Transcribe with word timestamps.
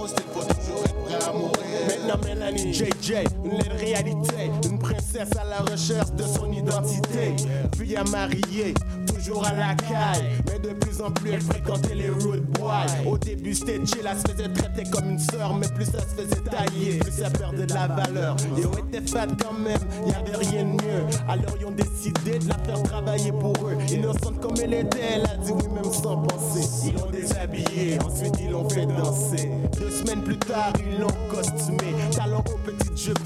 hostile, 0.00 0.24
faut 0.32 0.40
toujours 0.40 0.84
être 0.84 0.94
prêt 1.04 1.28
à 1.28 1.32
mourir. 1.32 1.52
Maintenant 1.86 2.18
Mélanie, 2.24 2.72
JJ, 2.74 3.12
une 3.44 3.62
réalité, 3.78 4.39
princesse 5.10 5.36
à 5.38 5.44
la 5.44 5.58
recherche 5.58 6.12
de 6.12 6.22
son 6.22 6.52
identité, 6.52 7.36
puis 7.76 7.96
à 7.96 8.04
marier, 8.04 8.74
toujours 9.06 9.44
à 9.46 9.52
la 9.52 9.74
caille, 9.74 10.24
mais 10.46 10.58
de 10.58 10.74
plus 10.74 11.00
en 11.00 11.10
plus 11.10 11.30
elle 11.32 11.40
fréquentait 11.40 11.94
les 11.94 12.10
rude 12.10 12.44
boys. 12.58 12.86
Au 13.06 13.18
début 13.18 13.54
c'était 13.54 13.84
chill, 13.86 14.06
elle 14.08 14.16
se 14.16 14.32
faisait 14.32 14.48
traiter 14.52 14.88
comme 14.90 15.10
une 15.10 15.18
sœur, 15.18 15.54
mais 15.54 15.68
plus 15.68 15.86
ça 15.86 16.00
se 16.00 16.22
faisait 16.22 16.42
tailler, 16.42 16.98
plus 16.98 17.12
ça 17.12 17.30
perdait 17.30 17.66
de 17.66 17.74
la 17.74 17.86
valeur. 17.88 18.36
Yo 18.56 18.70
était 18.88 19.06
fat 19.06 19.26
quand 19.42 19.52
même, 19.52 19.80
y 20.06 20.12
avait 20.12 20.36
rien 20.36 20.64
de 20.64 20.82
mieux. 20.82 21.06
Alors 21.28 21.54
ils 21.58 21.66
ont 21.66 21.72
décidé 21.72 22.38
de 22.38 22.48
la 22.48 22.58
faire 22.58 22.82
travailler 22.82 23.32
pour 23.32 23.54
eux. 23.66 23.76
Innocente 23.90 24.40
comme 24.40 24.54
elle 24.62 24.74
était, 24.74 25.14
elle 25.14 25.24
a 25.24 25.36
dit 25.36 25.52
oui 25.52 25.68
même 25.74 25.92
sans 25.92 26.18
penser. 26.18 26.68
Ils 26.86 26.94
l'ont 26.94 27.10
déshabillée, 27.10 27.98
ensuite 28.04 28.34
ils 28.40 28.50
l'ont 28.50 28.68
fait 28.68 28.86
danser. 28.86 29.50
Deux 29.78 29.90
semaines 29.90 30.22
plus 30.22 30.38
tard, 30.38 30.72
ils 30.78 31.00
l'ont 31.00 31.08
costumé. 31.30 31.94
Talons 32.12 32.38
aux 32.38 32.58
petites 32.58 32.98
jupes, 32.98 33.18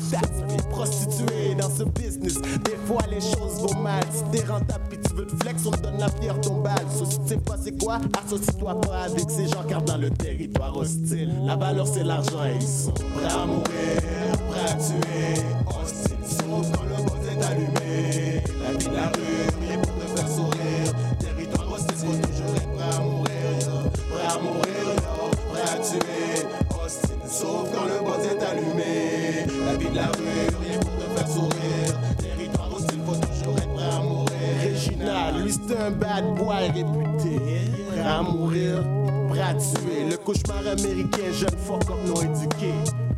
prostituée 0.71 1.55
dans 1.59 1.71
ce 1.77 1.85
business. 1.85 2.41
Des 2.41 2.77
fois 2.87 3.03
les 3.11 3.21
choses 3.21 3.61
vont 3.61 3.81
mal. 3.81 4.03
Si 4.13 4.23
t'es 4.31 4.47
rentable 4.47 4.85
pis 4.91 4.99
tu 4.99 5.15
veux 5.15 5.27
te 5.27 5.37
flex, 5.43 5.67
on 5.67 5.71
te 5.71 5.83
donne 5.83 5.99
la 5.99 6.09
pierre 6.11 6.41
tombale. 6.41 6.87
So, 6.97 7.05
si 7.05 7.19
tu 7.21 7.29
sais 7.29 7.37
pas 7.39 7.57
c'est 7.63 7.79
quoi, 7.83 7.99
associe-toi 8.25 8.81
pas 8.81 9.03
avec 9.05 9.31
ces 9.31 9.47
gens 9.49 9.65
car 9.69 9.83
dans 9.83 9.97
le 9.97 10.11
territoire 10.11 10.77
hostile, 10.77 11.33
la 11.45 11.57
valeur 11.57 11.87
c'est 11.87 12.05
l'argent 12.05 12.45
et 12.45 12.57
ils 12.57 12.67
sont 12.67 12.93
Prêt 12.93 13.33
à 13.33 13.47
mourir, 13.47 13.65
prêt 14.51 14.71
à 14.71 14.75
tuer, 14.75 15.43
hostile, 15.67 16.17
sauf 16.27 16.71
quand 16.73 16.85
le 16.85 17.03
boss 17.03 17.25
est 17.31 17.43
allumé. 17.45 18.43
La 18.63 18.73
vie 18.79 18.89
de 18.89 18.95
la 18.95 19.07
rue, 19.09 19.67
rien 19.67 19.79
pour 19.79 19.95
te 19.95 20.19
faire 20.19 20.29
sourire. 20.29 20.93
Territoire 21.19 21.73
hostile, 21.73 21.97
faut 21.97 22.29
toujours 22.29 22.57
être 22.57 22.73
prêt 22.75 22.97
à 22.97 23.01
mourir. 23.01 23.91
Prêt 24.11 24.27
à 24.27 24.39
mourir. 24.39 24.65
Prêt 25.53 25.63
à 25.63 25.79
tuer, 25.79 26.47
hostile, 26.85 27.31
sauf 27.31 27.69
quand 27.73 27.85
le 27.85 28.05
boss 28.05 28.25
est 28.27 28.43
allumé. 28.43 29.47
La 29.67 29.77
vie 29.77 29.89
de 29.89 29.97
la 29.97 30.07
rue, 30.07 30.44
c'est 35.67 35.77
un 35.77 35.91
bad 35.91 36.35
boy 36.37 36.69
réputé. 36.69 37.41
Prêt 37.89 38.01
à 38.01 38.23
mourir, 38.23 38.83
prêt 39.29 39.57
tuer. 39.57 40.11
Le 40.11 40.17
cauchemar 40.17 40.61
américain, 40.61 41.33
jeune 41.33 41.59
fuck 41.59 41.83
up 41.91 41.99
non 42.07 42.21
éduqué. 42.23 42.73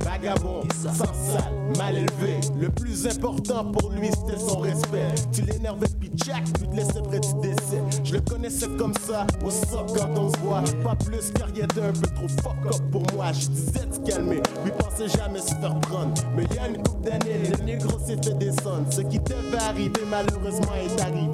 Vagabond, 0.04 0.62
sans 0.82 0.94
sale, 0.94 1.52
mal 1.78 1.96
élevé. 1.96 2.40
Le 2.60 2.68
plus 2.68 3.06
important 3.06 3.64
pour 3.64 3.90
lui 3.90 4.08
c'était 4.08 4.38
son 4.38 4.58
respect. 4.58 5.14
Tu 5.32 5.42
l'énervais 5.42 5.88
puis 5.98 6.10
Jack, 6.24 6.44
tu 6.44 6.66
te 6.66 6.76
laissais 6.76 7.02
près 7.02 7.18
du 7.18 7.34
décès. 7.42 7.82
Je 8.04 8.12
le 8.14 8.20
connaissais 8.20 8.68
comme 8.78 8.94
ça, 9.06 9.26
au 9.44 9.50
soc 9.50 9.86
quand 9.96 10.16
on 10.16 10.30
se 10.32 10.38
voit. 10.38 10.62
Pas 10.84 10.94
plus 10.94 11.32
car 11.32 11.48
il 11.54 11.64
était 11.64 11.82
un 11.82 11.92
peu 11.92 12.08
trop 12.14 12.28
fuck 12.42 12.66
up 12.66 12.80
pour 12.92 13.02
moi. 13.14 13.32
Je 13.32 13.48
disais 13.48 13.86
de 13.86 14.08
calmer, 14.08 14.42
lui 14.64 14.72
pensait 14.78 15.08
jamais 15.08 15.40
se 15.40 15.54
faire 15.54 15.78
prendre. 15.80 16.14
Mais 16.36 16.44
il 16.50 16.56
y 16.56 16.58
a 16.58 16.68
une 16.68 16.82
couple 16.82 17.10
d'années, 17.10 17.50
le 17.58 17.64
négro 17.64 17.98
s'est 17.98 18.18
fait 18.22 18.38
descendre. 18.38 18.86
Ce 18.90 19.00
qui 19.00 19.18
devait 19.18 19.58
arriver 19.58 20.02
malheureusement 20.08 20.74
est 20.74 21.00
arrivé. 21.00 21.30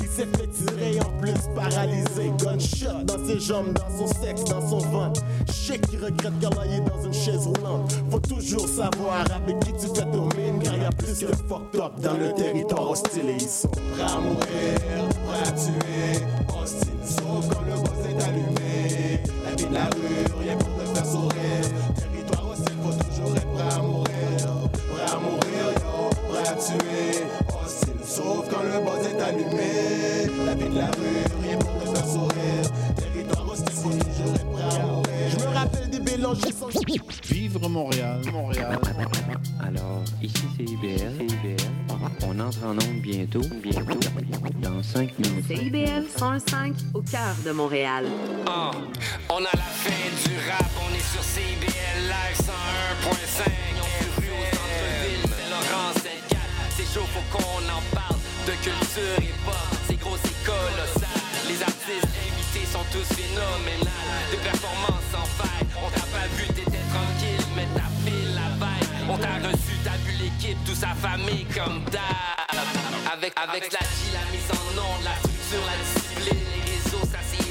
Il 0.00 0.08
s'est 0.08 0.28
fait 0.36 0.48
tirer 0.48 1.00
en 1.00 1.10
plus 1.20 1.34
paralysé. 1.54 2.32
Gunshot 2.38 3.04
dans 3.04 3.26
ses 3.26 3.40
jambes, 3.40 3.72
dans 3.72 4.06
son 4.06 4.06
sexe, 4.20 4.44
dans 4.44 4.68
son 4.68 4.78
ventre. 4.78 5.22
Sais 5.50 5.78
qu'il 5.78 6.02
regrette 6.02 6.32
est 6.34 6.90
dans 6.90 7.04
une 7.04 7.12
chaise 7.14 7.46
roulante. 7.46 7.92
Faut 8.10 8.20
toujours 8.20 8.68
savoir 8.68 9.24
avec 9.34 9.58
qui 9.60 9.72
tu 9.72 9.86
fais 9.94 10.04
ton 10.04 10.28
mine. 10.36 10.60
Car 10.62 10.74
y 10.74 10.94
plus 10.96 11.18
que 11.20 11.26
fucked 11.26 11.80
up 11.80 11.92
dans 12.00 12.16
le 12.18 12.32
territoire 12.34 12.90
hostile 12.90 13.30
et 13.30 14.02
à 14.02 14.20
mourir, 14.20 15.08
prêt 15.26 15.48
à 15.48 15.52
tuer, 15.52 16.24
hostile, 16.48 17.00
sauf 17.04 17.48
quand 17.48 17.62
le 17.62 17.76
boss 17.80 18.06
est 18.08 18.22
allumé. 18.22 19.20
La 19.44 19.50
vie 19.56 19.66
de 19.66 19.74
la 19.74 19.84
rue, 19.84 20.42
rien 20.42 20.56
pour 20.56 20.68
te 20.76 20.94
faire 20.94 21.06
sourire. 21.06 21.66
Territoire 21.96 22.50
hostile, 22.50 22.76
faut 22.82 23.04
toujours 23.04 23.36
être 23.36 23.52
prêt 23.52 23.74
à 23.74 23.82
mourir. 23.82 24.68
Prêt 24.92 25.12
à 25.12 25.18
mourir, 25.18 25.64
yo. 25.76 26.10
Prêt 26.30 26.48
à 26.48 26.54
tuer, 26.54 27.24
hostile, 27.48 28.00
sauf 28.04 28.48
quand 28.50 28.62
le 28.62 28.84
boss 28.84 29.06
est 29.06 29.22
allumé. 29.22 29.93
La 30.54 30.60
vie 30.60 30.70
de 30.70 30.78
la 30.78 30.86
rue, 30.86 31.24
rien 31.42 31.58
pour 31.58 31.80
te 31.80 31.96
faire 31.96 32.06
sourire. 32.06 32.70
Territoire 32.94 33.48
hostile, 33.50 33.74
faut 33.74 33.90
toujours 33.90 34.34
être 34.36 34.50
prêt 34.52 34.62
à 34.62 34.86
mourir. 34.86 35.28
Je 35.28 35.44
me 35.44 35.52
rappelle 35.52 35.90
des 35.90 35.98
mélangés 35.98 36.52
sans 36.52 36.68
Vivre 37.28 37.68
Montréal, 37.68 38.20
Montréal. 38.32 38.78
Alors, 39.60 40.04
ici 40.22 40.44
c'est 40.56 40.62
IBL. 40.62 41.26
On 42.24 42.38
entre 42.38 42.64
en 42.64 42.70
onde 42.70 43.00
bientôt. 43.02 43.40
Bientôt. 43.64 43.98
Dans 44.62 44.80
5 44.80 45.18
minutes. 45.18 45.46
CIBL 45.48 46.06
105 46.16 46.74
au 46.94 47.02
cœur 47.02 47.34
de 47.44 47.50
Montréal. 47.50 48.06
Ah, 48.46 48.70
on 49.30 49.38
a 49.38 49.40
la 49.40 49.60
fin 49.60 49.90
du 50.24 50.36
rap, 50.48 50.70
on 50.78 50.94
est 50.94 51.00
sur 51.00 51.24
CBL 51.24 52.06
Live 52.06 52.38
101.5. 52.38 53.50
On 53.80 54.20
rue 54.20 54.28
au 54.28 54.44
centre-ville, 54.54 55.24
c'est 55.24 55.50
Laurent, 55.50 55.90
c'est 55.96 56.28
4. 56.28 56.40
C'est 56.76 56.94
chaud, 56.94 57.06
faut 57.12 57.36
qu'on 57.36 57.64
en 57.64 57.82
parle 57.92 58.20
de 58.46 58.52
culture 58.62 59.18
et 59.18 59.34
pop. 59.44 59.84
Les 61.48 61.62
artistes 61.62 62.12
invités 62.20 62.66
sont 62.70 62.84
tous 62.92 63.08
phénoménales. 63.14 64.28
Des 64.30 64.36
performances 64.36 65.04
sans 65.10 65.24
faille. 65.40 65.66
On 65.80 65.88
t'a 65.90 66.06
pas 66.12 66.26
vu, 66.36 66.46
t'étais 66.48 66.84
tranquille, 66.92 67.46
mais 67.56 67.66
t'as 67.74 67.88
fait 68.04 68.24
la 68.34 68.48
vibe. 68.60 69.10
On 69.10 69.16
t'a 69.16 69.36
reçu, 69.48 69.72
t'as 69.82 69.96
vu 70.04 70.12
l'équipe, 70.20 70.58
toute 70.64 70.76
sa 70.76 70.94
famille 70.94 71.46
comme 71.46 71.84
d'hab. 71.90 72.02
Avec, 73.12 73.32
avec 73.36 73.72
la 73.72 73.80
G, 73.80 74.12
la 74.12 74.24
mise 74.32 74.50
en 74.52 74.76
onde, 74.76 75.04
la 75.04 75.16
structure, 75.16 75.64
la 75.64 75.76
discipline, 75.80 76.44
les 76.52 76.62
réseaux, 76.72 77.06
ça 77.10 77.20
c'est. 77.30 77.44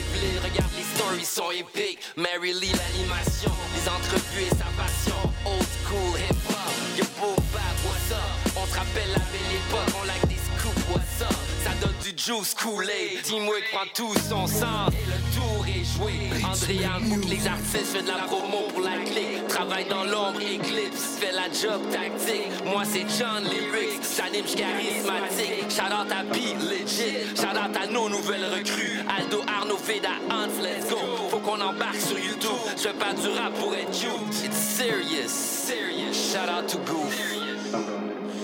Regarde, 0.43 0.71
les 0.77 0.83
stories 0.83 1.25
sont 1.25 1.51
épiques. 1.51 1.99
Mary 2.15 2.53
Lee, 2.53 2.71
l'animation, 2.71 3.51
les 3.75 3.89
entrevues 3.89 4.47
et 4.47 4.55
sa 4.55 4.69
passion. 4.77 5.19
Old 5.45 5.67
school 5.83 6.19
hip-hop, 6.19 6.73
yo 6.97 7.05
beau 7.19 7.35
bap, 7.51 7.75
what's 7.85 8.11
up? 8.11 8.55
On 8.55 8.65
se 8.65 8.77
rappelle 8.77 9.11
la 9.11 9.23
belle 9.31 9.53
époque, 9.57 9.95
on 9.99 10.05
like 10.05 10.27
des 10.27 10.39
scoops, 10.39 10.83
what's 10.89 11.21
up? 11.21 11.42
Ça 11.63 11.71
donne 11.79 11.95
du 12.01 12.09
juice 12.21 12.53
coulé, 12.55 13.19
dis-moi 13.23 13.55
prend 13.71 13.85
tout 13.95 14.13
son 14.15 14.47
sens. 14.47 14.89
Et 14.91 15.05
le 15.05 15.19
tour 15.33 15.65
est 15.65 15.85
joué. 15.95 16.13
André 16.43 16.85
Hambouk, 16.85 17.23
les 17.29 17.47
artistes, 17.47 17.93
fait 17.93 18.01
de 18.01 18.07
la 18.07 18.25
promo 18.25 18.67
pour 18.69 18.81
la 18.81 18.97
clique. 19.05 19.47
Travaille 19.47 19.85
dans 19.85 20.03
l'ombre, 20.03 20.41
éclipse, 20.41 21.19
fait 21.19 21.31
la 21.31 21.47
job 21.47 21.81
tactique. 21.89 22.51
Moi 22.65 22.83
c'est 22.83 23.05
John 23.17 23.43
Lyrics, 23.43 24.03
j'anime, 24.17 24.43
charismatique. 24.43 25.69
Shout 25.69 25.93
out 25.93 26.11
à 26.11 26.23
B, 26.23 26.35
legit. 26.67 27.33
Shout 27.35 27.55
out 27.55 27.75
à 27.81 27.87
nos 27.87 28.09
nouvelles 28.09 28.45
recrues. 28.45 28.99
Aldo, 29.17 29.41
Arnaud, 29.47 29.77
Feda, 29.77 30.19
Hans, 30.29 30.61
let's 30.61 30.89
go. 30.89 30.97
Faut 31.29 31.39
qu'on 31.39 31.61
embarque 31.61 32.01
sur 32.01 32.19
YouTube. 32.19 32.59
Je 32.75 32.81
fais 32.81 32.93
pas 32.93 33.13
du 33.13 33.27
rap 33.29 33.53
pour 33.53 33.73
être 33.73 33.91
cute. 33.91 34.43
It's 34.43 34.57
serious, 34.57 35.29
serious. 35.29 36.13
Shout 36.13 36.49
out 36.49 36.67
to 36.67 36.77
Goof. 36.79 37.13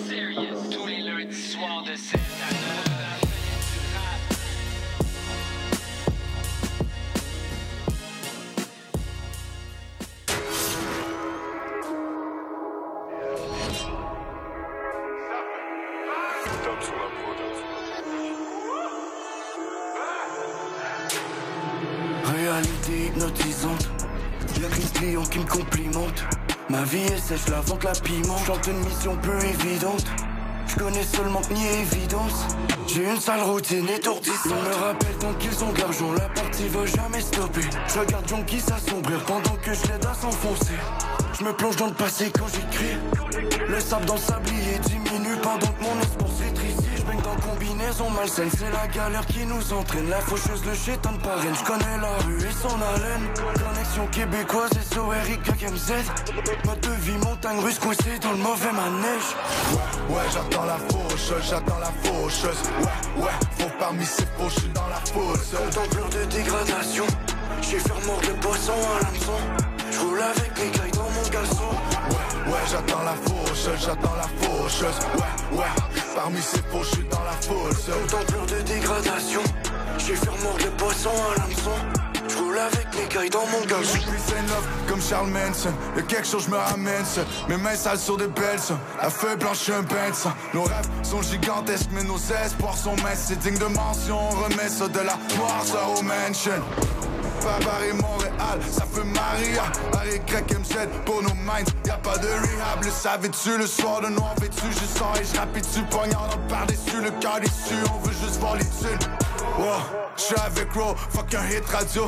Serious. 0.07 0.69
Tous 0.71 0.87
les 0.87 1.01
lundis 1.01 1.35
soirs 1.35 1.83
de 1.83 1.95
7 1.95 2.15
à 2.15 2.89
9. 2.89 2.98
Réalité 22.25 23.07
hypnotisante. 23.07 23.89
Y'a 24.61 24.67
qu'une 24.69 24.89
client 24.89 25.23
qui 25.23 25.39
me 25.39 25.45
complimente. 25.45 26.23
Ma 26.69 26.83
vie 26.83 26.97
est 26.99 27.17
sèche, 27.17 27.47
la 27.49 27.61
vente, 27.61 27.83
la 27.83 27.91
piment. 27.91 28.37
Chante 28.45 28.67
une 28.67 28.79
mission 28.79 29.15
peu 29.17 29.37
évidente. 29.43 30.05
Je 30.69 30.75
connais 30.75 31.03
seulement 31.03 31.41
ni 31.51 31.65
évidence. 31.65 32.45
J'ai 32.87 33.03
une 33.03 33.19
sale 33.19 33.41
routine 33.41 33.87
étourdissante. 33.89 34.51
On 34.51 34.69
me 34.69 34.75
rappelle 34.75 35.17
tant 35.19 35.33
qu'ils 35.33 35.63
ont 35.63 35.71
de 35.71 35.79
l'argent, 35.79 36.11
la 36.13 36.29
partie 36.29 36.67
va 36.67 36.85
jamais 36.85 37.21
stopper. 37.21 37.61
Je 37.87 37.99
regarde 37.99 38.27
Jonky 38.27 38.59
s'assombrir 38.59 39.23
pendant 39.25 39.55
que 39.61 39.73
je 39.73 39.91
l'aide 39.91 40.05
à 40.05 40.13
s'enfoncer. 40.13 40.77
Je 41.39 41.43
me 41.43 41.53
plonge 41.53 41.75
dans 41.77 41.87
le 41.87 41.93
passé 41.93 42.31
quand 42.31 42.47
j'écris. 42.47 42.97
Le 43.67 43.79
sable 43.79 44.05
dans 44.05 44.15
le 44.15 44.19
sablier 44.19 44.79
diminue 44.83 45.37
pendant 45.41 45.67
que 45.67 45.83
mon 45.83 45.99
espoir 46.01 46.28
combinaison 47.79 48.09
malsaine, 48.09 48.49
c'est 48.51 48.71
la 48.71 48.87
galère 48.87 49.25
qui 49.25 49.45
nous 49.45 49.73
entraîne. 49.73 50.09
La 50.09 50.19
faucheuse, 50.19 50.65
le 50.65 50.73
chétan 50.73 51.13
de 51.13 51.17
parraine. 51.19 51.53
Je 51.55 51.63
connais 51.63 51.97
la 52.01 52.17
rue 52.25 52.37
et 52.37 52.51
son 52.51 52.75
haleine. 52.75 53.27
Connexion 53.35 54.07
québécoise, 54.07 54.71
SORIK, 54.93 55.63
MZ. 55.63 55.93
Mode 56.65 56.79
de 56.81 56.91
vie, 57.01 57.17
montagne 57.17 57.59
russe 57.59 57.79
coincée 57.79 58.19
dans 58.21 58.31
le 58.31 58.37
mauvais 58.37 58.71
manège. 58.71 59.29
Ouais, 59.71 60.15
ouais, 60.15 60.23
j'attends 60.33 60.65
la 60.65 60.77
faucheuse, 60.77 61.49
j'attends 61.49 61.79
la 61.79 61.91
faucheuse. 62.03 62.61
Ouais, 62.79 63.23
ouais, 63.23 63.31
faut 63.59 63.71
parmi 63.79 64.05
ces 64.05 64.25
faux, 64.37 64.49
dans 64.73 64.87
la 64.87 64.97
fosse. 64.97 65.55
Contempleur 65.57 66.09
de 66.09 66.25
dégradation. 66.25 67.05
J'suis 67.61 67.79
faire 67.79 68.05
mort 68.05 68.21
de 68.21 68.33
poisson 68.41 68.73
à 68.73 69.03
l'hameçon. 69.03 69.39
J'roule 69.91 70.21
avec 70.21 70.51
les 70.57 70.71
cailles 70.71 70.91
Ouais, 71.31 72.51
ouais, 72.51 72.59
j'attends 72.71 73.03
la 73.03 73.13
faucheuse, 73.13 73.85
j'attends 73.85 74.15
la 74.15 74.47
faucheuse. 74.47 74.99
Ouais, 75.13 75.57
ouais, 75.57 75.65
parmi 76.15 76.41
ces 76.41 76.57
faux, 76.57 76.83
j'suis 76.83 77.05
dans 77.09 77.23
la 77.23 77.33
fosse. 77.33 77.85
Contempleur 77.85 78.45
de 78.47 78.61
dégradation. 78.63 79.41
J'suis 79.99 80.15
faire 80.15 80.35
mort 80.43 80.57
de 80.57 80.69
poisson 80.69 81.11
à 81.11 81.39
l'hameçon. 81.39 81.71
J'roule 82.29 82.45
roule 82.45 82.57
avec 82.57 82.87
mes 82.95 83.07
cailles 83.07 83.29
dans 83.29 83.45
mon 83.45 83.63
gars. 83.65 83.77
Je 83.81 83.87
suis 83.87 84.01
love 84.01 84.67
comme 84.87 85.01
Charles 85.01 85.29
Manson. 85.29 85.73
Y'a 85.95 86.01
quelque 86.03 86.27
chose, 86.27 86.45
je 86.45 86.51
me 86.51 86.57
ramène. 86.57 87.03
Mes 87.47 87.57
mains 87.57 87.75
sales 87.75 87.99
sur 87.99 88.17
des 88.17 88.27
belles 88.27 88.59
seins. 88.59 88.79
La 89.01 89.09
feuille 89.09 89.37
blanche, 89.37 89.69
un 89.69 90.13
sang. 90.13 90.31
Nos 90.53 90.63
rêves 90.63 90.89
sont 91.03 91.21
gigantesques, 91.21 91.89
mais 91.91 92.03
nos 92.03 92.17
espoirs 92.17 92.77
sont 92.77 92.95
minces. 92.97 93.25
C'est 93.27 93.39
digne 93.39 93.57
de 93.57 93.65
mention, 93.65 94.17
on 94.17 94.43
remet 94.43 94.69
ça 94.69 94.87
de 94.87 94.99
la 94.99 95.17
noirceur 95.37 95.91
au 95.97 96.01
mansion. 96.01 96.51
Montréal, 98.01 98.59
ça 98.69 98.85
fait 98.85 99.03
Maria. 99.03 99.63
Harry 99.93 100.19
Crack 100.25 100.51
MZ 100.51 100.87
pour 101.05 101.21
nos 101.23 101.33
minds. 101.33 101.71
Y'a 101.85 101.97
pas 101.97 102.17
de 102.17 102.27
rehab, 102.27 102.83
le 102.83 102.91
savais-tu? 102.91 103.57
Le 103.57 103.67
soir 103.67 104.01
de 104.01 104.07
noir 104.07 104.35
vêtu, 104.41 104.65
je 104.69 104.97
sors 104.97 105.15
et 105.19 105.23
je 105.25 105.39
rapide 105.39 105.63
dessus. 105.63 105.83
Poignard 105.89 106.27
dans 106.29 106.47
par-dessus, 106.47 107.01
le 107.01 107.11
cœur 107.19 107.39
déçu. 107.39 107.75
On 107.93 107.99
veut 107.99 108.13
juste 108.13 108.39
voir 108.39 108.55
les 108.55 108.65
thunes. 108.65 108.99
Wow, 109.57 109.81
je 110.17 110.21
suis 110.21 110.35
avec 110.45 110.71
Ro, 110.73 110.95
fuck 111.09 111.33
un 111.33 111.47
hit 111.49 111.65
radio. 111.67 112.07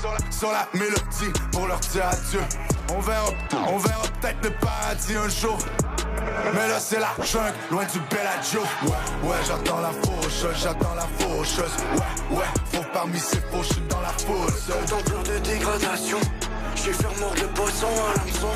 Sur 0.00 0.12
la, 0.12 0.32
sur 0.32 0.50
la 0.50 0.66
mélodie 0.72 1.32
pour 1.52 1.66
leur 1.66 1.78
dire 1.80 2.06
adieu. 2.06 2.40
On 2.94 3.00
verra, 3.00 3.26
on 3.68 3.76
verra 3.76 4.02
peut-être 4.20 4.44
le 4.44 4.50
paradis 4.50 5.16
un 5.16 5.28
jour. 5.28 5.58
Mais 6.54 6.68
là 6.68 6.80
c'est 6.80 6.98
la 6.98 7.12
jungle, 7.24 7.54
loin 7.70 7.84
du 7.84 8.00
Bellagio 8.10 8.60
Ouais, 8.82 9.28
ouais, 9.28 9.36
j'attends 9.46 9.80
la 9.80 9.90
faucheuse, 9.90 10.56
j'attends 10.62 10.94
la 10.94 11.06
faucheuse 11.18 11.72
Ouais, 11.94 12.38
ouais, 12.38 12.44
faut 12.72 12.84
parmi 12.92 13.18
ces 13.18 13.40
faux, 13.40 13.62
j'suis 13.62 13.82
dans 13.88 14.00
la 14.00 14.10
Dans 14.10 15.02
plein 15.02 15.34
de 15.34 15.38
dégradation, 15.38 16.18
j'ai 16.74 16.92
fait 16.92 17.20
mordre 17.20 17.40
le 17.40 17.48
poisson 17.48 17.86
à 17.86 18.18
l'hameçon. 18.18 18.48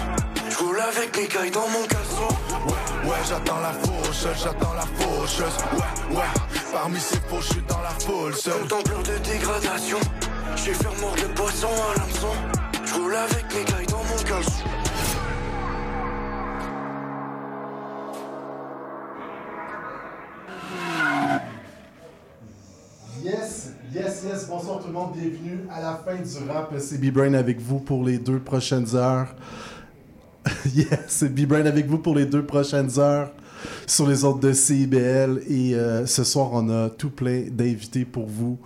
Je 0.50 0.58
roule 0.58 0.80
avec 0.80 1.16
mes 1.16 1.26
cailles 1.26 1.50
dans 1.50 1.68
mon 1.68 1.86
caleçon. 1.86 2.28
Ouais, 2.66 3.10
ouais, 3.10 3.16
j'attends 3.28 3.60
la 3.60 3.72
faucheuse, 3.72 4.42
j'attends 4.42 4.74
la 4.74 4.82
faucheuse 4.82 5.56
Ouais, 5.72 6.16
ouais, 6.16 6.60
parmi 6.72 7.00
ces 7.00 7.16
faux, 7.28 7.40
j'suis 7.40 7.62
dans 7.68 7.80
la 7.80 7.90
foule 8.04 8.34
seul 8.34 8.60
plein 8.66 9.00
de 9.02 9.18
dégradation, 9.18 9.98
j'ai 10.56 10.74
fait 10.74 11.00
mordre 11.00 11.22
le 11.22 11.28
poisson 11.34 11.68
à 11.68 11.98
l'hameçon. 11.98 12.34
Je 12.84 12.94
roule 12.94 13.14
avec 13.16 13.54
mes 13.54 13.64
cailles 13.64 13.86
dans 13.86 14.04
mon 14.04 14.22
caleçon. 14.22 14.83
Yes, 23.24 23.70
yes, 23.94 24.22
yes. 24.22 24.46
Bonsoir 24.50 24.80
tout 24.80 24.88
le 24.88 24.92
monde. 24.92 25.12
Bienvenue 25.14 25.60
à 25.70 25.80
la 25.80 25.96
fin 26.04 26.16
du 26.16 26.50
rap. 26.50 26.74
C'est 26.78 27.00
B-Brain 27.00 27.32
avec 27.32 27.58
vous 27.58 27.78
pour 27.78 28.04
les 28.04 28.18
deux 28.18 28.38
prochaines 28.38 28.94
heures. 28.94 29.34
yes, 30.74 30.98
c'est 31.08 31.34
B-Brain 31.34 31.64
avec 31.64 31.86
vous 31.86 31.96
pour 31.96 32.14
les 32.14 32.26
deux 32.26 32.44
prochaines 32.44 32.90
heures 32.98 33.30
sur 33.86 34.06
les 34.06 34.24
autres 34.24 34.40
de 34.40 34.52
CIBL. 34.52 35.40
Et 35.48 35.74
euh, 35.74 36.04
ce 36.04 36.22
soir, 36.22 36.50
on 36.52 36.68
a 36.68 36.90
tout 36.90 37.08
plein 37.08 37.44
d'invités 37.50 38.04
pour 38.04 38.26
vous. 38.26 38.58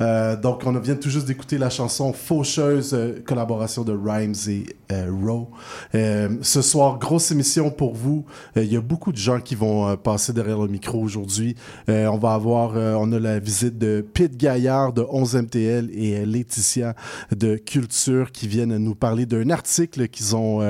Euh, 0.00 0.36
donc, 0.36 0.62
on 0.66 0.72
vient 0.78 0.96
tout 0.96 1.10
juste 1.10 1.26
d'écouter 1.26 1.58
la 1.58 1.70
chanson 1.70 2.12
Faucheuse, 2.12 2.94
euh, 2.94 3.22
collaboration 3.24 3.84
de 3.84 3.92
Rhymes 3.92 4.34
et 4.48 4.66
euh, 4.92 5.10
Row. 5.10 5.50
Euh, 5.94 6.28
ce 6.42 6.62
soir, 6.62 6.98
grosse 6.98 7.30
émission 7.30 7.70
pour 7.70 7.94
vous. 7.94 8.24
Il 8.56 8.72
y 8.72 8.76
a 8.76 8.80
beaucoup 8.80 9.12
de 9.12 9.16
gens 9.16 9.40
qui 9.40 9.54
vont 9.54 9.96
passer 9.96 10.32
derrière 10.32 10.58
le 10.58 10.68
micro 10.68 11.00
aujourd'hui. 11.00 11.56
On 11.88 12.18
va 12.18 12.34
avoir, 12.34 12.74
on 12.74 13.12
a 13.12 13.18
la 13.18 13.38
visite 13.38 13.78
de 13.78 14.04
Pete 14.12 14.36
Gaillard 14.36 14.92
de 14.92 15.02
11MTL 15.02 15.90
et 15.92 16.24
Laetitia 16.24 16.94
de 17.34 17.56
Culture 17.56 18.32
qui 18.32 18.48
viennent 18.48 18.76
nous 18.76 18.94
parler 18.94 19.26
d'un 19.26 19.50
article 19.50 20.08
qu'ils 20.08 20.36
ont 20.36 20.60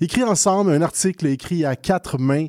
écrit 0.00 0.22
ensemble, 0.22 0.72
un 0.72 0.82
article 0.82 1.26
écrit 1.26 1.64
à 1.64 1.76
quatre 1.76 2.18
mains 2.18 2.46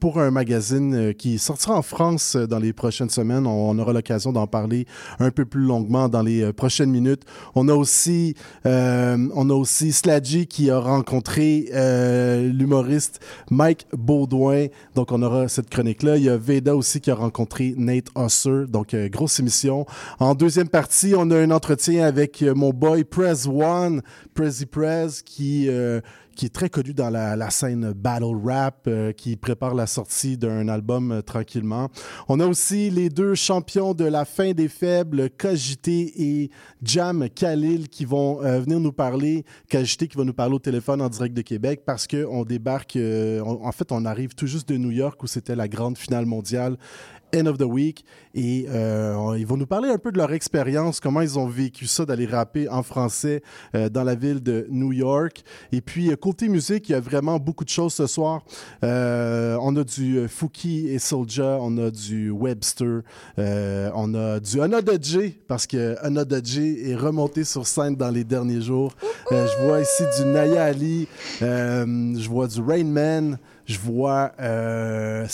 pour 0.00 0.20
un 0.20 0.30
magazine 0.30 1.14
qui 1.14 1.38
sortira 1.38 1.74
en 1.76 1.82
France 1.82 2.36
dans 2.36 2.58
les 2.58 2.72
prochaines 2.72 3.10
semaines. 3.10 3.46
On, 3.46 3.70
on 3.70 3.78
aura 3.78 3.92
l'occasion 3.92 4.32
d'en 4.32 4.46
parler 4.46 4.86
un 5.18 5.29
peu 5.30 5.44
plus 5.44 5.62
longuement 5.62 6.08
dans 6.08 6.22
les 6.22 6.42
euh, 6.42 6.52
prochaines 6.52 6.90
minutes. 6.90 7.22
On 7.54 7.68
a 7.68 7.74
aussi, 7.74 8.34
euh, 8.66 9.28
on 9.34 9.64
Sladgy 9.64 10.46
qui 10.46 10.70
a 10.70 10.78
rencontré 10.78 11.68
euh, 11.74 12.50
l'humoriste 12.52 13.20
Mike 13.50 13.86
Baudouin. 13.92 14.66
Donc, 14.94 15.12
on 15.12 15.22
aura 15.22 15.48
cette 15.48 15.70
chronique-là. 15.70 16.16
Il 16.16 16.24
y 16.24 16.28
a 16.28 16.36
Veda 16.36 16.76
aussi 16.76 17.00
qui 17.00 17.10
a 17.10 17.14
rencontré 17.14 17.74
Nate 17.76 18.08
Husser. 18.16 18.66
Donc, 18.68 18.94
grosse 18.94 19.40
émission. 19.40 19.86
En 20.18 20.34
deuxième 20.34 20.68
partie, 20.68 21.14
on 21.16 21.30
a 21.30 21.38
un 21.38 21.50
entretien 21.50 22.06
avec 22.06 22.42
mon 22.42 22.70
boy 22.70 23.04
Prez 23.04 23.46
One, 23.46 24.02
Prezi 24.34 24.66
Prez, 24.66 25.08
qui... 25.24 25.68
qui 26.40 26.46
est 26.46 26.54
très 26.54 26.70
connu 26.70 26.94
dans 26.94 27.10
la, 27.10 27.36
la 27.36 27.50
scène 27.50 27.92
battle 27.92 28.34
rap, 28.42 28.86
euh, 28.86 29.12
qui 29.12 29.36
prépare 29.36 29.74
la 29.74 29.86
sortie 29.86 30.38
d'un 30.38 30.68
album 30.68 31.12
euh, 31.12 31.20
tranquillement. 31.20 31.90
On 32.28 32.40
a 32.40 32.46
aussi 32.46 32.88
les 32.88 33.10
deux 33.10 33.34
champions 33.34 33.92
de 33.92 34.06
la 34.06 34.24
fin 34.24 34.52
des 34.52 34.68
faibles, 34.68 35.28
Cogité 35.36 36.14
et 36.16 36.50
Jam 36.82 37.28
Khalil, 37.28 37.90
qui 37.90 38.06
vont 38.06 38.42
euh, 38.42 38.58
venir 38.58 38.80
nous 38.80 38.90
parler. 38.90 39.44
Cogité 39.70 40.08
qui 40.08 40.16
va 40.16 40.24
nous 40.24 40.32
parler 40.32 40.54
au 40.54 40.58
téléphone 40.58 41.02
en 41.02 41.10
direct 41.10 41.36
de 41.36 41.42
Québec 41.42 41.82
parce 41.84 42.06
qu'on 42.06 42.42
débarque, 42.44 42.96
euh, 42.96 43.42
on- 43.44 43.66
en 43.66 43.72
fait, 43.72 43.92
on 43.92 44.06
arrive 44.06 44.34
tout 44.34 44.46
juste 44.46 44.66
de 44.70 44.78
New 44.78 44.92
York 44.92 45.22
où 45.22 45.26
c'était 45.26 45.54
la 45.56 45.68
grande 45.68 45.98
finale 45.98 46.24
mondiale. 46.24 46.78
End 47.34 47.46
of 47.46 47.58
the 47.58 47.64
Week. 47.64 48.04
Et 48.34 48.66
euh, 48.68 49.34
ils 49.38 49.46
vont 49.46 49.56
nous 49.56 49.66
parler 49.66 49.88
un 49.88 49.98
peu 49.98 50.12
de 50.12 50.18
leur 50.18 50.32
expérience, 50.32 51.00
comment 51.00 51.20
ils 51.20 51.38
ont 51.38 51.48
vécu 51.48 51.86
ça 51.86 52.04
d'aller 52.04 52.26
rapper 52.26 52.68
en 52.68 52.82
français 52.82 53.42
euh, 53.74 53.88
dans 53.88 54.04
la 54.04 54.14
ville 54.14 54.40
de 54.40 54.66
New 54.70 54.92
York. 54.92 55.42
Et 55.72 55.80
puis, 55.80 56.10
euh, 56.10 56.16
côté 56.16 56.48
musique, 56.48 56.88
il 56.88 56.92
y 56.92 56.94
a 56.94 57.00
vraiment 57.00 57.38
beaucoup 57.38 57.64
de 57.64 57.70
choses 57.70 57.94
ce 57.94 58.06
soir. 58.06 58.44
Euh, 58.84 59.56
on 59.60 59.74
a 59.76 59.84
du 59.84 60.18
euh, 60.18 60.28
Fouki 60.28 60.88
et 60.88 60.98
Soulja, 60.98 61.58
on 61.60 61.76
a 61.78 61.90
du 61.90 62.30
Webster, 62.30 63.00
euh, 63.38 63.90
on 63.94 64.14
a 64.14 64.38
du 64.38 64.60
Another 64.60 64.98
J, 65.00 65.36
parce 65.48 65.66
que 65.66 65.96
Another 66.02 66.40
J 66.44 66.90
est 66.90 66.96
remonté 66.96 67.44
sur 67.44 67.66
scène 67.66 67.96
dans 67.96 68.10
les 68.10 68.24
derniers 68.24 68.60
jours. 68.60 68.94
Je 69.30 69.66
vois 69.66 69.80
ici 69.80 70.02
du 70.18 70.28
Naya 70.28 70.64
Ali, 70.64 71.08
je 71.40 72.28
vois 72.28 72.46
du 72.46 72.60
Rain 72.60 72.84
Man, 72.84 73.38
je 73.70 73.78
vois 73.78 74.32
euh. 74.40 75.26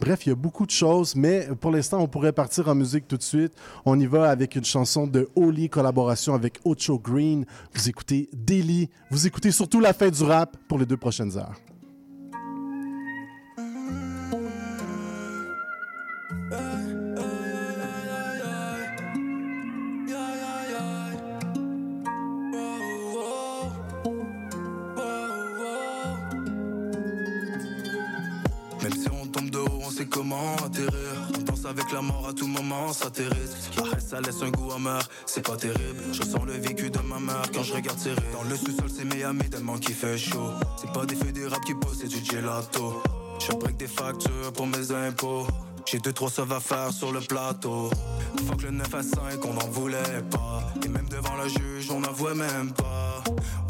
Bref, 0.00 0.26
il 0.26 0.28
y 0.28 0.32
a 0.32 0.34
beaucoup 0.34 0.64
de 0.64 0.70
choses, 0.70 1.14
mais 1.14 1.48
pour 1.60 1.70
l'instant, 1.70 2.00
on 2.00 2.08
pourrait 2.08 2.32
partir 2.32 2.68
en 2.68 2.74
musique 2.74 3.06
tout 3.06 3.18
de 3.18 3.22
suite. 3.22 3.52
On 3.84 3.98
y 4.00 4.06
va 4.06 4.30
avec 4.30 4.56
une 4.56 4.64
chanson 4.64 5.06
de 5.06 5.28
Oli, 5.36 5.68
collaboration 5.68 6.34
avec 6.34 6.58
Ocho 6.64 6.98
Green. 6.98 7.44
Vous 7.74 7.88
écoutez 7.88 8.30
Daily. 8.32 8.88
Vous 9.10 9.26
écoutez 9.26 9.50
surtout 9.50 9.80
la 9.80 9.92
fin 9.92 10.08
du 10.08 10.22
rap 10.22 10.56
pour 10.68 10.78
les 10.78 10.86
deux 10.86 10.96
prochaines 10.96 11.36
heures. 11.36 11.60
Avec 31.68 31.92
la 31.92 32.00
mort 32.00 32.26
à 32.28 32.32
tout 32.32 32.46
moment, 32.46 32.92
ça 32.92 33.10
t'érise. 33.10 33.70
Arrête, 33.76 34.00
ça 34.00 34.20
laisse 34.20 34.42
un 34.42 34.50
goût 34.50 34.72
amer, 34.72 35.00
c'est 35.26 35.46
pas 35.46 35.56
terrible. 35.56 36.02
Je 36.12 36.22
sens 36.22 36.44
le 36.46 36.54
vécu 36.54 36.90
de 36.90 36.98
ma 37.00 37.18
mère 37.18 37.42
quand 37.54 37.62
je 37.62 37.74
regarde 37.74 37.98
serré. 37.98 38.22
Dans 38.32 38.42
le 38.42 38.56
sous-sol, 38.56 38.88
c'est 38.88 39.04
Miami 39.04 39.48
tellement 39.50 39.78
qu'il 39.78 39.94
fait 39.94 40.16
chaud. 40.16 40.50
C'est 40.80 40.92
pas 40.92 41.04
des 41.04 41.14
feux 41.14 41.32
des 41.32 41.46
rap 41.46 41.62
qui 41.64 41.74
posent, 41.74 41.98
c'est 42.00 42.08
du 42.08 42.24
gelato. 42.24 43.02
Je 43.40 43.52
break 43.52 43.76
des 43.76 43.86
factures 43.86 44.52
pour 44.54 44.66
mes 44.66 44.90
impôts. 44.92 45.46
J'ai 45.86 45.98
deux, 45.98 46.12
trois 46.12 46.30
sauves 46.30 46.52
à 46.52 46.60
faire 46.60 46.92
sur 46.92 47.12
le 47.12 47.20
plateau. 47.20 47.90
Fuck 48.46 48.62
le 48.62 48.70
9 48.70 48.94
à 48.94 49.02
5, 49.02 49.44
on 49.44 49.54
n'en 49.54 49.68
voulait 49.68 50.22
pas. 50.30 50.62
Et 50.84 50.88
même 50.88 51.08
devant 51.08 51.36
la 51.36 51.48
juge, 51.48 51.90
on 51.90 52.00
n'avouait 52.00 52.34
même 52.34 52.72
pas. 52.72 53.22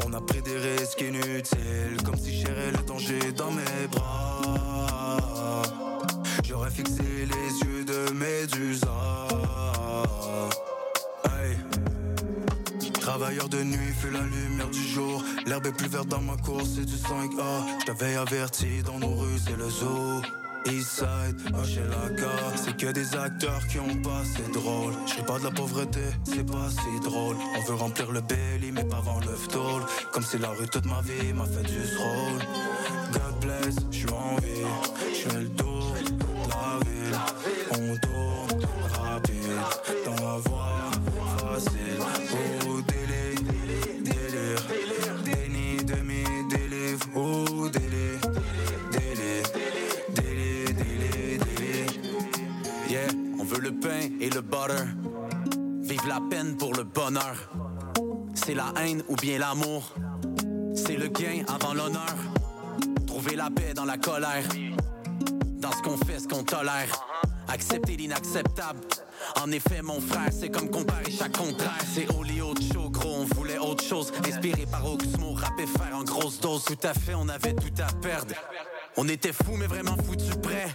On 0.05 0.13
a 0.13 0.21
pris 0.21 0.41
des 0.41 0.57
risques 0.57 1.01
inutiles, 1.01 2.01
comme 2.03 2.17
si 2.17 2.39
gérais 2.39 2.71
le 2.71 2.83
danger 2.85 3.31
dans 3.35 3.51
mes 3.51 3.87
bras. 3.91 5.88
J'aurais 6.43 6.71
fixé 6.71 7.03
les 7.03 7.59
yeux 7.67 7.85
de 7.85 8.11
Médusa. 8.13 9.27
Hey. 11.25 11.57
Travailleur 12.99 13.49
de 13.49 13.63
nuit, 13.63 13.93
fait 14.01 14.11
la 14.11 14.21
lumière 14.21 14.69
du 14.69 14.83
jour. 14.87 15.23
L'herbe 15.45 15.67
est 15.67 15.71
plus 15.71 15.87
verte 15.89 16.07
dans 16.07 16.21
ma 16.21 16.37
course, 16.37 16.69
c'est 16.75 16.85
du 16.85 16.95
5A. 16.95 17.81
J't'avais 17.81 18.15
averti 18.15 18.83
dans 18.83 18.99
nos 18.99 19.15
rues, 19.15 19.39
c'est 19.45 19.57
le 19.57 19.69
zoo. 19.69 20.21
Eastside, 20.65 21.39
Hochelaga 21.53 22.31
C'est 22.55 22.75
que 22.75 22.91
des 22.91 23.15
acteurs 23.15 23.65
qui 23.67 23.79
ont 23.79 23.95
pas 24.01 24.23
c'est 24.35 24.51
drôle 24.51 24.93
Je 25.05 25.21
pas 25.23 25.39
de 25.39 25.45
la 25.45 25.51
pauvreté, 25.51 26.01
c'est 26.23 26.45
pas 26.45 26.69
si 26.69 26.99
drôle 27.01 27.37
On 27.57 27.61
veut 27.63 27.75
remplir 27.75 28.11
le 28.11 28.21
belly 28.21 28.71
mais 28.71 28.83
pas 28.83 28.97
avant 28.97 29.19
le 29.19 29.33
tôle 29.47 29.83
Comme 30.11 30.23
si 30.23 30.37
la 30.37 30.49
rue 30.49 30.67
toute 30.67 30.85
ma 30.85 31.01
vie 31.01 31.33
m'a 31.33 31.45
fait 31.45 31.63
du 31.63 31.79
rôle 31.97 32.39
God 33.13 33.39
bless, 33.41 33.75
je 33.89 33.97
suis 33.97 34.09
en 34.09 34.35
vie 34.35 35.23
Je 35.23 35.29
le 35.29 35.39
ville 35.45 35.68
On 37.71 37.95
tourne 37.97 38.63
rapide 38.91 39.35
dans 40.05 40.25
la 40.25 40.37
voie 40.37 40.91
facile 41.37 41.99
Oh 42.67 42.81
délire, 42.81 44.01
délire 44.03 44.65
Déni, 45.23 45.77
demi, 45.83 46.23
délivre 46.49 47.05
Oh 47.15 47.69
délire, 47.69 48.19
délire 48.91 49.43
Délire, 50.15 50.73
délire, 50.73 51.39
délire 51.55 51.91
Yeah, 52.89 53.07
on 53.39 53.43
veut 53.43 53.61
le 53.61 53.71
pain 53.71 54.09
et 54.19 54.29
le 54.29 54.41
butter 54.41 54.85
Vive 55.89 56.07
la 56.07 56.21
peine 56.29 56.55
pour 56.55 56.73
le 56.75 56.83
bonheur. 56.83 57.51
C'est 58.35 58.53
la 58.53 58.71
haine 58.79 59.01
ou 59.07 59.15
bien 59.15 59.39
l'amour. 59.39 59.91
C'est 60.75 60.97
le 60.97 61.07
gain 61.07 61.43
avant 61.47 61.73
l'honneur. 61.73 62.15
Trouver 63.07 63.35
la 63.35 63.49
paix 63.49 63.73
dans 63.73 63.85
la 63.85 63.97
colère. 63.97 64.47
Dans 65.59 65.71
ce 65.71 65.81
qu'on 65.81 65.97
fait, 65.97 66.19
ce 66.19 66.27
qu'on 66.27 66.43
tolère. 66.43 66.91
Accepter 67.49 67.97
l'inacceptable. 67.97 68.79
En 69.41 69.51
effet, 69.51 69.81
mon 69.81 69.99
frère, 69.99 70.29
c'est 70.31 70.49
comme 70.49 70.69
comparer 70.69 71.11
chaque 71.11 71.37
contraire. 71.37 71.81
C'est 71.93 72.07
Oli 72.15 72.41
autre 72.41 72.61
show, 72.61 72.89
gros, 72.89 73.15
on 73.21 73.25
voulait 73.35 73.57
autre 73.57 73.83
chose. 73.83 74.11
Inspiré 74.27 74.65
par 74.65 74.85
Oxmo, 74.85 75.33
rap 75.33 75.59
et 75.59 75.67
faire 75.67 75.95
en 75.95 76.03
grosse 76.03 76.39
dose. 76.39 76.63
Tout 76.63 76.77
à 76.83 76.93
fait, 76.93 77.15
on 77.15 77.27
avait 77.27 77.53
tout 77.53 77.81
à 77.81 77.91
perdre. 78.01 78.35
On 79.01 79.07
était 79.07 79.31
fous, 79.31 79.55
mais 79.57 79.65
vraiment 79.65 79.95
foutus 79.95 80.35
prêts. 80.43 80.67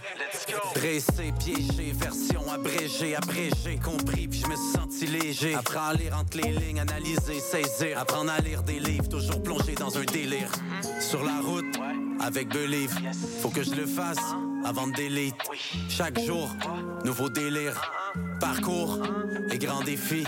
Dressé, 0.73 1.31
piégé, 1.39 1.93
version 1.93 2.51
abrégée, 2.51 3.15
abrégé, 3.15 3.79
compris, 3.83 4.27
puis 4.27 4.39
je 4.39 4.47
me 4.47 4.55
suis 4.55 4.71
senti 4.73 5.05
léger. 5.05 5.53
Apprends 5.53 5.89
à 5.89 5.93
lire 5.93 6.17
entre 6.17 6.37
les 6.37 6.51
lignes, 6.51 6.79
analyser, 6.79 7.39
saisir. 7.39 7.99
Apprendre 7.99 8.31
à 8.31 8.39
lire 8.39 8.63
des 8.63 8.79
livres, 8.79 9.07
toujours 9.07 9.43
plongé 9.43 9.75
dans 9.75 9.95
un 9.99 10.05
délire. 10.05 10.49
Sur 10.99 11.23
la 11.23 11.39
route, 11.39 11.65
avec 12.19 12.47
Believe, 12.49 12.95
faut 13.43 13.49
que 13.49 13.61
je 13.61 13.75
le 13.75 13.85
fasse 13.85 14.17
avant 14.65 14.87
de 14.87 14.93
delete. 14.93 15.35
Chaque 15.87 16.19
jour, 16.19 16.49
nouveau 17.03 17.29
délire. 17.29 17.79
Parcours 18.45 18.99
et 19.51 19.57
grands 19.57 19.81
défis. 19.81 20.23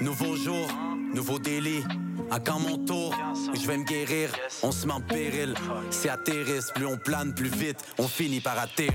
Nouveau 0.00 0.36
jour, 0.36 0.68
nouveau 1.12 1.40
délit. 1.40 1.82
À 2.30 2.38
quand 2.38 2.60
mon 2.60 2.78
tour, 2.78 3.12
je 3.60 3.66
vais 3.66 3.76
me 3.76 3.82
guérir. 3.82 4.30
On 4.62 4.70
se 4.70 4.86
met 4.86 4.92
en 4.92 5.00
péril. 5.00 5.52
Si 5.90 6.08
atterrisse, 6.08 6.70
plus 6.72 6.86
on 6.86 6.96
plane, 6.96 7.34
plus 7.34 7.48
vite, 7.48 7.78
on 7.98 8.06
finit 8.06 8.40
par 8.40 8.56
atterrir. 8.56 8.92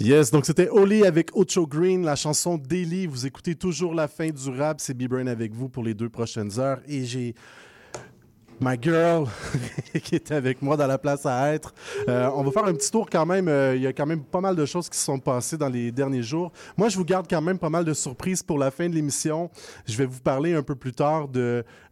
Yes, 0.00 0.30
donc 0.30 0.46
c'était 0.46 0.68
Oli 0.68 1.04
avec 1.04 1.36
Ocho 1.36 1.66
Green, 1.66 2.04
la 2.04 2.14
chanson 2.14 2.56
Daily. 2.56 3.08
Vous 3.08 3.26
écoutez 3.26 3.56
toujours 3.56 3.94
la 3.94 4.06
fin 4.06 4.28
du 4.30 4.48
rap. 4.48 4.80
C'est 4.80 4.94
B-Brain 4.94 5.26
avec 5.26 5.52
vous 5.52 5.68
pour 5.68 5.82
les 5.82 5.92
deux 5.92 6.08
prochaines 6.08 6.60
heures. 6.60 6.80
Et 6.86 7.04
j'ai 7.04 7.34
my 8.60 8.76
girl 8.80 9.26
qui 10.02 10.14
est 10.14 10.32
avec 10.32 10.62
moi 10.62 10.76
dans 10.76 10.86
la 10.86 10.98
place 10.98 11.26
à 11.26 11.52
être. 11.52 11.74
Euh, 12.08 12.30
on 12.34 12.42
va 12.42 12.50
faire 12.50 12.64
un 12.64 12.74
petit 12.74 12.90
tour 12.90 13.08
quand 13.10 13.26
même. 13.26 13.48
Euh, 13.48 13.76
Il 13.76 13.82
y 13.82 13.86
a 13.86 13.92
quand 13.92 14.06
même 14.06 14.22
pas 14.22 14.40
mal 14.40 14.56
de 14.56 14.66
choses 14.66 14.88
qui 14.88 14.98
se 14.98 15.04
sont 15.04 15.18
passées 15.18 15.56
dans 15.56 15.68
les 15.68 15.92
derniers 15.92 16.22
jours. 16.22 16.52
Moi, 16.76 16.88
je 16.88 16.96
vous 16.96 17.04
garde 17.04 17.26
quand 17.28 17.40
même 17.40 17.58
pas 17.58 17.70
mal 17.70 17.84
de 17.84 17.94
surprises 17.94 18.42
pour 18.42 18.58
la 18.58 18.70
fin 18.70 18.88
de 18.88 18.94
l'émission. 18.94 19.50
Je 19.86 19.96
vais 19.96 20.06
vous 20.06 20.20
parler 20.20 20.54
un 20.54 20.62
peu 20.62 20.74
plus 20.74 20.92
tard 20.92 21.28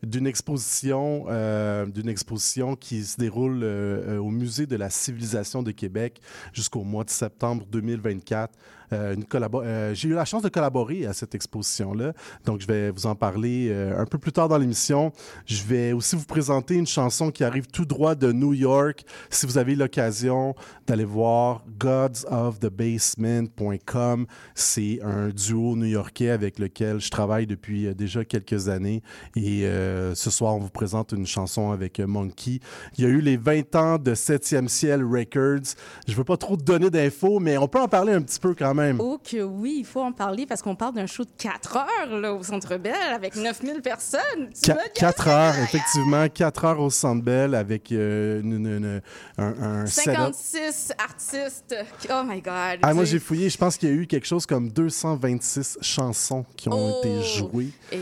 d'une 0.02 0.26
exposition, 0.26 1.26
euh, 1.28 1.86
d'une 1.86 2.08
exposition 2.08 2.76
qui 2.76 3.04
se 3.04 3.16
déroule 3.16 3.62
euh, 3.62 4.16
euh, 4.16 4.18
au 4.18 4.30
Musée 4.30 4.66
de 4.66 4.76
la 4.76 4.90
civilisation 4.90 5.62
de 5.62 5.70
Québec 5.70 6.20
jusqu'au 6.52 6.84
mois 6.84 7.04
de 7.04 7.10
septembre 7.10 7.64
2024. 7.70 8.52
Euh, 8.92 9.16
euh, 9.34 9.94
J'ai 9.94 10.08
eu 10.08 10.14
la 10.14 10.24
chance 10.24 10.42
de 10.42 10.48
collaborer 10.48 11.06
à 11.06 11.12
cette 11.12 11.34
exposition-là, 11.34 12.12
donc 12.44 12.60
je 12.60 12.66
vais 12.66 12.90
vous 12.90 13.06
en 13.06 13.14
parler 13.14 13.68
euh, 13.70 14.00
un 14.00 14.06
peu 14.06 14.18
plus 14.18 14.32
tard 14.32 14.48
dans 14.48 14.58
l'émission. 14.58 15.12
Je 15.46 15.62
vais 15.64 15.92
aussi 15.92 16.16
vous 16.16 16.24
présenter 16.24 16.74
une 16.74 16.86
chanson 16.86 17.30
qui 17.30 17.44
arrive 17.44 17.66
tout 17.66 17.84
droit 17.84 18.14
de 18.14 18.32
New 18.32 18.54
York. 18.54 19.04
Si 19.30 19.44
vous 19.46 19.58
avez 19.58 19.74
l'occasion 19.74 20.54
d'aller 20.86 21.04
voir 21.04 21.64
godsofthebasement.com, 21.78 24.26
c'est 24.54 25.00
un 25.02 25.28
duo 25.28 25.76
new-yorkais 25.76 26.30
avec 26.30 26.58
lequel 26.58 27.00
je 27.00 27.10
travaille 27.10 27.46
depuis 27.46 27.94
déjà 27.94 28.24
quelques 28.24 28.68
années. 28.68 29.02
Et 29.34 29.68
ce 30.14 30.30
soir, 30.30 30.54
on 30.54 30.58
vous 30.58 30.70
présente 30.70 31.12
une 31.12 31.26
chanson 31.26 31.72
avec 31.72 32.00
Monkey. 32.00 32.60
Il 32.96 33.04
y 33.04 33.06
a 33.06 33.10
eu 33.10 33.20
les 33.20 33.36
20 33.36 33.76
ans 33.76 33.98
de 33.98 34.14
7e 34.14 34.68
Ciel 34.68 35.04
Records. 35.04 35.74
Je 36.06 36.14
veux 36.14 36.24
pas 36.24 36.36
trop 36.36 36.56
donner 36.56 36.90
d'infos, 36.90 37.40
mais 37.40 37.58
on 37.58 37.68
peut 37.68 37.80
en 37.80 37.88
parler 37.88 38.12
un 38.12 38.22
petit 38.22 38.40
peu 38.40 38.54
quand 38.54 38.74
même. 38.74 38.75
Oh 38.98 39.18
que 39.22 39.42
oui, 39.42 39.76
il 39.78 39.84
faut 39.84 40.00
en 40.02 40.12
parler 40.12 40.46
parce 40.46 40.62
qu'on 40.62 40.76
parle 40.76 40.94
d'un 40.94 41.06
show 41.06 41.24
de 41.24 41.30
4 41.38 41.76
heures 41.76 42.18
là, 42.20 42.32
au 42.34 42.42
Centre 42.42 42.76
Bell 42.76 42.94
avec 43.14 43.36
9000 43.36 43.82
personnes. 43.82 44.50
Tu 44.54 44.70
Qua- 44.70 44.74
me 44.74 44.78
gagnes. 44.80 44.90
Quatre 44.94 45.28
heures, 45.28 45.58
effectivement, 45.58 46.28
quatre 46.28 46.64
heures 46.64 46.80
au 46.80 46.90
Centre 46.90 47.22
Bell 47.22 47.54
avec 47.54 47.92
euh, 47.92 48.40
une- 48.42 48.52
une- 48.52 48.66
une- 48.66 49.02
un, 49.38 49.62
un 49.82 49.86
setup. 49.86 50.12
56 50.14 50.92
artistes. 50.98 51.74
Oh 52.10 52.22
my 52.26 52.40
God. 52.40 52.80
Ah, 52.82 52.94
moi, 52.94 53.04
j'ai 53.04 53.18
fouillé. 53.18 53.48
Je 53.50 53.58
pense 53.58 53.76
qu'il 53.76 53.88
y 53.88 53.92
a 53.92 53.94
eu 53.94 54.06
quelque 54.06 54.26
chose 54.26 54.46
comme 54.46 54.70
226 54.70 55.78
chansons 55.80 56.44
qui 56.56 56.68
ont 56.68 56.72
Oh. 56.96 57.00
été 57.00 57.22
jouées. 57.22 57.70
Et 57.92 57.98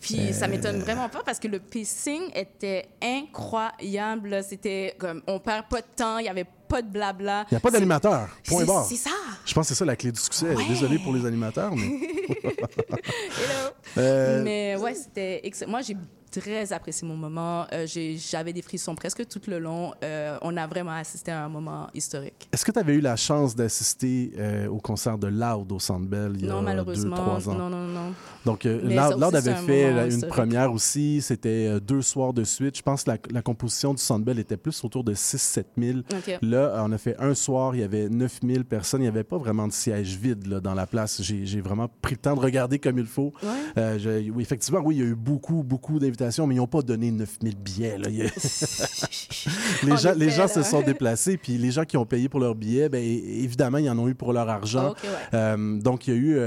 puis, 0.00 0.32
ça 0.32 0.48
m'étonne 0.48 0.78
vraiment 0.80 1.08
pas 1.08 1.22
parce 1.24 1.38
que 1.38 1.48
le 1.48 1.58
pacing 1.60 2.22
était 2.34 2.86
incroyable. 3.02 4.42
C'était 4.48 4.94
comme, 4.98 5.22
on 5.26 5.38
perd 5.38 5.66
pas 5.68 5.80
de 5.80 5.86
temps, 5.96 6.18
il 6.18 6.26
y 6.26 6.28
avait 6.28 6.46
pas 6.68 6.82
de 6.82 6.88
blabla. 6.88 7.46
Il 7.50 7.54
n'y 7.54 7.56
a 7.56 7.60
pas 7.60 7.70
d'animateur. 7.70 8.28
Point 8.46 8.64
barre. 8.64 8.86
C'est 8.86 8.96
ça. 8.96 9.10
Je 9.44 9.54
pense 9.54 9.66
que 9.66 9.74
c'est 9.74 9.78
ça 9.78 9.84
la 9.84 9.96
clé 9.96 10.12
du 10.12 10.20
succès. 10.20 10.54
Désolé 10.68 10.98
pour 10.98 11.12
les 11.14 11.24
animateurs, 11.26 11.74
mais. 11.74 11.86
Hello. 12.44 13.70
Euh, 13.98 14.42
Mais 14.44 14.76
ouais, 14.76 14.94
c'était. 14.94 15.42
Moi, 15.66 15.80
j'ai 15.82 15.96
très 16.30 16.72
apprécié 16.72 17.06
mon 17.06 17.16
moment. 17.16 17.66
Euh, 17.72 17.86
J'avais 17.86 18.52
des 18.52 18.62
frissons 18.62 18.94
presque 18.94 19.26
tout 19.28 19.40
le 19.48 19.58
long. 19.58 19.92
Euh, 20.02 20.36
on 20.42 20.56
a 20.56 20.66
vraiment 20.66 20.92
assisté 20.92 21.30
à 21.32 21.44
un 21.44 21.48
moment 21.48 21.88
historique. 21.94 22.48
Est-ce 22.52 22.64
que 22.64 22.72
tu 22.72 22.78
avais 22.78 22.94
eu 22.94 23.00
la 23.00 23.16
chance 23.16 23.54
d'assister 23.56 24.32
euh, 24.38 24.68
au 24.68 24.78
concert 24.78 25.18
de 25.18 25.28
Loud 25.28 25.70
au 25.72 25.78
Centre 25.78 26.06
Bell 26.06 26.32
il 26.34 26.46
y 26.46 26.48
a 26.48 26.52
non, 26.52 26.58
deux, 26.60 26.64
malheureusement. 26.64 27.16
trois 27.16 27.48
ans? 27.48 27.54
Non, 27.54 27.68
non, 27.70 27.86
non. 27.86 28.12
Donc, 28.44 28.64
Loud, 28.64 29.34
avait 29.34 29.50
un 29.50 29.56
fait 29.56 29.92
la- 29.92 30.04
une 30.06 30.12
historique. 30.12 30.34
première 30.34 30.72
aussi. 30.72 31.20
C'était 31.22 31.80
deux 31.80 32.02
soirs 32.02 32.32
de 32.32 32.44
suite. 32.44 32.76
Je 32.76 32.82
pense 32.82 33.04
que 33.04 33.10
la, 33.10 33.18
la 33.30 33.42
composition 33.42 33.92
du 33.94 34.02
Centre 34.02 34.24
Bell 34.24 34.38
était 34.38 34.56
plus 34.56 34.84
autour 34.84 35.04
de 35.04 35.14
6-7 35.14 35.64
000. 35.78 35.98
OK. 35.98 36.38
Là, 36.42 36.82
on 36.84 36.92
a 36.92 36.98
fait 36.98 37.16
un 37.18 37.34
soir, 37.34 37.74
il 37.74 37.80
y 37.80 37.84
avait 37.84 38.08
9 38.08 38.40
000 38.46 38.64
personnes. 38.64 39.00
Il 39.00 39.04
n'y 39.04 39.08
avait 39.08 39.24
pas 39.24 39.38
vraiment 39.38 39.66
de 39.66 39.72
siège 39.72 40.16
vide 40.16 40.46
là, 40.46 40.60
dans 40.60 40.74
la 40.74 40.86
place. 40.86 41.20
J'ai 41.22 41.60
vraiment 41.60 41.88
pris 42.02 42.14
le 42.14 42.20
temps 42.20 42.34
de 42.34 42.40
regarder 42.40 42.78
comme 42.78 42.98
il 42.98 43.06
faut. 43.06 43.32
Ouais. 43.42 43.98
Je- 43.98 44.30
oui, 44.30 44.42
effectivement, 44.42 44.80
oui, 44.84 44.96
il 44.96 44.98
y 45.00 45.02
a 45.02 45.06
eu 45.10 45.14
beaucoup, 45.14 45.62
beaucoup 45.62 45.98
d'invitations, 45.98 46.15
mais 46.46 46.54
ils 46.54 46.58
n'ont 46.58 46.66
pas 46.66 46.82
donné 46.82 47.10
9000 47.10 47.56
billets. 47.56 47.98
là. 47.98 48.08
Les 49.82 49.92
En 49.92 49.96
gens, 49.96 50.12
les 50.16 50.30
se 50.48 50.62
sont 50.62 50.80
déplacés, 50.82 51.36
puis 51.36 51.58
les 51.58 51.70
gens 51.70 51.84
qui 51.84 51.96
ont 51.96 52.06
payé 52.06 52.28
pour 52.28 52.40
leurs 52.40 52.54
billets, 52.54 52.88
ben, 52.88 53.02
é- 53.02 53.42
évidemment, 53.44 53.78
ils 53.78 53.88
en 53.90 53.98
ont 53.98 54.08
eu 54.08 54.14
pour 54.14 54.32
leur 54.32 54.48
argent. 54.48 54.90
Ouais. 54.90 55.10
Euh, 55.34 55.78
donc, 55.80 56.06
il 56.06 56.14
y 56.14 56.16
a 56.16 56.20
eu... 56.20 56.36
euh, 56.36 56.40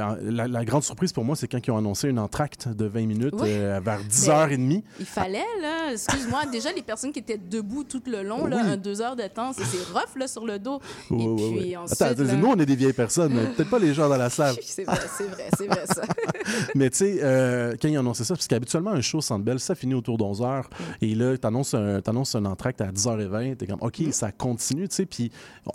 euh, 0.00 0.16
la, 0.30 0.46
la 0.48 0.64
grande 0.64 0.82
surprise 0.84 1.12
pour 1.12 1.24
moi, 1.24 1.36
c'est 1.36 1.48
quand 1.48 1.58
ils 1.66 1.70
ont 1.70 1.78
annoncé 1.78 2.08
une 2.08 2.18
entracte 2.18 2.68
de 2.68 2.84
20 2.86 3.06
minutes 3.06 3.34
euh, 3.40 3.80
vers 3.82 4.00
10h30. 4.02 4.82
Il 5.00 5.06
fallait, 5.06 5.38
là, 5.60 5.92
excuse-moi, 5.92 6.42
déjà 6.52 6.72
les 6.72 6.82
personnes 6.82 7.12
qui 7.12 7.18
étaient 7.20 7.38
debout 7.38 7.84
tout 7.84 8.02
le 8.06 8.22
long, 8.22 8.46
là, 8.46 8.58
Oui. 8.62 8.70
un 8.72 8.76
deux 8.76 9.00
heures 9.00 9.16
de 9.16 9.26
temps, 9.26 9.52
c'est 9.52 9.62
rough 9.92 10.16
là, 10.16 10.26
sur 10.28 10.44
le 10.46 10.58
dos. 10.58 10.80
Ouais, 11.10 11.22
Et 11.24 11.28
ouais, 11.28 11.36
puis 11.36 11.68
ouais. 11.70 11.76
ensuite. 11.76 12.00
Attends, 12.02 12.12
attends, 12.12 12.24
là- 12.24 12.34
nous, 12.34 12.46
on 12.48 12.56
est 12.56 12.66
des 12.66 12.76
vieilles 12.76 12.92
personnes, 12.92 13.32
peut-être 13.56 13.70
pas 13.70 13.78
les 13.78 13.94
gens 13.94 14.08
dans 14.08 14.16
la 14.16 14.30
salle. 14.30 14.54
C'est 14.62 14.84
vrai, 14.84 14.98
c'est 15.16 15.26
vrai, 15.28 15.48
c'est 15.56 15.66
vrai 15.66 15.84
ça. 15.86 16.02
Mais 16.74 16.90
tu 16.90 16.98
sais, 16.98 17.76
quand 17.80 17.88
ils 17.88 17.96
ont 17.96 18.00
annoncé 18.00 18.24
ça, 18.24 18.34
parce 18.34 18.46
qu'habituellement, 18.46 18.90
un 18.90 19.00
show 19.00 19.13
Centre 19.20 19.44
Bell, 19.44 19.60
ça 19.60 19.74
finit 19.74 19.94
autour 19.94 20.18
d'11h. 20.18 20.64
Et 21.00 21.14
là, 21.14 21.36
tu 21.36 21.46
annonces 21.46 21.74
un, 21.74 22.00
t'annonces 22.00 22.34
un 22.34 22.44
entracte 22.44 22.80
à 22.80 22.90
10h20. 22.90 23.56
Tu 23.56 23.64
es 23.64 23.66
comme, 23.66 23.82
OK, 23.82 24.02
ça 24.12 24.32
continue, 24.32 24.88
tu 24.88 24.96
sais. 24.96 25.06
Puis 25.06 25.30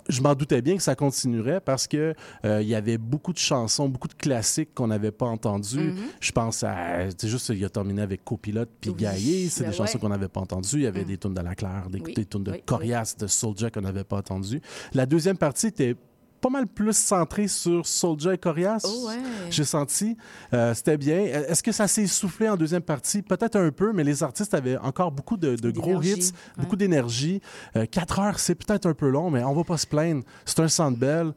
je 0.08 0.20
m'en 0.20 0.34
doutais 0.34 0.62
bien 0.62 0.76
que 0.76 0.82
ça 0.82 0.94
continuerait 0.94 1.60
parce 1.60 1.86
que 1.86 2.14
euh, 2.44 2.62
il 2.62 2.68
y 2.68 2.74
avait 2.74 2.98
beaucoup 2.98 3.32
de 3.32 3.38
chansons, 3.38 3.88
beaucoup 3.88 4.08
de 4.08 4.14
classiques 4.14 4.74
qu'on 4.74 4.88
n'avait 4.88 5.10
pas 5.10 5.26
entendus. 5.26 5.94
Je 6.20 6.32
pense 6.32 6.62
à, 6.62 7.12
tu 7.12 7.28
juste, 7.28 7.48
il 7.50 7.64
a 7.64 7.68
terminé 7.68 8.02
avec 8.02 8.24
Copilote 8.24 8.70
puis 8.80 8.90
Oui, 8.90 8.96
Gaillé. 8.96 9.48
C'est 9.48 9.64
ben 9.64 9.70
des 9.70 9.76
chansons 9.76 9.98
qu'on 9.98 10.08
n'avait 10.08 10.28
pas 10.28 10.40
entendues. 10.40 10.76
Il 10.76 10.82
y 10.82 10.86
avait 10.86 11.04
des 11.04 11.18
tunes 11.18 11.34
de 11.34 11.40
La 11.40 11.54
Claire, 11.54 11.88
des, 11.90 12.00
Oui, 12.00 12.14
des 12.14 12.24
tunes 12.24 12.44
de 12.44 12.52
oui. 12.52 12.62
Corias, 12.64 13.14
de 13.18 13.26
Soulja 13.26 13.70
qu'on 13.70 13.80
n'avait 13.80 14.04
pas 14.04 14.18
entendues. 14.18 14.60
La 14.94 15.06
deuxième 15.06 15.36
partie 15.36 15.68
était 15.68 15.96
pas 16.40 16.48
mal 16.48 16.66
plus 16.66 16.96
centrée 16.96 17.48
sur 17.48 17.86
Soulja 17.86 18.34
et 18.34 18.38
Corias. 18.38 18.82
Oh 18.84 19.08
ouais. 19.08 19.18
J'ai 19.50 19.64
senti. 19.64 20.16
Euh, 20.54 20.74
C'était 20.74 20.96
bien. 20.96 21.18
Est-ce 21.18 21.62
que 21.62 21.72
ça 21.72 21.86
s'est 21.86 22.02
essoufflé 22.02 22.48
en 22.48 22.56
deuxième 22.56 22.82
partie? 22.82 23.22
Peut-être 23.22 23.56
un 23.56 23.70
peu, 23.70 23.92
mais 23.92 24.04
les 24.04 24.22
artistes 24.22 24.54
avaient 24.54 24.78
encore 24.78 25.12
beaucoup 25.12 25.36
de, 25.36 25.56
de 25.56 25.70
gros 25.70 26.00
hits, 26.02 26.14
ouais. 26.14 26.62
beaucoup 26.62 26.76
d'énergie. 26.76 27.40
Euh, 27.76 27.86
quatre 27.86 28.18
heures, 28.18 28.38
c'est 28.38 28.54
peut-être 28.54 28.86
un 28.86 28.94
peu 28.94 29.08
long, 29.08 29.30
mais 29.30 29.42
on 29.44 29.54
va 29.54 29.64
pas 29.64 29.76
se 29.76 29.86
plaindre. 29.86 30.22
C'est 30.44 30.60
un 30.60 30.68
centre 30.68 30.98
belle. 30.98 31.32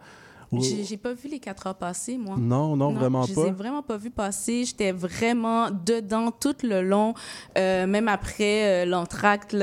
J'ai 0.61 0.97
pas 0.97 1.13
vu 1.13 1.29
les 1.29 1.39
quatre 1.39 1.67
heures 1.67 1.75
passer, 1.75 2.17
moi. 2.17 2.35
Non, 2.37 2.75
non, 2.75 2.93
vraiment 2.93 3.23
je 3.23 3.33
pas. 3.33 3.43
les 3.43 3.47
ai 3.49 3.51
vraiment 3.51 3.81
pas 3.81 3.97
vus 3.97 4.09
passer. 4.09 4.65
J'étais 4.65 4.91
vraiment 4.91 5.69
dedans 5.71 6.31
tout 6.31 6.55
le 6.63 6.81
long. 6.81 7.13
Euh, 7.57 7.87
même 7.87 8.07
après 8.07 8.83
euh, 8.83 8.85
l'entracte, 8.85 9.55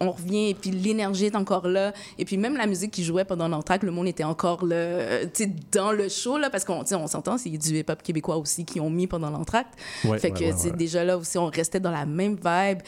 on 0.00 0.12
revient 0.12 0.50
et 0.50 0.54
puis 0.54 0.70
l'énergie 0.70 1.26
est 1.26 1.36
encore 1.36 1.68
là. 1.68 1.92
Et 2.18 2.24
puis 2.24 2.36
même 2.36 2.56
la 2.56 2.66
musique 2.66 2.90
qui 2.90 3.04
jouait 3.04 3.24
pendant 3.24 3.48
l'entracte, 3.48 3.84
le 3.84 3.90
monde 3.90 4.08
était 4.08 4.24
encore 4.24 4.64
là, 4.64 4.76
euh, 4.76 5.26
dans 5.72 5.92
le 5.92 6.08
show, 6.08 6.38
là, 6.38 6.50
parce 6.50 6.64
qu'on 6.64 6.84
on 6.92 7.06
s'entend, 7.06 7.38
c'est 7.38 7.50
du 7.50 7.78
hip-hop 7.78 8.02
québécois 8.02 8.36
aussi 8.36 8.64
qui 8.64 8.80
ont 8.80 8.90
mis 8.90 9.06
pendant 9.06 9.30
l'entracte. 9.30 9.74
Ouais, 10.04 10.18
fait 10.18 10.32
ouais, 10.32 10.52
que 10.52 10.68
ouais, 10.68 10.76
déjà 10.76 11.04
là 11.04 11.16
aussi, 11.16 11.38
on 11.38 11.46
restait 11.46 11.80
dans 11.80 11.90
la 11.90 12.06
même 12.06 12.36
vibe. 12.36 12.78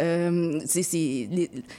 Euh, 0.00 0.60
c'est, 0.66 1.28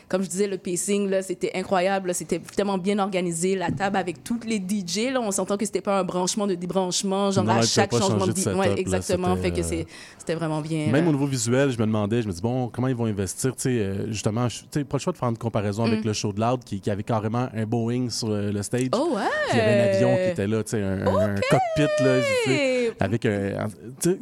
comme 0.08 0.24
je 0.24 0.30
disais, 0.30 0.48
le 0.48 0.58
pacing, 0.58 1.10
là, 1.10 1.22
c'était 1.22 1.52
incroyable. 1.56 2.14
C'était 2.14 2.40
tellement 2.40 2.78
bien 2.78 3.00
organisé. 3.00 3.56
La 3.56 3.72
table 3.72 3.98
avec 3.98 4.24
toutes 4.24 4.46
les 4.46 4.60
DJ, 4.68 5.12
là, 5.14 5.22
on 5.22 5.32
s'entend 5.32 5.58
que 5.58 5.66
c'était 5.66 5.82
pas 5.82 6.00
un 6.00 6.04
branchement 6.04 6.48
de 6.48 6.56
débranchement, 6.56 7.32
genre 7.32 7.44
Non, 7.44 7.54
à 7.54 7.62
chaque 7.62 7.92
changement 7.92 8.28
de 8.28 8.34
de 8.34 8.54
ouais, 8.56 8.70
là, 8.70 8.76
exactement. 8.78 9.36
Fait 9.36 9.52
que 9.52 9.60
euh, 9.62 9.84
c'était 10.18 10.36
vraiment 10.36 10.62
bien. 10.62 10.88
Même 10.88 11.04
là. 11.06 11.10
au 11.10 11.14
niveau 11.14 11.26
visuel, 11.26 11.72
je 11.72 11.78
me 11.78 11.86
demandais, 11.86 12.22
je 12.22 12.28
me 12.28 12.34
dis, 12.34 12.42
bon, 12.42 12.70
comment 12.70 12.88
ils 12.88 12.96
vont 12.96 13.06
investir? 13.06 13.56
Tu 13.56 13.62
sais, 13.62 13.70
euh, 13.70 14.12
justement, 14.12 14.48
tu 14.48 14.66
sais, 14.72 14.84
pas 14.84 14.98
le 14.98 15.02
choix 15.02 15.14
de 15.14 15.18
faire 15.18 15.30
une 15.30 15.38
comparaison 15.38 15.84
avec 15.86 16.04
Mm. 16.04 16.08
le 16.08 16.14
show 16.14 16.34
de 16.34 16.42
Loud 16.42 16.64
qui, 16.64 16.80
qui 16.80 16.90
avait 16.90 17.04
carrément 17.04 17.48
un 17.54 17.66
Boeing 17.66 18.10
sur 18.10 18.30
le, 18.30 18.62
stage. 18.62 18.90
Oh 18.94 19.10
ouais! 19.16 19.22
Il 19.54 19.58
y 19.58 19.62
avait 19.62 19.80
un 19.80 19.94
avion 19.96 20.16
qui 20.16 20.32
était 20.32 20.48
là, 20.48 20.64
tu 20.64 20.72
sais, 20.72 20.82
un, 20.82 21.06
un 21.06 21.36
cockpit, 21.36 22.04
là, 22.04 22.20
avec 23.00 23.26
un. 23.26 23.68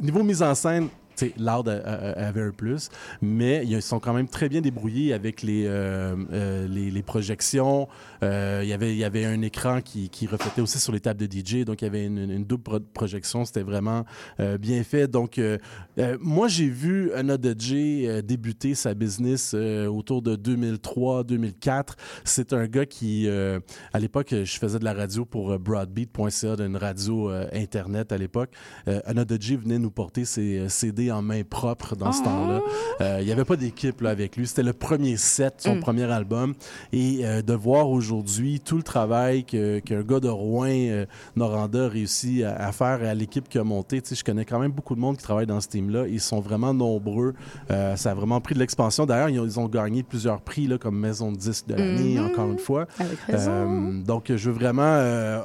Niveau 0.00 0.22
mise 0.22 0.42
en 0.42 0.54
scène, 0.54 0.88
Loud 1.38 1.68
a- 1.68 1.72
a- 1.78 2.26
avait 2.28 2.42
un 2.42 2.50
plus, 2.50 2.88
mais 3.22 3.64
ils 3.66 3.80
sont 3.82 4.00
quand 4.00 4.12
même 4.12 4.28
très 4.28 4.48
bien 4.48 4.60
débrouillés 4.60 5.12
avec 5.12 5.42
les, 5.42 5.64
euh, 5.66 6.16
euh, 6.32 6.66
projections. 7.02 7.88
Euh, 8.22 8.60
il 8.62 8.68
y 8.68 8.72
avait- 8.72 9.24
un 9.24 9.42
écran 9.42 9.80
qui, 9.80 10.08
reflétait 10.26 10.60
aussi 10.60 10.78
sur 10.78 10.92
les 10.92 11.00
tables 11.00 11.20
de 11.20 11.26
DJ, 11.26 11.64
donc 11.64 11.82
il 11.82 11.84
y 11.84 11.88
avait 11.88 12.06
une, 12.06 12.44
double 12.44 12.62
pro- 12.62 12.80
projection. 12.80 13.44
C'était 13.44 13.62
vraiment 13.62 14.04
euh, 14.40 14.58
bien 14.58 14.82
fait. 14.84 15.06
Donc, 15.08 15.38
euh, 15.38 15.58
euh, 15.98 16.16
moi, 16.20 16.48
j'ai 16.48 16.68
vu 16.68 17.12
Anna 17.12 17.36
J 17.58 18.06
euh, 18.06 18.22
débuter 18.22 18.74
sa 18.74 18.94
business 18.94 19.52
euh, 19.54 19.86
autour 19.86 20.22
de 20.22 20.34
2003-2004. 20.36 21.94
C'est 22.24 22.52
un 22.52 22.66
gars 22.66 22.86
qui, 22.86 23.28
euh, 23.28 23.60
à 23.92 24.00
l'époque, 24.00 24.34
je 24.44 24.58
faisais 24.58 24.78
de 24.78 24.84
la 24.84 24.92
radio 24.94 25.24
pour 25.24 25.52
euh, 25.52 25.58
broadbeat.ca, 25.58 26.56
une 26.64 26.76
radio 26.76 27.30
euh, 27.30 27.46
Internet 27.52 28.12
à 28.12 28.18
l'époque. 28.18 28.50
Euh, 28.88 29.00
Anna 29.04 29.24
J 29.38 29.56
venait 29.56 29.78
nous 29.78 29.90
porter 29.90 30.24
ses 30.24 30.58
euh, 30.58 30.68
En 31.10 31.22
main 31.22 31.42
propre 31.48 31.96
dans 31.96 32.12
ce 32.12 32.20
Oh. 32.22 32.24
temps-là. 32.24 32.60
Euh, 33.00 33.18
Il 33.20 33.26
n'y 33.26 33.32
avait 33.32 33.44
pas 33.44 33.56
d'équipe 33.56 34.04
avec 34.04 34.36
lui. 34.36 34.46
C'était 34.46 34.62
le 34.62 34.72
premier 34.72 35.16
set, 35.16 35.54
son 35.58 35.76
Mm. 35.76 35.80
premier 35.80 36.04
album. 36.10 36.54
Et 36.92 37.20
euh, 37.24 37.42
de 37.42 37.52
voir 37.54 37.88
aujourd'hui 37.90 38.60
tout 38.60 38.76
le 38.76 38.82
travail 38.82 39.44
que- 39.44 39.78
qu'un 39.80 40.02
gars 40.02 40.20
de 40.20 40.28
Rouen, 40.28 40.68
euh, 40.70 41.06
Noranda, 41.36 41.84
a 41.86 41.88
réussi 41.88 42.44
à, 42.44 42.54
à 42.56 42.72
faire 42.72 43.00
à 43.02 43.14
l'équipe 43.14 43.48
qui 43.48 43.58
a 43.58 43.64
monté. 43.64 44.00
Tu 44.02 44.10
sais, 44.10 44.14
je 44.14 44.24
connais 44.24 44.44
quand 44.44 44.58
même 44.58 44.72
beaucoup 44.72 44.94
de 44.94 45.00
monde 45.00 45.16
qui 45.16 45.22
travaille 45.22 45.46
dans 45.46 45.60
ce 45.60 45.68
team-là. 45.68 46.06
Ils 46.08 46.20
sont 46.20 46.40
vraiment 46.40 46.72
nombreux. 46.74 47.34
Ça 47.68 48.10
a 48.10 48.14
vraiment 48.14 48.40
pris 48.40 48.54
de 48.54 48.60
l'expansion. 48.60 49.06
D'ailleurs, 49.06 49.28
ils, 49.28 49.38
ont- 49.40 49.44
ils 49.46 49.58
ont 49.60 49.68
gagné 49.68 50.02
plusieurs 50.02 50.40
prix 50.40 50.66
là, 50.66 50.78
comme 50.78 50.98
Maison 50.98 51.32
de 51.32 51.36
disque 51.36 51.66
de 51.68 51.74
l'année, 51.74 52.18
Mhm. 52.18 52.26
encore 52.26 52.50
une 52.50 52.58
fois. 52.58 52.86
Avec 52.98 53.18
raison. 53.26 54.02
Donc, 54.06 54.24
je 54.28 54.50
veux 54.50 54.52
vraiment... 54.56 54.82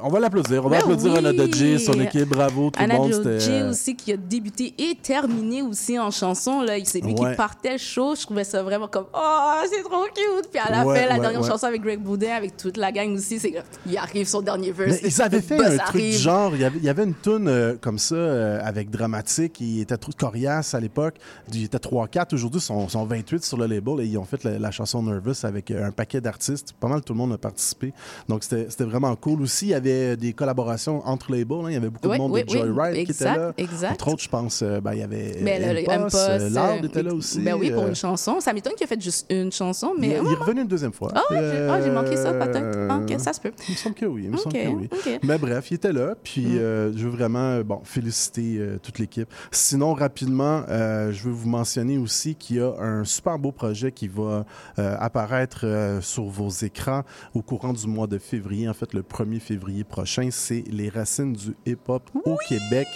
on 0.03 0.09
va 0.09 0.19
l'applaudir. 0.19 0.65
On 0.65 0.69
va 0.69 0.77
Ben 0.77 0.81
applaudir 0.83 1.11
oui. 1.13 1.17
Anna 1.19 1.51
J, 1.51 1.79
son 1.79 1.93
équipe. 1.99 2.29
Bravo, 2.29 2.69
tout 2.69 2.79
Anna 2.81 2.93
le 2.95 2.99
monde. 2.99 3.11
Euh, 3.25 3.69
aussi 3.71 3.95
qui 3.95 4.13
a 4.13 4.17
débuté 4.17 4.73
et 4.77 4.95
terminé 5.01 5.48
aussi 5.61 5.97
en 5.99 6.11
chanson. 6.11 6.61
Là. 6.61 6.73
C'est 6.83 7.01
lui 7.01 7.13
Ouais. 7.13 7.31
qui 7.31 7.35
partait 7.37 7.77
chaud. 7.77 8.15
Je 8.15 8.21
trouvais 8.25 8.43
ça 8.43 8.63
vraiment 8.63 8.87
comme 8.87 9.05
Oh, 9.13 9.53
c'est 9.71 9.83
trop 9.83 10.03
cute. 10.05 10.49
Puis 10.51 10.59
à 10.59 10.71
la 10.71 10.85
Ouais, 10.85 10.99
fin, 10.99 11.07
la 11.07 11.15
ouais, 11.15 11.19
dernière 11.21 11.43
chanson 11.43 11.67
avec 11.67 11.81
Greg 11.81 11.99
Boudin, 11.99 12.31
avec 12.35 12.55
toute 12.57 12.77
la 12.77 12.91
gang 12.91 13.13
aussi, 13.15 13.39
c'est 13.39 13.53
il 13.85 13.97
arrive 13.97 14.27
son 14.27 14.41
dernier 14.41 14.71
verse. 14.71 14.99
Ils 15.03 15.21
avaient 15.21 15.41
fait 15.41 15.59
un 15.63 15.77
truc 15.77 16.01
du 16.01 16.11
genre, 16.11 16.55
il 16.55 16.61
y 16.61 16.65
avait, 16.65 16.77
il 16.77 16.83
y 16.85 16.89
avait 16.89 17.03
une 17.03 17.15
tune 17.15 17.47
euh, 17.47 17.75
comme 17.79 17.97
ça 17.99 18.15
euh, 18.15 18.59
avec 18.63 18.89
Dramatique, 18.89 19.59
il 19.59 19.81
était 19.81 19.97
trop 19.97 20.11
coriace 20.17 20.73
à 20.73 20.79
l'époque, 20.79 21.15
il 21.53 21.63
était 21.65 21.77
3-4, 21.77 22.33
aujourd'hui 22.35 22.59
ils 22.59 22.63
sont, 22.63 22.87
sont 22.87 23.05
28 23.05 23.43
sur 23.43 23.57
le 23.57 23.65
label 23.65 24.01
et 24.01 24.05
ils 24.05 24.17
ont 24.17 24.25
fait 24.25 24.43
la, 24.43 24.59
la 24.59 24.71
chanson 24.71 25.03
Nervous 25.03 25.33
avec 25.45 25.71
euh, 25.71 25.85
un 25.87 25.91
paquet 25.91 26.21
d'artistes, 26.21 26.73
pas 26.79 26.87
mal 26.87 27.01
tout 27.01 27.13
le 27.13 27.17
monde 27.17 27.33
a 27.33 27.37
participé, 27.37 27.93
donc 28.27 28.43
c'était 28.43 28.83
vraiment 28.83 29.15
cool. 29.15 29.41
Aussi, 29.41 29.67
il 29.67 29.69
y 29.69 29.73
avait 29.73 30.15
des 30.17 30.33
collaborations 30.33 31.05
entre 31.07 31.31
labels, 31.31 31.57
hein. 31.63 31.69
il 31.69 31.73
y 31.73 31.77
avait 31.77 31.89
beaucoup 31.89 32.07
de 32.07 32.17
monde 32.17 32.31
oui, 32.31 32.43
de 32.43 32.51
oui, 32.51 32.59
Joyride 32.59 33.05
qui 33.05 33.11
était 33.11 33.23
là, 33.25 33.53
exact. 33.57 33.93
entre 33.93 34.07
autres 34.13 34.23
je 34.23 34.29
pense, 34.29 34.63
ben, 34.63 34.93
il 34.93 34.99
y 34.99 35.03
avait 35.03 35.38
Mais 35.41 35.59
le- 35.59 35.81
le 35.81 35.89
euh, 35.89 36.49
euh, 36.55 36.81
était 36.83 37.03
là 37.03 37.13
aussi. 37.13 37.39
Ben 37.39 37.53
oui, 37.55 37.71
pour 37.71 37.83
euh, 37.83 37.87
une 37.89 37.95
chanson. 37.95 38.39
Ça 38.39 38.53
m'étonne 38.53 38.73
qu'il 38.73 38.83
a 38.83 38.87
fait 38.87 39.01
juste 39.01 39.25
une 39.29 39.51
chanson, 39.51 39.93
il, 39.95 40.01
mais. 40.01 40.07
il 40.07 40.13
est 40.31 40.35
revenu 40.35 40.61
une 40.61 40.67
deuxième 40.67 40.93
fois. 40.93 41.11
Ah, 41.15 41.21
ouais, 41.31 41.39
j'ai- 41.41 41.83
j'ai 41.85 41.91
manqué 41.91 42.15
ça, 42.17 42.33
peut-être. 42.33 42.57
Euh, 42.77 42.87
Ah, 42.91 42.99
ok, 42.99 43.15
ça 43.19 43.33
se 43.33 43.39
peut. 43.41 43.51
Il 43.67 43.71
me 43.73 43.77
semble 43.77 43.95
que 43.95 44.05
oui. 44.05 44.21
Il 44.25 44.31
me 44.31 44.37
semble 44.37 44.53
que 44.53 44.67
oui. 44.67 44.89
Mais 45.23 45.37
bref, 45.37 45.71
il 45.71 45.75
était 45.75 45.93
là. 45.93 46.15
Puis 46.23 46.45
Mm. 46.45 46.57
euh, 46.59 46.91
je 46.95 47.03
veux 47.05 47.11
vraiment 47.15 47.61
bon, 47.61 47.81
féliciter 47.83 48.57
euh, 48.59 48.77
toute 48.81 48.99
l'équipe. 48.99 49.29
Sinon, 49.51 49.93
rapidement, 49.93 50.63
je 50.69 51.21
veux 51.23 51.31
vous 51.31 51.49
mentionner 51.49 51.97
aussi 51.97 52.35
qu'il 52.35 52.57
y 52.57 52.59
a 52.59 52.73
un 52.79 53.03
super 53.03 53.37
beau 53.39 53.51
projet 53.51 53.91
qui 53.91 54.07
va 54.07 54.45
apparaître 54.77 55.65
sur 56.01 56.23
vos 56.25 56.49
écrans 56.49 57.03
au 57.33 57.41
courant 57.41 57.73
du 57.73 57.87
mois 57.87 58.07
de 58.07 58.17
février. 58.17 58.67
En 58.69 58.73
fait, 58.73 58.93
le 58.93 59.01
1er 59.03 59.39
février 59.39 59.83
prochain, 59.83 60.29
c'est 60.31 60.63
Les 60.69 60.89
racines 60.89 61.33
du 61.33 61.55
hip-hop 61.65 62.09
au 62.25 62.35
Québec 62.47 62.87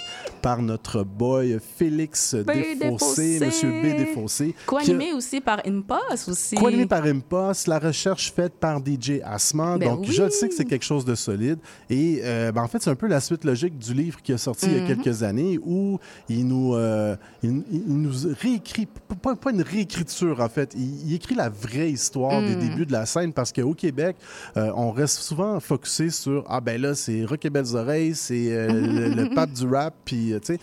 par 0.42 0.62
notre 0.62 1.04
boy 1.04 1.58
Félix 1.78 2.33
B. 2.42 2.52
Desfossés. 2.80 3.40
Monsieur 3.40 3.70
B. 3.70 3.86
A- 3.86 4.66
Co-animé 4.66 5.14
aussi 5.14 5.40
par 5.42 5.60
Impulse 5.66 6.28
aussi. 6.28 6.56
Co-animé 6.56 6.86
par 6.86 7.04
Impost, 7.06 7.68
la 7.68 7.80
recherche 7.80 8.32
faite 8.34 8.54
par 8.54 8.80
DJ 8.80 9.20
Asman. 9.24 9.78
Ben 9.80 9.90
Donc, 9.90 10.02
oui. 10.02 10.12
je 10.14 10.30
sais 10.30 10.48
que 10.50 10.56
c'est 10.56 10.66
quelque 10.66 10.86
chose 10.86 11.06
de 11.06 11.16
solide. 11.16 11.60
Et 11.90 12.22
euh, 12.24 12.52
ben, 12.52 12.64
en 12.64 12.68
fait, 12.68 12.82
c'est 12.82 12.90
un 12.90 12.96
peu 12.96 13.08
la 13.08 13.20
suite 13.22 13.44
logique 13.44 13.78
du 13.78 13.94
livre 13.94 14.22
qui 14.22 14.34
a 14.34 14.38
sorti 14.38 14.66
il 14.68 14.74
y 14.74 14.76
a 14.78 14.82
Mhm. 14.82 14.88
quelques 14.88 15.24
années 15.24 15.60
où 15.64 16.00
il 16.30 16.48
nous, 16.48 16.74
euh, 16.76 17.16
il, 17.44 17.64
il 17.72 17.84
nous 18.02 18.12
réécrit, 18.42 18.88
pas, 19.22 19.36
pas 19.36 19.52
une 19.52 19.62
réécriture 19.62 20.40
en 20.42 20.50
fait, 20.50 20.74
il, 20.76 21.10
il 21.10 21.14
écrit 21.16 21.36
la 21.36 21.50
vraie 21.50 21.92
histoire 21.92 22.42
des 22.42 22.56
Mhm. 22.56 22.70
débuts 22.70 22.86
de 22.86 22.92
la 22.94 23.06
scène 23.06 23.34
parce 23.34 23.52
qu'au 23.52 23.74
Québec, 23.74 24.16
euh, 24.58 24.72
on 24.76 24.92
reste 24.92 25.20
souvent 25.20 25.60
focusé 25.60 26.10
sur 26.10 26.44
Ah 26.48 26.62
ben 26.62 26.82
là, 26.82 26.96
c'est 26.96 27.24
Rock 27.26 27.46
et 27.46 27.50
Belles 27.50 27.76
Oreilles, 27.76 28.16
c'est 28.16 28.50
le, 28.72 29.10
le 29.10 29.30
pape 29.34 29.52
du 29.52 29.66
rap, 29.68 29.94
puis 30.06 30.34
tu 30.44 30.54
sais. 30.54 30.60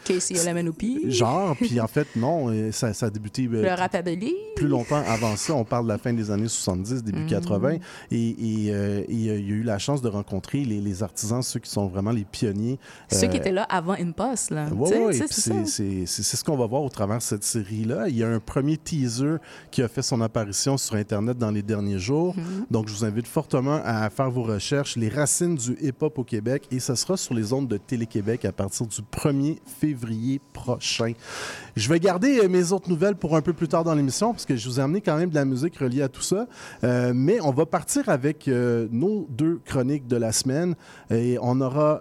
Genre, 1.11 1.57
puis 1.61 1.81
en 1.81 1.87
fait, 1.89 2.09
non, 2.17 2.49
euh, 2.51 2.73
ça, 2.73 2.93
ça 2.95 3.07
a 3.07 3.11
débuté. 3.11 3.49
euh, 3.53 3.63
Le 3.63 3.71
rap 3.71 3.97
plus 4.57 4.69
longtemps 4.69 5.03
avant 5.07 5.37
ça. 5.37 5.55
On 5.55 5.65
parle 5.65 5.85
de 5.85 5.89
la 5.91 5.99
fin 5.99 6.13
des 6.13 6.31
années 6.31 6.49
70, 6.49 7.03
début 7.03 7.21
Mhm. 7.21 7.27
80. 7.29 7.77
Et, 8.11 8.29
et, 8.29 8.73
euh, 8.73 9.01
et, 9.01 9.01
euh, 9.01 9.05
il 9.09 9.23
y 9.27 9.31
a 9.31 9.35
eu 9.35 9.63
la 9.63 9.79
chance 9.79 10.01
de 10.03 10.09
rencontrer 10.09 10.65
les, 10.65 10.81
les 10.81 11.03
artisans, 11.03 11.43
ceux 11.43 11.61
qui 11.61 11.71
sont 11.71 11.87
vraiment 11.89 12.11
les 12.13 12.25
pionniers. 12.25 12.79
Ceux 13.11 13.27
qui 13.29 13.37
Euh, 13.37 13.41
étaient 13.41 13.53
là 13.53 13.63
avant 13.65 13.93
Impulse, 13.95 14.51
là. 14.51 14.69
Sais, 14.87 15.25
puis 15.25 15.67
c'est 16.07 16.23
ça. 16.23 16.37
ce 16.37 16.45
qu'on 16.45 16.57
va 16.57 16.67
voir 16.67 16.83
au 16.83 16.89
travers 16.89 17.19
de 17.19 17.23
cette 17.23 17.45
série-là. 17.45 18.09
Il 18.09 18.17
y 18.17 18.25
a 18.25 18.29
un 18.29 18.41
premier 18.41 18.77
teaser 18.77 19.37
qui 19.71 19.83
a 19.83 19.89
fait 19.89 20.03
son 20.03 20.21
apparition 20.21 20.77
sur 20.79 20.95
Internet 20.97 21.37
dans 21.39 21.51
les 21.51 21.63
derniers 21.63 21.99
jours. 21.99 22.35
Mhm. 22.37 22.67
Donc, 22.71 22.89
je 22.89 22.95
vous 22.95 23.05
invite 23.05 23.27
fortement 23.27 23.81
à 23.85 24.09
faire 24.11 24.31
vos 24.31 24.43
recherches. 24.43 24.97
Les 24.97 25.09
racines 25.09 25.57
du 25.57 25.77
hip-hop 25.81 26.19
au 26.19 26.25
Québec. 26.25 26.67
Et 26.71 26.81
ce 26.81 26.95
sera 26.95 27.17
sur 27.17 27.35
les 27.35 27.53
ondes 27.53 27.69
de 27.69 27.77
Télé-Québec 27.77 28.45
à 28.45 28.53
partir 28.53 28.87
du 28.87 29.01
1er 29.03 29.59
février 29.81 30.41
prochain. 30.53 31.13
Je 31.77 31.89
vais 31.89 32.01
garder 32.01 32.41
euh, 32.41 32.49
mes 32.49 32.73
autres 32.73 32.89
nouvelles 32.89 33.15
pour 33.15 33.37
un 33.37 33.43
peu 33.43 33.53
plus 33.53 33.69
tard 33.69 33.85
dans 33.85 33.95
l'émission 33.95 34.33
parce 34.33 34.45
que 34.45 34.57
je 34.57 34.69
vous 34.69 34.81
ai 34.81 34.83
amené 34.83 35.01
quand 35.01 35.17
même 35.17 35.31
de 35.31 35.35
la 35.35 35.45
musique 35.45 35.79
reliée 35.79 36.03
à 36.03 36.09
tout 36.09 36.23
ça. 36.23 36.47
Euh, 36.85 37.13
mais 37.15 37.41
on 37.41 37.53
va 37.53 37.67
partir 37.67 38.09
avec 38.09 38.49
euh, 38.49 38.89
nos 38.91 39.27
deux 39.31 39.61
chroniques 39.65 40.07
de 40.07 40.17
la 40.17 40.33
semaine 40.33 40.75
et 41.11 41.39
on 41.41 41.61
aura 41.61 42.01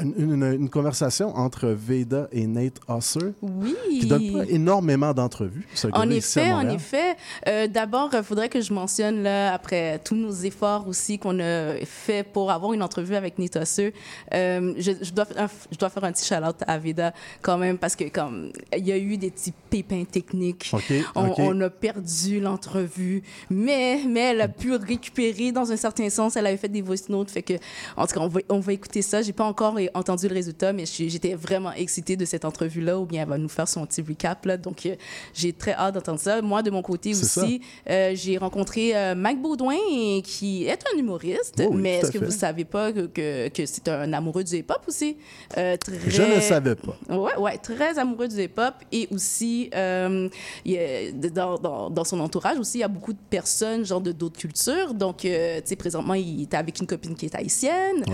une, 0.00 0.14
une- 0.18 0.52
une 0.52 0.68
conversation 0.70 1.34
entre 1.36 1.68
Veda 1.68 2.28
et 2.32 2.46
Nate 2.46 2.80
Husser 2.88 3.32
Oui. 3.42 3.74
qui 4.00 4.06
donne 4.06 4.32
pas 4.32 4.44
énormément 4.48 5.12
d'entrevues. 5.14 5.66
En 5.92 6.08
effet, 6.10 6.52
en 6.52 6.68
effet. 6.68 7.16
Euh, 7.48 7.66
D'abord, 7.68 8.10
il 8.12 8.22
faudrait 8.22 8.48
que 8.48 8.60
je 8.60 8.72
mentionne, 8.72 9.22
là, 9.22 9.52
après 9.54 10.00
tous 10.04 10.14
nos 10.16 10.32
efforts 10.32 10.88
aussi 10.88 11.18
qu'on 11.18 11.38
a 11.40 11.74
fait 11.84 12.22
pour 12.26 12.50
avoir 12.50 12.72
une 12.72 12.82
entrevue 12.82 13.14
avec 13.14 13.38
Nita 13.38 13.64
Seux, 13.64 13.92
euh, 14.34 14.74
je, 14.78 14.92
je 15.02 15.12
dois, 15.12 15.24
faire 15.24 15.44
un- 15.44 15.50
je 15.70 15.76
dois 15.78 15.88
faire 15.90 16.04
un 16.04 16.12
petit 16.12 16.24
shout-out 16.26 16.56
à 16.66 16.78
Veda 16.78 17.12
quand 17.42 17.58
même 17.58 17.78
parce 17.78 17.94
que 17.96 18.04
comme 18.08 18.52
il 18.76 18.86
y 18.86 18.92
a 18.92 18.98
eu 18.98 19.16
des 19.16 19.30
petits 19.30 19.52
pépins 19.70 20.04
techniques. 20.04 20.70
OK, 20.72 20.92
On, 21.14 21.28
OK. 21.28 21.34
on 21.38 21.60
a 21.60 21.70
perdu 21.70 22.40
l'entrevue, 22.40 23.22
mais, 23.50 24.00
mais 24.08 24.20
elle 24.30 24.40
a 24.40 24.48
pu 24.48 24.74
récupérer 24.74 25.52
dans 25.52 25.70
un 25.70 25.76
certain 25.76 26.08
sens. 26.10 26.36
Elle 26.36 26.46
avait 26.46 26.56
fait 26.56 26.68
des 26.68 26.82
voice 26.82 27.08
notes, 27.08 27.30
fait 27.30 27.42
que, 27.42 27.54
en 27.96 28.06
tout 28.06 28.14
cas, 28.14 28.20
on 28.20 28.28
va, 28.28 28.40
on 28.48 28.60
va 28.60 28.72
écouter 28.72 29.02
ça. 29.02 29.22
J'ai 29.22 29.32
pas 29.32 29.44
encore 29.44 29.75
entendu 29.94 30.28
le 30.28 30.34
résultat, 30.34 30.72
mais 30.72 30.84
j'étais 30.86 31.34
vraiment 31.34 31.72
excitée 31.72 32.16
de 32.16 32.24
cette 32.24 32.44
entrevue-là, 32.44 32.98
ou 32.98 33.04
bien 33.06 33.22
elle 33.22 33.28
va 33.28 33.38
nous 33.38 33.48
faire 33.48 33.68
son 33.68 33.84
petit 33.86 34.02
recap, 34.02 34.44
là. 34.46 34.56
Donc, 34.56 34.86
euh, 34.86 34.94
j'ai 35.34 35.52
très 35.52 35.72
hâte 35.72 35.94
d'entendre 35.94 36.20
ça. 36.20 36.40
Moi, 36.42 36.62
de 36.62 36.70
mon 36.70 36.82
côté, 36.82 37.10
aussi. 37.10 37.60
Euh, 37.90 38.12
j'ai 38.14 38.36
rencontré 38.38 38.96
euh, 38.96 39.14
Mac 39.14 39.40
Baudouin, 39.40 39.76
qui 40.22 40.66
est 40.66 40.82
un 40.92 40.98
humoriste, 40.98 41.54
Oh 41.60 41.68
oui, 41.70 41.80
mais 41.82 41.96
est-ce 41.98 42.10
que 42.12 42.18
vous 42.18 42.30
savez 42.30 42.64
pas 42.64 42.92
que, 42.92 43.06
que, 43.06 43.48
que 43.48 43.66
c'est 43.66 43.88
un 43.88 44.12
amoureux 44.12 44.44
du 44.44 44.56
hip-hop 44.56 44.82
aussi? 44.88 45.16
Euh, 45.56 45.76
très... 45.76 45.98
Je 46.08 46.22
ne 46.22 46.40
savais 46.40 46.74
pas. 46.74 46.96
Ouais, 47.14 47.36
ouais, 47.36 47.58
très 47.58 47.98
amoureux 47.98 48.28
du 48.28 48.40
hip-hop 48.42 48.74
et 48.92 49.08
aussi 49.10 49.70
il 49.72 50.30
y 50.64 50.78
a- 50.78 51.12
dans, 51.30 51.58
dans, 51.58 51.90
dans 51.90 52.04
son 52.04 52.20
entourage 52.20 52.58
aussi 52.58 52.78
il 52.78 52.80
y 52.80 52.84
a 52.84 52.88
beaucoup 52.88 53.12
de 53.12 53.18
personnes 53.30 53.84
genre 53.84 54.00
de 54.00 54.12
d'autres 54.12 54.38
cultures 54.38 54.94
donc 54.94 55.18
tu 55.18 55.28
sais 55.64 55.76
présentement 55.76 56.14
il 56.14 56.42
était 56.42 56.56
avec 56.56 56.78
une 56.80 56.86
copine 56.86 57.14
qui 57.14 57.26
est 57.26 57.34
haïtienne 57.34 58.04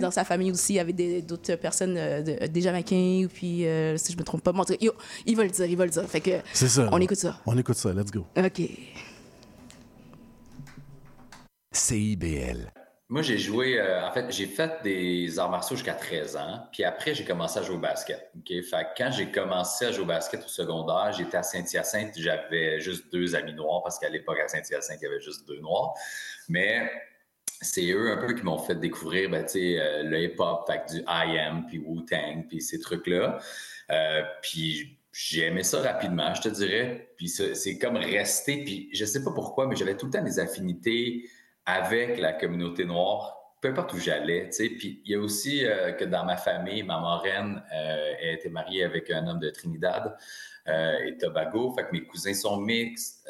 dans 0.00 0.10
sa 0.10 0.24
famille 0.24 0.50
aussi 0.50 0.74
il 0.74 0.76
y 0.76 0.80
avait 0.80 0.92
d'autres 1.22 1.54
personnes 1.56 1.96
euh, 1.96 2.22
de- 2.22 2.46
des 2.46 2.60
Jamaïcains 2.60 3.24
ou 3.24 3.28
puis 3.28 3.66
euh, 3.66 3.96
si 3.96 4.12
je 4.12 4.18
me 4.18 4.22
trompe 4.24 4.42
pas 4.42 4.52
bon, 4.52 4.64
yo, 4.80 4.92
ils 5.26 5.36
veulent 5.36 5.46
le 5.46 5.52
dire 5.52 5.66
ils 5.66 5.76
veulent 5.76 5.86
le 5.88 5.92
dire 5.92 6.04
fait 6.08 6.20
que 6.20 6.30
C'est 6.52 6.68
ça. 6.68 6.88
on 6.92 7.00
écoute 7.00 7.18
ça 7.18 7.38
On 7.46 7.56
écoute 7.56 7.76
ça, 7.76 7.92
let's 7.92 8.10
go. 8.10 8.26
ok 8.36 8.62
CIBL. 11.72 12.72
Moi, 13.10 13.22
j'ai 13.22 13.38
joué, 13.38 13.80
euh, 13.80 14.06
en 14.06 14.12
fait, 14.12 14.26
j'ai 14.30 14.46
fait 14.46 14.82
des 14.82 15.38
arts 15.38 15.48
martiaux 15.50 15.76
jusqu'à 15.76 15.94
13 15.94 16.36
ans, 16.36 16.66
puis 16.72 16.84
après, 16.84 17.14
j'ai 17.14 17.24
commencé 17.24 17.58
à 17.58 17.62
jouer 17.62 17.76
au 17.76 17.80
basket. 17.80 18.30
OK? 18.36 18.48
Fait 18.48 18.60
que 18.62 18.88
quand 18.98 19.10
j'ai 19.10 19.30
commencé 19.30 19.86
à 19.86 19.92
jouer 19.92 20.02
au 20.02 20.06
basket 20.06 20.44
au 20.44 20.48
secondaire, 20.48 21.10
j'étais 21.16 21.38
à 21.38 21.42
Saint-Hyacinthe, 21.42 22.12
j'avais 22.18 22.80
juste 22.80 23.10
deux 23.10 23.34
amis 23.34 23.54
noirs, 23.54 23.82
parce 23.82 23.98
qu'à 23.98 24.10
l'époque, 24.10 24.38
à 24.44 24.48
Saint-Hyacinthe, 24.48 24.98
il 25.00 25.04
y 25.04 25.06
avait 25.06 25.20
juste 25.22 25.48
deux 25.48 25.58
noirs. 25.60 25.94
Mais 26.50 26.90
c'est 27.60 27.90
eux 27.90 28.12
un 28.12 28.16
peu 28.16 28.34
qui 28.34 28.44
m'ont 28.44 28.58
fait 28.58 28.76
découvrir 28.76 29.30
ben, 29.30 29.44
euh, 29.56 30.02
le 30.04 30.22
hip-hop, 30.22 30.70
du 30.90 31.02
IM, 31.06 31.66
puis 31.66 31.78
Wu-Tang, 31.78 32.46
puis 32.48 32.60
ces 32.60 32.80
trucs-là. 32.80 33.38
Euh, 33.90 34.22
puis 34.42 34.98
j'ai 35.12 35.46
aimé 35.46 35.64
ça 35.64 35.80
rapidement, 35.80 36.32
je 36.34 36.42
te 36.42 36.48
dirais. 36.48 37.10
Puis 37.16 37.28
c'est 37.28 37.78
comme 37.78 37.96
resté. 37.96 38.62
Puis 38.64 38.88
je 38.92 39.04
sais 39.04 39.24
pas 39.24 39.32
pourquoi, 39.32 39.66
mais 39.66 39.74
j'avais 39.74 39.96
tout 39.96 40.06
le 40.06 40.12
temps 40.12 40.22
des 40.22 40.38
affinités 40.38 41.28
avec 41.66 42.18
la 42.18 42.32
communauté 42.32 42.84
noire, 42.84 43.36
peu 43.60 43.68
importe 43.68 43.92
où 43.94 43.98
j'allais. 43.98 44.48
Puis 44.56 45.02
il 45.04 45.12
y 45.12 45.14
a 45.14 45.18
aussi 45.18 45.66
euh, 45.66 45.92
que 45.92 46.04
dans 46.04 46.24
ma 46.24 46.36
famille, 46.36 46.82
ma 46.82 47.00
marraine 47.00 47.62
euh, 47.74 48.14
elle 48.20 48.34
était 48.36 48.48
mariée 48.48 48.84
avec 48.84 49.10
un 49.10 49.26
homme 49.26 49.40
de 49.40 49.50
Trinidad 49.50 50.16
euh, 50.68 50.98
et 51.04 51.16
Tobago. 51.18 51.74
Fait 51.74 51.84
que 51.84 51.92
mes 51.92 52.04
cousins 52.04 52.34
sont 52.34 52.58
mixtes. 52.58 53.28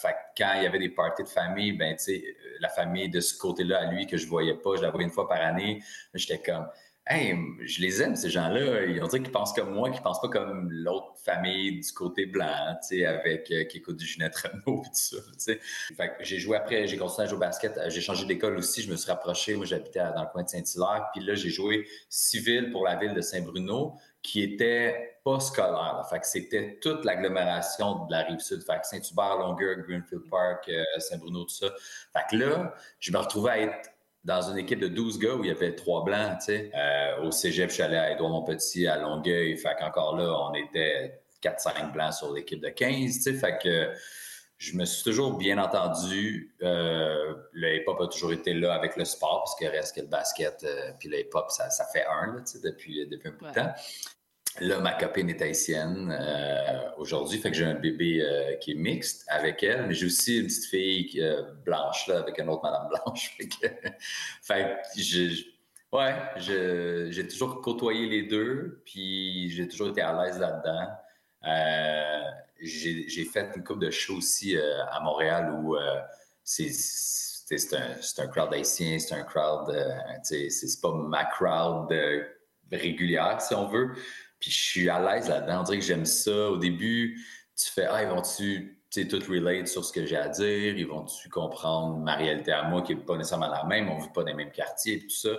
Fait 0.00 0.16
quand 0.36 0.52
il 0.56 0.64
y 0.64 0.66
avait 0.66 0.78
des 0.78 0.88
parties 0.90 1.22
de 1.24 1.28
famille, 1.28 1.72
ben 1.72 1.96
tu 1.96 2.04
sais, 2.04 2.24
la 2.60 2.68
famille 2.68 3.08
de 3.08 3.20
ce 3.20 3.36
côté-là 3.36 3.80
à 3.80 3.92
lui 3.92 4.06
que 4.06 4.16
je 4.16 4.26
voyais 4.26 4.54
pas, 4.54 4.76
je 4.76 4.82
la 4.82 4.90
voyais 4.90 5.06
une 5.06 5.12
fois 5.12 5.28
par 5.28 5.40
année. 5.40 5.82
J'étais 6.14 6.40
comme 6.40 6.66
Hey, 7.04 7.34
je 7.64 7.80
les 7.80 8.00
aime, 8.00 8.14
ces 8.14 8.30
gens-là. 8.30 8.84
Ils 8.84 9.02
ont 9.02 9.08
dit 9.08 9.20
qu'ils 9.20 9.32
pensent 9.32 9.52
comme 9.52 9.74
moi, 9.74 9.90
qu'ils 9.90 10.02
pensent 10.02 10.20
pas 10.20 10.28
comme 10.28 10.70
l'autre 10.70 11.14
famille 11.24 11.80
du 11.80 11.92
côté 11.92 12.26
blanc, 12.26 12.76
tu 12.80 12.98
sais, 12.98 13.04
avec 13.04 13.50
euh, 13.50 13.64
qui 13.64 13.78
écoute 13.78 13.96
du 13.96 14.06
Ginette 14.06 14.36
Renault 14.36 14.82
et 14.84 14.88
tout 14.88 14.94
ça, 14.94 15.16
tu 15.16 15.38
sais. 15.38 15.58
Fait 15.96 16.10
que 16.16 16.22
j'ai 16.22 16.38
joué 16.38 16.56
après, 16.56 16.86
j'ai 16.86 16.96
continué 16.96 17.24
à 17.24 17.26
jouer 17.26 17.36
au 17.38 17.40
basket. 17.40 17.76
Euh, 17.76 17.90
J'ai 17.90 18.00
changé 18.00 18.24
d'école 18.24 18.56
aussi, 18.56 18.82
je 18.82 18.90
me 18.90 18.96
suis 18.96 19.10
rapproché. 19.10 19.56
Moi, 19.56 19.66
j'habitais 19.66 19.98
dans 19.98 20.22
le 20.22 20.28
coin 20.30 20.44
de 20.44 20.48
Saint-Hilaire. 20.48 21.08
Puis 21.12 21.24
là, 21.24 21.34
j'ai 21.34 21.50
joué 21.50 21.88
civil 22.08 22.70
pour 22.70 22.84
la 22.84 22.94
ville 22.94 23.14
de 23.14 23.20
Saint-Bruno, 23.20 23.96
qui 24.22 24.42
était 24.42 25.18
pas 25.24 25.40
scolaire. 25.40 26.04
Fait 26.08 26.20
que 26.20 26.26
c'était 26.26 26.78
toute 26.80 27.04
l'agglomération 27.04 28.06
de 28.06 28.12
la 28.12 28.22
rive 28.22 28.40
sud. 28.40 28.62
Fait 28.62 28.80
que 28.80 28.86
Saint-Hubert, 28.86 29.38
Longueuil, 29.38 29.82
Greenfield 29.86 30.28
Park, 30.30 30.68
euh, 30.68 30.82
Saint-Bruno, 30.98 31.44
tout 31.44 31.50
ça. 31.50 31.68
Fait 32.12 32.24
que 32.30 32.36
là, 32.36 32.74
je 33.00 33.12
me 33.12 33.18
retrouvais 33.18 33.50
à 33.50 33.60
être 33.60 33.90
dans 34.24 34.42
une 34.50 34.58
équipe 34.58 34.78
de 34.78 34.88
12 34.88 35.18
gars 35.18 35.34
où 35.34 35.44
il 35.44 35.48
y 35.48 35.50
avait 35.50 35.74
trois 35.74 36.04
blancs, 36.04 36.38
tu 36.38 36.46
sais. 36.46 36.70
Euh, 36.74 37.22
au 37.24 37.32
cégep, 37.32 37.70
je 37.70 37.74
suis 37.74 37.82
allé 37.82 37.96
à 37.96 38.12
Édouard-Montpetit, 38.12 38.86
à 38.86 38.96
Longueuil. 38.96 39.56
Fait 39.56 39.76
qu'encore 39.78 40.16
là, 40.16 40.32
on 40.48 40.54
était 40.54 41.20
4-5 41.42 41.92
blancs 41.92 42.14
sur 42.14 42.32
l'équipe 42.32 42.60
de 42.60 42.68
15, 42.68 43.16
tu 43.16 43.22
sais. 43.22 43.34
Fait 43.34 43.58
que 43.60 43.92
je 44.62 44.76
me 44.76 44.84
suis 44.84 45.02
toujours 45.02 45.36
bien 45.36 45.58
entendu. 45.58 46.54
Euh, 46.62 47.34
le 47.52 47.76
hip-hop 47.76 48.00
a 48.00 48.06
toujours 48.06 48.32
été 48.32 48.54
là 48.54 48.74
avec 48.74 48.96
le 48.96 49.04
sport, 49.04 49.42
parce 49.44 49.56
que 49.56 49.64
reste 49.66 49.96
que 49.96 50.02
le 50.02 50.06
basket 50.06 50.62
euh, 50.62 50.92
puis 51.00 51.08
le 51.08 51.18
hip-hop, 51.18 51.50
ça, 51.50 51.68
ça 51.70 51.84
fait 51.92 52.04
un, 52.06 52.34
là, 52.34 52.40
tu 52.46 52.52
sais, 52.52 52.60
depuis, 52.62 53.04
depuis 53.08 53.28
un 53.28 53.32
bout 53.32 53.46
de 53.46 53.52
temps. 53.54 53.72
Là, 54.60 54.78
ma 54.80 54.92
copine 54.92 55.30
est 55.30 55.42
haïtienne 55.42 56.14
euh, 56.16 56.90
aujourd'hui, 56.98 57.38
fait 57.38 57.50
que 57.50 57.56
j'ai 57.56 57.64
un 57.64 57.74
bébé 57.74 58.20
euh, 58.22 58.54
qui 58.56 58.72
est 58.72 58.74
mixte 58.76 59.24
avec 59.28 59.62
elle, 59.64 59.86
mais 59.88 59.94
j'ai 59.94 60.06
aussi 60.06 60.38
une 60.38 60.46
petite 60.46 60.66
fille 60.66 61.20
euh, 61.20 61.42
blanche 61.64 62.06
là, 62.06 62.18
avec 62.18 62.38
une 62.38 62.48
autre 62.48 62.62
madame 62.62 62.88
blanche. 62.88 63.34
Fait 63.38 63.48
que, 63.48 63.66
fait 64.42 64.76
que 64.94 65.00
je- 65.02 65.28
je- 65.30 65.44
ouais, 65.90 67.10
j'ai 67.10 67.26
toujours 67.26 67.60
côtoyé 67.62 68.06
les 68.08 68.22
deux, 68.24 68.82
puis 68.84 69.50
j'ai 69.50 69.66
toujours 69.66 69.88
été 69.88 70.02
à 70.02 70.12
l'aise 70.22 70.38
là-dedans. 70.38 70.88
J'ai 72.62 73.24
fait 73.24 73.50
une 73.56 73.64
couple 73.64 73.80
de 73.86 73.90
shows 73.90 74.16
aussi 74.18 74.56
euh, 74.56 74.84
à 74.90 75.00
Montréal 75.00 75.52
où 75.52 75.76
euh, 75.76 76.00
c'est 76.44 77.74
un, 77.74 78.24
un 78.24 78.26
crowd 78.28 78.54
haïtien, 78.54 78.98
c'est 78.98 79.14
un 79.14 79.24
crowd, 79.24 79.70
euh, 79.70 79.90
c'est 80.22 80.80
pas 80.80 80.92
ma 80.94 81.24
crowd 81.24 81.90
euh, 81.92 82.24
régulière, 82.70 83.40
si 83.40 83.54
on 83.54 83.66
veut. 83.66 83.92
Puis 84.38 84.50
je 84.50 84.60
suis 84.60 84.88
à 84.88 85.00
l'aise 85.00 85.28
là-dedans. 85.28 85.60
On 85.60 85.62
dirait 85.64 85.78
que 85.78 85.84
j'aime 85.84 86.04
ça. 86.04 86.50
Au 86.50 86.56
début, 86.56 87.20
tu 87.56 87.70
fais 87.70 87.86
Ah, 87.86 88.02
ils 88.02 88.08
vont-tu 88.08 88.78
tout 88.90 89.20
relate 89.28 89.68
sur 89.68 89.84
ce 89.84 89.92
que 89.92 90.04
j'ai 90.04 90.16
à 90.16 90.28
dire? 90.28 90.76
Ils 90.76 90.86
vont-tu 90.86 91.28
comprendre 91.28 91.98
ma 91.98 92.16
réalité 92.16 92.52
à 92.52 92.64
moi 92.64 92.82
qui 92.82 92.94
n'est 92.94 93.02
pas 93.02 93.16
nécessairement 93.16 93.48
la 93.48 93.64
même? 93.64 93.88
On 93.88 93.98
ne 93.98 94.02
vit 94.02 94.12
pas 94.12 94.22
dans 94.22 94.28
les 94.28 94.34
mêmes 94.34 94.52
quartiers 94.52 94.94
et 94.94 95.00
tout 95.00 95.10
ça. 95.10 95.30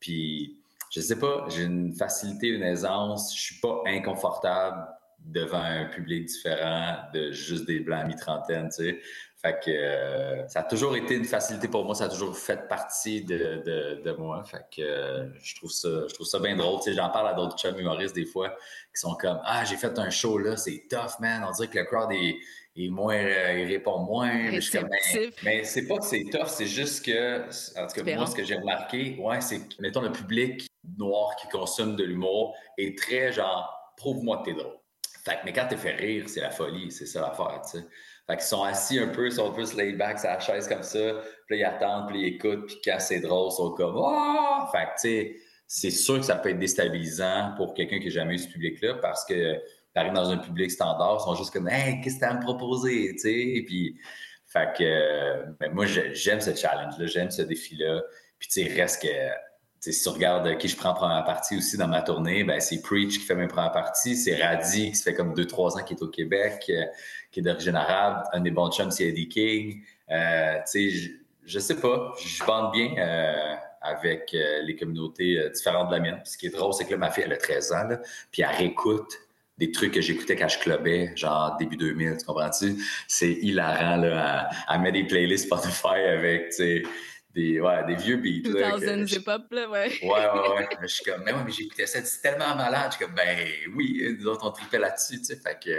Puis 0.00 0.58
je 0.90 1.00
sais 1.00 1.18
pas, 1.18 1.46
j'ai 1.48 1.64
une 1.64 1.94
facilité, 1.94 2.48
une 2.48 2.62
aisance. 2.62 3.34
Je 3.36 3.40
suis 3.40 3.60
pas 3.60 3.82
inconfortable 3.86 4.86
devant 5.18 5.62
un 5.62 5.86
public 5.86 6.26
différent 6.26 6.98
de 7.12 7.32
juste 7.32 7.66
des 7.66 7.80
blancs 7.80 8.04
à 8.04 8.06
mi-trentaine, 8.06 8.68
tu 8.68 8.84
sais. 8.84 9.00
Fait 9.42 9.60
que 9.62 9.70
euh, 9.70 10.48
ça 10.48 10.60
a 10.60 10.62
toujours 10.62 10.96
été 10.96 11.14
une 11.14 11.24
facilité 11.24 11.68
pour 11.68 11.84
moi, 11.84 11.94
ça 11.94 12.04
a 12.04 12.08
toujours 12.08 12.36
fait 12.36 12.66
partie 12.68 13.22
de, 13.22 13.62
de, 13.64 14.02
de 14.02 14.12
moi. 14.12 14.42
Fait 14.44 14.64
que 14.74 14.80
euh, 14.80 15.28
je 15.40 15.54
trouve 15.56 15.70
ça 15.70 15.88
je 16.08 16.14
trouve 16.14 16.26
ça 16.26 16.38
bien 16.38 16.56
drôle. 16.56 16.80
Tu 16.80 16.90
sais, 16.90 16.96
j'en 16.96 17.10
parle 17.10 17.28
à 17.28 17.34
d'autres 17.34 17.56
chums 17.58 17.78
humoristes 17.78 18.14
des 18.14 18.24
fois 18.24 18.50
qui 18.94 19.00
sont 19.00 19.14
comme 19.14 19.38
Ah, 19.44 19.64
j'ai 19.64 19.76
fait 19.76 19.98
un 19.98 20.08
show 20.08 20.38
là, 20.38 20.56
c'est 20.56 20.84
tough, 20.88 21.20
man. 21.20 21.44
On 21.46 21.52
dirait 21.52 21.68
que 21.68 21.78
le 21.78 21.84
crowd 21.84 22.10
est, 22.12 22.36
est 22.76 22.88
moins 22.88 23.20
il 23.20 23.66
répond 23.66 23.98
moins. 23.98 24.32
Mais 24.32 24.60
Ben, 24.88 25.30
mais 25.44 25.64
c'est 25.64 25.86
pas 25.86 25.98
que 25.98 26.04
c'est 26.06 26.24
tough, 26.32 26.48
c'est 26.48 26.66
juste 26.66 27.04
que 27.04 27.42
en 27.78 27.86
tout 27.86 28.02
cas, 28.02 28.16
moi, 28.16 28.26
ce 28.26 28.34
que 28.34 28.42
j'ai 28.42 28.56
remarqué, 28.56 29.16
ouais, 29.20 29.40
c'est 29.42 29.58
que 29.58 29.74
mettons 29.80 30.00
le 30.00 30.12
public 30.12 30.66
noir 30.96 31.36
qui 31.36 31.46
consomme 31.48 31.94
de 31.94 32.04
l'humour 32.04 32.56
est 32.78 32.96
très 32.98 33.32
genre 33.32 33.92
prouve-moi 33.98 34.38
que 34.38 34.44
t'es 34.50 34.54
drôle. 34.54 34.76
Fait 35.26 35.32
que, 35.34 35.40
mais 35.44 35.52
quand 35.52 35.66
t'es 35.68 35.76
fait 35.76 35.96
rire, 35.96 36.28
c'est 36.28 36.40
la 36.40 36.50
folie, 36.50 36.92
c'est 36.92 37.04
ça 37.06 37.20
l'affaire, 37.20 37.60
tu 37.64 37.78
sais. 37.80 37.84
Fait 38.28 38.36
qu'ils 38.36 38.44
sont 38.46 38.62
assis 38.62 38.98
un 39.00 39.08
peu, 39.08 39.26
ils 39.26 39.32
sont 39.32 39.52
plus 39.52 39.74
laid 39.74 39.94
back 39.96 40.20
sur 40.20 40.28
la 40.28 40.38
chaise 40.38 40.68
comme 40.68 40.84
ça, 40.84 41.20
puis 41.48 41.58
ils 41.58 41.64
attendent, 41.64 42.08
puis 42.08 42.20
ils 42.20 42.26
écoutent, 42.36 42.66
puis 42.66 42.76
quand 42.84 42.96
c'est 43.00 43.18
drôle, 43.20 43.48
ils 43.52 43.56
sont 43.56 43.70
comme 43.72 43.96
Ah! 44.04 44.68
Fait 44.70 44.84
que, 44.84 44.90
tu 44.92 44.98
sais, 45.00 45.36
c'est 45.66 45.90
sûr 45.90 46.18
que 46.20 46.24
ça 46.24 46.36
peut 46.36 46.50
être 46.50 46.60
déstabilisant 46.60 47.54
pour 47.56 47.74
quelqu'un 47.74 47.98
qui 47.98 48.04
n'a 48.06 48.10
jamais 48.12 48.34
eu 48.34 48.38
ce 48.38 48.48
public-là 48.48 48.94
parce 49.02 49.24
que 49.24 49.60
t'arrives 49.94 50.12
dans 50.12 50.30
un 50.30 50.38
public 50.38 50.70
standard, 50.70 51.18
ils 51.20 51.24
sont 51.24 51.34
juste 51.34 51.52
comme 51.52 51.68
Hey, 51.68 52.00
qu'est-ce 52.02 52.16
que 52.16 52.20
t'as 52.20 52.30
à 52.30 52.34
me 52.34 52.40
proposer? 52.42 53.10
Tu 53.14 53.18
sais, 53.18 53.62
puis, 53.66 53.98
fait 54.46 54.72
que, 54.78 54.84
euh, 54.84 55.46
ben, 55.58 55.72
moi, 55.72 55.86
j'ai- 55.86 56.14
j'aime 56.14 56.40
ce 56.40 56.54
challenge-là, 56.54 57.06
j'aime 57.06 57.30
ce 57.32 57.42
défi-là. 57.42 58.00
Puis, 58.38 58.48
tu 58.48 58.62
sais, 58.64 58.72
reste 58.80 59.02
que 59.02 59.08
si 59.80 60.02
tu 60.02 60.08
regardes 60.08 60.58
qui 60.58 60.68
je 60.68 60.76
prends 60.76 60.90
en 60.90 60.94
première 60.94 61.24
partie 61.24 61.56
aussi 61.56 61.76
dans 61.76 61.88
ma 61.88 62.02
tournée, 62.02 62.44
ben, 62.44 62.60
c'est 62.60 62.80
Preach 62.80 63.18
qui 63.18 63.24
fait 63.24 63.34
mes 63.34 63.46
premières 63.46 63.72
parties, 63.72 64.16
c'est 64.16 64.42
Radi 64.42 64.90
qui 64.90 64.96
se 64.96 65.02
fait 65.02 65.14
comme 65.14 65.34
2-3 65.34 65.78
ans 65.78 65.84
qui 65.84 65.94
est 65.94 66.02
au 66.02 66.08
Québec, 66.08 66.64
euh, 66.70 66.84
qui 67.30 67.40
est 67.40 67.42
d'origine 67.42 67.76
arabe, 67.76 68.24
un 68.32 68.40
des 68.40 68.50
bons 68.50 68.70
chums, 68.70 68.90
c'est 68.90 69.08
Eddie 69.08 69.28
King. 69.28 69.82
Euh, 70.10 70.58
je, 70.74 71.10
je 71.44 71.58
sais 71.58 71.76
pas, 71.76 72.12
je 72.18 72.44
bande 72.44 72.72
bien 72.72 72.94
euh, 72.98 73.54
avec 73.82 74.32
les 74.32 74.74
communautés 74.74 75.48
différentes 75.54 75.88
de 75.88 75.94
la 75.94 76.00
mienne. 76.00 76.20
Ce 76.24 76.36
qui 76.36 76.46
est 76.46 76.50
drôle, 76.50 76.72
c'est 76.74 76.84
que 76.84 76.90
là, 76.90 76.96
ma 76.96 77.10
fille, 77.10 77.24
elle 77.24 77.32
a 77.32 77.36
13 77.36 77.72
ans, 77.72 77.88
puis 78.32 78.42
elle 78.42 78.56
réécoute 78.56 79.12
des 79.58 79.70
trucs 79.70 79.94
que 79.94 80.00
j'écoutais 80.00 80.36
quand 80.36 80.48
je 80.48 80.58
clubais, 80.58 81.12
genre 81.16 81.56
début 81.56 81.76
2000, 81.76 82.16
tu 82.18 82.26
comprends-tu? 82.26 82.76
C'est 83.08 83.30
hilarant, 83.30 83.96
là. 83.96 84.48
Elle, 84.50 84.74
elle 84.74 84.80
met 84.80 84.92
des 84.92 85.04
playlists 85.04 85.46
Spotify 85.46 86.00
avec, 86.08 86.50
tu 86.50 86.56
sais, 86.56 86.82
des, 87.36 87.60
ouais, 87.60 87.84
des 87.86 87.94
vieux 87.96 88.16
beats. 88.16 88.50
2000 88.50 89.06
je- 89.06 89.16
hip-hop, 89.16 89.42
là, 89.50 89.68
ouais. 89.68 89.92
Ouais, 90.02 90.08
ouais, 90.08 90.48
ouais. 90.56 90.68
Je 90.82 90.86
suis 90.86 91.04
comme, 91.04 91.22
mais 91.24 91.32
ouais, 91.32 91.44
mais 91.44 91.52
j'écoutais 91.52 91.86
ça, 91.86 92.02
c'est 92.02 92.22
tellement 92.22 92.56
malade. 92.56 92.92
Je 92.92 92.96
suis 92.96 93.04
comme, 93.04 93.14
ben 93.14 93.38
oui, 93.76 94.16
nous 94.18 94.26
autres, 94.26 94.46
on 94.46 94.50
tripait 94.50 94.78
là-dessus, 94.78 95.18
tu 95.18 95.24
sais. 95.26 95.36
Fait 95.36 95.58
que, 95.62 95.70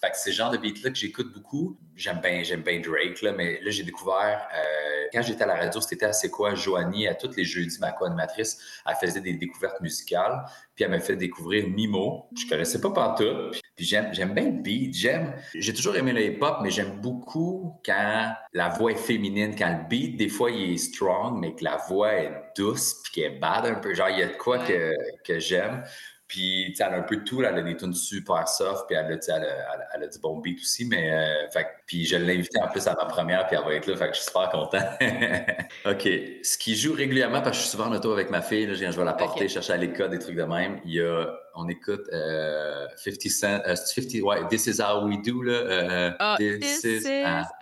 fait 0.00 0.10
que 0.10 0.16
c'est 0.16 0.30
le 0.30 0.36
genre 0.36 0.50
de 0.52 0.58
beat-là 0.58 0.90
que 0.90 0.96
j'écoute 0.96 1.32
beaucoup. 1.34 1.76
J'aime 1.96 2.20
bien, 2.20 2.44
j'aime 2.44 2.62
bien 2.62 2.78
Drake, 2.80 3.20
là, 3.22 3.32
mais 3.32 3.60
là, 3.60 3.70
j'ai 3.70 3.82
découvert, 3.82 4.46
euh, 4.54 5.06
quand 5.12 5.22
j'étais 5.22 5.42
à 5.42 5.46
la 5.46 5.56
radio, 5.56 5.80
c'était 5.80 6.06
à 6.06 6.12
C'est 6.12 6.30
quoi, 6.30 6.54
Joanie, 6.54 7.08
à 7.08 7.16
tous 7.16 7.34
les 7.36 7.42
jeudis, 7.44 7.78
ma 7.80 7.90
co-animatrice, 7.90 8.60
elle 8.88 8.94
faisait 8.94 9.20
des 9.20 9.32
découvertes 9.34 9.80
musicales, 9.80 10.44
puis 10.76 10.84
elle 10.84 10.92
m'a 10.92 11.00
fait 11.00 11.16
découvrir 11.16 11.68
Mimo. 11.68 12.28
Je 12.40 12.48
connaissais 12.48 12.80
pas 12.80 12.90
pantoute, 12.90 13.50
puis, 13.50 13.60
puis 13.78 13.86
j'aime, 13.86 14.12
j'aime 14.12 14.34
bien 14.34 14.46
le 14.46 14.60
beat, 14.60 14.92
j'aime, 14.92 15.34
j'ai 15.54 15.72
toujours 15.72 15.94
aimé 15.94 16.12
le 16.12 16.20
hip-hop, 16.20 16.58
mais 16.62 16.70
j'aime 16.70 17.00
beaucoup 17.00 17.80
quand 17.86 18.34
la 18.52 18.70
voix 18.70 18.90
est 18.90 18.96
féminine, 18.96 19.54
quand 19.56 19.68
le 19.70 19.88
beat, 19.88 20.16
des 20.16 20.28
fois, 20.28 20.50
il 20.50 20.72
est 20.72 20.78
strong, 20.78 21.38
mais 21.38 21.54
que 21.54 21.62
la 21.62 21.76
voix 21.88 22.12
est 22.12 22.32
douce, 22.56 23.00
puis 23.04 23.12
qu'elle 23.12 23.34
est 23.34 23.38
bad 23.38 23.66
un 23.66 23.76
peu. 23.76 23.94
Genre, 23.94 24.08
il 24.08 24.18
y 24.18 24.22
a 24.24 24.26
de 24.26 24.36
quoi 24.36 24.58
que, 24.58 24.92
que 25.24 25.38
j'aime. 25.38 25.84
Puis, 26.26 26.66
tu 26.70 26.74
sais, 26.74 26.84
elle 26.86 26.94
a 26.94 26.96
un 26.98 27.02
peu 27.02 27.16
de 27.16 27.24
tout. 27.24 27.40
Elle 27.40 27.56
a 27.56 27.62
des 27.62 27.76
tunes 27.76 27.94
super 27.94 28.48
soft, 28.48 28.86
puis 28.86 28.96
elle 28.96 29.06
a, 29.06 29.18
elle 29.28 29.44
a, 29.44 29.88
elle 29.94 30.02
a, 30.02 30.08
du 30.08 30.18
bon 30.18 30.38
beat 30.40 30.58
aussi. 30.58 30.84
Mais, 30.84 31.10
euh, 31.10 31.48
fait, 31.50 31.66
puis 31.86 32.04
je 32.04 32.16
l'ai 32.16 32.34
invitée 32.34 32.60
en 32.60 32.68
plus 32.68 32.86
à 32.88 32.94
ma 32.94 33.06
première, 33.06 33.46
puis 33.46 33.56
elle 33.56 33.64
va 33.64 33.74
être 33.74 33.86
là. 33.86 33.96
Fait 33.96 34.08
que 34.08 34.14
je 34.14 34.20
suis 34.20 34.26
super 34.26 34.50
content. 34.50 34.84
OK. 35.90 36.08
Ce 36.42 36.58
qui 36.58 36.76
joue 36.76 36.94
régulièrement, 36.94 37.40
parce 37.42 37.50
que 37.50 37.56
je 37.56 37.60
suis 37.60 37.70
souvent 37.70 37.86
en 37.86 37.94
auto 37.94 38.12
avec 38.12 38.28
ma 38.28 38.42
fille, 38.42 38.66
là, 38.66 38.74
je 38.74 38.84
vais 38.84 39.04
la 39.04 39.14
porter, 39.14 39.48
chercher 39.48 39.72
à 39.72 39.76
l'école, 39.76 40.10
des 40.10 40.18
trucs 40.18 40.36
de 40.36 40.42
même. 40.42 40.80
Il 40.84 40.94
y 40.94 41.00
a, 41.00 41.28
on 41.54 41.68
écoute 41.68 42.08
euh, 42.12 42.86
50 42.96 43.30
Cent, 43.30 43.60
euh, 43.66 43.74
50, 43.74 44.22
ouais, 44.22 44.48
This 44.48 44.66
is 44.66 44.80
how 44.80 45.04
we 45.06 45.20
do, 45.22 45.42
là. 45.42 46.16
Oh, 46.20 46.36
this, 46.38 46.82
this, 46.82 47.04
is, 47.04 47.06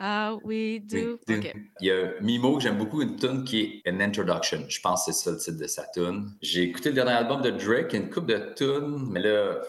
how 0.00 0.40
we 0.44 0.80
do. 0.80 1.18
Il 1.28 1.86
y 1.86 1.90
a 1.90 2.20
Mimo, 2.20 2.60
j'aime 2.60 2.78
beaucoup 2.78 3.02
une 3.02 3.16
tune 3.16 3.44
qui 3.44 3.82
est 3.84 3.90
An 3.90 4.00
Introduction. 4.00 4.64
Je 4.68 4.80
pense 4.80 5.06
que 5.06 5.12
c'est 5.12 5.24
ça 5.24 5.30
le 5.30 5.38
titre 5.38 5.58
de 5.58 5.66
sa 5.66 5.84
tune. 5.94 6.30
J'ai 6.42 6.62
écouté 6.62 6.90
le 6.90 6.94
dernier 6.94 7.12
album 7.12 7.42
de 7.42 7.50
Drake, 7.50 7.92
une 7.92 8.10
coupe 8.10 8.26
de 8.26 8.52
tunes, 8.54 9.08
mais 9.10 9.20
là, 9.20 9.62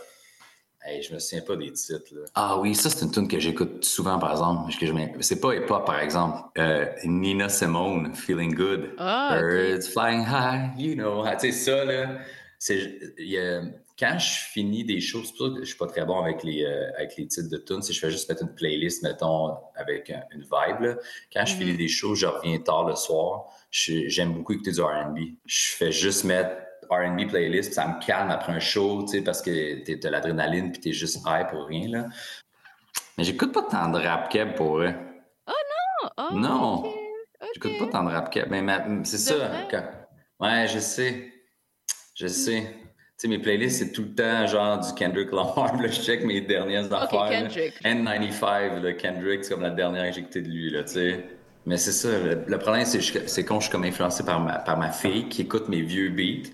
hey, 0.87 1.01
je 1.01 1.13
me 1.13 1.19
souviens 1.19 1.43
pas 1.45 1.55
des 1.55 1.71
titres. 1.71 2.13
Là. 2.13 2.21
Ah 2.35 2.59
oui, 2.59 2.75
ça, 2.75 2.89
c'est 2.89 3.05
une 3.05 3.11
tune 3.11 3.27
que 3.27 3.39
j'écoute 3.39 3.83
souvent, 3.83 4.17
par 4.19 4.31
exemple. 4.31 4.71
C'est 5.21 5.39
pas 5.39 5.55
hip-hop, 5.55 5.85
par 5.85 5.99
exemple. 5.99 6.39
Euh, 6.57 6.85
Nina 7.03 7.49
Simone, 7.49 8.13
Feeling 8.15 8.53
Good. 8.55 8.95
Oh, 8.99 9.29
Birds 9.31 9.87
flying 9.87 10.21
high, 10.21 10.71
you 10.77 10.95
know. 10.95 11.23
Tu 11.39 11.39
sais, 11.39 11.51
ça, 11.51 11.85
là, 11.85 12.17
c'est... 12.57 12.99
Quand 13.97 14.19
je 14.19 14.39
finis 14.51 14.83
des 14.83 14.99
choses, 14.99 15.27
c'est 15.27 15.37
pour 15.37 15.47
ça 15.47 15.53
que 15.53 15.59
je 15.61 15.65
suis 15.65 15.77
pas 15.77 15.87
très 15.87 16.05
bon 16.05 16.21
avec 16.21 16.43
les, 16.43 16.63
euh, 16.63 16.91
avec 16.97 17.17
les 17.17 17.27
titres 17.27 17.49
de 17.49 17.57
tunes, 17.57 17.81
si 17.81 17.93
je 17.93 17.99
fais 17.99 18.11
juste 18.11 18.29
mettre 18.29 18.43
une 18.43 18.53
playlist, 18.53 19.01
mettons, 19.01 19.57
avec 19.75 20.11
une 20.31 20.41
vibe. 20.41 20.81
Là. 20.81 20.95
Quand 21.33 21.45
je 21.45 21.55
finis 21.55 21.75
des 21.75 21.87
choses, 21.87 22.19
je 22.19 22.27
reviens 22.27 22.59
tard 22.59 22.87
le 22.87 22.95
soir. 22.95 23.45
J'aime 23.71 24.33
beaucoup 24.33 24.53
écouter 24.53 24.71
du 24.71 24.81
R&B. 24.81 25.17
Je 25.45 25.71
fais 25.71 25.91
juste 25.91 26.25
mettre 26.25 26.51
R&B 26.89 27.27
playlist, 27.27 27.73
ça 27.73 27.87
me 27.87 28.05
calme 28.05 28.29
après 28.29 28.53
un 28.53 28.59
show, 28.59 29.01
tu 29.03 29.17
sais, 29.17 29.21
parce 29.21 29.41
que 29.41 29.95
t'as 29.95 30.09
l'adrénaline 30.09 30.71
puis 30.71 30.79
t'es 30.79 30.93
juste 30.93 31.21
high 31.25 31.47
pour 31.49 31.65
rien, 31.65 31.89
là. 31.89 32.05
Mais 33.17 33.23
j'écoute 33.23 33.51
pas 33.51 33.63
tant 33.63 33.89
de 33.89 33.99
rap 33.99 34.29
keb 34.29 34.53
pour 34.53 34.79
eux. 34.79 34.93
Oh 35.47 35.51
non! 35.51 36.09
Oh, 36.17 36.33
non! 36.35 36.79
Okay. 36.79 37.49
J'écoute 37.55 37.79
pas 37.79 37.87
tant 37.87 38.03
de 38.03 38.09
rap 38.11 38.31
keb. 38.31 38.47
Mais 38.49 38.63
c'est 39.03 39.17
ça. 39.17 39.65
Quand... 39.71 39.83
Ouais, 40.39 40.67
je 40.67 40.77
sais. 40.77 41.33
Je 42.13 42.27
sais. 42.27 42.75
Sais, 43.17 43.27
mes 43.27 43.39
playlists, 43.39 43.79
c'est 43.79 43.91
tout 43.91 44.03
le 44.03 44.13
temps 44.13 44.45
genre 44.45 44.79
du 44.79 44.93
Kendrick 44.93 45.31
Lamar. 45.31 45.75
Là, 45.81 45.87
je 45.87 46.01
check 46.01 46.23
mes 46.23 46.41
dernières 46.41 46.85
okay, 46.85 46.95
affaires. 46.95 47.29
Kendrick. 47.29 47.73
N95, 47.83 48.81
là, 48.81 48.93
Kendrick, 48.93 49.43
c'est 49.43 49.53
comme 49.53 49.63
la 49.63 49.71
dernière 49.71 50.09
que 50.09 50.13
j'ai 50.13 50.21
écoutée 50.21 50.41
de 50.43 50.49
lui, 50.49 50.69
là, 50.69 50.83
tu 50.83 50.93
sais. 50.93 51.25
Mais 51.65 51.77
c'est 51.77 51.93
ça, 51.93 52.09
le, 52.19 52.43
le 52.47 52.59
problème, 52.59 52.85
c'est 52.85 53.43
quand 53.43 53.59
je 53.59 53.63
suis 53.63 53.71
comme 53.71 53.83
influencé 53.83 54.23
par 54.23 54.39
ma, 54.39 54.59
par 54.59 54.77
ma 54.77 54.91
fille 54.91 55.27
qui 55.29 55.41
écoute 55.41 55.67
mes 55.67 55.81
vieux 55.81 56.09
beats. 56.09 56.49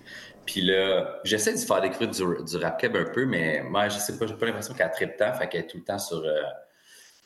Puis 0.46 0.62
là, 0.62 1.20
j'essaie 1.24 1.52
de 1.52 1.58
faire 1.58 1.82
découvrir 1.82 2.10
du, 2.10 2.44
du 2.44 2.56
rap 2.56 2.80
keb 2.80 2.96
un 2.96 3.04
peu, 3.04 3.26
mais 3.26 3.62
moi, 3.62 3.88
je 3.88 3.98
sais 3.98 4.18
pas, 4.18 4.26
j'ai 4.26 4.34
pas 4.34 4.46
l'impression 4.46 4.74
qu'elle 4.74 4.90
tripe 4.90 5.16
tant, 5.18 5.34
fait 5.34 5.48
qu'elle 5.48 5.60
est 5.62 5.66
tout 5.66 5.78
le 5.78 5.84
temps 5.84 5.98
sur, 5.98 6.16
euh, 6.16 6.42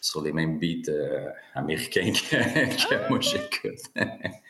sur 0.01 0.21
les 0.23 0.33
mêmes 0.33 0.59
beats 0.59 0.91
euh, 0.91 1.29
américains 1.55 2.13
que, 2.31 2.89
que 2.89 3.09
moi 3.09 3.21
j'écoute. 3.21 3.81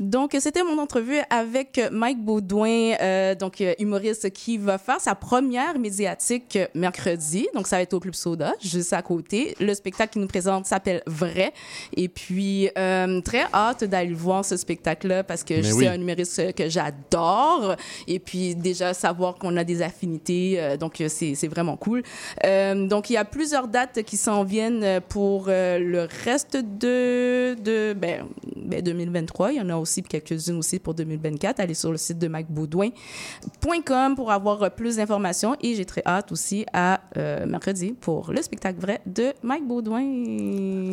Donc, 0.00 0.36
c'était 0.40 0.62
mon 0.62 0.78
entrevue 0.78 1.20
avec 1.30 1.80
Mike 1.90 2.24
Baudouin, 2.24 2.94
euh, 3.00 3.34
donc 3.34 3.62
humoriste 3.78 4.30
qui 4.30 4.58
va 4.58 4.78
faire 4.78 5.00
sa 5.00 5.14
première 5.14 5.78
médiatique 5.78 6.58
mercredi. 6.74 7.48
Donc, 7.54 7.66
ça 7.66 7.76
va 7.76 7.82
être 7.82 7.94
au 7.94 8.00
Club 8.00 8.14
Soda, 8.14 8.54
juste 8.60 8.92
à 8.92 9.02
côté. 9.02 9.54
Le 9.60 9.74
spectacle 9.74 10.12
qu'il 10.12 10.22
nous 10.22 10.28
présente 10.28 10.66
s'appelle 10.66 11.02
Vrai. 11.06 11.52
Et 11.96 12.08
puis, 12.08 12.70
euh, 12.76 13.20
très 13.20 13.44
hâte 13.52 13.84
d'aller 13.84 14.14
voir 14.14 14.44
ce 14.44 14.56
spectacle-là 14.56 15.24
parce 15.24 15.44
que 15.44 15.62
c'est 15.62 15.72
oui. 15.72 15.86
un 15.86 15.94
humoriste 15.94 16.54
que 16.54 16.68
j'adore. 16.68 17.76
Et 18.06 18.18
puis, 18.18 18.54
déjà, 18.54 18.94
savoir 18.94 19.36
qu'on 19.36 19.56
a 19.56 19.64
des 19.64 19.82
affinités, 19.82 20.56
euh, 20.58 20.76
donc 20.76 21.02
c'est 21.08 21.48
vraiment 21.48 21.76
cool. 21.76 22.02
Euh, 22.44 22.86
donc, 22.86 23.10
il 23.10 23.14
y 23.14 23.16
a 23.16 23.24
plusieurs 23.24 23.68
dates 23.68 24.02
qui 24.02 24.16
s'en 24.16 24.44
viennent 24.44 25.00
pour 25.08 25.46
le 25.48 26.08
reste 26.24 26.56
de, 26.56 27.54
de 27.54 27.94
ben, 27.94 28.26
ben 28.56 28.82
2023. 28.82 29.52
Il 29.52 29.58
y 29.58 29.60
en 29.60 29.68
a 29.68 29.74
aussi 29.82 30.02
quelques-unes 30.02 30.58
aussi 30.58 30.78
pour 30.78 30.94
2024. 30.94 31.60
Allez 31.60 31.74
sur 31.74 31.90
le 31.90 31.98
site 31.98 32.18
de 32.18 32.28
mikebaudouin.com 32.28 34.16
pour 34.16 34.30
avoir 34.30 34.70
plus 34.74 34.96
d'informations. 34.96 35.56
Et 35.60 35.74
j'ai 35.74 35.84
très 35.84 36.02
hâte 36.06 36.32
aussi 36.32 36.64
à 36.72 37.00
euh, 37.16 37.46
mercredi 37.46 37.92
pour 37.92 38.32
le 38.32 38.42
spectacle 38.42 38.80
vrai 38.80 39.00
de 39.06 39.32
Mike 39.42 39.66
Baudouin. 39.66 40.02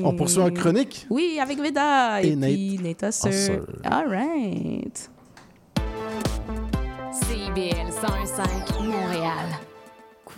On 0.03 0.15
poursuit 0.15 0.41
en 0.41 0.51
chronique? 0.51 1.05
Oui, 1.09 1.39
avec 1.41 1.59
Veda 1.59 2.21
et, 2.21 2.29
et 2.29 2.35
puis 2.35 2.79
Neta 2.81 3.11
Sir. 3.11 3.65
All 3.83 4.07
right. 4.07 5.09
CIBL 7.11 7.91
105 7.91 8.81
Montréal. 8.81 9.68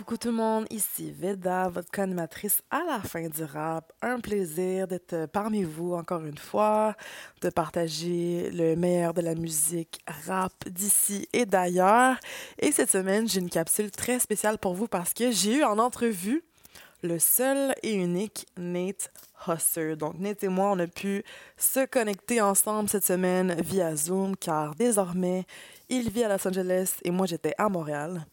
Coucou 0.02 0.16
tout 0.16 0.28
le 0.30 0.34
monde, 0.34 0.66
ici 0.70 1.12
Veda, 1.12 1.68
votre 1.68 1.88
co-animatrice 1.92 2.60
à 2.72 2.82
la 2.84 2.98
fin 2.98 3.28
du 3.28 3.44
rap. 3.44 3.92
Un 4.02 4.18
plaisir 4.18 4.88
d'être 4.88 5.26
parmi 5.26 5.62
vous 5.62 5.92
encore 5.92 6.24
une 6.24 6.38
fois, 6.38 6.96
de 7.40 7.50
partager 7.50 8.50
le 8.50 8.74
meilleur 8.74 9.14
de 9.14 9.20
la 9.20 9.36
musique 9.36 10.00
rap 10.26 10.52
d'ici 10.68 11.28
et 11.32 11.46
d'ailleurs. 11.46 12.16
Et 12.58 12.72
cette 12.72 12.90
semaine, 12.90 13.28
j'ai 13.28 13.38
une 13.38 13.48
capsule 13.48 13.92
très 13.92 14.18
spéciale 14.18 14.58
pour 14.58 14.74
vous 14.74 14.88
parce 14.88 15.14
que 15.14 15.30
j'ai 15.30 15.58
eu 15.58 15.62
en 15.62 15.78
entrevue 15.78 16.42
le 17.04 17.20
seul 17.20 17.72
et 17.84 17.94
unique 17.94 18.48
Nate 18.56 19.08
Husser. 19.46 19.94
Donc, 19.94 20.18
Nate 20.18 20.42
et 20.42 20.48
moi, 20.48 20.72
on 20.72 20.80
a 20.80 20.88
pu 20.88 21.22
se 21.56 21.86
connecter 21.86 22.40
ensemble 22.40 22.88
cette 22.88 23.06
semaine 23.06 23.54
via 23.60 23.94
Zoom 23.94 24.34
car 24.36 24.74
désormais, 24.74 25.46
il 25.88 26.10
vit 26.10 26.24
à 26.24 26.28
Los 26.28 26.48
Angeles 26.48 26.94
et 27.04 27.12
moi, 27.12 27.26
j'étais 27.26 27.54
à 27.56 27.68
Montréal. 27.68 28.26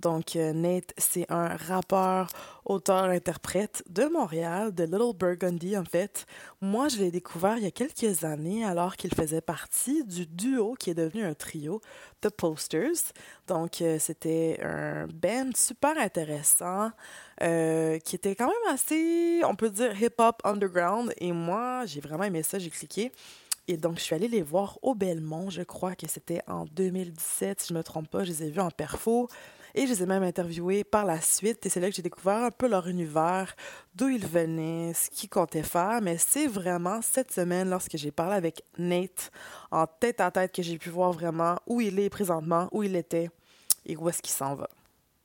Donc, 0.00 0.34
Nate, 0.34 0.92
c'est 0.98 1.26
un 1.30 1.56
rappeur, 1.56 2.28
auteur, 2.64 3.04
interprète 3.04 3.82
de 3.88 4.04
Montréal, 4.04 4.74
de 4.74 4.84
Little 4.84 5.16
Burgundy, 5.16 5.76
en 5.76 5.84
fait. 5.84 6.26
Moi, 6.60 6.88
je 6.88 6.98
l'ai 6.98 7.10
découvert 7.10 7.56
il 7.56 7.64
y 7.64 7.66
a 7.66 7.70
quelques 7.70 8.24
années 8.24 8.64
alors 8.64 8.96
qu'il 8.96 9.14
faisait 9.14 9.40
partie 9.40 10.04
du 10.04 10.26
duo 10.26 10.74
qui 10.74 10.90
est 10.90 10.94
devenu 10.94 11.24
un 11.24 11.34
trio, 11.34 11.80
The 12.20 12.28
Posters. 12.28 13.12
Donc, 13.46 13.82
c'était 13.98 14.60
un 14.62 15.06
band 15.06 15.50
super 15.54 15.96
intéressant 15.98 16.90
euh, 17.42 17.98
qui 17.98 18.16
était 18.16 18.34
quand 18.34 18.46
même 18.46 18.74
assez, 18.74 19.42
on 19.44 19.54
peut 19.54 19.70
dire, 19.70 20.00
hip-hop 20.00 20.40
underground. 20.44 21.12
Et 21.18 21.32
moi, 21.32 21.84
j'ai 21.86 22.00
vraiment 22.00 22.24
aimé 22.24 22.42
ça, 22.42 22.58
j'ai 22.58 22.70
cliqué. 22.70 23.12
Et 23.68 23.76
donc, 23.76 23.98
je 23.98 24.02
suis 24.02 24.14
allée 24.14 24.28
les 24.28 24.42
voir 24.42 24.78
au 24.82 24.94
Belmont, 24.94 25.50
je 25.50 25.62
crois 25.62 25.96
que 25.96 26.08
c'était 26.08 26.40
en 26.46 26.66
2017, 26.66 27.60
si 27.60 27.68
je 27.68 27.72
ne 27.74 27.78
me 27.78 27.84
trompe 27.84 28.08
pas. 28.08 28.22
Je 28.24 28.30
les 28.30 28.44
ai 28.44 28.50
vus 28.50 28.60
en 28.60 28.70
perfo. 28.70 29.28
Et 29.78 29.86
je 29.86 29.92
les 29.92 30.02
ai 30.02 30.06
même 30.06 30.22
interviewés 30.22 30.84
par 30.84 31.04
la 31.04 31.20
suite. 31.20 31.66
Et 31.66 31.68
c'est 31.68 31.80
là 31.80 31.90
que 31.90 31.94
j'ai 31.94 32.02
découvert 32.02 32.44
un 32.44 32.50
peu 32.50 32.66
leur 32.66 32.88
univers, 32.88 33.54
d'où 33.94 34.08
ils 34.08 34.26
venaient, 34.26 34.94
ce 34.94 35.10
qu'ils 35.10 35.28
comptaient 35.28 35.62
faire. 35.62 36.00
Mais 36.00 36.16
c'est 36.16 36.46
vraiment 36.46 37.02
cette 37.02 37.30
semaine, 37.30 37.68
lorsque 37.68 37.98
j'ai 37.98 38.10
parlé 38.10 38.36
avec 38.36 38.64
Nate, 38.78 39.30
en 39.70 39.86
tête 39.86 40.20
à 40.22 40.30
tête, 40.30 40.52
que 40.52 40.62
j'ai 40.62 40.78
pu 40.78 40.88
voir 40.88 41.12
vraiment 41.12 41.58
où 41.66 41.82
il 41.82 41.98
est 42.00 42.08
présentement, 42.08 42.68
où 42.72 42.82
il 42.82 42.96
était 42.96 43.28
et 43.84 43.98
où 43.98 44.08
est-ce 44.08 44.22
qu'il 44.22 44.32
s'en 44.32 44.54
va. 44.54 44.70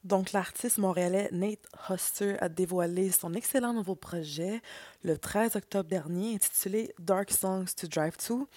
Donc, 0.03 0.33
l'artiste 0.33 0.79
montréalais 0.79 1.29
Nate 1.31 1.65
Huster 1.89 2.35
a 2.41 2.49
dévoilé 2.49 3.09
son 3.11 3.33
excellent 3.33 3.73
nouveau 3.73 3.95
projet 3.95 4.61
le 5.03 5.17
13 5.17 5.55
octobre 5.55 5.87
dernier, 5.87 6.35
intitulé 6.35 6.93
Dark 6.99 7.31
Songs 7.31 7.67
to 7.79 7.87
Drive 7.87 8.17
To. 8.27 8.47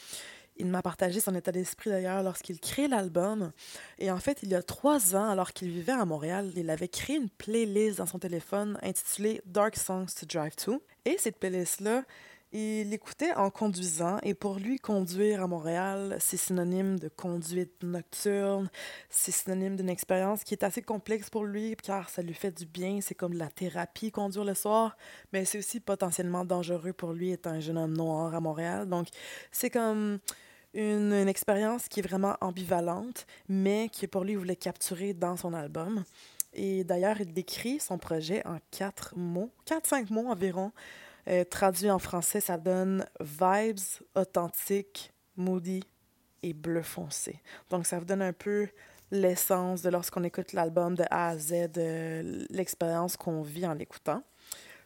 Il 0.56 0.66
m'a 0.66 0.82
partagé 0.82 1.18
son 1.18 1.34
état 1.34 1.50
d'esprit 1.50 1.90
d'ailleurs 1.90 2.22
lorsqu'il 2.22 2.60
crée 2.60 2.86
l'album. 2.86 3.50
Et 3.98 4.10
en 4.10 4.18
fait, 4.18 4.38
il 4.42 4.50
y 4.50 4.54
a 4.54 4.62
trois 4.62 5.16
ans, 5.16 5.28
alors 5.28 5.52
qu'il 5.52 5.68
vivait 5.68 5.92
à 5.92 6.04
Montréal, 6.04 6.52
il 6.56 6.70
avait 6.70 6.88
créé 6.88 7.16
une 7.16 7.28
playlist 7.28 7.98
dans 7.98 8.06
son 8.06 8.18
téléphone 8.18 8.78
intitulée 8.82 9.42
Dark 9.46 9.76
Songs 9.76 10.06
to 10.18 10.26
Drive 10.26 10.54
To. 10.56 10.82
Et 11.04 11.16
cette 11.18 11.38
playlist-là, 11.38 12.04
il 12.54 12.90
l'écoutait 12.90 13.34
en 13.34 13.50
conduisant 13.50 14.18
et 14.22 14.32
pour 14.32 14.60
lui, 14.60 14.78
conduire 14.78 15.42
à 15.42 15.48
Montréal, 15.48 16.16
c'est 16.20 16.36
synonyme 16.36 17.00
de 17.00 17.08
conduite 17.08 17.82
nocturne, 17.82 18.70
c'est 19.10 19.32
synonyme 19.32 19.74
d'une 19.74 19.88
expérience 19.88 20.44
qui 20.44 20.54
est 20.54 20.62
assez 20.62 20.80
complexe 20.80 21.30
pour 21.30 21.44
lui 21.44 21.74
car 21.82 22.08
ça 22.08 22.22
lui 22.22 22.32
fait 22.32 22.52
du 22.52 22.64
bien, 22.64 23.00
c'est 23.00 23.16
comme 23.16 23.34
de 23.34 23.38
la 23.40 23.48
thérapie 23.48 24.12
conduire 24.12 24.44
le 24.44 24.54
soir, 24.54 24.96
mais 25.32 25.44
c'est 25.44 25.58
aussi 25.58 25.80
potentiellement 25.80 26.44
dangereux 26.44 26.92
pour 26.92 27.12
lui 27.12 27.32
étant 27.32 27.50
un 27.50 27.60
jeune 27.60 27.76
homme 27.76 27.96
noir 27.96 28.32
à 28.32 28.40
Montréal. 28.40 28.88
Donc 28.88 29.08
c'est 29.50 29.70
comme 29.70 30.20
une, 30.74 31.12
une 31.12 31.28
expérience 31.28 31.88
qui 31.88 32.00
est 32.00 32.06
vraiment 32.06 32.36
ambivalente, 32.40 33.26
mais 33.48 33.88
qui 33.90 34.06
pour 34.06 34.22
lui 34.22 34.36
voulait 34.36 34.54
capturer 34.54 35.12
dans 35.12 35.36
son 35.36 35.54
album. 35.54 36.04
Et 36.52 36.84
d'ailleurs, 36.84 37.20
il 37.20 37.32
décrit 37.32 37.80
son 37.80 37.98
projet 37.98 38.46
en 38.46 38.58
quatre 38.70 39.12
mots, 39.16 39.50
quatre, 39.64 39.88
cinq 39.88 40.10
mots 40.10 40.28
environ. 40.28 40.70
Euh, 41.28 41.44
traduit 41.44 41.90
en 41.90 41.98
français, 41.98 42.40
ça 42.40 42.58
donne 42.58 43.06
vibes 43.20 43.78
authentiques, 44.14 45.12
moody 45.36 45.82
et 46.42 46.52
bleu 46.52 46.82
foncé. 46.82 47.40
Donc, 47.70 47.86
ça 47.86 47.98
vous 47.98 48.04
donne 48.04 48.22
un 48.22 48.32
peu 48.32 48.68
l'essence 49.10 49.82
de 49.82 49.90
lorsqu'on 49.90 50.24
écoute 50.24 50.52
l'album 50.52 50.94
de 50.94 51.04
A 51.10 51.28
à 51.28 51.38
Z, 51.38 51.70
de 51.72 52.46
l'expérience 52.50 53.16
qu'on 53.16 53.42
vit 53.42 53.66
en 53.66 53.74
l'écoutant. 53.74 54.22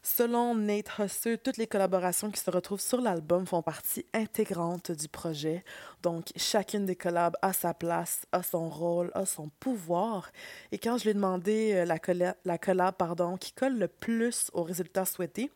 Selon 0.03 0.55
Nate 0.55 0.91
Hussey, 0.99 1.39
toutes 1.39 1.57
les 1.57 1.67
collaborations 1.67 2.31
qui 2.31 2.41
se 2.41 2.51
retrouvent 2.51 2.81
sur 2.81 3.01
l'album 3.01 3.47
font 3.47 3.63
partie 3.63 4.07
intégrante 4.15 4.93
du 4.93 5.09
projet. 5.09 5.65
Donc, 6.03 6.29
chacune 6.37 6.87
des 6.87 6.95
collabs 6.95 7.37
a 7.43 7.53
sa 7.53 7.75
place, 7.75 8.23
a 8.33 8.43
son 8.43 8.69
rôle, 8.69 9.11
a 9.15 9.27
son 9.27 9.51
pouvoir. 9.61 10.31
Et 10.71 10.79
quand 10.79 10.99
je 10.99 11.05
lui 11.05 11.11
ai 11.11 11.15
demandé 11.15 11.73
euh, 11.75 11.85
la, 11.85 11.99
collab, 11.99 12.37
la 12.45 12.59
collab 12.59 12.95
pardon, 12.95 13.37
qui 13.37 13.53
colle 13.53 13.77
le 13.77 13.89
plus 13.89 14.51
au 14.55 14.63
résultat 14.63 15.05
souhaité, 15.05 15.51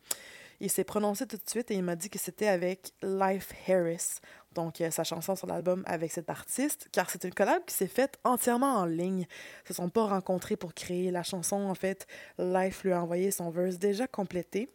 il 0.62 0.70
s'est 0.70 0.84
prononcé 0.84 1.26
tout 1.26 1.36
de 1.36 1.50
suite 1.50 1.72
et 1.72 1.74
il 1.74 1.82
m'a 1.82 1.96
dit 1.96 2.08
que 2.08 2.20
c'était 2.20 2.46
avec 2.46 2.92
Life 3.02 3.52
Harris, 3.68 4.20
donc 4.54 4.80
euh, 4.80 4.92
sa 4.92 5.02
chanson 5.02 5.34
sur 5.34 5.48
l'album 5.48 5.82
avec 5.86 6.12
cet 6.12 6.30
artiste, 6.30 6.88
car 6.92 7.10
c'est 7.10 7.24
une 7.24 7.34
collab 7.34 7.64
qui 7.64 7.74
s'est 7.74 7.88
faite 7.88 8.18
entièrement 8.22 8.76
en 8.76 8.84
ligne. 8.84 9.26
Ils 9.64 9.68
se 9.68 9.74
sont 9.74 9.88
pas 9.88 10.06
rencontrés 10.06 10.56
pour 10.56 10.72
créer 10.72 11.10
la 11.10 11.24
chanson. 11.24 11.56
En 11.56 11.74
fait, 11.74 12.06
Life 12.38 12.84
lui 12.84 12.92
a 12.92 13.02
envoyé 13.02 13.32
son 13.32 13.50
verse 13.50 13.76
déjà 13.76 14.06
complété. 14.06 14.68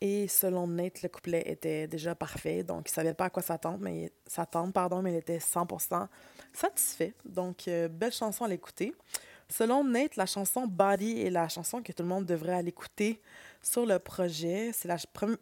Et 0.00 0.26
selon 0.26 0.66
Nate, 0.66 1.02
le 1.02 1.08
couplet 1.08 1.44
était 1.46 1.86
déjà 1.86 2.16
parfait, 2.16 2.64
donc 2.64 2.90
il 2.90 2.92
savait 2.92 3.14
pas 3.14 3.26
à 3.26 3.30
quoi 3.30 3.40
s'attendre, 3.40 3.78
mais 3.80 4.10
s'attendre, 4.26 4.72
pardon, 4.72 5.00
mais 5.00 5.12
il 5.12 5.18
était 5.18 5.38
100% 5.38 6.08
satisfait. 6.52 7.14
Donc 7.24 7.68
euh, 7.68 7.86
belle 7.86 8.12
chanson 8.12 8.44
à 8.44 8.48
l'écouter. 8.48 8.96
Selon 9.48 9.84
Nate, 9.84 10.16
la 10.16 10.26
chanson 10.26 10.66
Body 10.66 11.20
est 11.20 11.30
la 11.30 11.48
chanson 11.48 11.82
que 11.82 11.92
tout 11.92 12.02
le 12.02 12.08
monde 12.08 12.26
devrait 12.26 12.54
aller 12.54 12.70
écouter 12.70 13.20
sur 13.62 13.86
le 13.86 13.98
projet. 13.98 14.72
C'est 14.72 14.88
la 14.88 14.96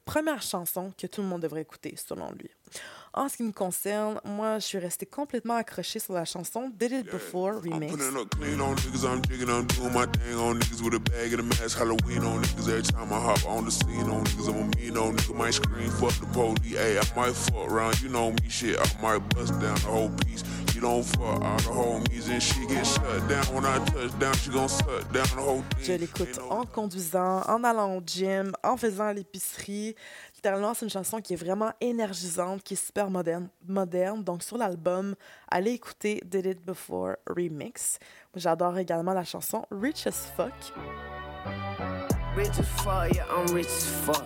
première 0.04 0.42
chanson 0.42 0.92
que 0.96 1.06
tout 1.06 1.22
le 1.22 1.28
monde 1.28 1.42
devrait 1.42 1.62
écouter, 1.62 1.94
selon 1.96 2.30
lui. 2.32 2.50
En 3.12 3.28
ce 3.28 3.38
qui 3.38 3.42
me 3.42 3.50
concerne, 3.50 4.20
moi, 4.24 4.60
je 4.60 4.66
suis 4.66 4.78
restée 4.78 5.06
complètement 5.06 5.56
accrochée 5.56 5.98
sur 5.98 6.14
la 6.14 6.24
chanson 6.24 6.70
Did 6.72 6.92
It 6.92 7.06
Before 7.10 7.54
remix. 7.60 7.92
Je 25.78 25.92
l'écoute 25.92 26.40
en 26.48 26.64
conduisant, 26.64 27.42
en 27.46 27.64
allant 27.64 27.96
au 27.96 28.02
gym, 28.04 28.52
en 28.64 28.76
faisant 28.76 29.12
l'épicerie. 29.12 29.94
Littéralement, 30.36 30.72
c'est 30.72 30.86
une 30.86 30.90
chanson 30.90 31.20
qui 31.20 31.34
est 31.34 31.36
vraiment 31.36 31.72
énergisante, 31.80 32.62
qui 32.62 32.74
est 32.74 32.84
super 32.84 33.10
moderne. 33.10 33.48
moderne. 33.66 34.24
Donc, 34.24 34.42
sur 34.42 34.56
l'album, 34.56 35.14
allez 35.50 35.72
écouter 35.72 36.22
Did 36.24 36.46
It 36.46 36.64
Before 36.64 37.16
Remix. 37.28 37.98
J'adore 38.34 38.78
également 38.78 39.12
la 39.12 39.24
chanson 39.24 39.66
Rich 39.70 40.06
as 40.06 40.32
Fuck. 40.36 40.52
Rich 42.36 42.58
as 42.58 42.82
fuck, 42.82 43.12
yeah, 43.12 43.26
I'm 43.28 43.52
rich 43.52 43.66
as 43.66 43.86
fuck. 44.06 44.24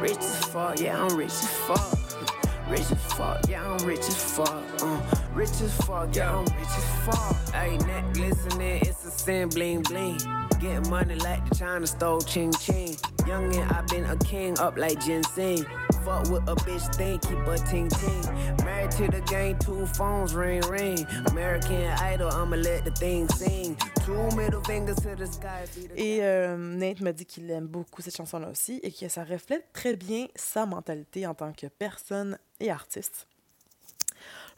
Rich 0.00 0.18
as 0.18 0.44
fuck, 0.46 0.78
yeah, 0.78 1.04
I'm 1.04 1.16
rich 1.16 1.32
as 1.32 1.48
fuck. 1.66 2.43
Rich 2.68 2.92
as 2.92 3.12
fuck, 3.14 3.48
yeah, 3.48 3.70
I'm 3.70 3.86
rich 3.86 3.98
as 4.00 4.34
fuck. 4.36 4.62
Uh, 4.82 5.00
rich 5.34 5.50
as 5.50 5.76
fuck, 5.82 6.14
yeah, 6.16 6.34
I'm 6.34 6.44
rich 6.44 6.76
as 6.76 6.84
fuck. 7.04 7.54
Hey, 7.54 7.76
neck 7.78 8.04
glistening, 8.14 8.80
it's 8.82 9.04
a 9.04 9.10
sin, 9.10 9.48
bling 9.50 9.82
bling. 9.82 10.18
Get 10.60 10.88
money 10.88 11.14
like 11.16 11.46
the 11.48 11.54
China 11.54 11.86
stole, 11.86 12.22
ching 12.22 12.52
ching. 12.52 12.96
Young 13.26 13.54
and 13.54 13.70
I 13.70 13.82
been 13.82 14.04
a 14.04 14.16
king 14.16 14.58
up 14.58 14.78
like 14.78 14.98
ginseng. 15.04 15.66
Fuck 16.04 16.28
with 16.28 16.48
a 16.48 16.54
bitch 16.66 16.94
thing, 16.96 17.18
keep 17.20 17.38
a 17.46 17.56
ting 17.70 17.88
ting. 17.88 18.64
Married 18.64 18.90
to 18.92 19.08
the 19.08 19.22
game, 19.22 19.58
two 19.58 19.86
phones 19.86 20.34
ring 20.34 20.60
ring. 20.68 21.06
American 21.30 21.90
Idol, 22.12 22.30
I'ma 22.30 22.56
let 22.56 22.84
the 22.84 22.90
thing 22.90 23.28
sing. 23.28 23.76
Two 24.04 24.28
middle 24.36 24.60
fingers 24.62 24.96
to 24.96 25.16
the 25.16 25.26
sky. 25.26 25.64
Et 25.96 26.22
euh, 26.22 26.56
Nate 26.56 27.00
me 27.00 27.12
dit 27.12 27.24
qu'il 27.24 27.50
aime 27.50 27.66
beaucoup 27.66 28.02
cette 28.02 28.16
chanson-là 28.16 28.50
aussi 28.50 28.80
et 28.82 28.92
que 28.92 29.08
ça 29.08 29.24
reflète 29.24 29.72
très 29.72 29.96
bien 29.96 30.26
sa 30.34 30.66
mentalité 30.66 31.26
en 31.26 31.34
tant 31.34 31.52
que 31.52 31.68
personne 31.68 32.38
et 32.60 32.70
artiste. 32.70 33.26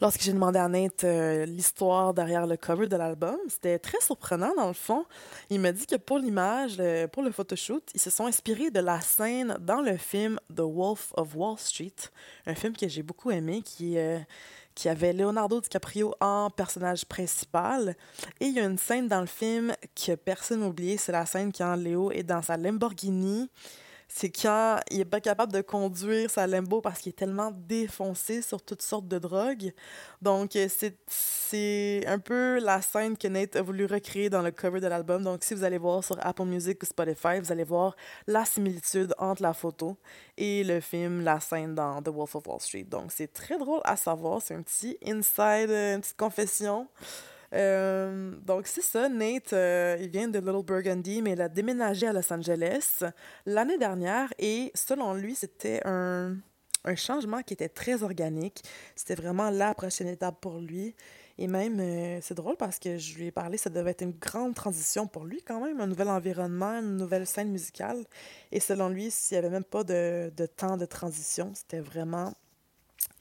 Lorsque 0.00 0.20
j'ai 0.20 0.32
demandé 0.32 0.59
à 0.59 0.68
Nate 0.68 1.04
euh, 1.04 1.46
l'histoire 1.46 2.12
derrière 2.12 2.46
le 2.46 2.59
cover 2.59 2.87
de 2.87 2.96
l'album, 2.96 3.38
c'était 3.48 3.78
très 3.78 4.00
surprenant 4.00 4.54
dans 4.54 4.68
le 4.68 4.74
fond. 4.74 5.06
Il 5.48 5.61
m'a 5.61 5.72
dit 5.72 5.87
que 5.87 5.96
pour 5.96 6.18
l'image, 6.18 6.82
pour 7.12 7.22
le 7.22 7.30
photoshoot, 7.30 7.82
ils 7.94 8.00
se 8.00 8.11
sont 8.11 8.26
inspirés 8.26 8.70
de 8.70 8.80
la 8.80 9.00
scène 9.00 9.56
dans 9.61 9.80
le 9.80 9.96
film 9.96 10.38
The 10.54 10.61
Wolf 10.61 11.12
of 11.16 11.35
Wall 11.35 11.59
Street, 11.59 11.94
un 12.46 12.54
film 12.54 12.76
que 12.76 12.88
j'ai 12.88 13.02
beaucoup 13.02 13.30
aimé 13.30 13.62
qui 13.62 13.96
euh, 13.96 14.18
qui 14.74 14.90
avait 14.90 15.14
Leonardo 15.14 15.59
DiCaprio 15.61 16.14
en 16.20 16.50
personnage 16.50 17.06
principal. 17.06 17.96
Et 18.40 18.46
il 18.46 18.52
y 18.52 18.61
a 18.61 18.64
une 18.64 18.76
scène 18.76 19.09
dans 19.09 19.20
le 19.20 19.26
film 19.26 19.74
que 19.94 20.14
personne 20.14 20.61
n'a 20.61 20.66
oublié, 20.66 20.98
c'est 20.98 21.12
la 21.12 21.24
scène 21.24 21.50
quand 21.50 21.74
Léo 21.74 22.12
est 22.12 22.22
dans 22.22 22.42
sa 22.42 22.59
Lamborghini 22.59 23.48
c'est 24.09 24.31
quand 24.31 24.81
il 24.90 25.01
est 25.01 25.05
pas 25.05 25.21
capable 25.21 25.53
de 25.53 25.61
conduire 25.61 26.31
sa 26.31 26.47
Lambo 26.47 26.81
parce 26.81 27.01
qu'il 27.01 27.11
est 27.11 27.16
tellement 27.16 27.51
défoncé 27.51 28.40
sur 28.40 28.62
toutes 28.62 28.83
sortes 28.83 29.09
de 29.09 29.19
drogues. 29.19 29.73
Donc, 30.23 30.57
euh, 30.57 30.69
c'est 31.09 32.07
un 32.07 32.19
peu 32.19 32.59
la 32.61 32.81
scène 32.83 33.16
que 33.16 33.29
Nate 33.29 33.57
a 33.57 33.62
voulu 33.62 33.87
recréer 33.87 34.31
dans 34.31 34.42
le 34.42 34.51
cover 34.51 34.81
de 34.81 34.87
l'album. 34.87 35.23
Donc, 35.23 35.42
si 35.42 35.55
vous 35.55 35.64
allez 35.64 35.79
voir 35.79 36.05
sur 36.05 36.25
Apple 36.25 36.45
Music 36.45 36.83
ou 36.83 36.87
Spotify, 36.87 37.40
vous 37.40 37.53
allez 37.53 37.64
voir 37.64 37.97
la 38.27 38.45
similitude 38.45 39.14
entre 39.19 39.42
la 39.42 39.53
photo 39.53 39.97
et 40.37 40.64
le 40.64 40.81
film, 40.81 41.23
la 41.23 41.40
scène 41.40 41.75
dans 41.75 42.01
The 42.01 42.09
Wolf 42.09 42.37
of 42.37 42.47
Wall 42.47 42.61
Street. 42.61 42.85
Donc, 42.85 43.12
c'est 43.12 43.33
très 43.33 43.59
drôle 43.59 43.81
à 43.85 43.97
savoir. 43.97 44.40
C'est 44.40 44.55
un 44.55 44.62
petit 44.62 44.97
inside, 45.05 45.71
une 45.71 46.01
petite 46.01 46.16
confession. 46.16 46.88
Euh, 47.52 48.32
donc, 48.44 48.66
c'est 48.66 48.82
ça. 48.82 49.09
Nate, 49.09 49.52
euh, 49.52 49.96
il 50.00 50.09
vient 50.09 50.28
de 50.28 50.38
Little 50.38 50.64
Burgundy, 50.64 51.22
mais 51.22 51.32
il 51.32 51.40
a 51.40 51.48
déménagé 51.48 52.06
à 52.06 52.12
Los 52.12 52.32
Angeles 52.32 53.02
l'année 53.44 53.78
dernière 53.78 54.32
et 54.38 54.70
selon 54.74 55.14
lui, 55.14 55.35
c'était 55.35 55.80
un, 55.85 56.37
un, 56.85 56.94
changement 56.94 57.42
qui 57.42 57.54
était 57.54 57.68
très 57.68 58.02
organique. 58.02 58.62
C'était 58.94 59.14
vraiment 59.14 59.50
la 59.50 59.74
prochaine 59.74 60.09
étape 60.09 60.40
pour 60.40 60.59
lui. 60.59 60.94
Et 61.38 61.48
même, 61.48 61.78
euh, 61.80 62.18
c'est 62.22 62.35
drôle 62.35 62.56
parce 62.56 62.78
que 62.78 62.96
je 62.96 63.14
lui 63.16 63.26
ai 63.26 63.30
parlé, 63.30 63.59
ça 63.59 63.68
devait 63.68 63.90
être 63.90 64.02
une 64.02 64.16
grande 64.18 64.54
transition 64.54 65.06
pour 65.06 65.24
lui 65.26 65.42
quand 65.42 65.61
même, 65.61 65.80
un 65.80 65.87
nouvel 65.87 66.09
environnement, 66.09 66.78
une 66.78 66.96
nouvelle 66.96 67.26
scène 67.26 67.50
musicale. 67.50 68.04
Et 68.52 68.61
selon 68.61 68.88
lui, 68.88 69.11
s'il 69.11 69.35
n'y 69.35 69.38
avait 69.40 69.50
même 69.50 69.64
pas 69.64 69.85
de, 69.85 70.32
de 70.35 70.46
temps 70.46 70.78
de 70.78 70.87
transition, 70.87 71.52
c'était 71.54 71.80
vraiment 71.80 72.32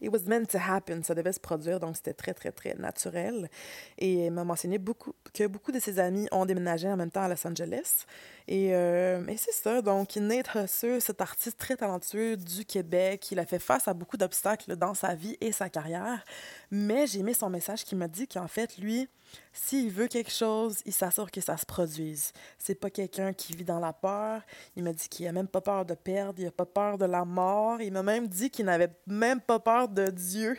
It 0.02 0.12
was 0.12 0.28
meant 0.28 0.45
to 0.48 0.58
happen, 0.58 1.04
ça 1.04 1.15
devait 1.15 1.32
se 1.32 1.39
produire, 1.39 1.80
donc 1.80 1.95
c'était 1.95 2.13
très, 2.13 2.34
très, 2.34 2.52
très 2.52 2.76
naturel. 2.76 3.50
Et 3.98 4.26
il 4.26 4.32
m'a 4.32 4.43
mentionné 4.43 4.78
beaucoup, 4.78 5.13
que 5.34 5.48
beaucoup 5.48 5.71
de 5.71 5.80
ses 5.80 6.00
amis 6.00 6.28
ont 6.32 6.45
déménagé 6.45 6.88
en 6.89 6.98
même 6.98 7.12
temps 7.12 7.24
à 7.24 7.30
Los 7.30 7.48
Angeles. 7.48 8.06
Et, 8.48 8.76
euh, 8.76 9.26
et 9.28 9.38
c'est 9.38 9.54
ça, 9.54 9.82
donc 9.82 10.15
Nate 10.17 10.54
Hussey, 10.54 11.00
cet 11.00 11.21
artiste 11.21 11.58
très 11.58 11.78
talentueux 11.78 12.36
du 12.36 12.65
Québec, 12.65 13.32
il 13.32 13.39
a 13.39 13.45
fait 13.45 13.60
face 13.60 13.88
à 13.88 13.93
beaucoup 13.93 14.17
d'obstacles 14.17 14.76
dans 14.76 14.93
sa 14.93 15.15
vie 15.15 15.38
et 15.39 15.52
sa 15.52 15.69
carrière. 15.69 16.24
Mais 16.71 17.08
j'ai 17.08 17.19
aimé 17.19 17.34
son 17.34 17.50
message 17.50 17.86
qui 17.86 17.95
m'a 17.95 18.08
dit 18.08 18.28
qu'en 18.28 18.48
fait, 18.48 18.78
lui, 18.78 19.08
s'il 19.54 19.89
veut 19.89 20.08
quelque 20.08 20.32
chose, 20.32 20.82
il 20.86 20.93
s'assure 20.93 21.32
que 21.32 21.39
ça 21.41 21.58
se 21.58 21.65
produise. 21.65 22.34
C'est 22.60 22.76
pas 22.76 22.89
quelqu'un 22.89 23.34
qui 23.34 23.56
vit 23.56 23.63
dans 23.63 23.80
la 23.80 23.93
peur. 23.93 24.41
Il 24.76 24.84
m'a 24.84 24.93
dit 24.93 25.08
qu'il 25.08 25.28
a 25.28 25.32
même 25.32 25.48
pas 25.48 25.62
peur 25.62 25.86
de 25.86 25.93
perdre, 25.93 26.39
il 26.39 26.48
a 26.48 26.52
pas 26.52 26.65
peur 26.65 26.98
de 26.98 27.06
la 27.06 27.24
mort. 27.24 27.82
Il 27.82 27.93
m'a 27.93 28.04
même 28.04 28.28
dit 28.28 28.50
qu'il 28.50 28.65
n'avait 28.65 28.91
même 29.08 29.39
pas 29.39 29.60
peur 29.60 29.88
de 29.88 30.08
Dieu. 30.08 30.58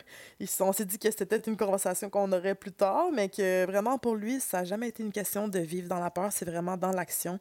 on 0.59 0.73
s'est 0.73 0.85
dit 0.85 0.97
que 0.97 1.11
c'était 1.11 1.39
une 1.39 1.55
conversation 1.55 2.09
qu'on 2.09 2.31
aurait 2.31 2.55
plus 2.55 2.71
tard, 2.71 3.11
mais 3.13 3.29
que 3.29 3.65
vraiment 3.65 3.97
pour 3.97 4.15
lui, 4.15 4.39
ça 4.39 4.59
n'a 4.59 4.65
jamais 4.65 4.89
été 4.89 5.03
une 5.03 5.11
question 5.11 5.47
de 5.47 5.59
vivre 5.59 5.87
dans 5.87 5.99
la 5.99 6.09
peur, 6.09 6.31
c'est 6.31 6.45
vraiment 6.45 6.75
dans 6.75 6.91
l'action. 6.91 7.39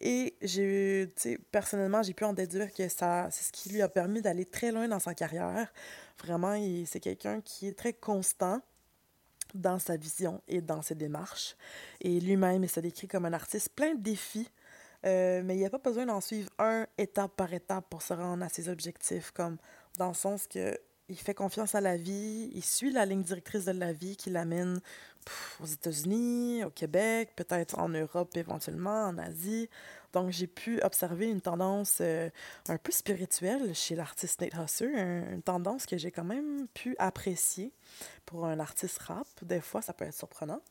Et 0.00 0.36
j'ai, 0.42 1.08
personnellement, 1.50 2.02
j'ai 2.02 2.12
pu 2.12 2.24
en 2.24 2.32
déduire 2.32 2.72
que 2.72 2.88
ça, 2.88 3.28
c'est 3.30 3.44
ce 3.44 3.52
qui 3.52 3.70
lui 3.70 3.80
a 3.80 3.88
permis 3.88 4.20
d'aller 4.20 4.44
très 4.44 4.70
loin 4.70 4.88
dans 4.88 4.98
sa 4.98 5.14
carrière. 5.14 5.72
Vraiment, 6.22 6.58
c'est 6.86 7.00
quelqu'un 7.00 7.40
qui 7.40 7.68
est 7.68 7.78
très 7.78 7.92
constant 7.92 8.60
dans 9.60 9.78
sa 9.78 9.96
vision 9.96 10.42
et 10.48 10.60
dans 10.60 10.82
ses 10.82 10.94
démarches. 10.94 11.56
Et 12.00 12.20
lui-même, 12.20 12.64
il 12.64 12.70
se 12.70 12.80
décrit 12.80 13.08
comme 13.08 13.24
un 13.24 13.32
artiste 13.32 13.70
plein 13.70 13.94
de 13.94 14.00
défis, 14.00 14.48
euh, 15.04 15.42
mais 15.44 15.54
il 15.54 15.58
n'y 15.58 15.66
a 15.66 15.70
pas 15.70 15.78
besoin 15.78 16.06
d'en 16.06 16.20
suivre 16.20 16.50
un 16.58 16.86
étape 16.98 17.36
par 17.36 17.52
étape 17.52 17.86
pour 17.90 18.02
se 18.02 18.14
rendre 18.14 18.44
à 18.44 18.48
ses 18.48 18.68
objectifs, 18.68 19.30
comme 19.30 19.56
dans 19.98 20.08
le 20.08 20.14
sens 20.14 20.46
que 20.46 20.78
il 21.08 21.16
fait 21.16 21.34
confiance 21.34 21.74
à 21.74 21.80
la 21.80 21.96
vie, 21.96 22.50
il 22.52 22.64
suit 22.64 22.90
la 22.90 23.06
ligne 23.06 23.22
directrice 23.22 23.64
de 23.64 23.72
la 23.72 23.92
vie 23.92 24.16
qui 24.16 24.30
l'amène 24.30 24.80
aux 25.60 25.66
États-Unis, 25.66 26.64
au 26.64 26.70
Québec, 26.70 27.30
peut-être 27.36 27.78
en 27.78 27.88
Europe 27.88 28.36
éventuellement, 28.36 29.04
en 29.04 29.18
Asie. 29.18 29.68
Donc, 30.16 30.30
j'ai 30.30 30.46
pu 30.46 30.80
observer 30.80 31.28
une 31.28 31.42
tendance 31.42 31.98
euh, 32.00 32.30
un 32.68 32.78
peu 32.78 32.90
spirituelle 32.90 33.74
chez 33.74 33.94
l'artiste 33.94 34.40
Nate 34.40 34.54
Husser, 34.54 34.86
une 34.86 35.42
tendance 35.42 35.84
que 35.84 35.98
j'ai 35.98 36.10
quand 36.10 36.24
même 36.24 36.68
pu 36.72 36.96
apprécier 36.98 37.70
pour 38.24 38.46
un 38.46 38.58
artiste 38.58 38.98
rap. 39.00 39.26
Des 39.42 39.60
fois, 39.60 39.82
ça 39.82 39.92
peut 39.92 40.06
être 40.06 40.14
surprenant. 40.14 40.62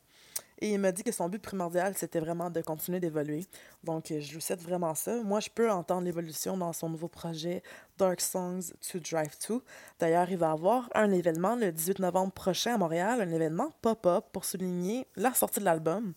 Et 0.58 0.72
il 0.72 0.80
m'a 0.80 0.90
dit 0.90 1.04
que 1.04 1.12
son 1.12 1.28
but 1.28 1.40
primordial, 1.40 1.94
c'était 1.96 2.18
vraiment 2.18 2.50
de 2.50 2.60
continuer 2.60 2.98
d'évoluer. 2.98 3.46
Donc, 3.84 4.06
je 4.08 4.34
lui 4.34 4.42
souhaite 4.42 4.62
vraiment 4.62 4.96
ça. 4.96 5.22
Moi, 5.22 5.38
je 5.38 5.48
peux 5.48 5.70
entendre 5.70 6.02
l'évolution 6.02 6.56
dans 6.56 6.72
son 6.72 6.88
nouveau 6.88 7.06
projet 7.06 7.62
Dark 7.98 8.20
Songs 8.20 8.72
to 8.90 8.98
Drive 8.98 9.38
To. 9.46 9.62
D'ailleurs, 10.00 10.28
il 10.28 10.38
va 10.38 10.50
avoir 10.50 10.90
un 10.96 11.12
événement 11.12 11.54
le 11.54 11.70
18 11.70 12.00
novembre 12.00 12.32
prochain 12.32 12.74
à 12.74 12.78
Montréal, 12.78 13.20
un 13.20 13.30
événement 13.30 13.70
pop-up 13.80 14.24
pour 14.32 14.44
souligner 14.44 15.06
la 15.14 15.32
sortie 15.34 15.60
de 15.60 15.64
l'album. 15.66 16.14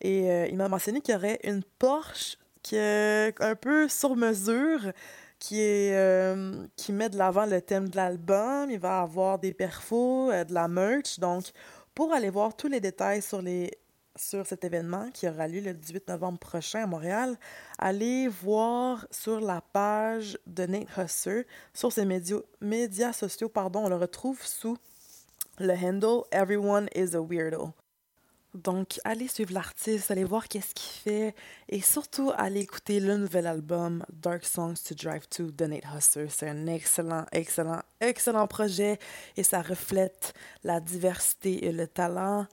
Et 0.00 0.28
euh, 0.28 0.48
il 0.48 0.56
m'a 0.56 0.68
mentionné 0.68 1.00
qu'il 1.00 1.14
y 1.14 1.16
aurait 1.16 1.38
une 1.44 1.62
Porsche 1.78 2.38
qui 2.62 2.76
est 2.76 3.34
un 3.40 3.54
peu 3.54 3.88
sur 3.88 4.16
mesure, 4.16 4.92
qui, 5.38 5.60
est, 5.60 5.96
euh, 5.96 6.66
qui 6.76 6.92
met 6.92 7.08
de 7.08 7.18
l'avant 7.18 7.46
le 7.46 7.60
thème 7.60 7.88
de 7.88 7.96
l'album. 7.96 8.70
Il 8.70 8.78
va 8.78 9.00
avoir 9.00 9.38
des 9.38 9.52
perfos, 9.52 10.30
euh, 10.30 10.44
de 10.44 10.54
la 10.54 10.68
merch. 10.68 11.18
Donc, 11.18 11.46
pour 11.94 12.12
aller 12.12 12.30
voir 12.30 12.56
tous 12.56 12.68
les 12.68 12.80
détails 12.80 13.22
sur, 13.22 13.42
les, 13.42 13.70
sur 14.16 14.46
cet 14.46 14.64
événement 14.64 15.10
qui 15.12 15.28
aura 15.28 15.48
lieu 15.48 15.60
le 15.60 15.74
18 15.74 16.08
novembre 16.08 16.38
prochain 16.38 16.84
à 16.84 16.86
Montréal, 16.86 17.36
allez 17.78 18.28
voir 18.28 19.06
sur 19.10 19.40
la 19.40 19.60
page 19.60 20.38
de 20.46 20.66
Nate 20.66 20.88
Husser, 20.96 21.46
sur 21.74 21.92
ses 21.92 22.04
médias, 22.04 22.38
médias 22.60 23.12
sociaux, 23.12 23.48
pardon, 23.48 23.86
on 23.86 23.88
le 23.88 23.96
retrouve 23.96 24.40
sous 24.42 24.76
le 25.58 25.74
handle 25.74 26.24
Everyone 26.30 26.88
is 26.94 27.14
a 27.14 27.20
Weirdo. 27.20 27.72
Donc, 28.54 29.00
allez 29.04 29.28
suivre 29.28 29.54
l'artiste, 29.54 30.10
allez 30.10 30.24
voir 30.24 30.46
qu'est-ce 30.46 30.74
qu'il 30.74 30.92
fait 30.92 31.34
et 31.70 31.80
surtout 31.80 32.32
allez 32.36 32.60
écouter 32.60 33.00
le 33.00 33.16
nouvel 33.16 33.46
album 33.46 34.04
Dark 34.12 34.44
Songs 34.44 34.74
to 34.86 34.94
Drive 34.94 35.26
to 35.28 35.50
de 35.50 35.64
Nate 35.64 35.84
Husser. 35.96 36.26
C'est 36.28 36.48
un 36.48 36.66
excellent, 36.66 37.24
excellent, 37.32 37.80
excellent 38.00 38.46
projet 38.46 38.98
et 39.38 39.42
ça 39.42 39.62
reflète 39.62 40.34
la 40.64 40.80
diversité 40.80 41.64
et 41.64 41.72
le 41.72 41.86
talent. 41.86 42.46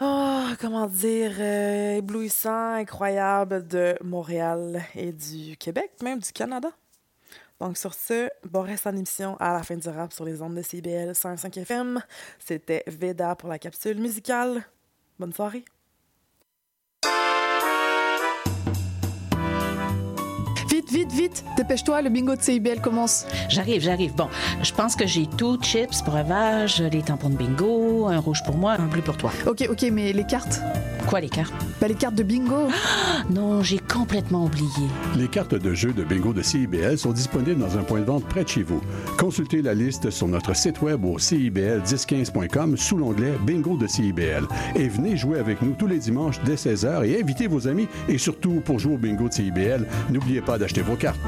Oh, 0.00 0.46
comment 0.58 0.86
dire, 0.86 1.32
euh, 1.38 1.98
éblouissant, 1.98 2.72
incroyable 2.72 3.66
de 3.66 3.98
Montréal 4.02 4.82
et 4.94 5.12
du 5.12 5.58
Québec, 5.58 5.90
même 6.02 6.20
du 6.20 6.32
Canada. 6.32 6.70
Donc, 7.60 7.76
sur 7.76 7.92
ce, 7.92 8.30
bon 8.48 8.62
reste 8.62 8.86
en 8.86 8.96
émission 8.96 9.36
à 9.38 9.52
la 9.52 9.62
fin 9.62 9.76
du 9.76 9.88
rap 9.88 10.12
sur 10.14 10.24
les 10.24 10.40
ondes 10.40 10.54
de 10.54 10.62
CBL 10.62 11.14
105 11.14 11.58
FM. 11.58 12.00
C'était 12.38 12.82
Veda 12.86 13.36
pour 13.36 13.50
la 13.50 13.58
capsule 13.58 14.00
musicale. 14.00 14.64
Bonne 15.18 15.32
soirée. 15.34 15.64
Vite, 20.70 20.90
vite, 20.90 21.12
vite, 21.12 21.44
dépêche-toi, 21.58 22.00
le 22.00 22.08
bingo 22.08 22.34
de 22.34 22.40
CIBL 22.40 22.80
commence. 22.80 23.26
J'arrive, 23.50 23.82
j'arrive. 23.82 24.14
Bon, 24.14 24.28
je 24.62 24.72
pense 24.72 24.96
que 24.96 25.06
j'ai 25.06 25.26
tout, 25.26 25.58
chips, 25.60 26.02
breuvage, 26.04 26.80
les 26.80 27.02
tampons 27.02 27.28
de 27.28 27.36
bingo, 27.36 28.06
un 28.06 28.18
rouge 28.18 28.42
pour 28.46 28.56
moi, 28.56 28.76
un 28.78 28.86
bleu 28.86 29.02
pour 29.02 29.18
toi. 29.18 29.30
Ok, 29.46 29.66
ok, 29.68 29.82
mais 29.92 30.14
les 30.14 30.24
cartes? 30.24 30.60
Quoi, 31.06 31.20
les 31.20 31.28
cartes 31.28 31.52
Bah, 31.80 31.88
les 31.88 31.94
cartes 31.94 32.14
de 32.14 32.22
bingo. 32.22 32.68
non, 33.30 33.62
j'ai 33.62 33.78
complètement 33.78 34.44
oublié. 34.44 34.68
Les 35.16 35.28
cartes 35.28 35.54
de 35.54 35.74
jeu 35.74 35.92
de 35.92 36.04
bingo 36.04 36.32
de 36.32 36.42
CIBL 36.42 36.98
sont 36.98 37.12
disponibles 37.12 37.60
dans 37.60 37.78
un 37.78 37.82
point 37.82 38.00
de 38.00 38.04
vente 38.04 38.24
près 38.24 38.44
de 38.44 38.48
chez 38.48 38.62
vous. 38.62 38.80
Consultez 39.18 39.62
la 39.62 39.74
liste 39.74 40.10
sur 40.10 40.28
notre 40.28 40.54
site 40.54 40.80
web 40.82 41.04
au 41.04 41.18
CIBL1015.com 41.18 42.76
sous 42.76 42.96
l'onglet 42.96 43.32
Bingo 43.44 43.76
de 43.76 43.86
CIBL. 43.86 44.46
Et 44.76 44.88
venez 44.88 45.16
jouer 45.16 45.38
avec 45.38 45.62
nous 45.62 45.72
tous 45.72 45.86
les 45.86 45.98
dimanches 45.98 46.40
dès 46.44 46.54
16h 46.54 47.04
et 47.04 47.20
invitez 47.20 47.46
vos 47.46 47.66
amis. 47.66 47.88
Et 48.08 48.18
surtout, 48.18 48.60
pour 48.64 48.78
jouer 48.78 48.94
au 48.94 48.98
bingo 48.98 49.28
de 49.28 49.34
CIBL, 49.34 49.86
n'oubliez 50.10 50.40
pas 50.40 50.58
d'acheter 50.58 50.82
vos 50.82 50.96
cartes. 50.96 51.20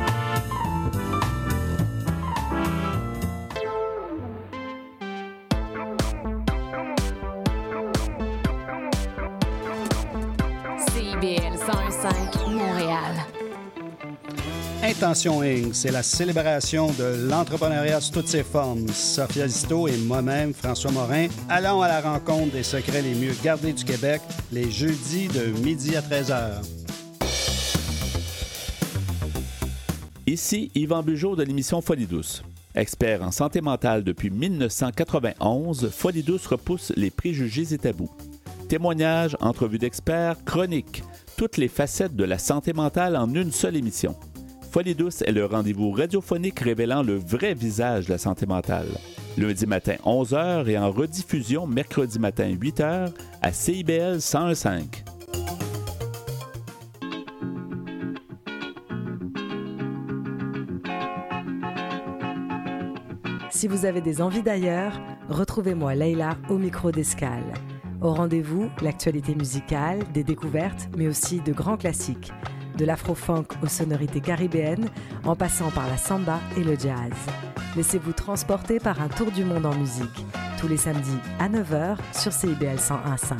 Intention 15.02 15.42
Inc., 15.42 15.74
c'est 15.74 15.90
la 15.90 16.04
célébration 16.04 16.86
de 16.92 17.28
l'entrepreneuriat 17.28 18.00
sous 18.00 18.12
toutes 18.12 18.28
ses 18.28 18.44
formes. 18.44 18.86
Sophia 18.86 19.48
Zito 19.48 19.88
et 19.88 19.96
moi-même, 19.96 20.54
François 20.54 20.92
Morin, 20.92 21.26
allons 21.48 21.82
à 21.82 21.88
la 21.88 22.00
rencontre 22.00 22.52
des 22.52 22.62
secrets 22.62 23.02
les 23.02 23.16
mieux 23.16 23.34
gardés 23.42 23.72
du 23.72 23.84
Québec 23.84 24.20
les 24.52 24.70
jeudis 24.70 25.26
de 25.26 25.46
midi 25.60 25.96
à 25.96 26.02
13h. 26.02 26.62
Ici 30.28 30.70
Yvan 30.76 31.02
Bugeaud 31.02 31.34
de 31.34 31.42
l'émission 31.42 31.80
Folie 31.80 32.06
douce. 32.06 32.44
Expert 32.76 33.22
en 33.22 33.32
santé 33.32 33.60
mentale 33.60 34.04
depuis 34.04 34.30
1991, 34.30 35.90
Folie 35.90 36.22
douce 36.22 36.46
repousse 36.46 36.92
les 36.94 37.10
préjugés 37.10 37.74
et 37.74 37.78
tabous. 37.78 38.10
Témoignages, 38.68 39.36
entrevues 39.40 39.78
d'experts, 39.80 40.36
chroniques, 40.44 41.02
toutes 41.36 41.56
les 41.56 41.66
facettes 41.66 42.14
de 42.14 42.24
la 42.24 42.38
santé 42.38 42.72
mentale 42.72 43.16
en 43.16 43.34
une 43.34 43.50
seule 43.50 43.74
émission. 43.74 44.14
Folie 44.72 44.94
douce 44.94 45.20
est 45.20 45.32
le 45.32 45.44
rendez-vous 45.44 45.90
radiophonique 45.90 46.60
révélant 46.60 47.02
le 47.02 47.16
vrai 47.16 47.52
visage 47.52 48.06
de 48.06 48.12
la 48.12 48.16
santé 48.16 48.46
mentale. 48.46 48.86
Lundi 49.36 49.66
matin 49.66 49.96
11h 50.02 50.66
et 50.66 50.78
en 50.78 50.90
rediffusion 50.90 51.66
mercredi 51.66 52.18
matin 52.18 52.48
8h 52.48 53.12
à 53.42 53.52
CIBL 53.52 54.14
1015. 54.14 54.86
Si 63.50 63.68
vous 63.68 63.84
avez 63.84 64.00
des 64.00 64.22
envies 64.22 64.42
d'ailleurs, 64.42 64.98
retrouvez-moi 65.28 65.94
Leïla 65.94 66.38
au 66.48 66.56
micro 66.56 66.90
d'escale. 66.90 67.52
Au 68.00 68.14
rendez-vous, 68.14 68.70
l'actualité 68.80 69.34
musicale, 69.34 69.98
des 70.14 70.24
découvertes, 70.24 70.88
mais 70.96 71.08
aussi 71.08 71.40
de 71.42 71.52
grands 71.52 71.76
classiques, 71.76 72.32
de 72.76 72.84
l'afro-funk 72.84 73.46
aux 73.62 73.68
sonorités 73.68 74.20
caribéennes, 74.20 74.88
en 75.24 75.36
passant 75.36 75.70
par 75.70 75.88
la 75.88 75.96
samba 75.96 76.38
et 76.56 76.64
le 76.64 76.76
jazz. 76.78 77.12
Laissez-vous 77.76 78.12
transporter 78.12 78.78
par 78.78 79.00
un 79.00 79.08
tour 79.08 79.30
du 79.30 79.44
monde 79.44 79.66
en 79.66 79.74
musique, 79.74 80.26
tous 80.58 80.68
les 80.68 80.76
samedis 80.76 81.18
à 81.38 81.48
9h 81.48 81.96
sur 82.12 82.32
CIBL 82.32 82.76
101.5. 82.76 83.36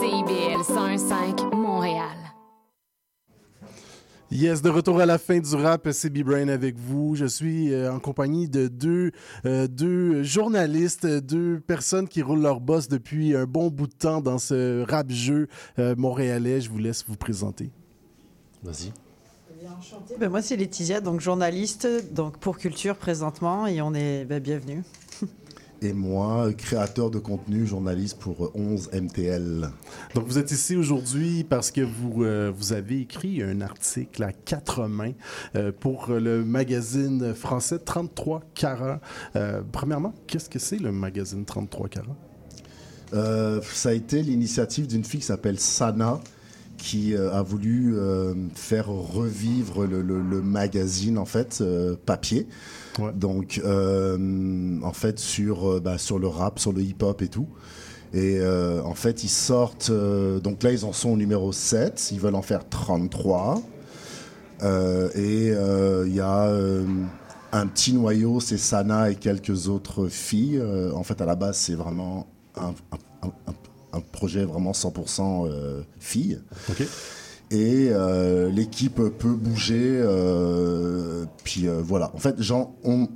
CIBL 0.00 0.64
105 0.64 1.52
Montréal. 1.52 2.29
Yes, 4.32 4.62
de 4.62 4.70
retour 4.70 5.00
à 5.00 5.06
la 5.06 5.18
fin 5.18 5.40
du 5.40 5.54
rap, 5.56 5.90
CB 5.90 6.22
Brain 6.22 6.46
avec 6.46 6.78
vous. 6.78 7.16
Je 7.16 7.24
suis 7.24 7.74
euh, 7.74 7.92
en 7.92 7.98
compagnie 7.98 8.48
de 8.48 8.68
deux, 8.68 9.10
euh, 9.44 9.66
deux 9.66 10.22
journalistes, 10.22 11.04
deux 11.04 11.58
personnes 11.58 12.06
qui 12.06 12.22
roulent 12.22 12.40
leur 12.40 12.60
boss 12.60 12.86
depuis 12.86 13.34
un 13.34 13.46
bon 13.46 13.70
bout 13.70 13.88
de 13.88 13.92
temps 13.92 14.20
dans 14.20 14.38
ce 14.38 14.88
rap-jeu 14.88 15.48
euh, 15.80 15.96
montréalais. 15.96 16.60
Je 16.60 16.70
vous 16.70 16.78
laisse 16.78 17.04
vous 17.08 17.16
présenter. 17.16 17.72
Vas-y. 18.62 18.92
Ben, 20.20 20.28
moi, 20.28 20.42
c'est 20.42 20.56
Laetitia, 20.56 21.00
donc 21.00 21.20
journaliste 21.20 21.88
donc 22.12 22.38
pour 22.38 22.56
Culture 22.56 22.96
présentement, 22.96 23.66
et 23.66 23.82
on 23.82 23.94
est 23.94 24.24
ben, 24.26 24.40
bienvenue. 24.40 24.84
Et 25.82 25.94
moi, 25.94 26.52
créateur 26.52 27.10
de 27.10 27.18
contenu, 27.18 27.66
journaliste 27.66 28.18
pour 28.18 28.50
11 28.54 28.90
MTL. 28.92 29.70
Donc, 30.14 30.26
vous 30.26 30.36
êtes 30.36 30.50
ici 30.50 30.76
aujourd'hui 30.76 31.42
parce 31.42 31.70
que 31.70 31.80
vous, 31.80 32.22
euh, 32.22 32.52
vous 32.54 32.74
avez 32.74 33.00
écrit 33.00 33.42
un 33.42 33.62
article 33.62 34.22
à 34.22 34.32
quatre 34.32 34.86
mains 34.88 35.12
euh, 35.56 35.72
pour 35.72 36.08
le 36.08 36.44
magazine 36.44 37.32
français 37.34 37.78
33 37.78 38.42
carats. 38.54 39.00
Euh, 39.36 39.62
premièrement, 39.72 40.12
qu'est-ce 40.26 40.50
que 40.50 40.58
c'est 40.58 40.78
le 40.78 40.92
magazine 40.92 41.46
33 41.46 41.88
carats? 41.88 43.62
Ça 43.62 43.88
a 43.88 43.92
été 43.92 44.22
l'initiative 44.22 44.86
d'une 44.86 45.02
fille 45.02 45.20
qui 45.20 45.26
s'appelle 45.26 45.58
Sana, 45.58 46.20
qui 46.80 47.14
euh, 47.14 47.32
a 47.32 47.42
voulu 47.42 47.94
euh, 47.96 48.34
faire 48.54 48.88
revivre 48.88 49.86
le, 49.86 50.02
le- 50.02 50.20
le 50.22 50.40
magazine 50.42 51.18
en 51.18 51.24
fait 51.24 51.58
euh, 51.60 51.96
papier. 52.06 52.46
Donc 53.14 53.60
en 53.64 54.92
fait 54.92 55.18
sur 55.18 55.80
bah, 55.80 55.96
sur 55.98 56.18
le 56.18 56.26
rap, 56.26 56.58
sur 56.58 56.72
le 56.72 56.82
hip-hop 56.82 57.22
et 57.22 57.28
tout. 57.28 57.46
Et 58.12 58.38
euh, 58.40 58.82
en 58.82 58.94
fait 58.94 59.22
ils 59.24 59.28
sortent 59.30 59.90
euh, 59.90 60.40
donc 60.40 60.62
là 60.62 60.72
ils 60.72 60.84
en 60.84 60.92
sont 60.92 61.10
au 61.10 61.16
numéro 61.16 61.52
7, 61.52 62.10
ils 62.12 62.20
veulent 62.20 62.34
en 62.34 62.42
faire 62.42 62.68
33. 62.68 63.62
Euh, 64.62 65.08
et 65.14 65.48
il 66.06 66.14
y 66.14 66.20
a 66.20 66.50
un 67.52 67.66
petit 67.66 67.92
noyau, 67.92 68.40
c'est 68.40 68.58
Sana 68.58 69.10
et 69.10 69.14
quelques 69.16 69.68
autres 69.68 70.08
filles. 70.08 70.62
En 70.94 71.02
fait, 71.02 71.20
à 71.20 71.26
la 71.26 71.34
base, 71.36 71.56
c'est 71.56 71.74
vraiment 71.74 72.26
un, 72.56 72.74
un- 73.22 73.26
un- 73.28 73.54
un 73.92 74.00
projet 74.00 74.44
vraiment 74.44 74.72
100% 74.72 75.46
euh, 75.48 75.82
filles. 75.98 76.40
Et 77.52 77.88
euh, 77.90 78.48
l'équipe 78.48 78.94
peut 78.94 79.32
bouger. 79.34 79.80
euh, 79.80 81.24
puis 81.42 81.66
voilà. 81.82 82.12
En 82.14 82.18
fait, 82.18 82.40
genre, 82.40 82.72
on 82.84 83.08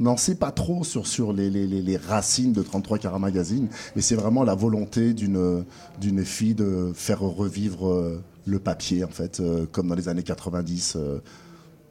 n'en 0.00 0.16
sait 0.16 0.36
pas 0.36 0.50
trop 0.52 0.84
sur, 0.84 1.06
sur 1.06 1.32
les, 1.34 1.50
les- 1.50 1.66
les- 1.66 1.82
les 1.82 1.96
racines 1.98 2.52
de 2.54 2.62
33 2.62 2.98
Carat 2.98 3.18
Magazine, 3.18 3.68
mais 3.94 4.00
c'est 4.02 4.14
vraiment 4.14 4.42
la 4.44 4.54
volonté 4.54 5.12
d'une 5.12 6.24
fille 6.24 6.54
de 6.54 6.92
faire 6.94 7.20
revivre 7.20 8.20
le 8.46 8.58
papier, 8.58 9.04
en 9.04 9.08
fait, 9.08 9.42
comme 9.72 9.88
dans 9.88 9.94
les 9.94 10.08
années 10.08 10.22
90. 10.22 10.94
euh, 10.96 11.18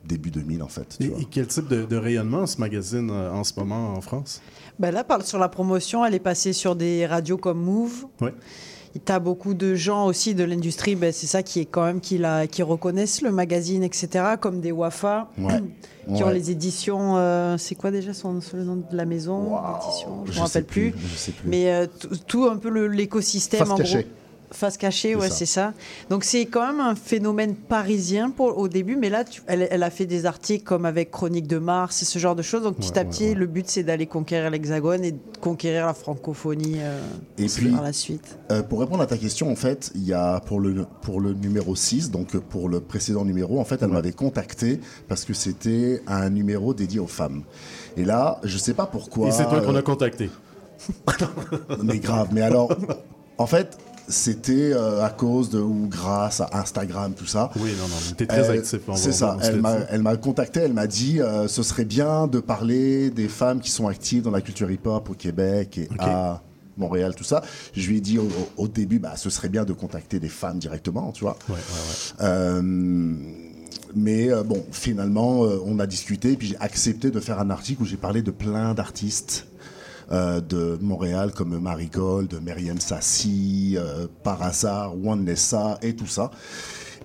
début 0.06 0.32
2000 0.32 0.62
en 0.64 0.68
fait. 0.68 0.98
tu 1.00 1.06
Et, 1.06 1.08
vois. 1.08 1.20
et 1.22 1.26
quel 1.32 1.48
type 1.48 1.70
de, 1.70 1.86
de 1.86 1.96
rayonnement 1.96 2.46
ce 2.46 2.58
magazine 2.60 3.10
euh, 3.10 3.32
en 3.32 3.46
ce 3.46 3.54
moment 3.58 3.94
en 3.94 4.02
France? 4.02 4.42
Ben 4.80 4.92
là, 4.92 5.06
sur 5.24 5.40
la 5.40 5.50
promotion, 5.50 6.04
elle 6.06 6.14
est 6.16 6.20
passée 6.20 6.54
sur 6.54 6.76
des 6.76 7.06
radios 7.06 7.38
comme 7.38 7.62
Move. 7.62 8.06
Oui. 8.22 8.30
Tu 9.06 9.12
as 9.12 9.18
beaucoup 9.20 9.56
de 9.56 9.74
gens 9.74 10.06
aussi 10.06 10.36
de 10.36 10.44
l'industrie, 10.44 10.96
ben, 10.96 11.12
c'est 11.12 11.26
ça 11.26 11.42
qui 11.42 11.60
est 11.62 11.66
quand 11.66 11.84
même 11.84 12.00
qui, 12.00 12.20
la- 12.20 12.46
qui 12.46 12.62
reconnaissent 12.62 13.22
le 13.24 13.32
magazine, 13.32 13.82
etc., 13.84 14.08
comme 14.40 14.60
des 14.62 14.72
Wafa, 14.72 15.30
Ouais. 15.40 15.64
qui 16.16 16.24
ont 16.24 16.30
les 16.30 16.52
éditions. 16.52 17.18
euh, 17.18 17.58
c'est 17.58 17.74
quoi 17.74 17.90
déjà 17.90 18.14
son, 18.14 18.40
le 18.54 18.64
nom 18.64 18.76
de 18.76 18.96
la 18.96 19.06
maison? 19.06 19.58
Je 20.28 20.32
Je 20.32 20.32
ne 20.32 20.36
me 20.36 20.46
rappelle 20.46 20.66
plus, 20.66 20.92
plus. 20.92 21.08
je 21.08 21.16
sais 21.16 21.32
plus. 21.32 21.50
Mais 21.50 21.74
euh, 21.74 21.88
tout- 22.28 22.44
un 22.46 22.58
peu 22.58 22.70
l'écosystème 22.88 23.72
en 23.72 23.76
gros. 23.78 23.84
Face 24.54 24.78
cachée, 24.78 25.16
ouais, 25.16 25.30
c'est 25.30 25.46
ça. 25.46 25.74
Donc 26.10 26.24
c'est 26.24 26.46
quand 26.46 26.66
même 26.68 26.80
un 26.80 26.96
phénomène 26.96 27.56
parisien 27.56 28.30
pour, 28.30 28.58
au 28.58 28.68
début, 28.68 28.96
mais 28.96 29.10
là, 29.10 29.24
tu- 29.24 29.42
elle, 29.48 29.68
elle 29.72 29.84
a 29.84 29.90
fait 29.90 30.06
des 30.06 30.26
articles 30.26 30.64
comme 30.64 30.86
avec 30.86 31.10
Chronique 31.12 31.48
de 31.48 31.58
Mars 31.58 32.02
et 32.02 32.06
ce 32.06 32.20
genre 32.20 32.36
de 32.36 32.42
choses. 32.44 32.64
Donc 32.64 32.78
petit 32.78 32.92
Ouais, 32.92 33.00
à 33.00 33.06
petit, 33.06 33.34
le 33.36 33.48
but 33.48 33.68
c'est 33.68 33.84
d'aller 33.84 34.06
conquérir 34.06 34.50
l'Hexagone 34.52 35.04
et 35.04 35.12
de 35.14 35.20
conquérir 35.42 35.88
la 35.88 35.94
francophonie 35.94 36.76
euh, 36.78 37.00
Et 37.38 37.48
puis, 37.48 37.70
par 37.72 37.82
la 37.84 37.94
suite. 37.94 38.38
euh, 38.52 38.62
pour 38.64 38.80
répondre 38.80 39.02
à 39.02 39.08
ta 39.08 39.18
question, 39.18 39.52
en 39.52 39.56
fait, 39.56 39.92
il 39.96 40.04
y 40.04 40.14
a 40.14 40.40
pour 40.42 40.60
le, 40.60 40.86
pour 41.02 41.20
le 41.20 41.34
numéro 41.34 41.76
6, 41.76 42.12
donc 42.12 42.36
euh, 42.36 42.40
pour 42.40 42.70
le 42.70 42.80
précédent 42.80 43.26
numéro, 43.26 43.60
en 43.60 43.66
fait, 43.66 43.82
elle 43.82 43.90
m'avait 43.90 44.12
contacté 44.12 44.80
parce 45.08 45.26
que 45.26 45.34
c'était 45.34 46.02
un 46.08 46.30
numéro 46.30 46.74
dédié 46.74 47.00
aux 47.00 47.08
femmes. 47.08 47.44
Et 47.98 48.06
là, 48.06 48.40
je 48.44 48.58
sais 48.58 48.74
pas 48.74 48.86
pourquoi. 48.86 49.28
Et 49.30 49.32
c'est 49.32 49.46
toi 49.46 49.62
qu'on 49.62 49.76
euh, 49.76 49.80
a 49.80 49.82
contacté. 49.82 50.30
mais 51.84 51.98
grave. 52.00 52.30
Mais 52.32 52.42
alors, 52.42 52.76
en 53.38 53.48
fait, 53.48 53.78
c'était 54.08 54.74
euh, 54.74 55.04
à 55.04 55.10
cause 55.10 55.50
de 55.50 55.60
ou 55.60 55.88
grâce 55.88 56.42
à 56.42 56.50
Instagram, 56.54 57.14
tout 57.14 57.26
ça. 57.26 57.50
Oui, 57.56 57.72
non, 57.80 57.88
non, 57.88 57.96
mais 58.08 58.16
t'es 58.16 58.26
très 58.26 58.50
actif, 58.50 58.80
va- 58.88 58.96
C'est 58.96 59.12
ça. 59.12 59.38
Elle 59.42 59.56
le 59.56 60.02
m'a, 60.02 60.18
contacté. 60.18 60.62
Elle 60.62 60.74
m'a 60.74 60.88
dit, 60.88 61.22
euh, 61.22 61.48
ce 61.48 61.64
serait 61.64 61.86
bien 61.86 62.28
de 62.28 62.40
parler 62.40 63.10
des 63.10 63.28
femmes 63.28 63.60
qui 63.60 63.72
sont 63.72 63.88
actives 63.88 64.24
dans 64.24 64.32
la 64.32 64.42
culture 64.42 64.70
hip-hop 64.70 65.10
au 65.10 65.14
Québec 65.14 65.78
et 65.78 65.88
à 66.00 66.42
Montréal, 66.78 67.16
tout 67.16 67.24
ça. 67.24 67.44
Je 67.76 67.88
lui 67.90 67.98
ai 67.98 68.02
dit 68.02 68.20
au, 68.58 68.68
début, 68.68 69.00
bah, 69.00 69.14
ce 69.16 69.30
serait 69.30 69.50
bien 69.50 69.64
de 69.64 69.74
contacter 69.74 70.20
des 70.20 70.30
femmes 70.30 70.60
directement, 70.60 71.12
tu 71.12 71.24
vois. 71.24 71.38
Euh, 72.22 72.62
mais 73.96 74.32
euh, 74.32 74.44
bon, 74.44 74.66
finalement, 74.72 75.42
on 75.66 75.80
a 75.80 75.86
discuté, 75.86 76.36
puis 76.36 76.48
j'ai 76.48 76.58
accepté 76.60 77.12
de 77.12 77.20
faire 77.20 77.40
un 77.40 77.50
article 77.50 77.84
où 77.84 77.86
j'ai 77.86 77.98
parlé 77.98 78.22
de 78.22 78.32
plein 78.32 78.74
d'artistes 78.74 79.48
de 80.12 80.78
Montréal, 80.82 81.32
comme 81.34 81.58
Marigold, 81.60 82.40
Myriam 82.44 82.80
Sassi, 82.80 83.76
euh, 83.78 84.08
Par 84.24 84.42
hasard, 84.42 84.94
One 85.04 85.24
Nessa 85.24 85.78
et 85.82 85.96
tout 85.96 86.08
ça. 86.08 86.32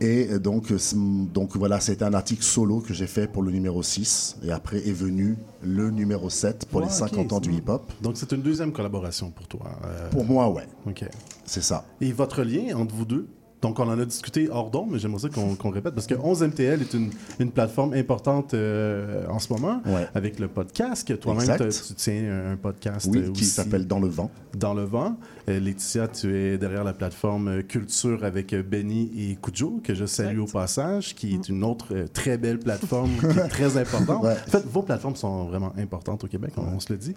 Et 0.00 0.28
euh, 0.30 0.38
donc, 0.38 0.70
euh, 0.70 0.78
c'est- 0.78 0.96
donc 0.96 1.56
voilà, 1.56 1.80
c'était 1.80 2.04
un 2.04 2.14
article 2.14 2.44
solo 2.44 2.78
que 2.80 2.94
j'ai 2.94 3.08
fait 3.08 3.26
pour 3.26 3.42
le 3.42 3.50
numéro 3.50 3.82
6. 3.82 4.36
Et 4.44 4.52
après 4.52 4.76
est 4.86 4.92
venu 4.92 5.36
le 5.62 5.90
numéro 5.90 6.30
7 6.30 6.66
pour 6.66 6.80
les 6.80 6.86
Ouais, 6.86 6.92
50 6.92 7.26
ok, 7.26 7.32
ans 7.32 7.40
du 7.40 7.52
hip-hop. 7.52 7.92
Donc, 8.00 8.16
c'est 8.16 8.30
une 8.32 8.42
deuxième 8.42 8.72
collaboration 8.72 9.30
pour 9.32 9.48
toi. 9.48 9.66
euh, 9.84 10.08
Pour 10.10 10.24
moi, 10.24 10.48
ouais. 10.50 10.68
OK. 10.86 11.04
C'est 11.44 11.62
ça. 11.64 11.84
Et 12.00 12.12
votre 12.12 12.42
lien 12.42 12.76
entre 12.76 12.94
vous 12.94 13.04
deux 13.04 13.26
donc, 13.60 13.78
on 13.80 13.88
en 13.88 13.98
a 13.98 14.04
discuté 14.04 14.48
hors 14.50 14.70
d'onde, 14.70 14.90
mais 14.92 14.98
j'aimerais 14.98 15.20
ça 15.20 15.28
qu'on 15.28 15.70
répète, 15.70 15.94
parce 15.94 16.06
que 16.06 16.14
11MTL 16.14 16.80
est 16.80 16.94
une, 16.94 17.10
une 17.40 17.50
plateforme 17.50 17.92
importante 17.94 18.54
euh, 18.54 19.26
en 19.28 19.38
ce 19.38 19.52
moment, 19.52 19.82
avec 20.14 20.38
le 20.38 20.48
podcast, 20.48 21.18
toi-même, 21.18 21.56
tu 21.58 21.94
tiens 21.94 22.52
un 22.52 22.56
podcast 22.56 23.08
Oui, 23.10 23.18
euh, 23.18 23.32
qui 23.32 23.44
s'appelle 23.44 23.86
Dans 23.86 23.98
le 23.98 24.08
vent. 24.08 24.30
Dans 24.56 24.74
le 24.74 24.84
vent. 24.84 25.16
Euh, 25.48 25.60
Laetitia, 25.60 26.08
tu 26.08 26.34
es 26.34 26.58
derrière 26.58 26.84
la 26.84 26.92
plateforme 26.92 27.48
euh, 27.48 27.62
Culture 27.62 28.24
avec 28.24 28.54
Benny 28.54 29.10
et 29.16 29.36
Kujo, 29.36 29.80
que 29.82 29.94
je 29.94 30.04
salue 30.04 30.40
au 30.40 30.46
passage, 30.46 31.14
qui 31.14 31.34
est 31.34 31.48
une 31.48 31.64
autre 31.64 31.86
euh, 31.92 32.06
très 32.06 32.38
belle 32.38 32.58
plateforme 32.58 33.10
qui 33.18 33.38
est 33.38 33.48
très 33.48 33.76
importante. 33.78 34.22
Ouais. 34.24 34.32
En 34.46 34.50
fait, 34.50 34.64
vos 34.66 34.82
plateformes 34.82 35.16
sont 35.16 35.46
vraiment 35.46 35.72
importantes 35.78 36.24
au 36.24 36.26
Québec, 36.26 36.52
on, 36.56 36.62
on 36.62 36.80
se 36.80 36.92
le 36.92 36.98
dit. 36.98 37.14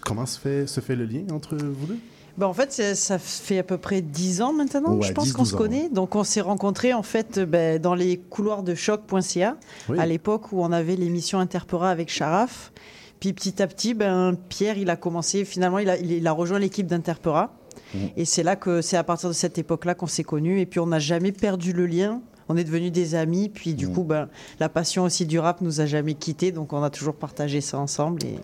Comment 0.00 0.26
se 0.26 0.38
fait, 0.38 0.66
se 0.66 0.80
fait 0.80 0.96
le 0.96 1.04
lien 1.04 1.24
entre 1.32 1.56
vous 1.56 1.86
deux? 1.86 1.98
Ben, 2.40 2.46
en 2.46 2.54
fait, 2.54 2.72
ça 2.94 3.18
fait 3.18 3.58
à 3.58 3.62
peu 3.62 3.76
près 3.76 4.00
10 4.00 4.40
ans 4.40 4.54
maintenant, 4.54 4.94
Ouais, 4.94 5.06
je 5.06 5.12
pense 5.12 5.26
10, 5.26 5.32
qu'on 5.34 5.44
se 5.44 5.50
12 5.50 5.54
ans, 5.54 5.58
connaît. 5.58 5.88
Donc, 5.90 6.16
on 6.16 6.24
s'est 6.24 6.40
rencontrés 6.40 6.94
en 6.94 7.02
fait 7.02 7.36
euh, 7.36 7.44
ben, 7.44 7.78
dans 7.78 7.94
les 7.94 8.16
couloirs 8.16 8.62
de 8.62 8.74
choc.ca, 8.74 9.56
Oui. 9.90 9.98
à 10.00 10.06
l'époque 10.06 10.50
où 10.50 10.62
on 10.62 10.72
avait 10.72 10.96
l'émission 10.96 11.38
Interpora 11.38 11.90
avec 11.90 12.08
Sharaf. 12.08 12.72
Puis 13.20 13.34
petit 13.34 13.60
à 13.60 13.66
petit, 13.66 13.92
ben, 13.92 14.34
Pierre, 14.48 14.78
il 14.78 14.88
a 14.88 14.96
commencé, 14.96 15.44
finalement, 15.44 15.80
il 15.80 15.90
a, 15.90 15.98
il, 15.98 16.12
il 16.12 16.26
a 16.26 16.32
rejoint 16.32 16.58
l'équipe 16.58 16.86
d'Interpora. 16.86 17.52
Et 18.16 18.24
c'est 18.24 18.42
là 18.42 18.56
que 18.56 18.80
c'est 18.80 18.96
à 18.96 19.04
partir 19.04 19.28
de 19.28 19.34
cette 19.34 19.58
époque-là 19.58 19.94
qu'on 19.94 20.06
s'est 20.06 20.24
connus. 20.24 20.60
Et 20.60 20.66
puis, 20.66 20.80
on 20.80 20.86
n'a 20.86 20.98
jamais 20.98 21.32
perdu 21.32 21.74
le 21.74 21.84
lien. 21.84 22.22
On 22.48 22.56
est 22.56 22.64
devenus 22.64 22.90
des 22.90 23.16
amis. 23.16 23.50
Puis, 23.50 23.74
du 23.74 23.88
coup, 23.88 24.04
ben, 24.04 24.28
la 24.60 24.70
passion 24.70 25.04
aussi 25.04 25.26
du 25.26 25.38
rap 25.38 25.60
nous 25.60 25.82
a 25.82 25.86
jamais 25.86 26.14
quittés. 26.14 26.52
Donc, 26.52 26.72
on 26.72 26.82
a 26.82 26.88
toujours 26.88 27.16
partagé 27.16 27.60
ça 27.60 27.78
ensemble. 27.78 28.24
Et... 28.24 28.38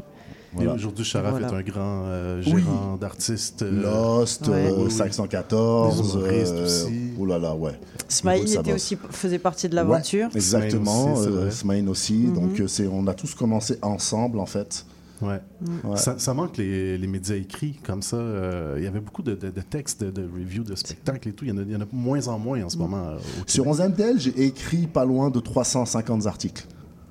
Et 0.60 0.66
aujourd'hui, 0.66 1.04
Sharaf 1.04 1.32
Voilà. 1.32 1.48
est 1.48 1.54
un 1.54 1.62
grand 1.62 2.04
euh, 2.06 2.42
Oui. 2.46 2.62
gérant 2.62 2.96
d'artistes. 2.96 3.62
euh, 3.62 3.82
Lost, 3.82 4.48
ouais. 4.48 4.54
euh, 4.54 4.72
Oui, 4.78 4.84
oui. 4.86 4.90
514. 4.90 6.00
Des 6.02 6.14
humoristes 6.18 6.52
euh, 6.54 6.64
aussi. 6.64 6.94
Oh 7.18 7.26
là 7.26 7.38
là, 7.38 7.54
ouais. 7.54 7.78
Smaïn 8.08 8.44
était 8.46 8.72
aussi, 8.72 8.96
faisait 9.10 9.38
partie 9.38 9.68
de 9.68 9.74
l'aventure. 9.74 10.26
Ouais, 10.28 10.36
exactement. 10.36 10.84
Smaïn 10.92 11.12
aussi, 11.14 11.24
c'est 11.24 11.30
euh. 11.30 11.50
Smaïn 11.50 11.88
aussi. 11.88 12.14
Mhm. 12.14 12.34
Donc, 12.34 12.60
euh, 12.60 12.66
c'est, 12.68 12.86
on 12.86 13.06
a 13.06 13.14
tous 13.14 13.34
commencé 13.34 13.78
ensemble, 13.82 14.38
en 14.38 14.46
fait. 14.46 14.86
Ouais. 15.22 15.40
Ouais. 15.84 15.96
Ça, 15.96 16.18
ça 16.18 16.34
manque 16.34 16.58
les, 16.58 16.98
les 16.98 17.06
médias 17.06 17.36
écrits 17.36 17.78
comme 17.84 18.02
ça. 18.02 18.16
euh, 18.16 18.74
Il 18.78 18.84
y 18.84 18.86
avait 18.86 19.00
beaucoup 19.00 19.22
de, 19.22 19.34
de- 19.34 19.50
de 19.50 19.60
textes, 19.62 20.04
de, 20.04 20.10
de 20.10 20.22
reviews, 20.22 20.62
de 20.62 20.74
spectacles 20.74 21.28
et 21.28 21.32
tout. 21.32 21.44
Il 21.46 21.48
y 21.48 21.52
en 21.52 21.58
a, 21.58 21.62
il 21.62 21.72
y 21.72 21.76
en 21.76 21.80
a 21.80 21.86
moins 21.90 22.28
en 22.28 22.38
moins 22.38 22.62
en 22.62 22.68
ce 22.68 22.76
moment. 22.76 22.98
euh, 23.08 23.16
au 23.16 23.20
Sur 23.46 23.64
Québec. 23.64 23.78
11MTL, 23.98 24.18
j'ai 24.20 24.42
écrit 24.44 24.86
pas 24.86 25.04
loin 25.06 25.30
de 25.30 25.40
350 25.40 26.26
articles. 26.26 26.66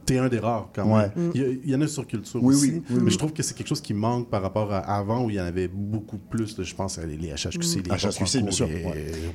T'es 0.05 0.17
un 0.19 0.27
des 0.29 0.39
rares 0.39 0.69
quand 0.75 0.85
Ouais. 0.85 1.09
même. 1.15 1.31
Il, 1.33 1.41
y 1.41 1.43
a- 1.43 1.47
il 1.63 1.69
y 1.69 1.75
en 1.75 1.81
a 1.81 1.87
sur 1.87 2.05
Culture 2.05 2.39
Oui, 2.43 2.53
aussi. 2.55 2.65
oui, 2.71 2.81
oui, 2.89 2.95
mais 2.97 3.01
oui. 3.05 3.11
je 3.11 3.17
trouve 3.17 3.33
que 3.33 3.41
c'est 3.41 3.55
quelque 3.57 3.67
chose 3.67 3.81
qui 3.81 3.93
manque 3.93 4.29
par 4.29 4.41
rapport 4.41 4.71
à 4.71 4.79
avant 4.79 5.25
où 5.25 5.29
il 5.31 5.35
y 5.37 5.41
en 5.41 5.45
avait 5.45 5.67
beaucoup 5.67 6.17
plus. 6.17 6.61
je 6.61 6.75
pense 6.75 6.99
à 6.99 7.05
les, 7.05 7.17
les 7.17 7.29
HHQC, 7.29 7.83
les 7.87 7.89
HHQC, 7.91 8.41
bien 8.43 8.51
sûr, 8.51 8.67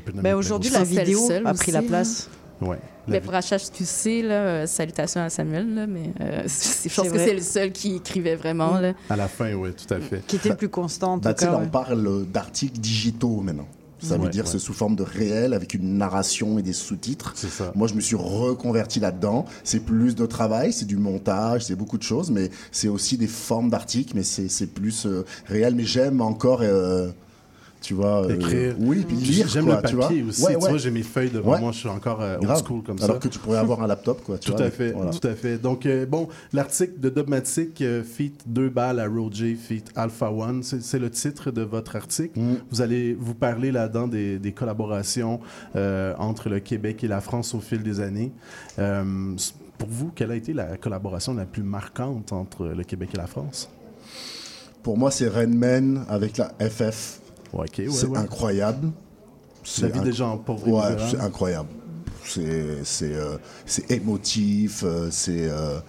peut 0.04 0.12
nommer 0.12 0.22
Ben, 0.22 0.34
aujourd'hui, 0.34 0.70
la 0.70 0.84
vidéo 0.84 1.18
a 1.44 1.52
pris 1.54 1.62
aussi, 1.62 1.70
la 1.72 1.82
place. 1.82 2.28
Ouais. 2.60 2.78
Mais 3.08 3.20
pour 3.20 3.32
HHQC, 3.32 4.22
là, 4.22 4.34
euh, 4.34 4.66
salutations 4.66 5.22
à 5.22 5.30
Samuel, 5.30 5.74
là, 5.74 5.86
mais 5.86 6.12
euh, 6.20 6.42
c'est- 6.46 6.88
je 6.90 6.94
pense 6.94 7.08
que 7.08 7.18
c'est 7.18 7.34
le 7.34 7.40
seul 7.40 7.72
qui 7.72 7.96
écrivait 7.96 8.36
vraiment. 8.36 8.78
Là. 8.78 8.92
À 9.08 9.16
la 9.16 9.28
fin, 9.28 9.52
oui, 9.54 9.70
tout 9.72 9.92
à 9.92 9.98
fait. 9.98 10.24
Qui 10.26 10.36
était 10.36 10.50
le 10.50 10.56
plus 10.56 10.68
constant, 10.68 11.14
en 11.14 11.16
Bah, 11.18 11.32
tu 11.34 11.40
sais, 11.40 11.46
cas. 11.46 11.52
là, 11.52 11.58
ouais. 11.58 11.64
on 11.66 11.70
parle 11.70 12.26
d'articles 12.26 12.78
digitaux 12.78 13.40
maintenant. 13.40 13.66
Ça 14.02 14.18
veut 14.18 14.28
dire 14.28 14.44
ouais. 14.44 14.50
c'est 14.50 14.58
sous 14.58 14.72
forme 14.72 14.96
de 14.96 15.02
réel 15.02 15.52
avec 15.54 15.74
une 15.74 15.98
narration 15.98 16.58
et 16.58 16.62
des 16.62 16.72
sous-titres. 16.72 17.34
Moi, 17.74 17.88
je 17.88 17.94
me 17.94 18.00
suis 18.00 18.16
reconverti 18.16 19.00
là-dedans. 19.00 19.44
C'est 19.64 19.80
plus 19.80 20.14
de 20.14 20.26
travail, 20.26 20.72
c'est 20.72 20.86
du 20.86 20.96
montage, 20.96 21.64
c'est 21.64 21.76
beaucoup 21.76 21.98
de 21.98 22.02
choses, 22.02 22.30
mais 22.30 22.50
c'est 22.72 22.88
aussi 22.88 23.16
des 23.16 23.26
formes 23.26 23.70
d'articles, 23.70 24.12
mais 24.14 24.22
c'est 24.22 24.48
c'est 24.48 24.66
plus 24.66 25.06
euh, 25.06 25.24
réel. 25.46 25.74
Mais 25.74 25.84
j'aime 25.84 26.20
encore, 26.20 26.60
euh, 26.62 27.10
tu 27.80 27.94
vois, 27.94 28.24
euh, 28.26 28.34
Écrire. 28.34 28.76
oui, 28.78 29.04
puis 29.06 29.16
lire. 29.16 29.48
J'aime 29.48 29.66
le 29.66 29.80
tu 29.88 29.94
vois. 29.96 30.08
papier 30.08 30.22
aussi. 30.22 30.44
Ouais, 30.44 30.52
Tu 30.54 30.58
vois, 30.60 30.76
j'ai 30.78 30.90
mes 30.90 31.02
feuilles 31.02 31.30
devant 31.30 31.52
Ouais. 31.52 31.60
moi. 31.60 31.72
Je 31.72 31.78
suis 31.78 31.88
encore 31.88 32.20
euh, 32.20 32.36
old 32.38 32.56
school 32.66 32.82
comme 32.82 32.98
ça. 32.98 33.04
Alors 33.06 33.18
que 33.18 33.28
tu 33.28 33.38
pourrais 33.38 33.58
avoir 33.58 33.82
un 33.82 33.86
laptop, 33.86 34.22
quoi. 34.22 34.38
tu 34.38 34.50
Tout 34.50 34.56
vois, 34.56 34.66
à 34.66 34.70
fait, 34.70 34.92
voilà. 34.92 35.10
tout 35.12 35.26
à 35.26 35.34
fait. 35.34 35.56
Donc, 35.58 35.86
euh, 35.86 36.04
bon, 36.06 36.28
l'article 36.52 37.00
de 37.00 37.08
Dogmatic, 37.08 37.80
euh, 37.80 38.02
Feat 38.02 38.42
2 38.46 38.68
balles 38.68 39.00
à 39.00 39.06
Roger, 39.08 39.54
Feat 39.54 39.90
Alpha 39.96 40.30
One, 40.30 40.62
c'est 40.62 40.98
le 40.98 41.10
titre 41.10 41.50
de 41.50 41.62
votre 41.62 41.96
article. 41.96 42.38
Mm. 42.38 42.54
Vous 42.70 42.80
allez 42.82 43.14
vous 43.18 43.34
parler 43.34 43.72
là-dedans 43.72 44.08
des, 44.08 44.38
des 44.38 44.52
collaborations 44.52 45.40
entre 45.74 46.48
le 46.48 46.60
Québec 46.60 47.02
et 47.04 47.08
la 47.08 47.20
France 47.20 47.54
au 47.54 47.60
fil 47.60 47.82
des 47.82 48.00
années. 48.00 48.32
Pour 48.76 49.88
vous, 49.88 50.10
quelle 50.14 50.30
a 50.30 50.36
été 50.36 50.52
la 50.52 50.76
collaboration 50.76 51.32
la 51.34 51.46
plus 51.46 51.62
marquante 51.62 52.32
entre 52.32 52.66
le 52.66 52.84
Québec 52.84 53.10
et 53.14 53.16
la 53.16 53.26
France? 53.26 53.70
Pour 54.82 54.96
moi, 54.98 55.10
c'est 55.10 55.28
Renman 55.28 56.04
avec 56.08 56.36
la 56.38 56.52
FF. 56.60 57.19
Ouais, 57.52 57.66
c'est 57.90 58.06
ouais. 58.06 58.18
incroyable. 58.18 58.90
La 59.82 59.88
vie 59.88 59.98
inc- 60.00 60.04
des 60.04 60.12
gens 60.12 60.38
pauvres 60.38 60.68
Ouais, 60.68 60.96
c'est 61.10 61.20
incroyable. 61.20 61.68
C'est 62.24 62.84
c'est 62.84 63.14
euh, 63.14 63.36
c'est 63.66 63.90
émotif. 63.90 64.82
euh, 64.84 65.08
c'est 65.10 65.48
euh, 65.50 65.80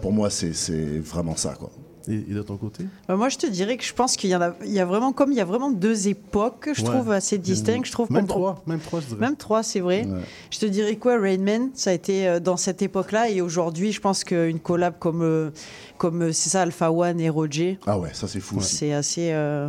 pour 0.00 0.12
moi, 0.12 0.28
c'est 0.30 0.52
c'est 0.52 0.98
vraiment 0.98 1.36
ça, 1.36 1.54
quoi. 1.54 1.70
Et, 2.08 2.14
et 2.30 2.34
de 2.34 2.42
ton 2.42 2.56
côté? 2.56 2.84
Bah, 3.08 3.16
moi, 3.16 3.28
je 3.28 3.36
te 3.36 3.46
dirais 3.46 3.76
que 3.76 3.84
je 3.84 3.92
pense 3.92 4.16
qu'il 4.16 4.30
y 4.30 4.36
en 4.36 4.40
a, 4.40 4.54
il 4.64 4.70
y 4.72 4.78
a 4.78 4.84
vraiment, 4.84 5.12
comme 5.12 5.32
il 5.32 5.38
y 5.38 5.40
a 5.40 5.44
vraiment 5.44 5.70
deux 5.70 6.06
époques, 6.08 6.68
je 6.72 6.82
Ouais. 6.82 6.88
trouve 6.90 7.10
assez 7.10 7.36
distinctes. 7.38 7.86
Je 7.86 7.92
trouve 7.92 8.10
Même 8.12 8.26
trois, 8.28 8.62
même 8.66 8.78
trois, 8.80 9.00
je 9.00 9.06
dirais. 9.06 9.20
Même 9.20 9.36
trois, 9.36 9.62
c'est 9.64 9.80
vrai. 9.80 10.06
Je 10.50 10.58
te 10.58 10.66
dirais 10.66 10.96
quoi, 10.96 11.18
Rain 11.18 11.38
Man, 11.38 11.70
ça 11.74 11.90
a 11.90 11.92
été 11.94 12.28
euh, 12.28 12.38
dans 12.40 12.56
cette 12.56 12.80
époque-là 12.82 13.28
et 13.30 13.40
aujourd'hui, 13.40 13.90
je 13.92 14.00
pense 14.00 14.22
qu'une 14.24 14.60
collab 14.60 14.94
comme, 15.00 15.22
euh, 15.22 15.50
comme 15.98 16.22
euh, 16.22 16.32
c'est 16.32 16.50
ça, 16.50 16.62
Alpha 16.62 16.92
One 16.92 17.18
et 17.20 17.28
Roger, 17.28 17.78
Ah 17.86 17.98
ouais, 17.98 18.10
ça 18.12 18.28
c'est 18.28 18.40
fou. 18.40 18.58
aussi. 18.58 18.76
c'est 18.76 18.92
assez. 18.92 19.32
euh, 19.32 19.68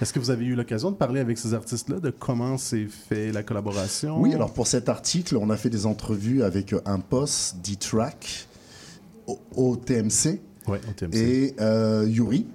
Est-ce 0.00 0.12
que 0.14 0.18
vous 0.18 0.30
avez 0.30 0.46
eu 0.46 0.54
l'occasion 0.54 0.90
de 0.90 0.96
parler 0.96 1.20
avec 1.20 1.36
ces 1.36 1.52
artistes-là, 1.52 2.00
de 2.00 2.10
comment 2.10 2.56
s'est 2.56 2.86
fait 2.86 3.30
la 3.30 3.42
collaboration? 3.42 4.18
Oui, 4.20 4.34
alors 4.34 4.52
pour 4.52 4.66
cet 4.66 4.88
article, 4.88 5.36
on 5.36 5.50
a 5.50 5.56
fait 5.58 5.70
des 5.70 5.84
entrevues 5.84 6.42
avec 6.42 6.74
un 6.86 6.98
poste, 6.98 7.56
D-Track, 7.62 8.46
au, 9.26 9.38
au 9.54 9.76
TMC, 9.76 10.40
Ouais, 10.68 10.80
au 10.88 10.92
TMC. 10.92 11.16
et 11.16 11.54
euh, 11.60 12.04
Yuri. 12.08 12.46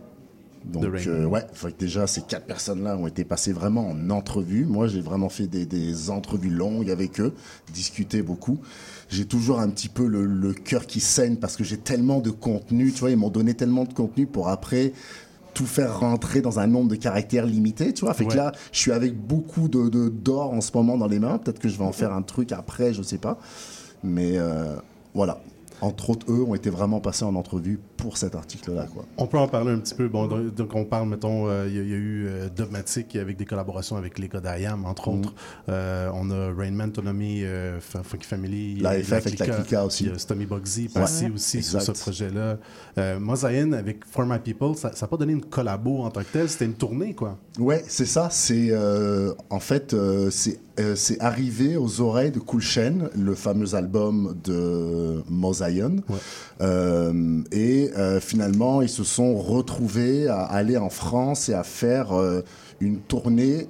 Donc, 0.65 0.83
euh, 1.07 1.23
ouais, 1.25 1.45
fait 1.53 1.71
que 1.71 1.77
déjà, 1.79 2.07
ces 2.07 2.21
quatre 2.23 2.45
personnes-là 2.45 2.97
ont 2.97 3.07
été 3.07 3.23
passées 3.23 3.53
vraiment 3.53 3.87
en 3.89 4.09
entrevue. 4.09 4.65
Moi, 4.65 4.87
j'ai 4.89 4.99
vraiment 4.99 5.29
fait 5.29 5.47
des, 5.47 5.65
des 5.65 6.09
entrevues 6.09 6.49
longues 6.49 6.89
avec 6.89 7.21
eux, 7.21 7.33
discuté 7.73 8.21
beaucoup. 8.21 8.57
J'ai 9.07 9.23
toujours 9.25 9.59
un 9.61 9.69
petit 9.69 9.87
peu 9.87 10.05
le, 10.05 10.25
le 10.25 10.51
cœur 10.53 10.85
qui 10.85 10.99
saigne 10.99 11.37
parce 11.37 11.55
que 11.55 11.63
j'ai 11.63 11.77
tellement 11.77 12.19
de 12.19 12.31
contenu, 12.31 12.91
tu 12.91 12.99
vois, 12.99 13.11
ils 13.11 13.17
m'ont 13.17 13.29
donné 13.29 13.53
tellement 13.53 13.85
de 13.85 13.93
contenu 13.93 14.25
pour 14.25 14.49
après 14.49 14.91
tout 15.53 15.65
faire 15.65 15.99
rentrer 16.01 16.41
dans 16.41 16.59
un 16.59 16.67
nombre 16.67 16.89
de 16.89 16.95
caractères 16.95 17.45
limité, 17.45 17.93
tu 17.93 18.03
vois. 18.03 18.13
Fait 18.13 18.25
Ouais. 18.25 18.31
que 18.31 18.35
là, 18.37 18.51
je 18.73 18.79
suis 18.79 18.91
avec 18.91 19.15
beaucoup 19.17 19.69
de 19.69 19.87
de- 19.87 20.09
d'or 20.09 20.51
en 20.53 20.59
ce 20.61 20.71
moment 20.75 20.97
dans 20.97 21.07
les 21.07 21.19
mains. 21.19 21.37
Peut-être 21.37 21.59
que 21.59 21.69
je 21.69 21.77
vais 21.77 21.85
en 21.85 21.93
faire 21.93 22.11
un 22.11 22.23
truc 22.23 22.51
après, 22.51 22.93
je 22.93 23.01
sais 23.03 23.17
pas. 23.19 23.39
Mais 24.03 24.33
euh, 24.37 24.75
voilà. 25.15 25.39
Entre 25.79 26.09
autres, 26.09 26.25
eux 26.29 26.43
ont 26.43 26.55
été 26.55 26.69
vraiment 26.69 26.99
passés 26.99 27.23
en 27.23 27.35
entrevue 27.35 27.79
pour 27.97 28.17
cet 28.17 28.35
article-là. 28.35 28.87
Quoi. 28.93 29.05
On 29.17 29.27
peut 29.27 29.37
en 29.39 29.47
parler 29.47 29.71
un 29.71 29.79
petit 29.79 29.95
peu. 29.95 30.07
Bon, 30.07 30.27
donc, 30.27 30.75
on 30.75 30.85
parle, 30.85 31.09
mettons, 31.09 31.47
euh, 31.49 31.65
il 31.67 31.75
y, 31.75 31.79
a- 31.79 31.81
il 31.83 31.89
y 31.89 31.93
a 31.93 31.97
eu 31.97 32.27
euh, 32.27 32.49
Dogmatic 32.55 33.15
avec 33.15 33.35
des 33.37 33.45
collaborations 33.45 33.97
avec 33.97 34.19
les 34.19 34.27
d'IAM, 34.27 34.85
entre 34.85 35.09
Mhm. 35.09 35.19
autres. 35.19 35.33
Euh, 35.69 36.09
on 36.13 36.29
a 36.31 36.53
Rainman, 36.55 36.91
Tonomi, 36.91 37.43
euh, 37.43 37.79
Funky 37.81 38.25
Family. 38.27 38.75
La 38.79 38.93
FF 39.01 39.13
avec 39.13 39.39
la 39.39 39.45
Clica 39.47 39.83
aussi. 39.85 40.05
Il 40.05 40.11
y 40.11 40.13
a 40.13 40.19
Stomy 40.19 40.45
Bugsy, 40.45 40.83
Ouais. 40.83 41.01
Passy 41.01 41.29
aussi 41.33 41.63
sur 41.63 41.81
ce 41.81 41.91
projet-là. 41.91 42.57
Mosaïen 43.19 43.73
avec 43.73 44.05
For 44.05 44.25
My 44.25 44.39
People, 44.39 44.75
ça 44.75 44.91
n'a 44.99 45.07
pas 45.07 45.17
donné 45.17 45.33
une 45.33 45.41
collabo 45.45 45.99
en 46.03 46.09
tant 46.11 46.21
que 46.21 46.31
telle, 46.31 46.49
c'était 46.49 46.65
une 46.65 46.73
tournée, 46.75 47.13
quoi. 47.13 47.37
Ouais, 47.59 47.83
c'est 47.87 48.05
ça. 48.05 48.29
C'est 48.31 48.71
en 49.49 49.59
fait, 49.59 49.95
c'est 50.29 50.59
euh, 50.79 50.95
c'est 50.95 51.19
arrivé 51.19 51.75
aux 51.75 52.01
oreilles 52.01 52.29
de 52.29 52.37
Cool 52.37 52.61
Chain, 52.61 53.09
le 53.15 53.33
fameux 53.33 53.73
album 53.73 54.37
de 54.43 55.23
Mosaïon. 55.27 55.95
Euh, 56.61 57.41
et 57.51 57.86
euh, 57.95 58.19
finalement, 58.19 58.81
ils 58.81 58.89
se 58.89 59.03
sont 59.03 59.35
retrouvés 59.37 60.27
à 60.27 60.41
aller 60.43 60.77
en 60.77 60.89
France 60.89 61.49
et 61.49 61.53
à 61.53 61.63
faire 61.63 62.13
euh, 62.13 62.41
une 62.79 62.99
tournée 62.99 63.67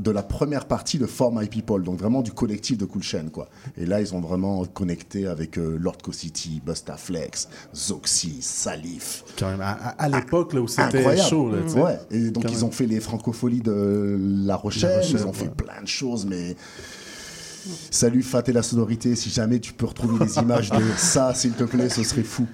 de 0.00 0.10
la 0.10 0.22
première 0.22 0.66
partie 0.66 0.98
de 0.98 1.06
For 1.06 1.32
My 1.32 1.48
People, 1.48 1.82
donc 1.82 1.98
vraiment 1.98 2.22
du 2.22 2.32
collectif 2.32 2.78
de 2.78 2.84
Cool 2.84 3.02
Chain, 3.02 3.26
quoi. 3.32 3.48
Et 3.76 3.84
là, 3.84 4.00
ils 4.00 4.14
ont 4.14 4.20
vraiment 4.20 4.64
connecté 4.64 5.26
avec 5.26 5.58
euh, 5.58 5.76
Lord 5.78 5.98
Co 6.02 6.12
City, 6.12 6.62
Busta 6.64 6.96
Flex, 6.96 7.48
Zoxy, 7.74 8.38
Salif. 8.40 9.24
Quand 9.38 9.50
même, 9.50 9.60
à, 9.62 10.08
l'époque 10.08 10.52
là, 10.52 10.60
où 10.60 10.68
c'était 10.68 11.16
chaud. 11.16 11.50
Là, 11.50 11.62
ouais. 11.82 11.98
Et 12.10 12.30
donc 12.30 12.44
Quand 12.44 12.50
ils 12.50 12.56
même. 12.56 12.64
ont 12.64 12.70
fait 12.70 12.86
les 12.86 13.00
francopholies 13.00 13.60
de 13.60 14.16
La 14.46 14.56
Rochelle, 14.56 14.90
La 14.90 14.96
Rochelle, 14.98 15.20
ils 15.20 15.26
ont 15.26 15.32
fait 15.32 15.50
plein 15.50 15.82
de 15.82 15.88
choses, 15.88 16.26
mais 16.26 16.56
salut 17.90 18.22
Fat 18.22 18.42
et 18.46 18.52
la 18.52 18.62
sonorité, 18.62 19.14
si 19.14 19.30
jamais 19.30 19.58
tu 19.58 19.72
peux 19.72 19.86
retrouver 19.86 20.24
des 20.26 20.38
images 20.38 20.70
de 20.70 20.82
ça, 20.96 21.34
s'il 21.34 21.52
te 21.52 21.64
plaît, 21.64 21.88
ce 21.88 22.02
serait 22.02 22.22
fou. 22.22 22.46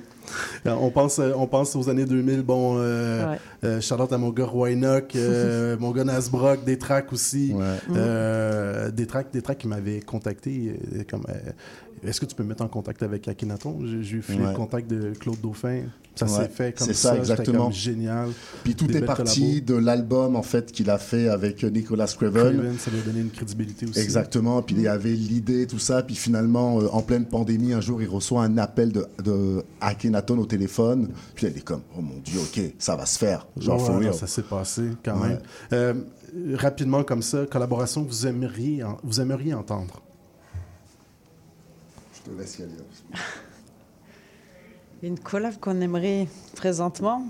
Euh, 0.66 0.72
On 0.80 0.90
pense, 0.90 1.18
euh, 1.18 1.32
on 1.36 1.46
pense 1.46 1.76
aux 1.76 1.88
années 1.88 2.04
2000. 2.06 2.42
Bon, 2.42 2.76
euh, 2.78 3.30
Ouais. 3.32 3.38
euh, 3.64 3.80
Charlotte 3.80 4.12
à 4.12 4.18
mon 4.18 4.30
gars 4.30 4.44
Roynock, 4.46 5.14
euh, 5.16 5.76
mon 5.80 5.90
gars 5.92 6.04
Nasbrock, 6.04 6.64
des 6.64 6.78
tracks 6.78 7.12
aussi. 7.12 7.54
Euh, 7.94 8.90
des 8.90 9.06
tracks, 9.06 9.32
des 9.32 9.42
tracks 9.42 9.58
qui 9.58 9.68
m'avaient 9.68 10.00
contacté. 10.00 10.76
euh, 10.94 11.02
comme, 11.08 11.24
euh, 11.28 12.08
est-ce 12.08 12.20
que 12.20 12.26
tu 12.26 12.34
peux 12.34 12.42
me 12.42 12.48
mettre 12.50 12.62
en 12.62 12.68
contact 12.68 13.02
avec 13.02 13.26
Akhenaton? 13.28 13.78
J'ai 13.84 14.02
j'ai 14.02 14.16
eu 14.16 14.22
Ouais. 14.40 14.50
le 14.50 14.54
contact 14.56 14.88
de 14.90 15.12
Claude 15.18 15.40
Dauphin. 15.40 15.82
Ça 16.16 16.26
Ouais, 16.26 16.32
s'est 16.32 16.48
fait 16.48 16.78
comme 16.78 16.86
c'est 16.86 16.94
ça. 16.94 17.08
ça, 17.10 17.16
exactement. 17.16 17.64
comme 17.64 17.72
génial. 17.72 18.28
Puis 18.62 18.76
tout 18.76 18.86
Des 18.86 18.98
est 18.98 19.02
parti 19.02 19.60
de 19.62 19.74
l'album 19.74 20.36
en 20.36 20.42
fait 20.44 20.70
qu'il 20.70 20.88
a 20.88 20.98
fait 20.98 21.28
avec 21.28 21.64
Nicolas 21.64 22.06
Craven. 22.06 22.56
Craven, 22.56 22.78
ça 22.78 22.90
lui 22.92 23.00
a 23.00 23.02
donné 23.02 23.20
une 23.20 23.30
crédibilité 23.30 23.86
aussi. 23.86 23.98
Exactement. 23.98 24.62
Puis 24.62 24.76
il 24.76 24.82
y 24.82 24.86
avait 24.88 25.10
l'idée, 25.10 25.66
tout 25.66 25.80
ça. 25.80 26.04
Puis 26.04 26.14
finalement, 26.14 26.78
euh, 26.80 26.86
en 26.92 27.02
pleine 27.02 27.26
pandémie, 27.26 27.72
un 27.72 27.80
jour, 27.80 28.00
il 28.00 28.08
reçoit 28.08 28.44
un 28.44 28.58
appel 28.58 28.92
de, 28.92 29.06
de 29.24 29.64
Akhenaton 29.80 30.38
au 30.38 30.46
téléphone. 30.46 31.08
Puis 31.34 31.48
il 31.48 31.56
est 31.58 31.60
comme, 31.64 31.82
oh 31.98 32.00
mon 32.00 32.20
Dieu, 32.24 32.38
ok, 32.38 32.60
ça 32.78 32.94
va 32.94 33.06
se 33.06 33.18
faire. 33.18 33.46
Genre, 33.56 33.82
Ouais, 33.82 33.88
non, 33.94 33.98
real. 33.98 34.14
ça 34.14 34.28
s'est 34.28 34.42
passé 34.42 34.82
quand 35.04 35.20
Ouais. 35.20 35.28
même. 35.30 35.40
Euh, 35.72 35.94
rapidement 36.54 37.02
comme 37.02 37.22
ça, 37.22 37.44
collaboration 37.50 38.04
que 38.04 38.08
vous 38.10 38.26
aimeriez, 38.26 38.84
en- 38.84 38.98
vous 39.02 39.20
aimeriez 39.20 39.54
entendre? 39.54 40.00
Je 42.14 42.30
te 42.30 42.38
laisse 42.38 42.58
y 42.58 42.62
aller. 42.62 42.72
Une 45.04 45.18
collab 45.18 45.58
qu'on 45.60 45.82
aimerait 45.82 46.26
présentement. 46.56 47.22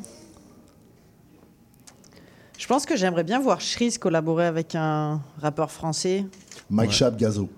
Je 2.57 2.69
pense 2.69 2.87
que 2.87 2.95
j'aimerais 2.95 3.25
bien 3.25 3.41
voir 3.41 3.61
Shreeze 3.61 3.99
collaborer 3.99 4.47
avec 4.47 4.77
un 4.77 5.21
rappeur 5.41 5.73
français. 5.73 6.25
Mike 6.71 6.91
Ouais. 6.91 6.95
Chap 6.95 7.17
Gazo. 7.17 7.49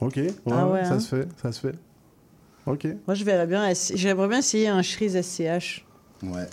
Ok, 0.00 0.14
ouais, 0.14 0.32
Ah 0.48 0.68
ouais, 0.68 0.84
ça 0.84 0.92
hein. 0.94 1.00
se 1.00 1.16
fait, 1.16 1.28
ça 1.42 1.50
se 1.50 1.58
fait. 1.58 1.74
Ok. 2.66 2.86
Moi, 3.08 3.14
je 3.14 3.24
verrais 3.24 3.48
bien. 3.48 3.72
J'aimerais 3.94 4.28
bien 4.28 4.38
essayer 4.38 4.68
un 4.68 4.80
Shreeze 4.80 5.20
SCH. 5.20 5.84
Ouais. 6.22 6.46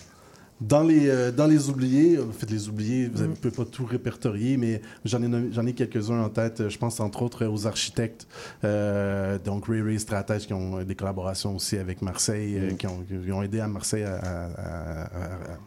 Dans 0.62 0.84
les, 0.84 1.10
euh, 1.10 1.32
dans 1.34 1.48
les 1.48 1.70
oubliés, 1.70 2.18
euh, 2.18 2.24
faites 2.32 2.50
les 2.50 2.70
oubliés, 2.70 3.12
vous 3.14 3.24
ne 3.24 3.28
Mm. 3.28 3.34
pouvez 3.36 3.54
pas 3.54 3.66
tout 3.66 3.86
répertorier, 3.86 4.56
mais 4.56 4.82
j'en 5.04 5.22
ai, 5.22 5.52
j'en 5.52 5.66
ai 5.66 5.74
quelques-uns 5.74 6.22
en 6.24 6.30
tête. 6.30 6.62
Euh, 6.62 6.70
Je 6.70 6.78
pense 6.78 7.02
entre 7.02 7.24
autres 7.24 7.44
euh, 7.44 7.50
aux 7.50 7.68
architectes, 7.68 8.26
euh, 8.64 9.38
donc 9.38 9.68
Ray 9.68 9.82
Ray 9.82 10.00
Stratège, 10.00 10.48
qui 10.48 10.54
ont 10.54 10.82
des 10.82 10.96
collaborations 10.96 11.56
aussi 11.58 11.78
avec 11.78 12.02
Marseille, 12.02 12.58
Mm. 12.72 12.78
qui, 12.78 12.88
ont, 12.88 13.04
qui 13.26 13.32
ont 13.34 13.44
aidé 13.44 13.60
à 13.60 13.68
Marseille 13.68 14.04
à, 14.04 14.16
à- 14.16 14.46
à- 14.46 15.04
à- 15.04 15.58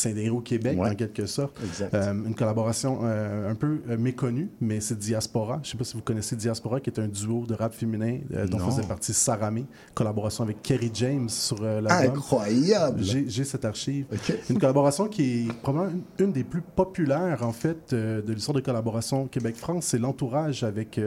s'intégrer 0.00 0.30
au 0.30 0.40
Québec, 0.40 0.78
Ouais. 0.78 0.90
en 0.90 0.94
quelque 0.94 1.26
sorte. 1.26 1.56
Exact. 1.64 1.94
Euh, 1.94 2.12
une 2.12 2.34
collaboration 2.34 3.00
euh, 3.02 3.50
un 3.50 3.54
peu 3.54 3.80
euh, 3.88 3.96
méconnue, 3.98 4.50
mais 4.60 4.80
c'est 4.80 4.98
Diaspora. 4.98 5.60
Je 5.62 5.68
ne 5.68 5.72
sais 5.72 5.78
pas 5.78 5.84
si 5.84 5.94
vous 5.96 6.02
connaissez 6.02 6.36
Diaspora, 6.36 6.80
qui 6.80 6.90
est 6.90 6.98
un 6.98 7.08
duo 7.08 7.46
de 7.46 7.54
rap 7.54 7.72
féminin 7.74 8.18
dont 8.50 8.58
faisait 8.58 8.82
partie 8.86 9.12
Saramé, 9.12 9.64
collaboration 9.94 10.44
avec 10.44 10.62
Kerry 10.62 10.90
James 10.94 11.28
sur 11.28 11.62
l'album. 11.62 12.16
Incroyable. 12.16 13.02
J'ai 13.02 13.44
cette 13.44 13.64
archive. 13.64 14.06
Une 14.48 14.58
collaboration 14.58 15.08
qui 15.08 15.46
est 15.48 15.52
probablement 15.62 15.98
une, 16.18 16.26
une 16.26 16.32
des 16.32 16.44
plus 16.44 16.62
populaires, 16.62 17.40
en 17.42 17.52
fait, 17.52 17.92
de 17.94 18.32
l'histoire 18.32 18.54
de 18.54 18.60
collaboration 18.60 19.26
Québec-France. 19.26 19.86
C'est 19.86 19.98
l'entourage 19.98 20.62
avec, 20.64 20.98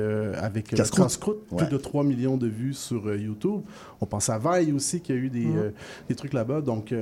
avec 0.42 0.70
Casse-croûte. 0.76 1.44
Ouais. 1.52 1.58
Plus 1.64 1.68
de 1.72 1.78
3 1.78 2.04
millions 2.04 2.38
de 2.38 2.48
vues 2.48 2.74
sur 2.74 3.14
YouTube. 3.16 3.62
On 4.02 4.06
pense 4.06 4.30
à 4.30 4.38
Vaille 4.38 4.72
aussi, 4.74 5.00
qui 5.02 5.12
a 5.12 5.16
eu 5.16 5.30
des, 5.30 5.46
euh, 5.48 5.72
des 6.10 6.16
trucs 6.16 6.34
là-bas. 6.34 6.62
Donc, 6.62 6.94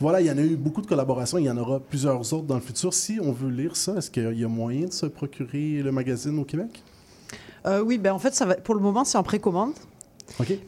voilà, 0.00 0.20
il 0.20 0.26
y 0.26 0.30
en 0.30 0.38
a 0.38 0.42
eu 0.42 0.56
beaucoup 0.56 0.82
de 0.82 0.86
collaborations. 0.86 1.21
Il 1.38 1.44
y 1.44 1.50
en 1.50 1.56
aura 1.56 1.80
plusieurs 1.80 2.20
autres 2.32 2.46
dans 2.46 2.54
le 2.56 2.60
futur. 2.60 2.92
Si 2.94 3.18
on 3.22 3.32
veut 3.32 3.50
lire 3.50 3.76
ça, 3.76 3.94
est-ce 3.96 4.10
qu'il 4.10 4.38
y 4.38 4.44
a 4.44 4.48
moyen 4.48 4.86
de 4.86 4.92
se 4.92 5.06
procurer 5.06 5.82
le 5.82 5.92
magazine 5.92 6.38
au 6.38 6.44
Québec? 6.44 6.82
Euh, 7.66 7.82
oui, 7.82 7.98
ben 7.98 8.12
en 8.12 8.18
fait, 8.18 8.34
ça 8.34 8.44
va, 8.44 8.54
pour 8.56 8.74
le 8.74 8.80
moment, 8.80 9.04
c'est 9.04 9.18
en 9.18 9.22
précommande. 9.22 9.72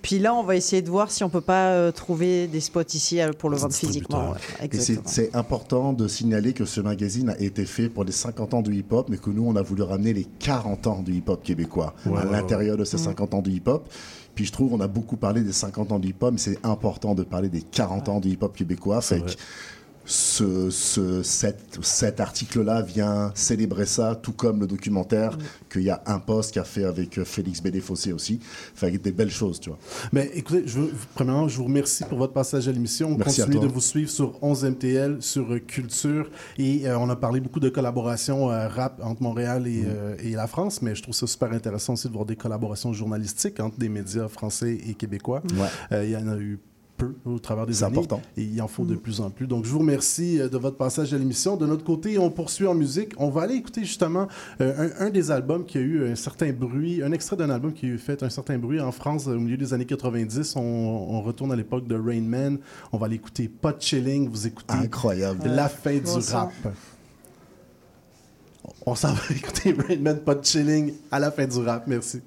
Puis 0.02 0.18
là, 0.18 0.34
on 0.34 0.42
va 0.42 0.56
essayer 0.56 0.82
de 0.82 0.90
voir 0.90 1.10
si 1.10 1.24
on 1.24 1.30
peut 1.30 1.40
pas 1.40 1.68
euh, 1.70 1.90
trouver 1.90 2.46
des 2.46 2.60
spots 2.60 2.82
ici 2.92 3.20
euh, 3.20 3.32
pour 3.32 3.50
le 3.50 3.56
vendre 3.56 3.72
physiquement. 3.72 4.32
ouais. 4.32 4.68
C'est- 5.06 5.34
important 5.34 5.92
de 5.92 6.06
signaler 6.06 6.52
que 6.52 6.64
ce 6.64 6.80
magazine 6.80 7.30
a 7.30 7.40
été 7.40 7.64
fait 7.64 7.88
pour 7.88 8.04
les 8.04 8.12
50 8.12 8.54
ans 8.54 8.62
du 8.62 8.74
hip-hop, 8.74 9.08
mais 9.08 9.16
que 9.16 9.30
nous, 9.30 9.44
on 9.46 9.56
a 9.56 9.62
voulu 9.62 9.82
ramener 9.82 10.12
les 10.12 10.24
40 10.24 10.86
ans 10.86 11.02
du 11.02 11.14
hip-hop 11.14 11.42
québécois 11.42 11.94
à 12.14 12.24
l'intérieur 12.24 12.76
de 12.76 12.84
ces 12.84 12.96
ouais. 12.98 13.04
50 13.04 13.34
ans 13.34 13.42
du 13.42 13.50
hip-hop. 13.50 13.88
Puis 14.34 14.44
je 14.44 14.52
trouve 14.52 14.74
on 14.74 14.80
a 14.80 14.88
beaucoup 14.88 15.16
parlé 15.16 15.40
des 15.42 15.52
50 15.52 15.92
ans 15.92 15.98
du 15.98 16.08
hip-hop, 16.08 16.32
mais 16.32 16.38
c'est 16.38 16.58
important 16.64 17.14
de 17.14 17.22
parler 17.22 17.48
des 17.48 17.62
40 17.62 18.08
ans 18.08 18.20
du 18.20 18.28
hip-hop 18.30 18.54
québécois. 18.54 19.00
Fait 19.00 19.20
que 19.20 19.30
ce, 20.06 20.70
ce- 20.70 21.22
cet, 21.22 21.78
cet 21.82 22.20
article-là 22.20 22.82
vient 22.82 23.32
célébrer 23.34 23.86
ça, 23.86 24.14
tout 24.14 24.32
comme 24.32 24.60
le 24.60 24.66
documentaire 24.66 25.38
qu'il 25.70 25.82
y 25.82 25.90
a 25.90 26.02
un 26.06 26.18
post 26.18 26.52
qu'a 26.54 26.64
fait 26.64 26.84
avec 26.84 27.18
euh, 27.18 27.24
Félix 27.24 27.62
Bédé-Fossé 27.62 28.12
aussi. 28.12 28.38
Fait 28.74 28.92
que 28.92 28.98
des 28.98 29.12
belles 29.12 29.30
choses, 29.30 29.60
tu 29.60 29.70
vois. 29.70 29.78
Mais 30.12 30.30
écoutez, 30.34 30.62
je 30.66 30.80
veux, 30.80 30.92
premièrement, 31.14 31.48
je 31.48 31.56
vous 31.56 31.64
remercie 31.64 32.04
pour 32.04 32.18
votre 32.18 32.32
passage 32.32 32.68
à 32.68 32.72
l'émission. 32.72 33.08
On 33.12 33.16
Merci 33.16 33.42
à 33.42 33.46
continue 33.46 33.66
de 33.66 33.72
vous 33.72 33.80
suivre 33.80 34.10
sur 34.10 34.38
11MTL, 34.40 35.20
sur 35.20 35.52
euh, 35.52 35.58
Culture. 35.58 36.30
Et 36.58 36.86
euh, 36.86 36.98
on 36.98 37.08
a 37.08 37.16
parlé 37.16 37.40
beaucoup 37.40 37.60
de 37.60 37.68
collaborations 37.68 38.50
euh, 38.50 38.68
rap 38.68 39.00
entre 39.02 39.22
Montréal 39.22 39.62
Mm. 39.62 39.66
et, 39.66 39.82
euh, 39.86 40.16
et 40.22 40.30
la 40.30 40.46
France. 40.46 40.82
Mais 40.82 40.94
je 40.94 41.02
trouve 41.02 41.14
ça 41.14 41.26
super 41.26 41.52
intéressant 41.52 41.94
aussi 41.94 42.08
de 42.08 42.12
voir 42.12 42.24
des 42.26 42.36
collaborations 42.36 42.92
journalistiques 42.92 43.60
entre 43.60 43.78
des 43.78 43.88
médias 43.88 44.28
français 44.28 44.78
et 44.86 44.94
québécois. 44.94 45.42
Ouais. 45.54 45.66
Euh, 45.92 46.04
Il 46.04 46.10
y 46.10 46.16
en 46.16 46.28
a 46.28 46.36
eu 46.36 46.58
peu 46.96 47.14
au 47.24 47.38
travers 47.38 47.66
des 47.66 47.74
C'est 47.74 47.84
années. 47.84 47.98
important. 47.98 48.22
Et 48.36 48.42
il 48.42 48.60
en 48.62 48.68
faut 48.68 48.84
de 48.84 48.94
plus 48.94 49.20
en 49.20 49.30
plus. 49.30 49.46
Donc, 49.46 49.64
je 49.64 49.70
vous 49.70 49.80
remercie 49.80 50.40
euh, 50.40 50.48
de 50.48 50.56
votre 50.58 50.76
passage 50.76 51.12
à 51.12 51.18
l'émission. 51.18 51.56
De 51.56 51.66
notre 51.66 51.84
côté, 51.84 52.18
on 52.18 52.30
poursuit 52.30 52.66
en 52.66 52.74
musique. 52.74 53.12
On 53.18 53.30
va 53.30 53.42
aller 53.42 53.54
écouter 53.54 53.82
justement 53.82 54.28
euh, 54.60 54.90
un, 55.00 55.06
un 55.06 55.10
des 55.10 55.30
albums 55.30 55.64
qui 55.64 55.78
a 55.78 55.80
eu 55.80 56.06
un 56.10 56.14
certain 56.14 56.52
bruit, 56.52 57.02
un 57.02 57.12
extrait 57.12 57.36
d'un 57.36 57.50
album 57.50 57.72
qui 57.72 57.86
a 57.86 57.88
eu 57.90 57.98
fait 57.98 58.22
un 58.22 58.30
certain 58.30 58.58
bruit 58.58 58.80
en 58.80 58.92
France 58.92 59.26
euh, 59.28 59.36
au 59.36 59.40
milieu 59.40 59.56
des 59.56 59.74
années 59.74 59.86
90. 59.86 60.56
On, 60.56 60.60
on 60.60 61.22
retourne 61.22 61.52
à 61.52 61.56
l'époque 61.56 61.86
de 61.86 61.96
Rain 61.96 62.22
Man. 62.22 62.58
On 62.92 62.98
va 62.98 63.08
l'écouter 63.08 63.48
Pas 63.48 63.74
Chilling. 63.78 64.28
Vous 64.28 64.46
écoutez 64.46 64.74
Incroyable. 64.74 65.40
La 65.48 65.68
fin 65.68 65.98
Bon 65.98 66.18
du 66.18 66.26
rap. 66.32 66.52
On 68.86 68.94
s'en 68.94 69.12
va 69.12 69.20
écouter 69.36 69.72
Rain 69.72 69.98
Man, 70.00 70.18
Pas 70.20 70.36
Chilling 70.42 70.92
à 71.10 71.18
la 71.18 71.30
fin 71.30 71.46
du 71.46 71.58
rap. 71.58 71.86
Merci. 71.86 72.20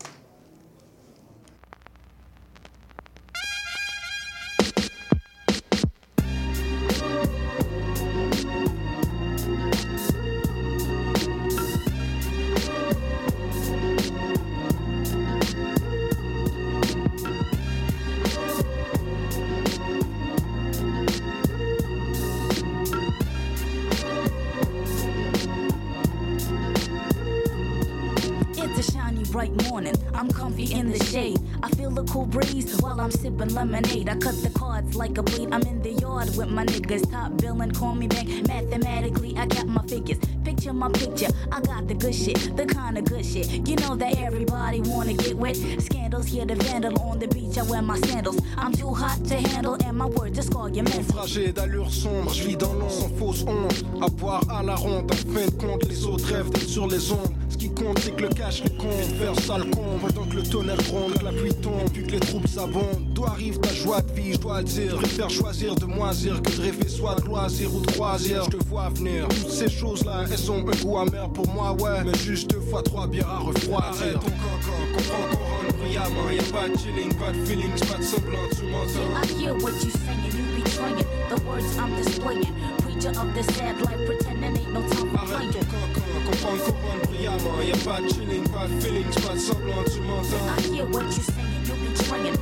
I 33.60 34.16
cut 34.20 34.36
the 34.44 34.52
cards 34.54 34.96
like 34.96 35.18
a 35.18 35.24
bleed. 35.24 35.52
I'm 35.52 35.64
in 35.64 35.82
the 35.82 35.94
yard 35.94 36.30
with 36.38 36.48
my 36.48 36.64
niggas. 36.64 37.10
Top 37.10 37.36
billing, 37.38 37.72
call 37.72 37.96
me 37.96 38.08
back. 38.08 38.28
Mathematically, 38.48 39.36
I 39.36 39.48
got 39.48 39.66
my 39.66 39.82
figures. 39.88 40.20
Picture 40.44 40.74
my 40.74 40.90
picture. 40.92 41.30
I 41.52 41.60
got 41.62 41.88
the 41.88 41.96
good 41.96 42.14
shit, 42.14 42.56
the 42.56 42.68
kind 42.68 43.00
of 43.00 43.06
good 43.06 43.26
shit. 43.26 43.68
You 43.68 43.76
know 43.78 43.96
that 43.96 44.16
everybody 44.20 44.82
wanna 44.82 45.14
get 45.14 45.36
wet. 45.36 45.56
Scandals 45.80 46.28
here 46.28 46.46
to 46.46 46.54
vandal 46.54 47.02
on 47.02 47.18
the 47.18 47.28
beach. 47.28 47.58
I 47.58 47.64
wear 47.64 47.82
my 47.82 47.98
sandals. 48.02 48.40
I'm 48.58 48.74
too 48.74 48.94
hot 48.94 49.26
to 49.26 49.36
handle, 49.36 49.76
and 49.84 49.98
my 49.98 50.06
words 50.06 50.36
just 50.36 50.54
call 50.54 50.70
your 50.70 50.84
mental. 50.84 51.26
D'allure 51.54 51.90
sombre, 51.90 52.32
je 52.32 52.44
vis 52.44 52.58
dans 52.58 52.74
l'ombre 52.74 52.92
sans 52.92 53.10
fausse 53.18 53.44
honte. 53.48 53.84
À 54.04 54.08
boire 54.08 54.44
à 54.52 54.62
la 54.62 54.76
ronde, 54.76 55.12
en 55.12 55.34
fin 55.34 55.46
de 55.46 55.52
compte, 55.52 55.84
les 55.90 56.06
autres 56.06 56.28
rêvent 56.28 56.56
sur 56.68 56.88
les 56.88 57.12
ondes. 57.12 57.34
Ce 57.50 57.58
qui 57.58 57.70
compte, 57.72 57.98
c'est 58.00 58.16
que 58.16 58.22
le 58.22 58.30
cash 58.30 58.64
les 58.64 58.78
compte, 58.78 59.10
faire 59.18 59.40
sale 59.40 59.68
con. 59.72 59.98
Pendant 60.00 60.30
que 60.30 60.36
le 60.36 60.44
tonnerre 60.44 60.78
gronde, 60.84 61.18
que 61.18 61.26
la 61.26 61.32
pluie 61.32 61.56
tombe, 61.56 61.90
puis 61.92 62.06
que 62.06 62.12
les 62.12 62.20
troubles 62.20 62.48
s'abondent. 62.48 63.07
D'où 63.18 63.26
arrive 63.26 63.60
ta 63.60 63.74
joie 63.74 64.00
de 64.00 64.12
vie, 64.12 64.34
je 64.34 64.38
dois 64.38 64.60
le 64.60 64.66
dire. 64.66 64.96
Préfère 64.96 65.28
choisir 65.32 65.74
de 65.74 65.86
moisir 65.86 66.40
que 66.40 66.56
de 66.56 66.62
rêver 66.62 66.88
soit 66.88 67.16
de 67.16 67.26
loisir 67.26 67.74
ou 67.74 67.80
de 67.80 67.92
croisière. 67.92 68.44
Je 68.44 68.58
te 68.60 68.64
vois 68.66 68.90
venir. 68.90 69.28
Toutes 69.30 69.50
ces 69.50 69.70
choses-là, 69.70 70.26
elles 70.32 70.52
ont 70.52 70.60
un 70.60 70.84
goût 70.84 70.98
amer 71.00 71.28
pour 71.30 71.48
moi, 71.48 71.72
ouais. 71.72 72.04
Mais 72.06 72.16
juste 72.20 72.52
deux 72.52 72.60
fois 72.60 72.84
trois 72.84 73.08
bières 73.08 73.28
à 73.28 73.40
refroidir. 73.40 73.80
Arrête 73.80 74.14
ton 74.14 74.20
cancan, 74.20 74.78
comprends 74.94 75.18
rentre 75.18 75.78
brillamment. 75.80 76.30
Y'a 76.30 76.44
pas 76.44 76.70
de 76.70 76.78
chilling, 76.78 77.12
pas 77.16 77.32
de 77.32 77.44
feelings, 77.44 77.80
pas 77.90 77.98
de 77.98 78.04
semblant, 78.04 78.38
tu 78.52 78.66
m'entends. 78.66 79.10
I 79.18 79.42
hear 79.42 79.54
what 79.64 79.74
you 79.82 79.90
saying, 79.90 80.22
you 80.38 80.62
betraying 80.62 81.08
the 81.34 81.42
words 81.42 81.76
I'm 81.76 81.96
displaying. 81.96 82.54
Preacher 82.84 83.18
of 83.20 83.34
the 83.34 83.44
sad 83.54 83.82
life, 83.82 84.06
pretending 84.06 84.62
ain't 84.62 84.74
no 84.74 84.82
time 84.90 85.10
for 85.10 85.18
Arrête 85.18 85.50
playing. 85.50 85.54
ton 85.54 85.66
cancan, 85.74 86.22
comprends 86.30 86.52
rentre 86.54 87.10
brillamment. 87.10 87.62
Y'a 87.66 87.78
pas 87.78 88.00
de 88.00 88.10
chilling, 88.14 88.44
pas 88.54 88.68
de 88.68 88.80
feelings, 88.80 89.16
pas 89.26 89.34
de 89.34 89.40
semblant, 89.40 89.84
tu 89.92 90.02
m'entends. 90.06 90.46
I 90.54 90.62
hear 90.70 90.86
what 90.94 91.06
you 91.18 91.24
saying, 91.24 91.66
you 91.66 91.74
betraying 91.82 92.38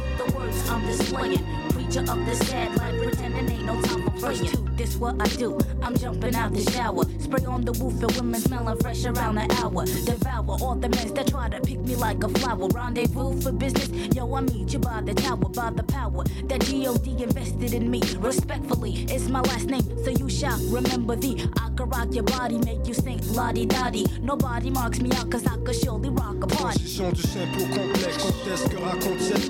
words 0.46 0.70
I'm 0.70 0.86
displaying. 0.86 1.46
Preacher 1.70 2.02
of 2.02 2.26
the 2.26 2.36
sad 2.36 2.76
life, 2.78 3.14
pretending 3.36 3.57
ain't 3.57 3.65
no 3.65 3.81
time 3.81 4.03
for 4.03 4.11
playing. 4.11 4.45
Two, 4.45 4.67
this 4.75 4.95
what 4.95 5.15
I 5.19 5.27
do. 5.36 5.57
I'm 5.81 5.97
jumping 5.97 6.36
out 6.36 6.53
the 6.53 6.71
shower, 6.71 7.03
spray 7.19 7.45
on 7.45 7.63
the 7.65 7.71
roof 7.73 8.01
and 8.01 8.11
women 8.13 8.39
smelling 8.41 8.77
fresh 8.79 9.05
around 9.05 9.36
the 9.36 9.47
hour. 9.61 9.86
Devour 9.86 10.57
all 10.61 10.75
the 10.75 10.89
men 10.89 11.13
that 11.13 11.27
try 11.27 11.49
to 11.49 11.59
pick 11.61 11.79
me 11.79 11.95
like 11.95 12.23
a 12.23 12.29
flower. 12.29 12.67
Rendezvous 12.67 13.41
for 13.41 13.51
business, 13.51 13.89
yo, 14.15 14.33
I 14.33 14.41
meet 14.41 14.73
you 14.73 14.79
by 14.79 15.01
the 15.01 15.13
tower, 15.13 15.38
by 15.38 15.71
the 15.71 15.83
power 15.83 16.23
that 16.23 16.59
God 16.59 17.07
invested 17.21 17.73
in 17.73 17.89
me. 17.89 18.01
Respectfully, 18.19 19.05
it's 19.09 19.27
my 19.29 19.41
last 19.41 19.67
name, 19.67 19.83
so 20.03 20.11
you 20.11 20.29
shall 20.29 20.59
remember 20.69 21.15
thee. 21.15 21.47
I 21.57 21.69
can 21.75 21.89
rock 21.89 22.13
your 22.13 22.23
body, 22.23 22.57
make 22.59 22.88
you 22.88 22.93
sing 22.93 23.19
la 23.33 23.51
di 23.51 23.65
da 23.65 23.89
di. 23.89 24.05
Nobody 24.21 24.69
marks 24.69 24.99
me 24.99 25.11
out, 25.13 25.29
cause 25.31 25.45
I 25.45 25.57
could 25.57 25.75
surely 25.75 26.09
rock 26.09 26.43
a 26.43 26.47
party. 26.47 26.79
Transition 26.79 27.11
du 27.11 27.21
simple 27.21 27.61
au 27.61 27.67
complexe. 27.67 28.25
Que 28.69 28.77
raconte 28.77 29.19
cette. 29.19 29.45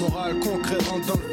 Morale 0.00 0.38
concrète 0.40 0.84
dans 0.86 0.96
le 0.96 1.26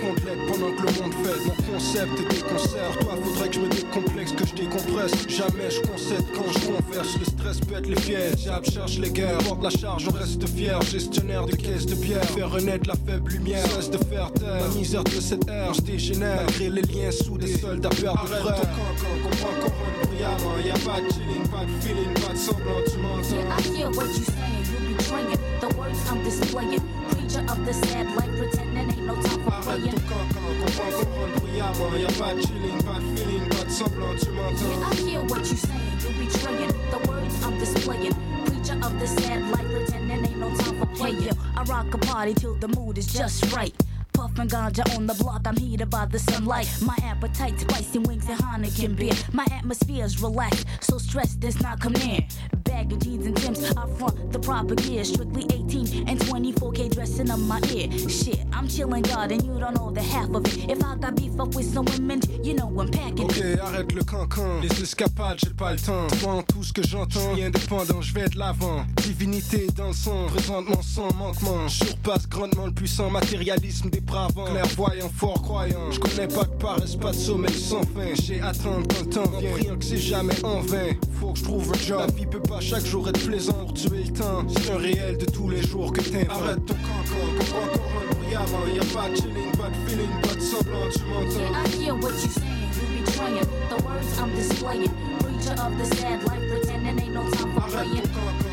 pendant 0.47 0.71
que 0.75 0.81
le 0.81 1.01
monde 1.01 1.13
fait. 1.23 1.39
Mon 1.45 1.73
concept 1.73 2.02
est 2.11 2.35
des 2.35 2.41
concerts. 2.41 2.97
Toi, 2.99 3.13
faudrait 3.23 3.49
que 3.49 3.55
je 3.55 3.59
me 3.59 3.69
décomplexe, 3.69 4.31
que 4.33 4.45
je 4.45 4.53
décompresse. 4.53 5.11
Jamais 5.27 5.69
je 5.69 5.81
concède 5.81 6.25
quand 6.35 6.51
je 6.51 6.59
converse. 6.67 7.17
Le 7.19 7.25
stress 7.25 7.59
pète 7.59 7.87
les. 7.87 7.95
Diable 8.35 8.65
cherche 8.65 8.97
les 8.97 9.09
guerres. 9.09 9.37
Porte 9.39 9.63
la 9.63 9.69
charge, 9.69 10.07
on 10.07 10.17
reste 10.17 10.47
fier. 10.49 10.81
Gestionnaire 10.81 11.45
de 11.45 11.55
caisse 11.55 11.85
de 11.85 11.95
bière. 11.95 12.23
Faire 12.25 12.51
renaître 12.51 12.87
la 12.87 12.95
faible 12.95 13.31
lumière. 13.31 13.65
Cesse 13.67 13.89
de 13.89 13.97
faire 13.97 14.31
taire. 14.33 14.67
La 14.69 14.75
misère 14.75 15.03
de 15.03 15.09
cette 15.11 15.47
ère, 15.47 15.73
je 15.73 15.81
dégénère. 15.81 16.43
Malgré 16.45 16.69
les 16.69 16.81
liens 16.81 17.11
sous 17.11 17.37
des 17.37 17.55
soldats 17.57 17.89
de 17.89 17.95
frères. 17.95 18.13
ton 18.13 18.19
cancan, 18.21 19.13
comprends 19.23 19.53
qu'on 19.61 19.67
rentre 19.67 20.07
brillamment. 20.07 20.57
Y'a 20.65 20.73
pas 20.73 21.01
de 21.01 21.07
chilling, 21.13 21.47
pas 21.49 21.65
de 21.65 21.71
feeling, 21.81 22.13
pas 22.15 22.33
de 22.33 22.37
semblant, 22.37 22.81
tu 22.89 22.97
m'entends. 22.97 23.35
Yeah, 23.35 23.57
I 23.57 23.61
hear 23.61 23.89
what 23.91 24.07
you 24.07 24.23
saying, 24.23 24.63
you 24.71 24.95
betraying 24.95 25.37
the 25.59 25.67
words 25.77 25.99
I'm 26.09 26.23
displaying. 26.23 26.81
Preacher 27.09 27.43
of 27.49 27.65
the 27.65 27.73
sad 27.73 28.07
life, 28.15 28.29
pretending 28.37 28.89
ain't 28.89 29.05
no 29.05 29.15
time 29.15 29.43
for 29.43 29.51
Arrête 29.51 29.81
playing. 29.81 29.95
ton 29.95 30.01
cancan, 30.07 30.45
comprends 30.65 30.91
qu'on 30.91 31.21
rentre 31.21 31.42
brillamment. 31.53 31.97
Y'a 31.99 32.07
pas 32.07 32.33
de 32.33 32.41
chilling, 32.41 32.83
pas 32.83 32.99
de 32.99 33.17
feeling, 33.17 33.49
pas 33.49 33.63
de 33.63 33.69
semblant, 33.69 34.15
tu 34.19 34.29
m'entends. 34.31 34.65
Yeah, 34.69 34.89
I 34.89 34.95
hear 34.95 35.21
what 35.21 35.49
you 35.49 35.57
saying, 35.57 35.99
you 36.01 36.25
betraying 36.25 36.73
the 36.91 36.97
words 37.07 37.43
I'm 37.43 37.57
displaying. 37.59 38.15
Preacher 38.45 38.79
of 38.83 38.99
the 38.99 39.07
sad 39.07 39.41
life, 39.51 39.67
pretending 39.71 40.25
ain't 40.25 40.37
no 40.37 40.49
time 40.55 40.79
for 40.79 40.87
playing. 40.87 41.29
I 41.55 41.63
rock 41.63 41.93
a 41.93 41.97
party 41.97 42.33
till 42.33 42.55
the 42.55 42.67
mood 42.67 42.97
is 42.97 43.07
just 43.07 43.53
right. 43.53 43.73
Puffin' 44.14 44.47
ganja 44.47 44.84
on 44.95 45.05
the 45.07 45.14
block, 45.16 45.41
I'm 45.45 45.55
heated 45.57 45.89
by 45.89 46.05
the 46.05 46.20
sunlight. 46.20 46.68
My 46.82 46.97
appetite, 47.03 47.59
spicy 47.59 47.99
wings 47.99 48.30
and 48.30 48.39
Heineken 48.39 48.95
beer. 48.95 49.14
My 49.32 49.45
atmosphere's 49.51 50.22
relaxed, 50.22 50.66
so 50.82 50.97
stress 50.97 51.36
does 51.36 51.59
not 51.61 51.80
come 51.80 51.93
near. 51.93 52.20
Bag 52.64 52.91
of 52.93 52.99
jeans 52.99 53.26
and 53.26 53.36
Timbs, 53.36 53.64
I 53.76 53.88
front 53.97 54.32
the 54.32 54.39
proper 54.39 54.76
gear. 54.76 55.03
Strictly 55.03 55.43
18 55.53 56.07
and 56.07 56.20
24K 56.20 56.93
dressing 56.93 57.30
up 57.30 57.39
my 57.39 57.59
ear. 57.74 57.91
Shit, 58.07 58.45
I'm 58.53 58.68
chillin' 58.68 59.03
God 59.03 59.32
and 59.32 59.43
you 59.43 59.59
don't 59.59 59.76
know 59.76 59.91
the 59.91 60.01
half 60.01 60.30
of 60.30 60.45
it. 60.45 60.70
If 60.70 60.84
I 60.84 60.95
got 60.95 61.16
beef 61.16 61.39
up 61.39 61.55
with 61.55 61.66
some 61.66 61.86
women, 61.86 62.22
you 62.43 62.53
know 62.53 62.68
I'm 62.80 62.89
packing. 62.89 63.26
Ok, 63.26 63.41
arrête 63.61 63.91
le 63.93 64.03
cancan. 64.03 64.61
Les 64.61 64.82
escapades, 64.82 65.39
j'ai 65.43 65.53
pas 65.53 65.74
le 65.74 65.80
temps. 65.80 66.07
Devant 66.07 66.43
tout 66.43 66.64
ce 66.64 66.72
que 66.72 66.84
j'entends, 66.84 67.30
je 67.32 67.36
suis 67.36 67.43
indépendant, 67.43 68.01
je 68.01 68.14
vais 68.14 68.30
de 68.30 68.38
l'avant. 68.38 68.86
Divinité 69.03 69.68
dans 69.76 69.88
le 69.88 69.93
sang, 69.93 70.28
présentement 70.28 70.82
sans 70.82 71.14
manquement. 71.16 71.68
Je 71.68 71.86
surpasse 71.86 72.28
grandement 72.28 72.68
le 72.68 72.72
puissant 72.74 73.09
matérialisme 73.09 73.89
dépravant. 74.03 74.45
Clairvoyant, 74.45 75.09
fort 75.09 75.41
croyant. 75.41 75.91
Je 75.91 75.99
connais 75.99 76.27
pas 76.27 76.43
de 76.43 76.55
paresse, 76.59 76.95
pas 76.95 77.11
de 77.11 77.17
sommeil 77.17 77.53
sans 77.53 77.81
fin. 77.81 78.13
J'ai 78.13 78.39
quand 78.39 78.77
le 78.99 79.09
temps 79.09 79.29
vient. 79.39 79.51
Priant 79.51 79.75
que 79.77 79.85
c'est 79.85 79.97
jamais 79.97 80.33
en 80.43 80.61
vain. 80.61 80.93
Faut 81.19 81.33
que 81.33 81.39
je 81.39 81.43
trouve 81.43 81.71
un 81.71 81.77
job. 81.77 81.99
La 81.99 82.07
vie 82.07 82.25
peut 82.25 82.39
pas 82.39 82.59
chaque 82.59 82.85
jour 82.85 83.07
être 83.09 83.25
plaisant 83.25 83.53
pour 83.53 83.73
tuer 83.73 84.03
le 84.05 84.13
temps. 84.13 84.45
C'est 84.49 84.71
un 84.71 84.77
réel 84.77 85.17
de 85.17 85.25
tous 85.25 85.49
les 85.49 85.61
jours 85.61 85.91
que 85.91 86.01
t'inventes. 86.01 86.29
Arrête 86.29 86.65
ton 86.65 86.73
cancan, 86.73 87.27
comprends 87.37 87.67
qu'on 87.67 87.99
rentre 87.99 88.17
brillamment. 88.19 88.67
Y'a 88.73 88.85
pas 88.93 89.09
de 89.09 89.15
chilling, 89.15 89.51
pas 89.57 89.69
de 89.69 89.89
feeling, 89.89 90.21
pas 90.21 90.35
de 90.35 90.41
semblant, 90.41 90.89
tu 90.91 90.99
m'entends. 91.05 91.53
I 91.53 91.83
hear 91.83 91.95
what 91.95 92.11
you 92.11 92.29
saying, 92.29 92.71
you 92.95 93.03
betraying 93.03 93.47
the 93.69 93.83
words 93.83 94.19
I'm 94.19 94.35
displaying. 94.35 94.91
Preacher 95.19 95.55
of 95.61 95.77
the 95.77 95.85
sad 95.95 96.23
life, 96.23 96.41
pretending 96.49 96.99
ain't 96.99 97.13
no 97.13 97.29
time 97.31 97.53
for 97.53 97.61
playing. 97.69 98.52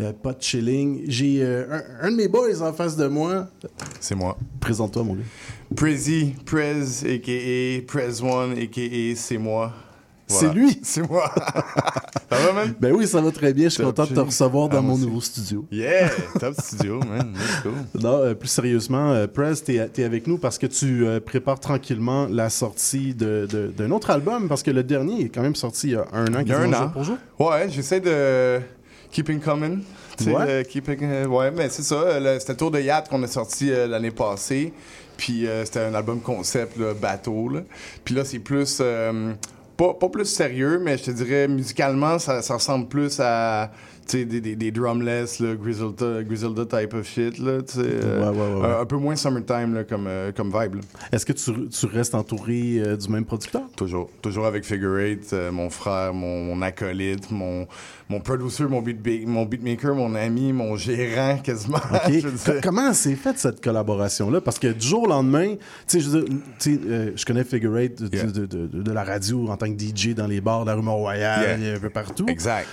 Euh, 0.00 0.12
pas 0.12 0.32
de 0.32 0.42
chilling. 0.42 1.02
J'ai 1.06 1.38
euh, 1.42 1.66
un, 2.02 2.08
un 2.08 2.10
de 2.10 2.16
mes 2.16 2.28
boys 2.28 2.60
en 2.62 2.72
face 2.72 2.96
de 2.96 3.06
moi. 3.06 3.46
C'est 4.00 4.14
moi. 4.16 4.36
Présente-toi, 4.60 5.04
mon 5.04 5.14
gars. 5.14 5.22
Prezi, 5.76 6.34
Prez, 6.44 6.80
a.k.a. 7.04 7.82
Prez 7.86 8.20
One, 8.22 8.52
a.k.a. 8.58 9.14
c'est 9.16 9.38
moi. 9.38 9.72
C'est 10.26 10.52
lui? 10.54 10.80
C'est 10.82 11.06
moi. 11.08 11.30
ça 12.30 12.38
va, 12.38 12.52
man? 12.54 12.74
Ben 12.80 12.92
oui, 12.94 13.06
ça 13.06 13.20
va 13.20 13.30
très 13.30 13.52
bien. 13.52 13.64
Je 13.64 13.74
suis 13.74 13.82
Top 13.84 13.94
content 13.94 14.08
de 14.10 14.14
te 14.14 14.20
recevoir 14.20 14.68
dans 14.70 14.78
Ah, 14.78 14.80
mon 14.80 14.94
aussi. 14.94 15.02
nouveau 15.04 15.20
studio. 15.20 15.66
Yeah! 15.70 16.08
Top 16.40 16.54
studio, 16.60 16.98
man. 17.00 17.34
Let's 17.34 17.62
go. 17.62 17.70
Non, 18.00 18.18
euh, 18.24 18.34
plus 18.34 18.48
sérieusement, 18.48 19.12
euh, 19.12 19.26
Prez, 19.26 19.52
t'es 19.64 19.74
es 19.74 20.02
avec 20.04 20.26
nous 20.26 20.38
parce 20.38 20.56
que 20.56 20.66
tu 20.66 21.06
euh, 21.06 21.20
prépares 21.20 21.60
tranquillement 21.60 22.26
la 22.26 22.48
sortie 22.48 23.14
de- 23.14 23.46
de- 23.50 23.66
d'un 23.76 23.90
autre 23.90 24.08
album 24.10 24.48
parce 24.48 24.62
que 24.62 24.70
le 24.70 24.82
dernier 24.82 25.26
est 25.26 25.28
quand 25.28 25.42
même 25.42 25.54
sorti 25.54 25.88
il 25.88 25.92
y 25.92 25.96
a 25.96 26.06
un 26.14 26.34
an. 26.34 26.38
Il 26.40 26.48
y 26.48 26.52
a 26.52 26.58
un 26.58 26.72
an. 26.72 26.78
jour 26.84 26.92
pour 26.92 27.04
jour. 27.04 27.16
Ouais, 27.38 27.68
j'essaie 27.68 28.00
de 28.00 28.60
keeping 29.14 29.40
sais, 30.24 30.30
Ouais. 30.32 30.44
euh, 30.48 30.62
keeping, 30.64 30.98
euh, 31.02 31.26
ouais, 31.26 31.50
mais 31.50 31.68
c'est 31.70 31.82
ça. 31.84 31.94
euh, 31.94 32.38
C'était 32.40 32.52
le 32.52 32.58
Tour 32.58 32.70
de 32.72 32.80
Yacht 32.80 33.08
qu'on 33.08 33.22
a 33.22 33.26
sorti 33.26 33.70
euh, 33.70 33.86
l'année 33.86 34.10
passée. 34.10 34.72
Puis 35.16 35.46
c'était 35.64 35.78
un 35.80 35.94
album 35.94 36.20
concept, 36.20 36.76
là, 36.76 36.92
bateau. 36.92 37.48
Là. 37.48 37.60
Puis 38.04 38.16
là, 38.16 38.24
c'est 38.24 38.40
plus. 38.40 38.82
pas, 39.76 39.94
pas 39.94 40.08
plus 40.08 40.24
sérieux, 40.24 40.80
mais 40.82 40.98
je 40.98 41.04
te 41.04 41.10
dirais, 41.12 41.46
musicalement, 41.46 42.18
ça, 42.18 42.42
ça 42.42 42.54
ressemble 42.54 42.88
plus 42.88 43.20
à. 43.20 43.70
Tu 44.06 44.18
sais, 44.18 44.24
des, 44.26 44.42
des, 44.42 44.54
des 44.54 44.70
drumless, 44.70 45.40
là, 45.40 45.54
Griselda, 45.54 46.22
Griselda 46.24 46.66
type 46.66 46.92
of 46.92 47.08
shit, 47.08 47.38
là, 47.38 47.62
tu 47.62 47.76
sais. 47.76 47.80
Ouais, 47.80 48.28
ouais, 48.28 48.60
ouais. 48.60 48.66
Un, 48.66 48.80
un 48.80 48.84
peu 48.84 48.96
moins 48.98 49.16
summertime, 49.16 49.72
là, 49.72 49.84
comme, 49.84 50.06
comme 50.36 50.52
vibe. 50.52 50.82
Est-ce 51.10 51.24
que 51.24 51.32
tu, 51.32 51.68
tu 51.70 51.86
restes 51.86 52.14
entouré 52.14 52.82
euh, 52.84 52.96
du 52.98 53.08
même 53.08 53.24
producteur? 53.24 53.62
Toujours. 53.76 54.10
Toujours 54.20 54.44
avec 54.44 54.64
Figure 54.66 54.98
Eight, 54.98 55.30
euh, 55.32 55.50
mon 55.50 55.70
frère, 55.70 56.12
mon, 56.12 56.44
mon 56.44 56.60
acolyte, 56.60 57.30
mon, 57.30 57.66
mon 58.08 58.20
producer, 58.20 58.64
mon, 58.64 58.82
beat 58.82 59.26
mon 59.26 59.44
beatmaker, 59.46 59.94
mon 59.94 60.14
ami, 60.14 60.52
mon 60.52 60.76
gérant 60.76 61.38
quasiment. 61.38 61.78
Comment 62.62 62.92
s'est 62.92 63.14
faite 63.16 63.38
cette 63.38 63.62
collaboration-là? 63.62 64.40
Parce 64.40 64.58
que 64.58 64.68
du 64.68 64.86
jour 64.86 65.04
au 65.04 65.06
lendemain, 65.06 65.54
tu 65.88 66.00
sais, 66.00 66.00
je, 66.00 66.68
euh, 66.88 67.12
je 67.16 67.24
connais 67.24 67.44
Figure 67.44 67.76
Eight 67.78 68.02
de, 68.02 68.14
Yeah. 68.14 68.26
de, 68.26 68.46
de- 68.46 68.66
de 68.82 68.92
la 68.92 69.04
radio 69.04 69.48
en 69.48 69.56
tant 69.56 69.72
que 69.72 69.78
DJ 69.78 70.14
dans 70.14 70.26
les 70.26 70.40
bars 70.40 70.64
de 70.64 70.70
la 70.70 70.76
rue 70.76 70.82
Mont-Royal, 70.82 71.60
Yeah. 71.60 71.76
un 71.76 71.80
peu 71.80 71.90
partout. 71.90 72.26
Exact. 72.28 72.68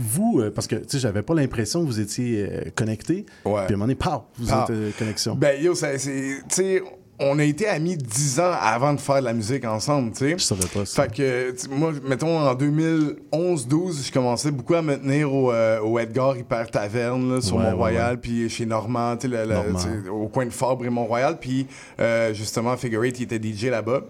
Vous, 0.00 0.40
euh, 0.40 0.50
parce 0.50 0.66
que, 0.66 0.76
tu 0.76 0.84
sais, 0.88 0.98
j'avais 0.98 1.22
pas 1.22 1.34
l'impression 1.34 1.80
que 1.82 1.86
vous 1.86 2.00
étiez 2.00 2.46
euh, 2.50 2.60
connectés. 2.74 3.26
Ouais. 3.44 3.62
Puis 3.66 3.72
à 3.72 3.76
un 3.76 3.78
moment 3.78 3.84
donné, 3.84 3.94
pow, 3.94 4.24
vous 4.38 4.48
Ah. 4.52 4.66
êtes 4.70 4.96
connexion. 4.98 5.34
Ben, 5.34 5.60
yo. 5.62 5.72
Tu 5.74 6.42
sais, 6.48 6.82
on 7.18 7.38
a 7.38 7.44
été 7.44 7.66
amis 7.66 7.96
dix 7.96 8.38
ans 8.40 8.52
avant 8.60 8.92
de 8.92 9.00
faire 9.00 9.20
de 9.20 9.24
la 9.24 9.32
musique 9.32 9.64
ensemble, 9.64 10.12
tu 10.12 10.18
sais. 10.18 10.34
Je 10.38 10.42
savais 10.42 10.66
pas 10.66 10.84
ça. 10.84 11.02
Fait 11.04 11.14
que, 11.14 11.68
moi, 11.70 11.92
mettons, 12.06 12.38
en 12.38 12.54
2011-12, 12.54 14.06
je 14.06 14.12
commençais 14.12 14.50
beaucoup 14.50 14.74
à 14.74 14.82
me 14.82 14.96
tenir 14.96 15.32
au, 15.32 15.50
euh, 15.52 15.80
au 15.80 15.98
Edgar 15.98 16.36
Hyper 16.36 16.70
Taverne, 16.70 17.34
là, 17.34 17.40
sur 17.40 17.56
Ouais, 17.56 17.70
Mont-Royal, 17.70 18.20
puis 18.20 18.48
chez 18.48 18.66
Normand, 18.66 19.16
tu 19.16 19.30
sais, 19.30 20.08
au 20.10 20.28
coin 20.28 20.44
de 20.46 20.50
Fabre 20.50 20.84
et 20.84 20.90
Mont-Royal, 20.90 21.38
puis 21.38 21.66
euh, 22.00 22.34
justement, 22.34 22.76
Figure 22.76 23.04
Eight, 23.04 23.18
il 23.20 23.32
était 23.32 23.40
DJ 23.42 23.64
là-bas. 23.70 24.02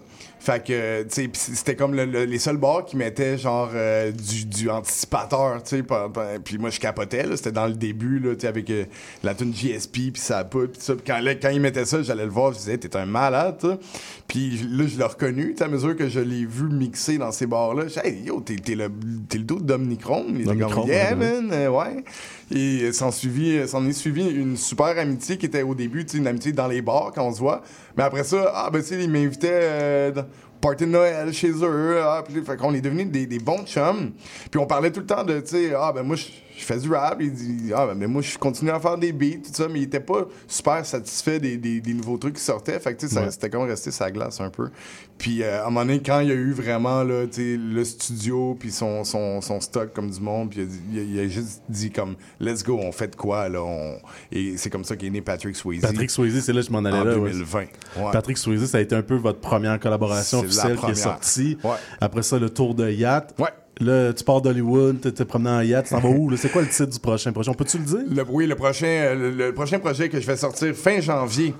Fait 0.47 0.63
que, 0.65 1.03
tu 1.03 1.09
sais, 1.09 1.27
pis 1.27 1.37
c'était 1.39 1.75
comme 1.75 1.93
le- 1.93 2.05
le- 2.05 2.23
les 2.23 2.39
seuls 2.39 2.55
bars 2.55 2.85
qui 2.85 2.95
mettaient 2.95 3.37
genre 3.37 3.69
euh, 3.73 4.13
du, 4.13 4.45
du 4.45 4.69
anticipateur, 4.69 5.61
tu 5.61 5.75
sais. 5.77 5.83
Puis 6.45 6.57
moi, 6.57 6.69
je 6.69 6.79
capotais, 6.79 7.23
là. 7.23 7.35
C'était 7.35 7.51
dans 7.51 7.67
le 7.67 7.73
début, 7.73 8.19
là, 8.19 8.33
tu 8.33 8.41
sais, 8.41 8.47
avec 8.47 8.69
euh, 8.69 8.85
la 9.23 9.35
tune 9.35 9.53
GSP, 9.53 9.91
puis 10.13 10.21
ça 10.21 10.45
poudre, 10.45 10.71
puis 10.71 10.81
ça. 10.81 10.93
Puis 10.95 11.03
quand, 11.05 11.19
là, 11.19 11.35
quand 11.35 11.49
ils 11.49 11.59
mettaient 11.59 11.83
ça, 11.83 12.01
j'allais 12.01 12.23
le 12.23 12.31
voir, 12.31 12.53
je 12.53 12.59
disais, 12.59 12.77
t'es 12.77 12.95
un 12.95 13.05
malade. 13.05 13.77
Puis 14.29 14.57
là, 14.71 14.85
je 14.87 14.97
l'ai 14.97 15.03
reconnu, 15.03 15.53
tu 15.53 15.63
à 15.63 15.67
mesure 15.67 15.97
que 15.97 16.07
je 16.07 16.21
l'ai 16.21 16.45
vu 16.45 16.69
mixer 16.69 17.17
dans 17.17 17.33
ces 17.33 17.45
bars-là. 17.45 17.83
Disais, 17.83 18.07
hey, 18.07 18.23
yo, 18.23 18.39
t'es 18.39 18.55
le, 18.73 18.89
t'es 19.27 19.39
le 19.39 19.43
dos 19.43 19.59
de 19.59 19.65
Dominic 19.65 20.05
Rome. 20.05 20.27
Il 20.29 20.35
était 20.41 20.45
Dominic 20.45 20.73
comme, 20.75 20.87
yeah, 20.87 21.13
man, 21.15 21.49
euh, 21.51 21.67
ouais. 21.69 22.03
Et 22.55 22.83
euh, 22.83 22.91
s'en 22.93 23.11
suivi, 23.11 23.67
s'en 23.67 23.85
est 23.85 23.91
suivi 23.91 24.29
une 24.29 24.55
super 24.55 24.97
amitié 24.97 25.37
qui 25.37 25.45
était 25.45 25.63
au 25.63 25.75
début, 25.75 26.05
tu 26.05 26.13
sais, 26.13 26.17
une 26.19 26.27
amitié 26.27 26.53
dans 26.53 26.67
les 26.67 26.81
bars 26.81 27.11
quand 27.13 27.25
on 27.27 27.33
se 27.33 27.39
voit. 27.39 27.61
Mais 27.97 28.03
après 28.03 28.23
ça, 28.23 28.51
ah, 28.53 28.69
ben, 28.71 28.81
tu 28.81 28.89
sais, 28.89 29.03
il 29.03 29.09
m'invitait 29.09 29.49
euh, 29.51 30.11
party 30.61 30.85
de 30.85 30.91
Noël 30.91 31.33
chez 31.33 31.51
eux. 31.51 31.99
Ah, 32.01 32.23
puis, 32.23 32.41
fait 32.43 32.55
qu'on 32.55 32.73
est 32.73 32.81
devenus 32.81 33.07
des, 33.07 33.25
des 33.25 33.39
bons 33.39 33.65
chums. 33.65 34.11
Puis 34.51 34.59
on 34.59 34.67
parlait 34.67 34.91
tout 34.91 34.99
le 34.99 35.05
temps 35.07 35.23
de, 35.23 35.39
tu 35.39 35.47
sais, 35.47 35.73
ah, 35.75 35.91
ben 35.91 36.03
moi, 36.03 36.15
je, 36.15 36.25
je 36.57 36.63
fais 36.65 36.77
du 36.79 36.91
rap. 36.91 37.17
Il 37.21 37.31
dit, 37.31 37.71
ah, 37.75 37.85
ben 37.87 37.93
mais 37.95 38.07
moi, 38.07 38.21
je 38.21 38.37
continue 38.37 38.71
à 38.71 38.79
faire 38.79 38.97
des 38.97 39.11
beats, 39.13 39.37
tout 39.45 39.53
ça. 39.53 39.67
Mais 39.69 39.79
il 39.79 39.83
était 39.83 39.99
pas 39.99 40.25
super 40.47 40.85
satisfait 40.85 41.39
des, 41.39 41.57
des- 41.57 41.79
des 41.81 41.93
nouveaux 41.93 42.17
trucs 42.17 42.35
qui 42.35 42.41
sortaient. 42.43 42.79
Fait 42.79 42.95
que, 42.95 42.99
tu 43.01 43.07
sais, 43.07 43.19
Ouais. 43.19 43.31
c'était 43.31 43.49
comme 43.49 43.63
rester 43.63 43.91
sa 43.91 44.09
glace 44.11 44.41
un 44.41 44.49
peu. 44.49 44.69
Puis 45.17 45.41
euh, 45.43 45.59
à 45.59 45.67
un 45.67 45.69
moment 45.69 45.81
donné, 45.85 46.01
quand 46.01 46.19
il 46.19 46.27
y 46.29 46.31
a 46.31 46.35
eu 46.35 46.51
vraiment, 46.51 47.03
là, 47.03 47.25
tu 47.27 47.33
sais, 47.33 47.57
le 47.57 47.83
studio, 47.85 48.55
puis 48.59 48.71
son, 48.71 49.03
son, 49.03 49.41
son 49.41 49.59
stock 49.61 49.93
comme 49.93 50.09
du 50.09 50.19
monde, 50.19 50.49
puis 50.51 50.67
il 50.91 51.19
a, 51.19 51.23
il 51.23 51.29
juste 51.29 51.61
dit 51.69 51.91
comme, 51.91 52.15
let's 52.39 52.63
go, 52.63 52.79
on 52.81 52.91
fait 52.91 53.07
de 53.09 53.15
quoi, 53.15 53.49
là. 53.49 53.61
on- 53.63 53.97
Et 54.31 54.57
c'est 54.57 54.69
comme 54.69 54.83
ça 54.83 54.95
qu'est 54.95 55.09
né 55.09 55.21
Patrick 55.21 55.55
Swayze. 55.55 55.81
Patrick 55.81 56.09
Swayze, 56.09 56.43
c'est 56.43 56.53
là 56.53 56.61
que 56.61 56.67
je 56.67 56.71
m'en 56.71 56.79
allais 56.85 56.97
En 56.99 57.03
là. 57.03 57.17
ouais. 57.17 57.31
2020. 57.31 57.59
Ouais. 57.59 57.67
Patrick 58.11 58.37
Swayze, 58.37 58.65
ça 58.65 58.77
a 58.79 58.81
été 58.81 58.95
un 58.95 59.01
peu 59.03 59.15
votre 59.15 59.39
première 59.39 59.79
collaboration 59.79 60.39
officielle 60.39 60.67
qui 60.71 60.71
est 60.73 60.75
première. 60.75 60.97
sortie. 60.97 61.57
Après 62.01 62.23
ça, 62.23 62.37
le 62.39 62.49
tour 62.49 62.73
de 62.75 62.89
yacht. 62.89 63.33
Ouais. 63.39 63.49
Là, 63.79 64.11
tu 64.13 64.23
pars 64.23 64.41
d'Hollywood, 64.41 65.01
t'es 65.01 65.11
t'es 65.11 65.25
promené 65.25 65.49
en 65.51 65.61
yacht, 65.61 65.85
tu 65.85 65.93
t'en 65.93 65.99
vas 65.99 66.09
où? 66.09 66.29
là? 66.29 66.37
C'est 66.37 66.51
quoi 66.51 66.61
le 66.63 66.67
titre 66.67 66.87
du 66.87 66.99
prochain 66.99 67.31
projet? 67.31 67.49
On 67.51 67.53
peut-tu 67.53 67.77
le 67.77 67.83
dire? 67.83 67.99
Le, 68.09 68.25
oui, 68.29 68.47
le 68.47 68.55
prochain, 68.55 69.13
le, 69.15 69.29
le 69.31 69.53
prochain 69.53 69.79
projet 69.79 70.09
que 70.09 70.19
je 70.19 70.25
vais 70.25 70.35
sortir 70.37 70.73
fin 70.75 70.99
janvier. 70.99 71.53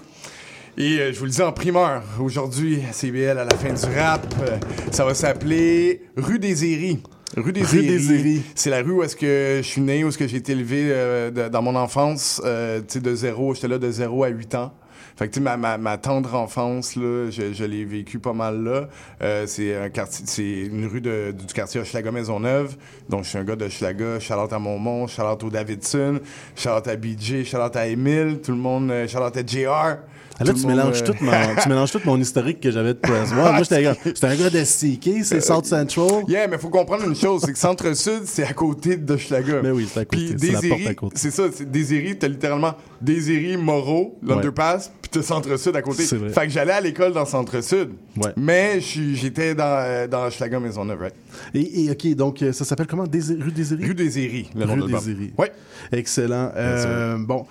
Et 0.79 0.99
euh, 0.99 1.11
je 1.13 1.19
vous 1.19 1.25
le 1.25 1.31
dis 1.31 1.41
en 1.41 1.51
primeur, 1.51 2.03
aujourd'hui, 2.19 2.79
CBL, 2.91 3.37
à 3.37 3.45
la 3.45 3.55
fin 3.57 3.73
du 3.73 3.95
rap, 3.95 4.25
euh, 4.41 4.57
ça 4.91 5.05
va 5.05 5.13
s'appeler 5.13 6.01
Rue 6.15 6.39
des 6.39 6.65
Éries. 6.65 6.99
Rue 7.35 7.51
des 7.51 7.61
Rue 7.63 7.77
Éries. 7.79 7.87
des 7.87 8.13
Éries. 8.13 8.41
C'est 8.55 8.69
la 8.69 8.81
rue 8.81 8.91
où 8.91 9.03
est-ce 9.03 9.15
que 9.15 9.57
je 9.61 9.67
suis 9.67 9.81
né, 9.81 10.03
où 10.03 10.09
est-ce 10.09 10.17
que 10.17 10.27
j'ai 10.27 10.37
été 10.37 10.51
élevé 10.53 10.83
euh, 10.91 11.29
de- 11.31 11.49
dans 11.49 11.61
mon 11.61 11.75
enfance, 11.75 12.41
euh, 12.45 12.79
tu 12.79 12.85
sais, 12.93 12.99
de 12.99 13.13
zéro, 13.15 13.53
j'étais 13.53 13.67
là 13.67 13.77
de 13.79 13.89
zéro 13.91 14.23
à 14.23 14.29
8 14.29 14.55
ans. 14.55 14.73
Fait 15.17 15.27
que, 15.27 15.33
tu 15.33 15.39
sais, 15.39 15.43
ma, 15.43 15.57
ma, 15.57 15.77
ma 15.77 15.97
tendre 15.97 16.35
enfance, 16.35 16.95
là, 16.95 17.29
je, 17.31 17.51
je 17.51 17.63
l'ai 17.63 17.85
vécu 17.85 18.19
pas 18.19 18.33
mal 18.33 18.63
là. 18.63 18.87
Euh, 19.23 19.45
c'est 19.47 19.75
un 19.75 19.89
quartier, 19.89 20.25
c'est 20.27 20.43
une 20.43 20.85
rue 20.85 21.01
de, 21.01 21.31
du 21.31 21.53
quartier 21.53 21.81
Hochelaga 21.81 22.11
Maisonneuve. 22.11 22.75
Donc, 23.09 23.23
je 23.23 23.29
suis 23.29 23.37
un 23.39 23.43
gars 23.43 23.55
de 23.55 23.65
Hochelaga. 23.65 24.19
Charlotte 24.19 24.53
à 24.53 24.59
Montmont, 24.59 25.07
Charlotte 25.07 25.43
au 25.43 25.49
Davidson, 25.49 26.19
Charlotte 26.55 26.87
à 26.87 26.95
BJ, 26.95 27.43
Charlotte 27.45 27.75
à 27.75 27.87
Emile, 27.87 28.39
tout 28.43 28.51
le 28.51 28.57
monde, 28.57 28.91
euh, 28.91 29.07
Charlotte 29.07 29.35
à 29.35 29.45
JR. 29.45 29.97
Ah, 30.39 30.43
Là, 30.43 30.53
Tout 30.53 30.59
tu 30.59 30.67
mélanges, 30.67 31.01
euh, 31.01 31.05
tout 31.05 31.15
mon, 31.19 31.31
tu 31.63 31.69
mélanges 31.69 31.91
tout 31.91 32.01
mon 32.05 32.19
historique 32.19 32.59
que 32.59 32.69
j'avais 32.69 32.93
de 32.93 32.99
Press 32.99 33.31
One. 33.31 33.37
Moi, 33.37 33.63
j'étais 33.63 33.87
un 33.87 33.91
un 33.91 34.35
gars 34.35 34.49
de 34.51 34.59
CK, 34.59 35.23
c'est 35.25 35.41
South 35.41 35.65
Central. 35.65 36.25
Yeah, 36.27 36.47
mais 36.47 36.59
faut 36.59 36.69
comprendre 36.69 37.05
une 37.07 37.15
chose, 37.15 37.41
c'est 37.43 37.53
que 37.53 37.57
Centre-Sud, 37.57 38.21
c'est 38.25 38.43
à 38.43 38.53
côté 38.53 38.97
de 38.97 39.13
Hochelaga. 39.15 39.61
Mais 39.63 39.71
oui, 39.71 39.87
c'est 39.91 40.01
à 40.01 40.05
côté, 40.05 40.35
c'est 40.37 40.51
la 40.51 40.61
porte 40.61 40.87
à 40.87 40.93
côté. 40.93 41.15
c'est 41.17 41.31
ça, 41.31 41.43
c'est 41.51 41.71
Désiré, 41.71 42.15
t'as 42.19 42.27
littéralement 42.27 42.75
Désiré, 43.01 43.57
Moreau, 43.57 44.19
l'Underpass, 44.21 44.91
puis 45.11 45.23
Centre-Sud 45.23 45.75
à 45.75 45.81
côté. 45.81 46.03
Vrai. 46.03 46.29
Fait 46.29 46.47
que 46.47 46.49
j'allais 46.49 46.71
à 46.73 46.81
l'école 46.81 47.13
dans 47.13 47.25
Centre-Sud. 47.25 47.89
Ouais. 48.17 48.31
Mais 48.37 48.79
j'étais 48.81 49.55
dans, 49.55 49.63
euh, 49.65 50.07
dans 50.07 50.25
Hochelaga 50.27 50.59
Maisonneuve, 50.59 50.99
right? 51.01 51.15
Et, 51.53 51.85
et, 51.85 51.91
OK, 51.91 52.07
donc, 52.15 52.41
euh, 52.41 52.51
ça 52.51 52.65
s'appelle 52.65 52.87
comment? 52.87 53.05
Désir- 53.05 53.37
rue 53.41 53.51
Désirée? 53.51 53.85
Rue 53.85 53.95
Désiré, 53.95 54.45
le 54.55 54.65
nom 54.65 54.73
Rue 54.73 54.79
de 54.81 54.85
l'album. 54.87 54.99
Désirée. 54.99 55.33
Ouais. 55.37 55.51
Excellent. 55.91 56.51
Euh, 56.55 57.17
bon. 57.19 57.45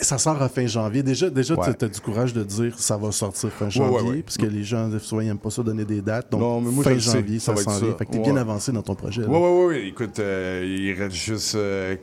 Ça 0.00 0.16
sort 0.16 0.40
à 0.40 0.48
fin 0.48 0.64
janvier. 0.64 1.02
Déjà, 1.02 1.28
déjà 1.28 1.54
Ouais. 1.56 1.74
tu 1.76 1.84
as 1.84 1.88
du 1.88 1.98
courage 2.00 2.32
de 2.32 2.44
dire 2.44 2.78
ça 2.78 2.96
va 2.96 3.10
sortir 3.10 3.50
fin 3.50 3.68
janvier, 3.68 3.96
ouais, 3.96 4.10
ouais. 4.18 4.22
parce 4.22 4.36
que 4.36 4.46
les 4.46 4.62
gens, 4.62 4.88
fois, 5.00 5.24
ils 5.24 5.26
n'aiment 5.26 5.38
pas 5.38 5.50
ça 5.50 5.60
donner 5.64 5.84
des 5.84 6.00
dates. 6.00 6.30
Donc, 6.30 6.40
Non, 6.40 6.60
mais 6.60 6.70
moi, 6.70 6.84
fin 6.84 6.94
le 6.94 7.00
sais, 7.00 7.18
janvier, 7.18 7.40
ça 7.40 7.56
ça, 7.56 7.62
s'en 7.64 7.78
vient. 7.84 7.96
Fait 7.96 8.06
que 8.06 8.12
t'es 8.12 8.18
Ouais. 8.18 8.22
bien 8.24 8.36
avancé 8.36 8.70
dans 8.70 8.82
ton 8.82 8.94
projet. 8.94 9.24
ouais, 9.24 9.36
ouais, 9.36 9.64
ouais. 9.66 9.86
Écoute, 9.88 10.20
euh, 10.20 10.64
il 10.64 10.92
reste 10.92 11.16
juste. 11.16 11.56
euh, 11.56 11.96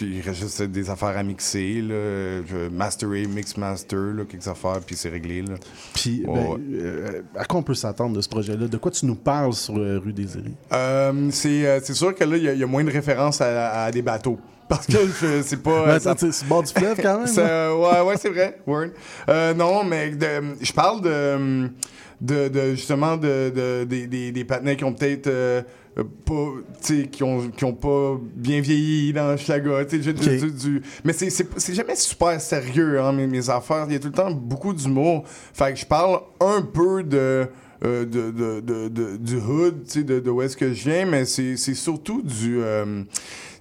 il 0.00 0.20
reste 0.20 0.40
juste 0.40 0.62
des 0.62 0.90
affaires 0.90 1.16
à 1.16 1.22
mixer, 1.22 1.80
là. 1.82 2.40
Mix 3.28 3.56
master, 3.56 3.98
là, 3.98 4.24
quelques 4.28 4.48
affaires, 4.48 4.80
puis 4.86 4.96
c'est 4.96 5.08
réglé, 5.08 5.42
là. 5.42 5.54
Puis, 5.94 6.22
ben, 6.26 6.32
ouais. 6.32 6.58
euh, 6.74 7.22
à 7.36 7.44
quoi 7.44 7.60
on 7.60 7.62
peut 7.62 7.74
s'attendre 7.74 8.14
de 8.16 8.20
ce 8.20 8.28
projet-là? 8.28 8.66
De 8.68 8.76
quoi 8.76 8.90
tu 8.90 9.06
nous 9.06 9.14
parles 9.14 9.52
sur 9.54 9.76
euh, 9.76 9.98
Rue 10.04 10.12
Désirée? 10.12 10.52
Euh, 10.72 11.28
c'est 11.30 11.66
euh, 11.66 11.80
c'est 11.82 11.94
sûr 11.94 12.14
que 12.14 12.24
là, 12.24 12.36
il 12.36 12.42
y 12.42 12.48
a- 12.48 12.52
il 12.54 12.60
y, 12.60 12.64
a 12.64 12.66
moins 12.66 12.84
de 12.84 12.90
références 12.90 13.40
à, 13.40 13.84
à 13.84 13.90
des 13.90 14.02
bateaux. 14.02 14.38
Parce 14.68 14.86
que 14.86 15.42
c'est 15.42 15.62
pas. 15.62 15.94
Attends, 15.94 16.16
sais, 16.16 16.32
c'est 16.32 16.44
le 16.44 16.48
bord 16.48 16.62
du 16.62 16.72
fleuve 16.72 16.98
quand 17.02 17.18
même. 17.18 17.26
Ça, 17.26 17.42
là. 17.42 17.76
ouais, 17.76 18.00
ouais, 18.08 18.16
c'est 18.16 18.30
vrai. 18.30 18.58
Word. 18.66 18.86
Euh, 19.28 19.52
non, 19.54 19.84
mais 19.84 20.10
de- 20.12 20.26
je 20.62 20.72
parle 20.72 21.02
de, 21.02 21.68
de, 22.20 22.48
de, 22.48 22.70
justement 22.70 23.16
de, 23.18 23.52
de- 23.54 23.84
des, 23.84 24.06
des, 24.06 24.32
des 24.32 24.44
patinets 24.44 24.76
qui 24.76 24.84
ont 24.84 24.94
peut-être 24.94 25.26
euh, 25.26 25.62
pas, 25.94 26.52
tu 26.82 27.02
sais, 27.02 27.08
qui 27.08 27.22
ont, 27.22 27.48
qui 27.50 27.64
ont 27.64 27.74
pas 27.74 28.18
bien 28.34 28.60
vieilli 28.60 29.12
dans 29.12 29.36
Schlaga, 29.36 29.84
tu 29.84 30.02
sais, 30.02 30.02
je- 30.02 30.10
Ok. 30.10 30.40
du, 30.40 30.50
du- 30.52 30.82
mais 31.04 31.12
c'est, 31.12 31.30
jamais 31.74 31.96
super 31.96 32.40
sérieux, 32.40 33.00
hein, 33.00 33.12
mes, 33.12 33.26
mes 33.26 33.50
affaires. 33.50 33.84
Il 33.88 33.92
y 33.92 33.96
a 33.96 33.98
tout 33.98 34.08
le 34.08 34.12
temps 34.14 34.30
beaucoup 34.30 34.72
d'humour. 34.72 35.24
Fait 35.26 35.72
que 35.74 35.78
je 35.78 35.86
parle 35.86 36.20
un 36.40 36.62
peu 36.62 37.02
de, 37.02 37.46
euh, 37.84 38.04
de, 38.06 38.30
de, 38.30 38.60
de, 38.60 38.88
de- 38.88 39.16
du 39.16 39.36
hood, 39.36 39.84
de, 39.94 40.20
de 40.20 40.30
où 40.30 40.40
est-ce 40.40 40.56
que 40.56 40.72
je 40.72 40.88
viens, 40.88 41.04
mais 41.06 41.24
c'est, 41.24 41.56
c'est 41.56 41.74
surtout 41.74 42.22
du... 42.22 42.60
euh, 42.62 43.02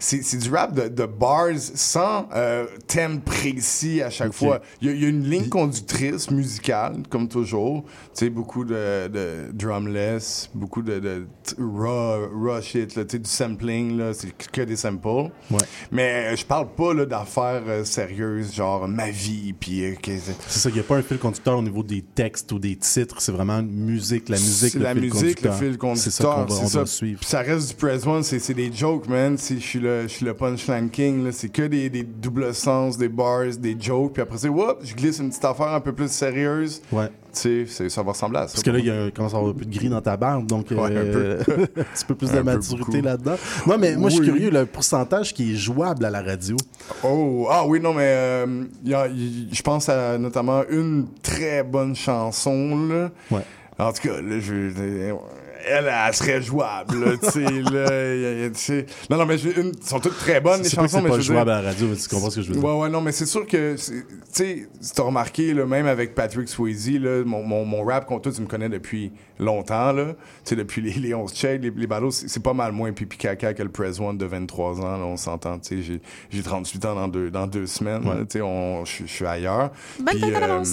c'est, 0.01 0.37
du 0.37 0.49
rap 0.49 0.73
de, 0.73 0.87
de 0.87 1.05
bars 1.05 1.55
sans 1.57 2.27
euh, 2.35 2.65
thème 2.87 3.21
précis 3.21 4.01
à 4.01 4.09
chaque 4.09 4.33
fois. 4.33 4.59
Il 4.81 4.87
y, 4.87 4.91
a, 4.91 4.93
il 4.93 5.01
y 5.03 5.05
a 5.05 5.09
une 5.09 5.23
ligne 5.23 5.47
conductrice 5.47 6.31
musicale, 6.31 7.03
comme 7.09 7.27
toujours. 7.27 7.83
Tu 7.83 8.25
sais, 8.25 8.29
beaucoup 8.29 8.65
de, 8.65 9.07
de 9.07 9.51
drumless, 9.53 10.49
beaucoup 10.53 10.81
de, 10.81 10.99
de 10.99 11.25
raw, 11.59 12.27
raw 12.33 12.61
shit, 12.61 12.95
là, 12.95 13.05
tu 13.05 13.11
sais, 13.11 13.19
du 13.19 13.29
sampling, 13.29 13.97
là, 13.97 14.13
c'est 14.13 14.31
que 14.51 14.61
des 14.61 14.75
samples. 14.75 15.07
Ouais. 15.49 15.57
Mais 15.91 16.31
euh, 16.31 16.35
je 16.35 16.45
parle 16.45 16.67
pas 16.75 16.93
là, 16.93 17.05
d'affaires 17.05 17.63
euh, 17.67 17.83
sérieuses, 17.85 18.53
genre 18.53 18.87
ma 18.87 19.09
vie, 19.09 19.53
puis... 19.53 19.83
euh, 19.85 19.93
C'est 20.03 20.59
ça, 20.59 20.69
il 20.69 20.73
n'y 20.75 20.79
a 20.79 20.83
pas 20.83 20.97
un 20.97 21.01
fil 21.01 21.17
conducteur 21.17 21.57
au 21.57 21.61
niveau 21.61 21.83
des 21.83 22.01
textes 22.01 22.51
ou 22.51 22.59
des 22.59 22.75
titres. 22.75 23.21
C'est 23.21 23.31
vraiment 23.31 23.61
musique, 23.61 24.29
la 24.29 24.37
musique, 24.37 24.73
le 24.73 24.81
la 24.81 24.93
fil 24.93 25.01
musique, 25.03 25.41
le 25.41 25.49
conducteur. 25.77 25.93
fil 25.93 26.01
C'est 26.01 26.11
ça 26.11 26.23
qu'on 26.23 26.45
conducteur, 26.45 26.63
va, 26.63 26.69
ça. 26.69 26.85
suivre. 26.85 27.23
Ça 27.23 27.39
reste 27.41 27.69
du 27.69 27.75
press 27.75 28.05
one, 28.05 28.23
c'est 28.23 28.53
des 28.53 28.71
jokes, 28.73 29.07
man. 29.07 29.37
Je 29.37 29.55
suis 29.55 29.79
le, 29.91 30.01
je 30.03 30.07
suis 30.07 30.25
le 30.25 30.33
punchline 30.33 30.89
king. 30.89 31.31
C'est 31.31 31.49
que 31.49 31.63
des, 31.63 31.89
des 31.89 32.03
doubles 32.03 32.53
sens, 32.53 32.97
des 32.97 33.09
bars, 33.09 33.45
des 33.59 33.75
jokes. 33.79 34.13
Puis 34.13 34.21
après, 34.23 34.37
c'est, 34.37 34.49
whoop, 34.49 34.79
je 34.83 34.93
glisse 34.95 35.19
une 35.19 35.29
petite 35.29 35.45
affaire 35.45 35.67
un 35.69 35.79
peu 35.81 35.93
plus 35.93 36.09
sérieuse. 36.11 36.81
Ouais. 36.91 37.09
Tu 37.33 37.65
sais, 37.67 37.87
ça 37.87 38.03
va 38.03 38.11
ressembler 38.11 38.39
à 38.39 38.47
ça. 38.47 38.53
Parce 38.53 38.63
que 38.63 38.71
là, 38.71 38.79
il 38.79 38.85
y 38.85 38.89
a 38.89 39.03
un- 39.03 39.09
commence 39.09 39.33
à 39.33 39.37
avoir 39.37 39.51
un 39.51 39.55
peu 39.55 39.63
de 39.63 39.73
gris 39.73 39.87
dans 39.87 40.01
ta 40.01 40.17
barbe, 40.17 40.45
donc 40.47 40.67
Ouais, 40.71 40.77
un 40.77 40.91
euh, 40.91 41.43
peu. 41.43 41.51
un 41.79 41.83
petit 41.83 42.05
peu 42.05 42.15
plus 42.15 42.29
Un 42.31 42.35
de 42.37 42.41
maturité 42.41 43.01
là-dedans. 43.01 43.35
Moi, 43.65 43.77
mais 43.77 43.95
moi, 43.95 44.09
je 44.09 44.15
suis 44.15 44.25
curieux, 44.25 44.49
le 44.49 44.65
pourcentage 44.65 45.33
qui 45.33 45.53
est 45.53 45.55
jouable 45.55 46.03
à 46.03 46.09
la 46.09 46.21
radio. 46.21 46.57
Oh, 47.03 47.47
ah 47.49 47.63
oui, 47.65 47.79
non, 47.79 47.93
mais 47.93 48.03
euh, 48.05 48.63
y 48.83 48.93
a- 48.93 49.07
je 49.09 49.61
pense 49.61 49.87
à 49.87 50.17
notamment 50.17 50.63
une 50.69 51.05
très 51.23 51.63
bonne 51.63 51.95
chanson, 51.95 52.75
là. 52.89 53.09
Ouais. 53.31 53.43
En 53.79 53.93
tout 53.93 54.01
cas, 54.09 54.21
là, 54.21 54.39
je, 54.41 55.13
elle, 55.67 55.91
elle 56.07 56.13
serait 56.13 56.41
jouable, 56.41 57.03
là, 57.05 57.11
tu 57.17 57.29
sais, 57.29 57.39
là. 57.41 58.15
y 58.15 58.25
a- 58.25 58.33
y 58.41 58.43
a- 58.45 58.49
tu 58.49 58.59
sais. 58.59 58.85
Non, 59.09 59.17
non, 59.17 59.25
mais 59.25 59.37
j'ai 59.37 59.59
une, 59.59 59.71
sont 59.83 59.99
toutes 59.99 60.17
très 60.17 60.39
bonnes, 60.41 60.61
les 60.63 60.69
chansons, 60.69 60.87
c'est 60.87 61.01
mais 61.01 61.09
pas 61.09 61.15
je 61.15 61.19
veux 61.19 61.33
jouable 61.35 61.45
dire- 61.49 61.53
à 61.57 61.61
la 61.61 61.69
radio, 61.69 61.87
mais 61.87 61.95
tu 61.95 62.07
comprends 62.07 62.29
ce 62.29 62.35
que 62.37 62.41
je 62.41 62.47
veux 62.49 62.55
dire. 62.55 62.63
Ouais, 62.63 62.79
ouais, 62.81 62.89
non, 62.89 63.01
mais 63.01 63.11
c'est 63.11 63.25
sûr 63.25 63.45
que, 63.45 63.75
tu 63.75 64.05
sais, 64.31 64.67
si 64.79 64.93
t'as 64.93 65.03
remarqué, 65.03 65.53
là, 65.53 65.65
même 65.65 65.85
avec 65.87 66.15
Patrick 66.15 66.47
Swayze, 66.49 66.89
là, 66.99 67.23
mon, 67.25 67.43
mon, 67.43 67.65
mon 67.65 67.83
rap, 67.83 68.05
contre 68.05 68.23
toi, 68.23 68.31
tu 68.31 68.41
me 68.41 68.47
connais 68.47 68.69
depuis 68.69 69.11
longtemps, 69.39 69.91
là. 69.91 70.13
Tu 70.13 70.15
sais, 70.43 70.55
depuis 70.55 70.81
les, 70.81 70.93
les 70.93 71.13
11 71.13 71.33
checks, 71.33 71.61
les, 71.61 71.71
les 71.71 71.87
ballots, 71.87 72.11
c'est 72.11 72.41
pas 72.43 72.53
mal 72.53 72.71
moins 72.71 72.91
pipi 72.91 73.17
caca 73.17 73.53
que 73.53 73.63
le 73.63 73.69
Press 73.69 73.99
One 73.99 74.17
de 74.17 74.25
23 74.25 74.79
ans, 74.81 74.97
là, 74.97 75.05
on 75.05 75.17
s'entend, 75.17 75.57
tu 75.59 75.77
sais. 75.77 75.81
j'ai- 75.83 76.01
J'ai 76.29 76.43
38 76.43 76.85
ans 76.85 76.95
dans 76.95 77.07
deux, 77.07 77.29
dans 77.31 77.47
deux 77.47 77.65
semaines, 77.67 78.03
Ouais. 78.07 78.15
là, 78.15 78.25
tu 78.25 78.39
sais, 78.39 79.03
je 79.05 79.11
suis 79.11 79.25
ailleurs. 79.25 79.71
Bonne 79.99 80.07
Puis, 80.15 80.23
euh, 80.33 80.63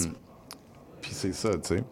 puis 1.01 1.11
c'est 1.15 1.35
ça, 1.35 1.51
tu 1.51 1.77
sais. 1.77 1.83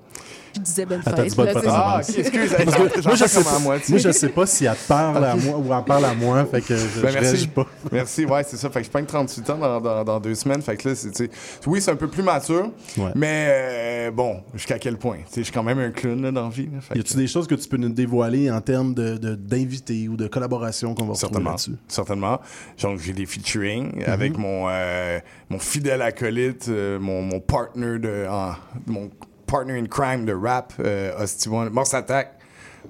Je 0.56 0.60
disais 0.62 0.86
bonne 0.86 1.02
fête. 1.02 1.14
fête 1.34 1.56
Ah, 1.68 2.00
ok, 2.02 2.18
excuse, 2.18 2.50
que 2.52 3.02
moi, 3.06 3.14
je 3.14 3.24
sais 3.26 3.44
pas, 3.44 3.58
moi, 3.58 3.76
je 3.78 4.10
sais 4.12 4.28
pas 4.30 4.46
si 4.46 4.64
elle 4.64 4.74
te 4.76 4.88
parle 4.88 5.24
à 5.24 5.36
moi 5.36 5.58
ou 5.58 5.72
elle 5.74 5.84
parle 5.84 6.04
à 6.06 6.14
moi, 6.14 6.44
fait 6.46 6.60
que 6.62 6.76
je, 6.76 6.82
Ben, 7.00 7.08
je 7.08 7.14
merci. 7.14 7.18
réagis 7.20 7.46
pas. 7.48 7.66
Merci, 7.92 8.24
ouais, 8.24 8.42
c'est 8.44 8.56
ça. 8.56 8.70
Fait 8.70 8.80
que 8.80 8.86
je 8.86 8.90
prends 8.90 9.04
38 9.04 9.50
ans 9.50 9.58
dans, 9.58 9.80
dans, 9.80 10.04
dans 10.04 10.20
deux 10.20 10.34
semaines. 10.34 10.62
Fait 10.62 10.76
que 10.76 10.88
là, 10.88 10.94
c'est, 10.94 11.30
oui, 11.66 11.80
c'est 11.80 11.90
un 11.90 11.96
peu 11.96 12.08
plus 12.08 12.22
mature, 12.22 12.70
Ouais. 12.96 13.10
mais 13.14 13.46
euh, 13.48 14.10
bon, 14.10 14.40
jusqu'à 14.54 14.78
quel 14.78 14.96
point? 14.96 15.18
Je 15.36 15.42
suis 15.42 15.52
quand 15.52 15.62
même 15.62 15.78
un 15.78 15.90
clown 15.90 16.22
là, 16.22 16.32
dans 16.32 16.44
la 16.44 16.48
vie. 16.50 16.66
là. 16.72 16.96
Y 16.96 17.00
a-tu 17.00 17.16
des 17.16 17.26
choses 17.26 17.46
que 17.46 17.54
tu 17.54 17.68
peux 17.68 17.76
nous 17.76 17.90
dévoiler 17.90 18.50
en 18.50 18.60
termes 18.60 18.94
de, 18.94 19.16
de- 19.18 19.34
d'invités 19.34 20.08
ou 20.08 20.16
de 20.16 20.26
collaborations 20.26 20.94
qu'on 20.94 21.04
va 21.06 21.12
retrouver 21.12 21.20
Certainement. 21.32 21.50
là-dessus? 21.50 21.76
Certainement. 21.88 22.40
Donc, 22.82 22.98
j'ai 23.00 23.12
des 23.12 23.26
featuring 23.26 23.96
Mhm. 23.96 24.02
avec 24.06 24.38
mon, 24.38 24.66
euh, 24.68 25.18
mon 25.50 25.58
fidèle 25.58 26.02
acolyte, 26.02 26.66
euh, 26.68 26.98
mon, 26.98 27.22
mon 27.22 27.40
partner 27.40 27.98
de. 27.98 28.26
en- 28.28 28.54
mon 28.86 29.10
partner 29.46 29.76
in 29.76 29.86
crime 29.86 30.24
de 30.26 30.32
rap, 30.34 30.72
euh, 30.80 31.12
Hosty 31.18 31.48
One. 31.48 31.70
Morse 31.70 31.94
Attack. 31.94 32.32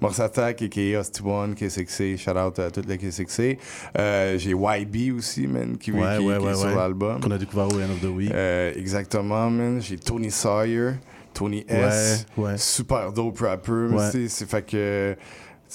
Morse 0.01 0.21
Attack, 0.21 0.61
a.k.a. 0.61 0.99
Hosty 1.01 1.23
One, 1.25 1.55
K6C. 1.55 2.19
Shout 2.19 2.37
out 2.37 2.59
à 2.59 2.71
toute 2.71 2.87
la 2.87 2.97
K6C. 2.97 3.57
Euh, 3.99 4.37
j'ai 4.37 4.51
YB 4.51 5.17
aussi, 5.17 5.47
man, 5.47 5.79
qui, 5.79 5.91
Ouais, 5.93 6.01
qui- 6.19 6.25
ouais, 6.27 6.37
qui 6.39 6.45
ouais, 6.45 6.53
est 6.53 6.55
sur 6.55 6.77
l'album. 6.77 7.21
Qu'on 7.21 7.31
a 7.31 7.39
découvert 7.39 7.67
au 7.69 7.77
End 7.81 7.91
of 7.91 8.01
the 8.03 8.15
Week. 8.15 8.31
Euh, 8.31 8.73
exactement, 8.77 9.49
man. 9.49 9.81
J'ai 9.81 9.97
Tony 9.97 10.31
Sawyer, 10.31 10.93
Tony 11.33 11.65
S. 11.69 12.27
Ouais, 12.37 12.45
ouais. 12.45 12.59
Super 12.59 13.11
dope 13.13 13.39
rapper. 13.39 13.89
C'est 14.29 14.47
fait 14.49 14.63
que. 14.67 15.17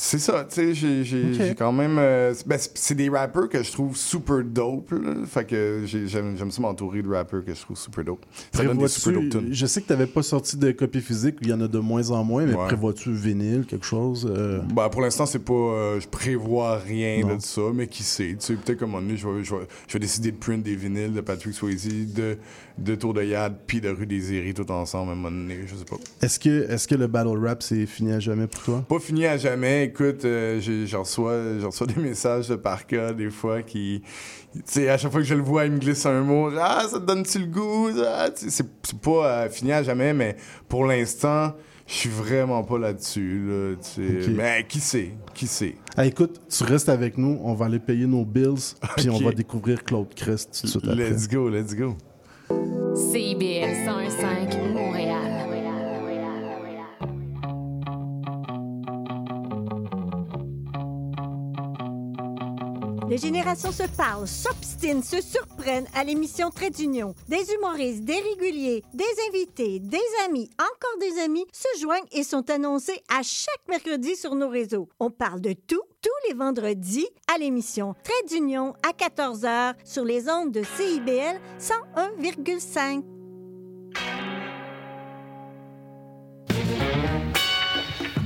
C'est 0.03 0.17
ça, 0.17 0.43
tu 0.49 0.73
sais, 0.73 1.03
j'ai, 1.03 1.53
quand 1.55 1.71
même. 1.71 1.97
euh, 1.99 2.33
ben, 2.47 2.57
c'est- 2.73 2.95
des 2.95 3.07
rappers 3.07 3.47
que 3.47 3.61
je 3.61 3.71
trouve 3.71 3.95
super 3.95 4.43
dope. 4.43 4.89
là. 4.93 5.13
Fait 5.27 5.45
que 5.45 5.83
j'ai- 5.85 6.07
j'aime, 6.07 6.35
j'aime 6.35 6.49
ça 6.49 6.59
m'entourer 6.59 7.03
de 7.03 7.07
rappers 7.07 7.45
que 7.45 7.53
je 7.53 7.61
trouve 7.61 7.77
super 7.77 8.03
dope. 8.03 8.25
Ça 8.51 8.63
donne 8.63 8.79
des 8.79 8.87
super 8.87 9.13
dope 9.21 9.29
tunes. 9.29 9.49
je 9.53 9.65
sais 9.67 9.79
que 9.79 9.85
tu 9.85 9.93
n'avais 9.93 10.07
pas 10.07 10.23
sorti 10.23 10.57
de 10.57 10.71
copie 10.71 11.01
physique, 11.01 11.35
il 11.41 11.49
y 11.49 11.53
en 11.53 11.61
a 11.61 11.67
de 11.67 11.77
moins 11.77 12.09
en 12.09 12.23
moins, 12.23 12.45
mais 12.47 12.55
Ouais. 12.55 12.65
prévois-tu 12.65 13.11
vinyle, 13.13 13.63
quelque 13.67 13.85
chose? 13.85 14.27
euh? 14.27 14.61
Ben, 14.73 14.89
pour 14.89 15.01
l'instant, 15.01 15.27
c'est 15.27 15.37
pas. 15.45 15.53
euh, 15.53 15.99
je 15.99 16.07
prévois 16.07 16.77
rien 16.79 17.21
Non. 17.21 17.35
de 17.35 17.41
ça, 17.41 17.61
mais 17.71 17.85
qui 17.85 18.01
sait. 18.01 18.29
Tu 18.31 18.37
sais, 18.39 18.53
peut-être 18.55 18.79
qu'à 18.79 18.85
un 18.85 18.87
moment 18.87 19.03
donné, 19.03 19.17
je 19.17 19.27
vais, 19.27 19.43
je, 19.43 19.53
vais, 19.53 19.67
je 19.87 19.93
vais 19.93 19.99
décider 19.99 20.31
de 20.31 20.37
print 20.37 20.63
des 20.63 20.75
vinyles 20.75 21.13
de 21.13 21.21
Patrick 21.21 21.53
Swayze, 21.53 21.87
de, 22.15 22.39
de 22.77 22.95
Tour 22.95 23.13
de 23.13 23.23
Yad, 23.23 23.55
puis 23.67 23.81
de 23.81 23.89
Rue 23.89 24.05
des 24.05 24.33
Iris 24.33 24.53
tout 24.53 24.71
ensemble 24.71 25.09
à 25.09 25.11
un 25.13 25.15
moment 25.15 25.31
donné. 25.31 25.59
Je 25.67 25.75
sais 25.75 25.85
pas. 25.85 25.97
Est-ce 26.21 26.39
que, 26.39 26.69
est-ce 26.71 26.87
que 26.87 26.95
le 26.95 27.07
battle 27.07 27.37
rap, 27.37 27.61
c'est 27.63 27.85
fini 27.85 28.11
à 28.11 28.19
jamais 28.19 28.47
pour 28.47 28.61
toi? 28.63 28.85
Pas 28.87 28.99
fini 28.99 29.25
à 29.25 29.37
jamais. 29.37 29.85
Écoute, 29.85 30.25
euh, 30.25 30.59
j'en 30.85 31.03
reçois, 31.03 31.37
reçois 31.63 31.87
des 31.87 32.01
messages 32.01 32.47
de 32.47 32.55
par 32.55 32.87
cas, 32.87 33.13
des 33.13 33.29
fois, 33.29 33.61
qui. 33.61 34.01
Tu 34.53 34.61
sais, 34.65 34.89
à 34.89 34.97
chaque 34.97 35.11
fois 35.11 35.21
que 35.21 35.27
je 35.27 35.35
le 35.35 35.41
vois, 35.41 35.65
il 35.65 35.71
me 35.71 35.79
glisse 35.79 36.05
un 36.05 36.21
mot. 36.21 36.49
Ah, 36.59 36.85
ça 36.89 36.99
te 36.99 37.05
donne-tu 37.05 37.39
le 37.39 37.45
goût? 37.45 37.89
Ah, 38.05 38.29
c'est 38.35 38.67
pas 38.99 39.45
euh, 39.45 39.49
fini 39.49 39.71
à 39.71 39.81
jamais, 39.81 40.13
mais 40.13 40.35
pour 40.67 40.85
l'instant, 40.85 41.53
je 41.87 41.93
suis 41.93 42.09
vraiment 42.09 42.63
pas 42.63 42.77
là-dessus. 42.77 43.43
Là. 43.47 43.75
Mais 44.29 44.65
qui 44.67 44.79
sait? 44.79 45.11
Qui 45.33 45.47
sait? 45.47 45.75
Ah, 45.95 46.05
écoute, 46.05 46.41
tu 46.49 46.63
restes 46.63 46.89
avec 46.89 47.17
nous, 47.17 47.39
on 47.43 47.53
va 47.53 47.65
aller 47.65 47.79
payer 47.79 48.07
nos 48.07 48.25
bills, 48.25 48.75
puis 48.97 49.09
on 49.09 49.19
va 49.19 49.31
découvrir 49.31 49.83
Claude 49.83 50.13
Crest 50.13 50.59
tout 50.59 50.67
de 50.67 50.71
suite 50.71 50.87
après. 50.87 51.09
Let's 51.09 51.27
go, 51.27 51.49
let's 51.49 51.75
go. 51.75 51.95
CIBL 52.51 53.85
101.5 53.85 54.70
Les 63.11 63.17
générations 63.17 63.73
se 63.73 63.83
parlent, 63.97 64.25
s'obstinent, 64.25 65.03
se 65.03 65.19
surprennent 65.21 65.87
à 65.93 66.05
l'émission 66.05 66.49
Trait 66.49 66.69
d'Union. 66.69 67.13
Des 67.27 67.43
humoristes, 67.53 68.05
des 68.05 68.15
réguliers, 68.15 68.85
des 68.93 69.03
invités, 69.27 69.81
des 69.81 69.99
amis, 70.25 70.49
encore 70.57 70.97
des 71.01 71.19
amis 71.19 71.45
se 71.51 71.81
joignent 71.81 72.07
et 72.13 72.23
sont 72.23 72.49
annoncés 72.49 73.03
à 73.09 73.21
chaque 73.21 73.67
mercredi 73.67 74.15
sur 74.15 74.33
nos 74.33 74.47
réseaux. 74.47 74.87
On 75.01 75.11
parle 75.11 75.41
de 75.41 75.51
tout, 75.51 75.81
tous 76.01 76.29
les 76.29 76.35
vendredis 76.35 77.09
à 77.35 77.37
l'émission 77.37 77.95
Trait 78.01 78.13
d'Union 78.29 78.75
à 78.81 78.93
14h 78.93 79.73
sur 79.83 80.05
les 80.05 80.29
ondes 80.29 80.53
de 80.53 80.63
CIBL 80.63 81.41
101,5. 81.59 83.20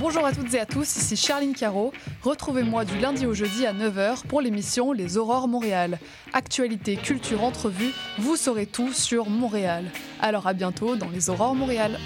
Bonjour 0.08 0.24
à 0.24 0.30
toutes 0.30 0.54
et 0.54 0.60
à 0.60 0.66
tous, 0.66 0.94
ici 0.98 1.16
Charline 1.16 1.52
Caro. 1.52 1.92
Retrouvez-moi 2.22 2.84
du 2.84 2.96
lundi 2.96 3.26
au 3.26 3.34
jeudi 3.34 3.66
à 3.66 3.72
9h 3.72 4.24
pour 4.28 4.40
l'émission 4.40 4.92
Les 4.92 5.16
Aurores 5.16 5.48
Montréal. 5.48 5.98
Actualité, 6.32 6.94
culture, 6.94 7.42
entrevue, 7.42 7.90
vous 8.16 8.36
saurez 8.36 8.66
tout 8.66 8.92
sur 8.92 9.28
Montréal. 9.28 9.90
Alors 10.20 10.46
à 10.46 10.52
bientôt 10.52 10.94
dans 10.94 11.08
Les 11.08 11.28
Aurores 11.28 11.56
Montréal. 11.56 11.98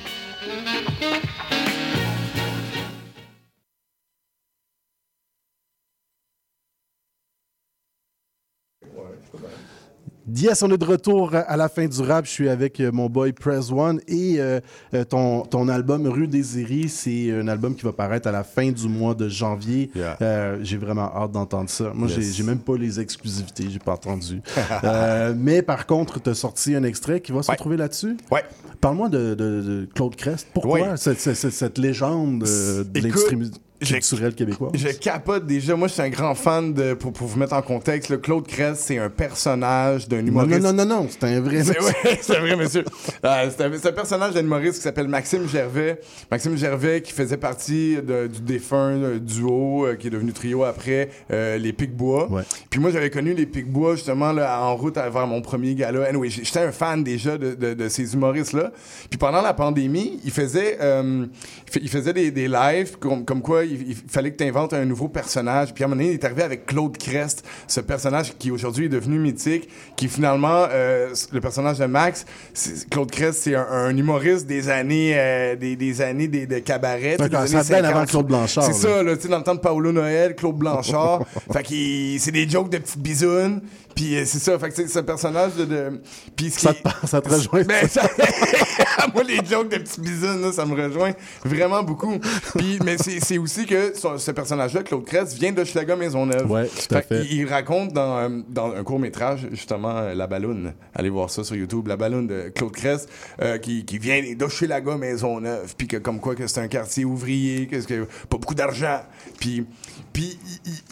Yes, 10.32 10.62
on 10.62 10.70
est 10.70 10.78
de 10.78 10.84
retour 10.84 11.34
à 11.34 11.56
la 11.56 11.68
fin 11.68 11.86
du 11.86 12.00
rap. 12.02 12.24
Je 12.26 12.30
suis 12.30 12.48
avec 12.48 12.78
euh, 12.78 12.92
mon 12.92 13.08
boy 13.08 13.32
Press 13.32 13.72
One 13.72 14.00
et 14.06 14.36
euh, 14.38 14.60
euh, 14.94 15.02
ton, 15.04 15.42
ton 15.42 15.66
album 15.68 16.06
Rue 16.06 16.28
des 16.28 16.60
Iris, 16.60 16.92
c'est 16.92 17.32
un 17.32 17.48
album 17.48 17.74
qui 17.74 17.84
va 17.84 17.92
paraître 17.92 18.28
à 18.28 18.30
la 18.32 18.44
fin 18.44 18.70
du 18.70 18.86
mois 18.88 19.14
de 19.14 19.28
janvier. 19.28 19.90
Euh, 20.20 20.58
j'ai 20.62 20.76
vraiment 20.76 21.10
hâte 21.16 21.32
d'entendre 21.32 21.70
ça. 21.70 21.90
Moi, 21.94 22.06
j'ai 22.06 22.20
Yes. 22.20 22.34
j'ai 22.36 22.42
même 22.44 22.58
pas 22.60 22.76
les 22.76 23.00
exclusivités, 23.00 23.64
j'ai 23.70 23.78
pas 23.78 23.92
entendu. 23.94 24.40
Euh, 24.84 25.34
mais 25.36 25.62
par 25.62 25.86
contre, 25.86 26.20
tu 26.22 26.30
as 26.30 26.34
sorti 26.34 26.74
un 26.74 26.84
extrait 26.84 27.20
qui 27.20 27.32
va 27.32 27.42
se 27.42 27.50
retrouver 27.50 27.76
là-dessus? 27.76 28.16
Ouais. 28.30 28.44
Parle-moi 28.80 29.08
de, 29.08 29.34
de- 29.34 29.34
de 29.62 29.88
Claude 29.94 30.16
Crest. 30.16 30.48
Pourquoi 30.54 30.80
Ouais. 30.80 30.96
cette, 30.96 31.18
cette- 31.20 31.78
légende 31.78 32.40
de 32.40 33.00
l'extrémisme 33.00 33.54
culturel 33.86 34.34
québécois? 34.34 34.70
Je 34.74 34.88
capote 34.88 35.46
déjà. 35.46 35.74
Moi, 35.76 35.88
je 35.88 35.94
suis 35.94 36.02
un 36.02 36.08
grand 36.10 36.34
fan 36.34 36.72
de. 36.74 36.94
Pour, 36.94 37.12
pour 37.12 37.26
vous 37.26 37.38
mettre 37.38 37.54
en 37.54 37.62
contexte, 37.62 38.10
le 38.10 38.18
Claude 38.18 38.46
Crest, 38.46 38.82
c'est 38.82 38.98
un 38.98 39.08
personnage 39.10 40.08
d'un 40.08 40.24
humoriste. 40.24 40.60
non, 40.60 40.72
non, 40.72 40.84
non, 40.84 41.02
non, 41.02 41.06
c'est 41.08 41.24
un 41.24 41.40
vrai. 41.40 41.62
C'est 41.64 41.78
monsieur. 41.78 41.82
ouais, 42.04 42.18
c'est 42.20 42.36
un 42.36 42.40
vrai 42.40 42.56
monsieur. 42.56 42.84
Euh, 43.24 43.50
c'est 43.56 43.86
un, 43.88 43.92
personnage 43.92 44.34
d'un 44.34 44.40
humoriste 44.40 44.76
qui 44.76 44.82
s'appelle 44.82 45.08
Maxime 45.08 45.48
Gervais. 45.48 46.00
Maxime 46.30 46.56
Gervais 46.56 47.02
qui 47.02 47.12
faisait 47.12 47.36
partie 47.36 47.96
de- 47.96 48.26
du 48.26 48.40
défunt 48.40 48.92
euh, 48.96 49.18
duo 49.18 49.86
euh, 49.86 49.94
qui 49.96 50.06
est 50.08 50.10
devenu 50.10 50.32
trio 50.32 50.64
après 50.64 51.10
euh, 51.30 51.56
les 51.58 51.72
Picbois. 51.72 52.28
Puis 52.70 52.80
moi 52.80 52.90
j'avais 52.90 53.10
connu 53.10 53.34
les 53.34 53.46
Picbois 53.46 53.94
justement 53.96 54.32
là, 54.32 54.60
en 54.62 54.76
route 54.76 54.94
vers 54.96 55.26
mon 55.26 55.40
premier 55.42 55.74
gala. 55.74 56.04
Anyway, 56.08 56.30
j'étais 56.30 56.60
un 56.60 56.72
fan 56.72 57.02
déjà 57.02 57.36
de, 57.38 57.54
de- 57.54 57.74
de 57.74 57.88
ces 57.88 58.14
humoristes 58.14 58.52
là. 58.52 58.72
Puis 59.08 59.18
pendant 59.18 59.42
la 59.42 59.54
pandémie, 59.54 60.20
il 60.24 60.30
faisait 60.30 60.78
il 60.80 61.72
fa- 61.72 61.80
il 61.82 61.88
faisait 61.88 62.12
des, 62.12 62.30
des 62.30 62.48
lives 62.48 62.96
comme, 62.98 63.24
comme 63.24 63.42
quoi 63.42 63.64
il, 63.70 63.90
il 63.90 63.96
fallait 64.08 64.30
que 64.32 64.36
tu 64.36 64.44
inventes 64.44 64.72
un 64.72 64.84
nouveau 64.84 65.08
personnage. 65.08 65.72
Puis 65.74 65.84
à 65.84 65.86
un 65.86 65.90
moment 65.90 66.00
donné, 66.00 66.12
il 66.12 66.14
est 66.14 66.24
arrivé 66.24 66.42
avec 66.42 66.66
Claude 66.66 66.96
Crest, 66.98 67.44
ce 67.66 67.80
personnage 67.80 68.36
qui 68.38 68.50
aujourd'hui 68.50 68.86
est 68.86 68.90
devenu 68.90 69.18
mythique, 69.18 69.68
qui 69.96 70.08
finalement 70.08 70.66
euh, 70.70 71.14
le 71.32 71.40
personnage 71.40 71.78
de 71.78 71.86
Max, 71.86 72.24
c'est- 72.54 72.88
Claude 72.88 73.10
Crest, 73.10 73.40
c'est 73.42 73.54
un, 73.54 73.66
un 73.70 73.96
humoriste 73.96 74.46
des 74.46 74.68
années 74.68 75.12
euh, 75.14 75.56
des, 75.56 75.76
des 75.76 76.00
années 76.02 76.28
des, 76.28 76.46
de 76.46 76.58
cabaret, 76.58 77.16
50. 77.46 77.70
avant 77.84 78.04
Claude 78.06 78.26
Blanchard, 78.26 78.64
C'est 78.64 78.72
ça, 78.72 79.02
là, 79.02 79.16
tu 79.16 79.22
sais, 79.22 79.28
dans 79.28 79.38
le 79.38 79.44
temps 79.44 79.54
de 79.54 79.60
Paolo 79.60 79.92
Noël, 79.92 80.34
Claude 80.34 80.56
Blanchard. 80.56 81.22
fait 81.52 82.18
c'est 82.18 82.32
des 82.32 82.48
jokes 82.48 82.70
de 82.70 82.78
petites 82.78 82.98
bisounes. 83.00 83.60
Puis 83.94 84.16
euh, 84.16 84.24
c'est 84.24 84.38
ça, 84.38 84.58
fait 84.58 84.68
que 84.70 84.74
c'est 84.76 84.88
ce 84.88 85.00
personnage 85.00 85.54
de, 85.56 85.64
de 85.64 86.00
puis 86.36 86.50
ce 86.50 86.60
Ça 86.60 86.74
qui- 86.74 86.82
te, 86.82 87.06
ça 87.06 87.20
te 87.20 87.28
rejoint? 87.28 87.62
ben, 87.64 87.88
ça- 87.88 88.08
moi, 89.14 89.22
les 89.24 89.36
jokes 89.44 89.68
de 89.70 89.78
petites 89.78 90.00
bisounes, 90.00 90.40
là, 90.42 90.52
ça 90.52 90.64
me 90.64 90.74
rejoint 90.80 91.12
vraiment 91.44 91.82
beaucoup. 91.82 92.18
Puis, 92.56 92.78
mais 92.84 92.96
c'est 92.98 93.38
aussi 93.38 93.66
que 93.66 93.92
ce 94.16 94.30
personnage-là, 94.30 94.82
Claude 94.82 95.04
Crest, 95.04 95.34
vient 95.34 95.52
de 95.52 95.64
Schlager 95.64 95.96
Maisonneuve. 95.96 96.50
Ouais, 96.50 96.68
tout 96.68 96.94
à 96.94 97.02
fait. 97.02 97.24
Il, 97.24 97.32
il 97.40 97.46
raconte 97.46 97.92
dans, 97.92 98.18
euh, 98.18 98.28
dans 98.48 98.72
un 98.72 98.82
court-métrage, 98.84 99.48
justement, 99.52 99.96
euh, 99.96 100.14
La 100.14 100.26
Balloune. 100.26 100.72
Allez 100.94 101.10
voir 101.10 101.30
ça 101.30 101.44
sur 101.44 101.56
YouTube. 101.56 101.86
La 101.88 101.96
Balloune 101.96 102.26
de 102.26 102.50
Claude 102.54 102.72
Crest, 102.72 103.08
euh, 103.42 103.58
qui, 103.58 103.84
qui 103.84 103.98
vient 103.98 104.22
d'Hochelaga 104.36 104.96
Maisonneuve. 104.96 105.74
Puis 105.76 105.86
que, 105.88 105.96
comme 105.96 106.20
quoi, 106.20 106.34
que 106.34 106.46
c'est 106.46 106.60
un 106.60 106.68
quartier 106.68 107.04
ouvrier, 107.04 107.66
que, 107.66 107.76
que 107.84 108.04
pas 108.28 108.38
beaucoup 108.38 108.54
d'argent. 108.54 109.00
Puis, 109.38 109.66
puis 110.12 110.38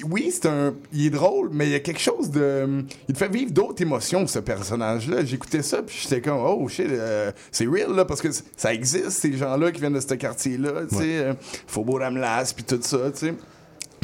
oui, 0.08 0.30
c'est 0.32 0.46
un, 0.46 0.74
il 0.92 1.06
est 1.06 1.10
drôle, 1.10 1.50
mais 1.52 1.66
il 1.66 1.72
y 1.72 1.74
a 1.74 1.80
quelque 1.80 2.00
chose 2.00 2.30
de. 2.30 2.84
Il 3.08 3.14
te 3.14 3.18
fait 3.18 3.28
vivre 3.28 3.50
d'autres 3.50 3.82
émotions, 3.82 4.26
ce 4.26 4.38
personnage-là. 4.38 5.24
J'écoutais 5.24 5.62
ça, 5.62 5.82
puis 5.82 5.98
j'étais 6.00 6.20
comme, 6.20 6.38
oh 6.38 6.68
shit, 6.68 6.86
euh, 6.88 7.32
c'est 7.50 7.66
real, 7.66 7.94
là, 7.94 8.04
parce 8.04 8.20
que 8.20 8.28
ça 8.56 8.72
existe, 8.72 9.10
ces 9.10 9.36
gens-là 9.36 9.72
qui 9.72 9.80
viennent 9.80 9.94
de 9.94 10.00
ce 10.00 10.14
quartier-là, 10.14 10.86
tu 10.88 10.96
sais, 10.96 11.18
euh, 11.18 11.34
Faubourg 11.66 12.02
Amlas, 12.02 12.52
puis 12.54 12.64
tout 12.64 12.78
ça, 12.80 13.10
tu 13.10 13.18
sais. 13.18 13.34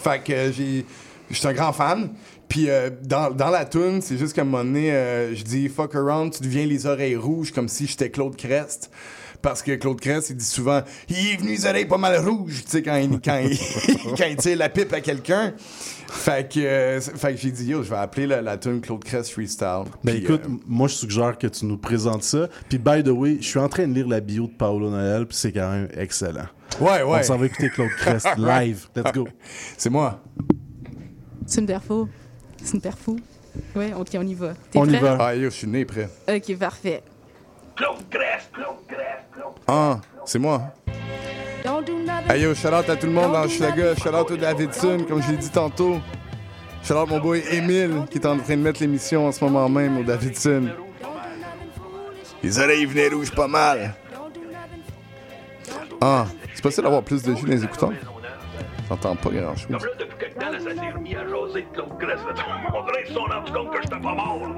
Fait 0.02 0.22
que 0.22 0.32
euh, 0.32 0.52
j'ai. 0.52 0.84
Je 1.30 1.36
suis 1.36 1.48
un 1.48 1.54
grand 1.54 1.72
fan. 1.72 2.10
Puis 2.48 2.68
euh, 2.68 2.90
dans, 3.02 3.30
dans 3.30 3.50
la 3.50 3.64
tune, 3.64 4.00
c'est 4.02 4.18
juste 4.18 4.34
qu'à 4.34 4.42
un 4.42 4.44
moment 4.44 4.64
donné, 4.64 4.92
euh, 4.92 5.34
je 5.34 5.42
dis 5.42 5.68
fuck 5.68 5.94
around, 5.94 6.32
tu 6.32 6.42
deviens 6.42 6.66
les 6.66 6.86
oreilles 6.86 7.16
rouges 7.16 7.50
comme 7.50 7.68
si 7.68 7.86
j'étais 7.86 8.10
Claude 8.10 8.36
Crest. 8.36 8.90
Parce 9.44 9.62
que 9.62 9.72
Claude 9.72 10.00
Crest, 10.00 10.30
il 10.30 10.36
dit 10.36 10.44
souvent, 10.44 10.80
il 11.06 11.16
est 11.16 11.36
venu 11.36 11.50
les 11.50 11.66
oreilles 11.66 11.84
pas 11.84 11.98
mal 11.98 12.16
rouges, 12.16 12.64
tu 12.64 12.70
sais, 12.70 12.82
quand 12.82 12.96
il, 12.96 13.20
quand 13.20 13.38
il, 13.40 13.58
quand 14.16 14.24
il 14.26 14.36
tire 14.36 14.56
la 14.56 14.70
pipe 14.70 14.90
à 14.94 15.02
quelqu'un. 15.02 15.52
Fait 16.08 16.50
que, 16.50 16.60
euh, 16.60 16.98
fait 16.98 17.34
que 17.34 17.40
j'ai 17.42 17.50
dit, 17.50 17.66
yo, 17.66 17.82
je 17.82 17.90
vais 17.90 17.96
appeler 17.96 18.26
la, 18.26 18.40
la 18.40 18.56
tune 18.56 18.80
Claude 18.80 19.04
Crest 19.04 19.30
Freestyle. 19.32 19.84
Ben 20.02 20.16
écoute, 20.16 20.40
euh, 20.46 20.52
moi 20.66 20.88
je 20.88 20.94
suggère 20.94 21.36
que 21.36 21.46
tu 21.46 21.66
nous 21.66 21.76
présentes 21.76 22.22
ça. 22.22 22.48
Puis 22.70 22.78
by 22.78 23.04
the 23.04 23.08
way, 23.08 23.36
je 23.38 23.46
suis 23.46 23.58
en 23.58 23.68
train 23.68 23.86
de 23.86 23.92
lire 23.92 24.08
la 24.08 24.20
bio 24.20 24.46
de 24.46 24.52
Paolo 24.52 24.88
Noël, 24.88 25.26
puis 25.26 25.36
c'est 25.36 25.52
quand 25.52 25.70
même 25.70 25.88
excellent. 25.94 26.46
Ouais, 26.80 27.02
ouais. 27.02 27.18
On 27.20 27.22
s'en 27.22 27.36
va 27.36 27.44
écouter 27.44 27.68
Claude 27.68 27.90
Crest 27.98 28.26
live. 28.38 28.86
Let's 28.96 29.12
go. 29.12 29.28
C'est 29.76 29.90
moi. 29.90 30.22
C'est 31.44 31.60
une 31.60 31.66
perfo. 31.66 32.08
C'est 32.62 32.72
une 32.76 32.80
perfo. 32.80 33.16
Ouais, 33.76 33.92
ok, 33.92 34.08
on 34.14 34.26
y 34.26 34.34
va. 34.34 34.54
T'es 34.70 34.78
On 34.78 34.86
y 34.86 34.96
va. 34.96 35.18
Ah, 35.20 35.34
yo, 35.36 35.50
je 35.50 35.54
suis 35.54 35.66
né 35.66 35.84
prêt. 35.84 36.08
Ok, 36.26 36.56
parfait. 36.56 37.02
Ah, 39.66 39.98
c'est 40.24 40.38
moi. 40.38 40.62
Hey 42.28 42.42
yo, 42.42 42.54
shout 42.54 42.68
out 42.68 42.88
à 42.88 42.96
tout 42.96 43.06
le 43.06 43.12
monde 43.12 43.32
dans 43.32 43.48
Schlaga. 43.48 43.94
Shout 43.96 44.14
out 44.14 44.30
au 44.30 44.36
Davidson, 44.36 45.04
comme 45.08 45.22
je 45.22 45.30
l'ai 45.30 45.36
dit 45.36 45.50
tantôt. 45.50 45.98
Shout 46.82 46.94
out 46.94 47.08
mon 47.08 47.20
boy 47.20 47.42
Emile, 47.50 48.04
qui 48.10 48.18
est 48.18 48.26
en 48.26 48.38
train 48.38 48.56
de 48.56 48.62
mettre 48.62 48.80
l'émission 48.80 49.26
en 49.26 49.32
ce 49.32 49.44
moment 49.44 49.68
même 49.68 49.98
au 49.98 50.02
Davidson. 50.02 50.68
Les 52.42 52.58
oreilles 52.58 52.84
venaient 52.84 53.08
rouges 53.08 53.34
pas 53.34 53.48
mal. 53.48 53.94
Ah, 56.00 56.26
c'est 56.54 56.62
possible 56.62 56.84
d'avoir 56.84 57.02
plus 57.02 57.22
de 57.22 57.34
jus 57.34 57.46
dans 57.46 57.52
les 57.52 57.64
écouteurs? 57.64 57.92
J'entends 58.88 59.16
pas 59.16 59.30
grand 59.30 59.56
chose. 59.56 59.78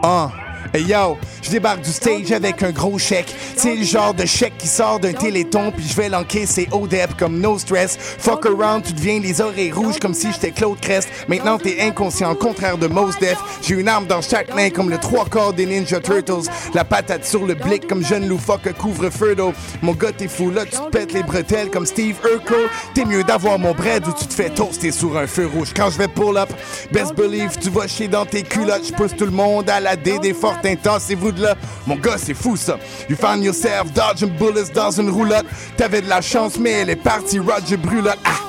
Ah, 0.02 0.30
hey 0.72 0.84
yo, 0.84 1.18
je 1.42 1.50
débarque 1.50 1.82
du 1.82 1.90
stage 1.90 2.32
avec 2.32 2.62
un 2.62 2.70
gros 2.70 2.98
chèque. 2.98 3.34
C'est 3.56 3.74
le 3.74 3.84
genre 3.84 4.14
de 4.14 4.24
chèque 4.24 4.56
qui 4.56 4.68
sort 4.68 5.00
d'un 5.00 5.12
téléthon, 5.12 5.72
puis 5.72 5.84
je 5.86 5.94
vais 5.94 6.08
l'encaisser 6.08 6.66
au 6.72 6.86
dep 6.86 7.14
comme 7.18 7.40
no 7.40 7.58
stress. 7.58 7.98
Fuck 7.98 8.46
around, 8.46 8.84
tu 8.84 8.94
deviens 8.94 9.20
les 9.20 9.42
oreilles 9.42 9.72
rouges 9.72 9.98
comme 9.98 10.14
si 10.14 10.32
j'étais 10.32 10.50
Claude 10.50 10.80
Crest. 10.80 11.10
Maintenant 11.28 11.58
t'es 11.58 11.80
inconscient, 11.82 12.34
contraire 12.34 12.78
de 12.78 12.86
Mos 12.86 13.18
Def. 13.20 13.38
J'ai 13.62 13.74
une 13.74 13.88
arme 13.88 14.06
dans 14.06 14.22
chaque 14.22 14.54
main 14.54 14.70
comme 14.70 14.88
le 14.88 14.98
trois 14.98 15.26
quarts 15.26 15.52
des 15.52 15.66
Ninja 15.66 16.00
Turtles. 16.00 16.48
La 16.72 16.84
patate 16.84 17.26
sur 17.26 17.44
le 17.44 17.54
blick 17.54 17.86
comme 17.86 18.02
jeune 18.02 18.28
loufoque 18.28 18.72
couvre-feu. 18.78 19.36
Mon 19.82 19.92
gars, 19.92 20.12
t'es 20.12 20.28
fou 20.28 20.50
là, 20.50 20.64
tu 20.64 20.78
te 20.78 20.88
pètes 20.90 21.12
les 21.12 21.22
bretelles 21.22 21.70
comme 21.70 21.84
Steve 21.84 22.16
Urkel. 22.24 22.68
T'es 22.94 23.04
mieux 23.04 23.24
d'avoir 23.24 23.58
mon 23.58 23.72
bread 23.72 24.06
ou 24.06 24.12
tu 24.12 24.26
te 24.26 24.32
fais 24.32 24.48
toaster 24.48 24.90
sur 24.90 25.18
un 25.18 25.26
feu 25.26 25.46
rouge. 25.46 25.65
Quand 25.74 25.90
je 25.90 25.98
vais 25.98 26.08
pull 26.08 26.36
up, 26.36 26.50
best 26.92 27.14
believe, 27.14 27.56
tu 27.58 27.70
vas 27.70 27.86
chier 27.86 28.08
dans 28.08 28.24
tes 28.24 28.42
culottes. 28.42 28.86
Je 28.88 28.92
pousse 28.92 29.14
tout 29.16 29.24
le 29.24 29.30
monde 29.30 29.68
à 29.70 29.80
la 29.80 29.96
D 29.96 30.18
des 30.18 30.34
fortes 30.34 30.64
intenses. 30.64 31.10
Et 31.10 31.14
vous 31.14 31.32
de 31.32 31.42
là, 31.42 31.54
mon 31.86 31.96
gars, 31.96 32.18
c'est 32.18 32.34
fou 32.34 32.56
ça. 32.56 32.78
You 33.08 33.16
found 33.16 33.44
yourself 33.44 33.92
dodging 33.92 34.30
bullets 34.30 34.72
dans 34.74 34.90
une 34.90 35.10
roulotte. 35.10 35.46
T'avais 35.76 36.02
de 36.02 36.08
la 36.08 36.20
chance, 36.20 36.58
mais 36.58 36.72
elle 36.72 36.90
est 36.90 36.96
partie, 36.96 37.38
Roger 37.38 37.76
Brulotte. 37.76 38.18
Ah! 38.24 38.46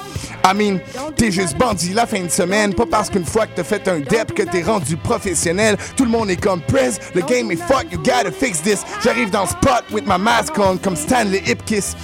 I 0.49 0.53
mean, 0.53 0.79
t'es 1.17 1.29
juste 1.29 1.57
bandit 1.57 1.91
la 1.93 2.05
fin 2.05 2.21
de 2.21 2.29
semaine. 2.29 2.73
Pas 2.73 2.85
parce 2.85 3.09
qu'une 3.09 3.25
fois 3.25 3.47
que 3.47 3.55
t'as 3.57 3.65
fait 3.65 3.85
un 3.89 3.99
dep 3.99 4.33
que 4.33 4.43
t'es 4.43 4.63
rendu 4.63 4.95
professionnel. 4.95 5.77
Tout 5.97 6.05
le 6.05 6.11
monde 6.11 6.29
est 6.29 6.41
comme 6.41 6.61
press, 6.61 6.99
le 7.13 7.21
game 7.21 7.51
est 7.51 7.57
fuck, 7.57 7.85
you 7.91 7.97
gotta 7.97 8.31
fix 8.31 8.61
this. 8.61 8.83
J'arrive 9.03 9.29
dans 9.29 9.41
le 9.41 9.49
spot 9.49 9.83
with 9.91 10.05
my 10.07 10.17
mask 10.17 10.57
on 10.57 10.77
comme 10.77 10.95
Stanley 10.95 11.43
Ipkiss. 11.47 11.95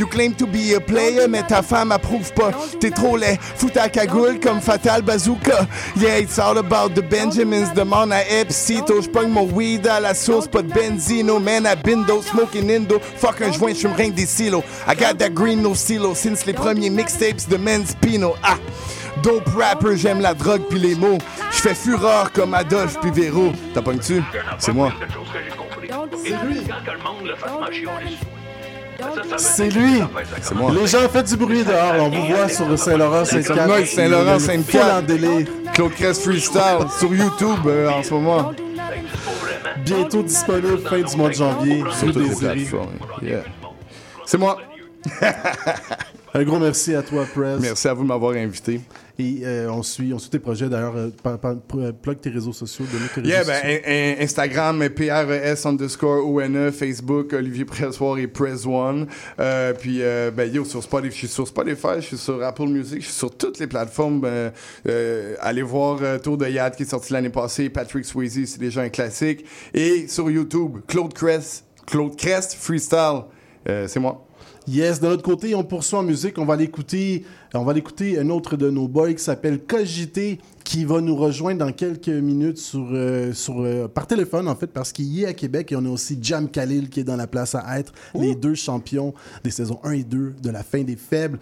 You 0.00 0.06
claim 0.06 0.32
to 0.36 0.46
be 0.46 0.72
a 0.74 0.80
player, 0.80 1.28
mais 1.28 1.42
ta 1.46 1.60
femme 1.60 1.92
approuve 1.92 2.32
pas. 2.32 2.52
T'es 2.80 2.90
trop 2.90 3.18
laid, 3.18 3.38
fous 3.38 3.68
ta 3.68 3.90
cagoule 3.90 4.40
comme 4.40 4.58
Fatal 4.58 5.02
Bazooka. 5.02 5.66
Yeah, 5.94 6.20
it's 6.20 6.38
all 6.38 6.56
about 6.56 6.94
the 6.94 7.02
Benjamins. 7.02 7.74
Demande 7.74 8.10
à 8.10 8.26
Epsito, 8.26 9.02
j'pogne 9.02 9.28
mon 9.28 9.44
weed 9.44 9.86
à 9.86 10.00
la 10.00 10.14
source, 10.14 10.48
pas 10.48 10.62
de 10.62 10.72
benzino. 10.72 11.38
Man, 11.38 11.66
à 11.66 11.76
bindo, 11.76 12.22
smoking 12.22 12.70
indo. 12.70 12.98
Fuck 12.98 13.42
un 13.42 13.52
joint, 13.52 13.74
j'fume 13.74 13.92
rien 13.92 14.08
que 14.08 14.16
des 14.16 14.24
silos. 14.24 14.64
I 14.88 14.94
got 14.94 15.18
that 15.18 15.34
green 15.34 15.60
no 15.60 15.74
silo, 15.74 16.14
since 16.14 16.46
les 16.46 16.54
premiers 16.54 16.88
mixtapes 16.88 17.46
de 17.50 17.58
Men's 17.58 17.94
Pino. 18.00 18.36
Ah! 18.42 18.56
Dope 19.22 19.50
rapper, 19.54 19.98
j'aime 19.98 20.22
la 20.22 20.32
drogue 20.32 20.62
puis 20.70 20.78
les 20.78 20.94
mots. 20.94 21.18
J'fais 21.52 21.74
fureur 21.74 22.32
comme 22.32 22.54
Adolphe 22.54 22.98
puis 23.02 23.10
Véro. 23.10 23.52
T'as? 23.74 23.82
C'est 24.58 24.72
moi. 24.72 24.94
C'est 26.24 26.46
lui. 26.46 26.62
C'est 29.36 29.70
lui. 29.70 30.02
C'est 30.42 30.54
moi. 30.54 30.72
Les 30.72 30.86
gens 30.86 31.08
faites 31.08 31.28
du 31.28 31.36
bruit 31.36 31.64
dehors. 31.64 31.94
On 32.00 32.08
vous 32.10 32.26
voit 32.26 32.48
sur 32.48 32.68
le 32.68 32.76
Saint-Laurent, 32.76 33.24
Saint-Pierre. 33.24 33.86
Saint-Laurent, 33.86 34.38
Saint-Pierre. 34.38 35.02
Claude 35.74 35.92
Crest 35.92 36.22
Freestyle 36.22 36.86
sur 36.98 37.14
YouTube 37.14 37.66
euh, 37.66 37.88
en 37.90 38.02
ce 38.02 38.12
moment. 38.14 38.52
Bientôt 39.84 40.22
disponible 40.22 40.78
fin 40.78 41.00
du 41.00 41.16
mois 41.16 41.28
de 41.28 41.34
janvier. 41.34 41.84
Sur 41.98 42.12
toutes 42.12 42.22
les 42.22 42.28
des 42.28 42.34
Séries. 42.34 42.64
plateformes. 42.64 42.98
Yeah. 43.22 43.42
C'est 44.26 44.38
moi. 44.38 44.58
Un 46.34 46.42
gros 46.44 46.58
merci 46.58 46.94
à 46.94 47.02
toi, 47.02 47.24
Press. 47.34 47.58
Merci 47.60 47.88
à 47.88 47.94
vous 47.94 48.02
de 48.02 48.08
m'avoir 48.08 48.34
invité. 48.34 48.80
Et 49.20 49.40
euh, 49.44 49.70
on, 49.70 49.82
suit, 49.82 50.12
on 50.14 50.18
suit 50.18 50.30
tes 50.30 50.38
projets. 50.38 50.68
D'ailleurs, 50.68 50.96
euh, 50.96 51.10
euh, 51.74 51.92
plug 51.92 52.20
tes 52.20 52.30
réseaux 52.30 52.52
sociaux. 52.54 52.86
tes 53.14 53.20
Yeah, 53.20 53.38
réseaux 53.40 53.50
ben, 53.50 53.56
sociaux. 53.60 53.80
in- 53.86 53.92
in- 53.92 54.22
Instagram, 54.24 54.88
PRES 54.88 55.66
underscore 55.66 56.26
ONE, 56.26 56.72
Facebook, 56.72 57.32
Olivier 57.34 57.64
Pressoir 57.66 58.16
et 58.18 58.26
Press 58.26 58.64
One. 58.66 59.06
Euh, 59.38 59.74
puis, 59.74 59.98
euh, 60.00 60.30
ben, 60.30 60.50
yo, 60.50 60.64
sur 60.64 60.82
Spotify, 60.82 61.12
je 61.12 61.18
suis 61.18 61.28
sur 61.28 61.46
Spotify, 61.46 61.96
je 61.96 62.00
suis 62.06 62.16
sur 62.18 62.42
Apple 62.42 62.68
Music, 62.68 63.00
je 63.00 63.06
suis 63.06 63.14
sur 63.14 63.36
toutes 63.36 63.58
les 63.58 63.66
plateformes. 63.66 64.20
Ben, 64.20 64.52
euh, 64.88 65.34
allez 65.40 65.62
voir 65.62 65.98
euh, 66.02 66.18
Tour 66.18 66.38
de 66.38 66.46
Yad 66.48 66.74
qui 66.76 66.84
est 66.84 66.90
sorti 66.90 67.12
l'année 67.12 67.28
passée, 67.30 67.68
Patrick 67.68 68.04
Swayze, 68.06 68.46
c'est 68.46 68.60
déjà 68.60 68.80
un 68.80 68.88
classique. 68.88 69.44
Et 69.74 70.08
sur 70.08 70.30
YouTube, 70.30 70.78
Claude 70.86 71.12
Crest, 71.12 71.64
Claude 71.86 72.16
Crest 72.16 72.54
Freestyle, 72.54 73.22
Euh, 73.68 73.86
c'est 73.86 74.00
moi. 74.00 74.26
Yes, 74.68 75.00
de 75.00 75.08
l'autre 75.08 75.22
côté, 75.22 75.54
on 75.54 75.64
poursuit 75.64 75.96
en 75.96 76.02
musique. 76.02 76.38
On 76.38 76.44
va 76.44 76.56
l'écouter. 76.56 77.24
On 77.54 77.64
va 77.64 77.72
l'écouter 77.72 78.18
un 78.18 78.30
autre 78.30 78.56
de 78.56 78.70
nos 78.70 78.86
boys 78.86 79.12
qui 79.14 79.22
s'appelle 79.22 79.60
Cogité, 79.60 80.38
qui 80.62 80.84
va 80.84 81.00
nous 81.00 81.16
rejoindre 81.16 81.64
dans 81.64 81.72
quelques 81.72 82.08
minutes 82.08 82.58
sur, 82.58 82.88
euh, 82.92 83.32
sur, 83.32 83.60
euh, 83.60 83.88
par 83.88 84.06
téléphone, 84.06 84.46
en 84.46 84.54
fait, 84.54 84.68
parce 84.68 84.92
qu'il 84.92 85.20
est 85.20 85.26
à 85.26 85.32
Québec. 85.32 85.72
Et 85.72 85.76
on 85.76 85.84
a 85.84 85.88
aussi 85.88 86.18
Jam 86.20 86.48
Khalil 86.48 86.88
qui 86.90 87.00
est 87.00 87.04
dans 87.04 87.16
la 87.16 87.26
place 87.26 87.54
à 87.54 87.78
être, 87.78 87.92
les 88.14 88.34
deux 88.34 88.54
champions 88.54 89.14
des 89.42 89.50
saisons 89.50 89.80
1 89.82 89.92
et 89.92 90.04
2 90.04 90.34
de 90.40 90.50
la 90.50 90.62
fin 90.62 90.82
des 90.82 90.96
faibles, 90.96 91.38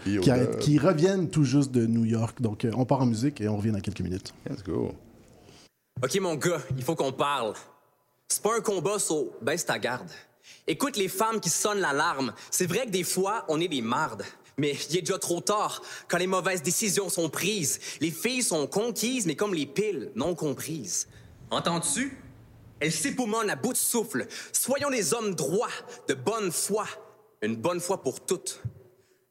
qui, 0.60 0.78
reviennent 0.78 1.28
tout 1.28 1.44
juste 1.44 1.72
de 1.72 1.86
New 1.86 2.04
York. 2.04 2.40
Donc, 2.40 2.64
euh, 2.64 2.70
on 2.76 2.84
part 2.84 3.02
en 3.02 3.06
musique 3.06 3.40
et 3.40 3.48
on 3.48 3.56
revient 3.56 3.72
dans 3.72 3.80
quelques 3.80 4.00
minutes. 4.00 4.32
Let's 4.48 4.62
go. 4.62 4.92
OK, 6.02 6.20
mon 6.20 6.36
gars, 6.36 6.60
il 6.76 6.82
faut 6.84 6.94
qu'on 6.94 7.12
parle. 7.12 7.54
C'est 8.28 8.42
pas 8.42 8.56
un 8.56 8.60
combat, 8.60 8.98
so 8.98 9.32
baisse 9.42 9.66
ta 9.66 9.78
garde. 9.78 10.08
Écoute 10.70 10.98
les 10.98 11.08
femmes 11.08 11.40
qui 11.40 11.48
sonnent 11.48 11.80
l'alarme. 11.80 12.34
C'est 12.50 12.66
vrai 12.66 12.84
que 12.84 12.90
des 12.90 13.02
fois, 13.02 13.46
on 13.48 13.58
est 13.58 13.68
des 13.68 13.80
mardes. 13.80 14.24
Mais 14.58 14.76
il 14.90 14.98
est 14.98 15.00
déjà 15.00 15.18
trop 15.18 15.40
tard 15.40 15.80
quand 16.08 16.18
les 16.18 16.26
mauvaises 16.26 16.62
décisions 16.62 17.08
sont 17.08 17.30
prises. 17.30 17.80
Les 18.00 18.10
filles 18.10 18.42
sont 18.42 18.66
conquises, 18.66 19.24
mais 19.24 19.34
comme 19.34 19.54
les 19.54 19.64
piles, 19.64 20.12
non 20.14 20.34
comprises. 20.34 21.08
Entends-tu? 21.50 22.18
Elles 22.80 22.92
s'époumonnent 22.92 23.48
à 23.48 23.56
bout 23.56 23.72
de 23.72 23.78
souffle. 23.78 24.26
Soyons 24.52 24.90
des 24.90 25.14
hommes 25.14 25.34
droits, 25.34 25.70
de 26.06 26.12
bonne 26.12 26.52
foi. 26.52 26.86
Une 27.40 27.56
bonne 27.56 27.80
foi 27.80 28.02
pour 28.02 28.20
toutes. 28.20 28.60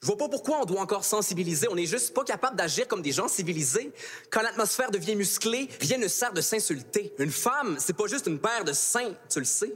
Je 0.02 0.08
vois 0.08 0.18
pas 0.18 0.30
pourquoi 0.30 0.62
on 0.62 0.66
doit 0.66 0.82
encore 0.82 1.06
sensibiliser. 1.06 1.68
On 1.70 1.78
est 1.78 1.86
juste 1.86 2.16
pas 2.16 2.24
capable 2.24 2.56
d'agir 2.56 2.88
comme 2.88 3.04
des 3.04 3.12
gens 3.12 3.28
civilisés. 3.28 3.92
Quand 4.32 4.42
l'atmosphère 4.42 4.90
devient 4.90 5.16
musclée, 5.16 5.70
rien 5.82 6.00
ne 6.00 6.08
sert 6.08 6.34
de 6.34 6.42
s'insulter. 6.42 7.14
Une 7.20 7.32
femme, 7.32 7.78
c'est 7.80 7.96
pas 7.96 8.08
juste 8.08 8.26
une 8.26 8.40
paire 8.40 8.64
de 8.64 8.74
seins, 8.74 9.14
tu 9.30 9.40
le 9.40 9.46
sais. 9.46 9.76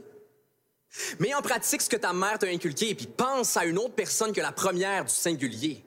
Mets 1.18 1.34
en 1.34 1.42
pratique 1.42 1.82
ce 1.82 1.88
que 1.88 1.96
ta 1.96 2.12
mère 2.12 2.38
t'a 2.38 2.48
inculqué 2.48 2.90
et 2.90 2.94
puis 2.94 3.06
pense 3.06 3.56
à 3.56 3.64
une 3.64 3.78
autre 3.78 3.94
personne 3.94 4.32
que 4.32 4.40
la 4.40 4.52
première 4.52 5.04
du 5.04 5.12
singulier. 5.12 5.84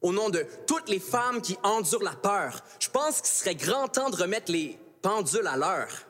Au 0.00 0.12
nom 0.12 0.30
de 0.30 0.44
toutes 0.66 0.88
les 0.88 0.98
femmes 0.98 1.40
qui 1.40 1.56
endurent 1.62 2.02
la 2.02 2.16
peur, 2.16 2.64
je 2.80 2.88
pense 2.88 3.20
qu'il 3.20 3.30
serait 3.30 3.54
grand 3.54 3.88
temps 3.88 4.10
de 4.10 4.16
remettre 4.16 4.50
les 4.50 4.78
pendules 5.00 5.46
à 5.46 5.56
l'heure. 5.56 6.06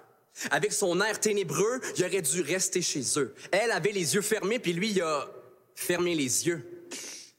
Avec 0.50 0.72
son 0.72 1.00
air 1.00 1.20
ténébreux, 1.20 1.80
il 1.96 2.04
aurait 2.04 2.22
dû 2.22 2.40
rester 2.40 2.80
chez 2.80 3.02
eux. 3.18 3.34
Elle 3.50 3.70
avait 3.70 3.92
les 3.92 4.14
yeux 4.14 4.22
fermés, 4.22 4.58
puis 4.58 4.72
lui, 4.72 4.90
il 4.90 5.02
a 5.02 5.28
fermé 5.74 6.14
les 6.14 6.46
yeux. 6.46 6.86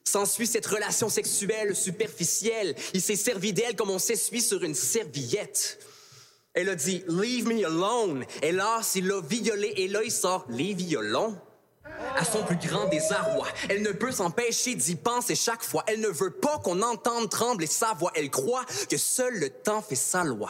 S'ensuit 0.04 0.46
cette 0.46 0.66
relation 0.68 1.10
sexuelle 1.10 1.76
superficielle. 1.76 2.76
Il 2.94 3.02
s'est 3.02 3.16
servi 3.16 3.52
d'elle 3.52 3.76
comme 3.76 3.90
on 3.90 4.00
s'essuie 4.00 4.42
sur 4.42 4.64
une 4.64 4.76
serviette. 4.76 5.80
Elle 6.54 6.70
a 6.70 6.76
dit 6.76 7.04
Leave 7.08 7.48
me 7.48 7.66
alone. 7.66 8.26
Et 8.42 8.52
là, 8.52 8.80
s'il 8.84 9.08
l'a 9.08 9.22
violée, 9.22 9.74
et 9.76 9.88
là, 9.88 10.02
il 10.04 10.12
sort 10.12 10.46
les 10.50 10.74
violons. 10.74 11.36
À 12.16 12.24
son 12.24 12.44
plus 12.44 12.58
grand 12.58 12.88
désarroi, 12.90 13.48
elle 13.70 13.82
ne 13.82 13.92
peut 13.92 14.12
s'empêcher 14.12 14.76
d'y 14.76 14.96
penser 14.96 15.36
chaque 15.36 15.64
fois. 15.64 15.84
Elle 15.88 16.00
ne 16.00 16.08
veut 16.08 16.32
pas 16.32 16.60
qu'on 16.60 16.82
entende 16.82 17.30
trembler 17.30 17.68
sa 17.68 17.94
voix. 17.94 18.12
Elle 18.16 18.30
croit 18.30 18.66
que 18.90 18.98
seul 18.98 19.34
le 19.40 19.50
temps 19.50 19.82
fait 19.82 19.96
sa 19.96 20.24
loi. 20.24 20.50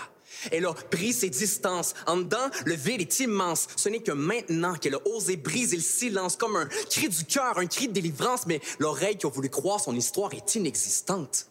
Elle 0.52 0.66
a 0.66 0.74
pris 0.74 1.14
ses 1.14 1.30
distances. 1.30 1.94
En 2.06 2.18
dedans, 2.18 2.50
le 2.66 2.74
vide 2.74 3.02
est 3.02 3.20
immense. 3.20 3.68
Ce 3.76 3.88
n'est 3.88 4.02
que 4.02 4.12
maintenant 4.12 4.76
qu'elle 4.76 4.96
a 4.96 5.08
osé 5.08 5.38
briser 5.38 5.78
le 5.78 5.82
silence 5.82 6.36
comme 6.36 6.56
un 6.56 6.68
cri 6.90 7.08
du 7.08 7.24
cœur, 7.26 7.58
un 7.58 7.68
cri 7.68 7.88
de 7.88 7.94
délivrance, 7.94 8.46
mais 8.46 8.60
l'oreille 8.80 9.18
qui 9.18 9.26
a 9.26 9.30
voulu 9.30 9.50
croire 9.50 9.80
son 9.80 9.96
histoire 9.96 10.34
est 10.34 10.56
inexistante. 10.56 11.48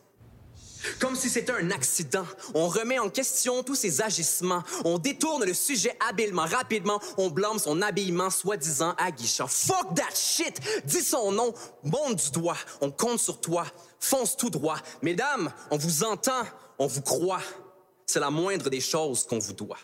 Comme 0.99 1.17
si 1.17 1.29
c'était 1.29 1.53
un 1.53 1.71
accident. 1.71 2.27
On 2.55 2.69
remet 2.69 2.99
en 2.99 3.09
question 3.11 3.63
tous 3.63 3.75
ses 3.75 4.03
agissements. 4.03 4.63
On 4.85 4.99
détourne 4.99 5.45
le 5.45 5.55
sujet 5.55 5.97
habilement, 6.09 6.45
rapidement. 6.45 7.01
On 7.19 7.31
blâme 7.31 7.59
son 7.59 7.83
habillement 7.83 8.31
soi-disant 8.31 8.95
aguichant. 8.99 9.47
Fuck 9.47 9.95
that 9.95 10.15
shit! 10.15 10.61
Dis 10.85 11.03
son 11.03 11.33
nom, 11.33 11.55
monte 11.85 12.25
du 12.25 12.31
doigt. 12.33 12.57
On 12.81 12.91
compte 12.91 13.21
sur 13.21 13.41
toi. 13.41 13.65
Fonce 14.01 14.37
tout 14.37 14.51
droit. 14.51 14.79
Mesdames, 15.03 15.53
on 15.71 15.77
vous 15.77 16.05
entend. 16.05 16.43
on 16.79 16.87
vous 16.87 17.03
croit. 17.03 17.43
C'est 18.07 18.21
la 18.21 18.31
moindre 18.31 18.69
des 18.69 18.81
choses 18.81 19.27
qu'on 19.27 19.39
vous 19.39 19.53
doit. 19.53 19.79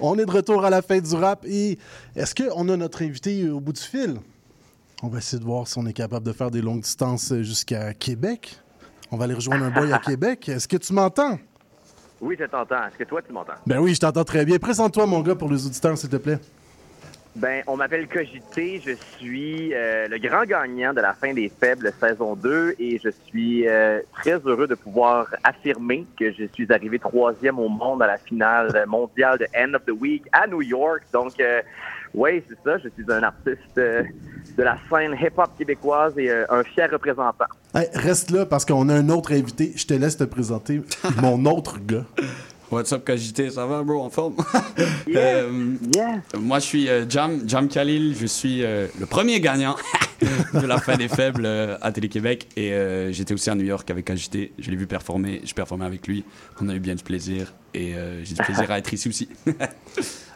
On 0.00 0.16
est 0.16 0.26
de 0.26 0.30
retour 0.30 0.64
à 0.64 0.70
la 0.70 0.80
fin 0.80 1.00
du 1.00 1.14
rap 1.14 1.44
et 1.44 1.76
est-ce 2.14 2.34
qu'on 2.34 2.68
a 2.68 2.76
notre 2.76 3.02
invité 3.02 3.48
au 3.48 3.58
bout 3.58 3.72
du 3.72 3.80
fil? 3.80 4.20
On 5.00 5.08
va 5.08 5.18
essayer 5.18 5.38
de 5.38 5.44
voir 5.44 5.68
si 5.68 5.78
on 5.78 5.86
est 5.86 5.92
capable 5.92 6.26
de 6.26 6.32
faire 6.32 6.50
des 6.50 6.60
longues 6.60 6.80
distances 6.80 7.32
jusqu'à 7.42 7.94
Québec. 7.94 8.58
On 9.12 9.16
va 9.16 9.24
aller 9.24 9.34
rejoindre 9.34 9.64
un 9.64 9.70
boy 9.70 9.92
à 9.92 9.98
Québec. 10.04 10.48
Est-ce 10.48 10.66
que 10.66 10.76
tu 10.76 10.92
m'entends? 10.92 11.38
Oui, 12.20 12.36
je 12.38 12.44
t'entends. 12.46 12.84
Est-ce 12.88 12.98
que 12.98 13.04
toi, 13.04 13.22
tu 13.22 13.32
m'entends? 13.32 13.52
Ben 13.64 13.78
oui, 13.78 13.94
je 13.94 14.00
t'entends 14.00 14.24
très 14.24 14.44
bien. 14.44 14.58
Présente-toi, 14.58 15.06
mon 15.06 15.20
gars, 15.20 15.36
pour 15.36 15.50
les 15.50 15.64
auditeurs, 15.64 15.96
s'il 15.96 16.10
te 16.10 16.16
plaît. 16.16 16.38
Ben, 17.36 17.62
on 17.68 17.76
m'appelle 17.76 18.08
Cogité. 18.08 18.82
Je 18.84 18.94
suis 19.16 19.72
euh, 19.72 20.08
le 20.08 20.18
grand 20.18 20.42
gagnant 20.42 20.92
de 20.92 21.00
la 21.00 21.14
fin 21.14 21.32
des 21.32 21.48
faibles 21.48 21.92
saison 22.00 22.34
2 22.34 22.74
et 22.80 22.98
je 22.98 23.10
suis 23.26 23.68
euh, 23.68 24.00
très 24.14 24.40
heureux 24.44 24.66
de 24.66 24.74
pouvoir 24.74 25.28
affirmer 25.44 26.04
que 26.18 26.32
je 26.32 26.46
suis 26.52 26.72
arrivé 26.72 26.98
troisième 26.98 27.60
au 27.60 27.68
monde 27.68 28.02
à 28.02 28.08
la 28.08 28.18
finale 28.18 28.84
mondiale 28.88 29.38
de 29.38 29.46
End 29.56 29.74
of 29.74 29.84
the 29.84 29.92
Week 30.00 30.24
à 30.32 30.48
New 30.48 30.62
York. 30.62 31.02
Donc, 31.12 31.38
euh, 31.38 31.62
oui, 32.14 32.42
c'est 32.48 32.58
ça. 32.64 32.78
Je 32.78 32.88
suis 32.88 33.04
un 33.08 33.22
artiste 33.22 33.76
de 33.76 34.62
la 34.62 34.78
scène 34.90 35.16
hip-hop 35.20 35.50
québécoise 35.56 36.14
et 36.18 36.30
un 36.30 36.64
fier 36.64 36.90
représentant. 36.90 37.46
reste 37.74 38.30
là 38.30 38.46
parce 38.46 38.64
qu'on 38.64 38.88
a 38.88 38.94
un 38.94 39.08
autre 39.08 39.32
invité. 39.32 39.72
Je 39.76 39.86
te 39.86 39.94
laisse 39.94 40.16
te 40.16 40.24
présenter 40.24 40.82
mon 41.22 41.44
autre 41.46 41.78
gars. 41.80 42.04
What's 42.70 42.92
up, 42.92 43.02
KJT? 43.06 43.50
Ça 43.50 43.64
va, 43.64 43.82
bro? 43.82 44.02
En 44.02 44.10
forme? 44.10 44.36
Euh, 45.16 45.74
moi, 46.38 46.58
je 46.58 46.64
suis 46.64 46.88
euh, 46.88 47.08
Jam, 47.08 47.40
Jam 47.46 47.66
Khalil. 47.66 48.14
Je 48.14 48.26
suis 48.26 48.62
euh, 48.62 48.86
le 49.00 49.06
premier 49.06 49.40
gagnant 49.40 49.74
de 50.52 50.66
la 50.66 50.78
fin 50.78 50.96
des 50.96 51.08
faibles 51.08 51.46
à 51.80 51.90
Télé-Québec. 51.90 52.48
Et 52.56 52.74
j'étais 53.10 53.32
aussi 53.32 53.48
à 53.48 53.54
New 53.54 53.64
York 53.64 53.90
avec 53.90 54.04
KJT. 54.04 54.52
Je 54.58 54.70
l'ai 54.70 54.76
vu 54.76 54.86
performer. 54.86 55.40
Je 55.44 55.54
performais 55.54 55.86
avec 55.86 56.06
lui. 56.06 56.24
On 56.60 56.68
a 56.68 56.74
eu 56.74 56.80
bien 56.80 56.94
du 56.94 57.02
plaisir. 57.02 57.54
Et 57.72 57.94
j'ai 58.22 58.34
du 58.34 58.42
plaisir 58.42 58.70
à 58.70 58.78
être 58.78 58.92
ici 58.92 59.08
aussi. 59.08 59.28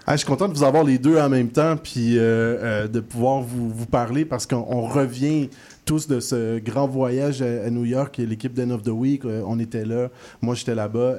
Ah, 0.07 0.13
je 0.13 0.19
suis 0.19 0.27
content 0.27 0.49
de 0.49 0.55
vous 0.55 0.65
avoir 0.65 0.83
les 0.85 0.99
deux 0.99 1.17
en 1.17 1.29
même 1.29 1.49
temps, 1.49 1.77
puis 1.77 2.15
de 2.17 3.01
pouvoir 3.01 3.41
vous, 3.43 3.87
parler 3.87 4.25
parce 4.25 4.47
qu'on 4.47 4.89
revient 4.89 5.49
tous 5.85 6.09
de 6.09 6.21
ce 6.21 6.59
grand 6.59 6.87
voyage 6.87 7.43
à, 7.43 7.71
New 7.71 7.85
York, 7.85 8.17
l'équipe 8.19 8.53
d'End 8.53 8.71
of 8.71 8.83
the 8.83 8.89
Week. 8.89 9.25
on 9.25 9.59
était 9.59 9.85
là, 9.85 10.11
moi 10.41 10.55
j'étais 10.55 10.75
là-bas. 10.75 11.17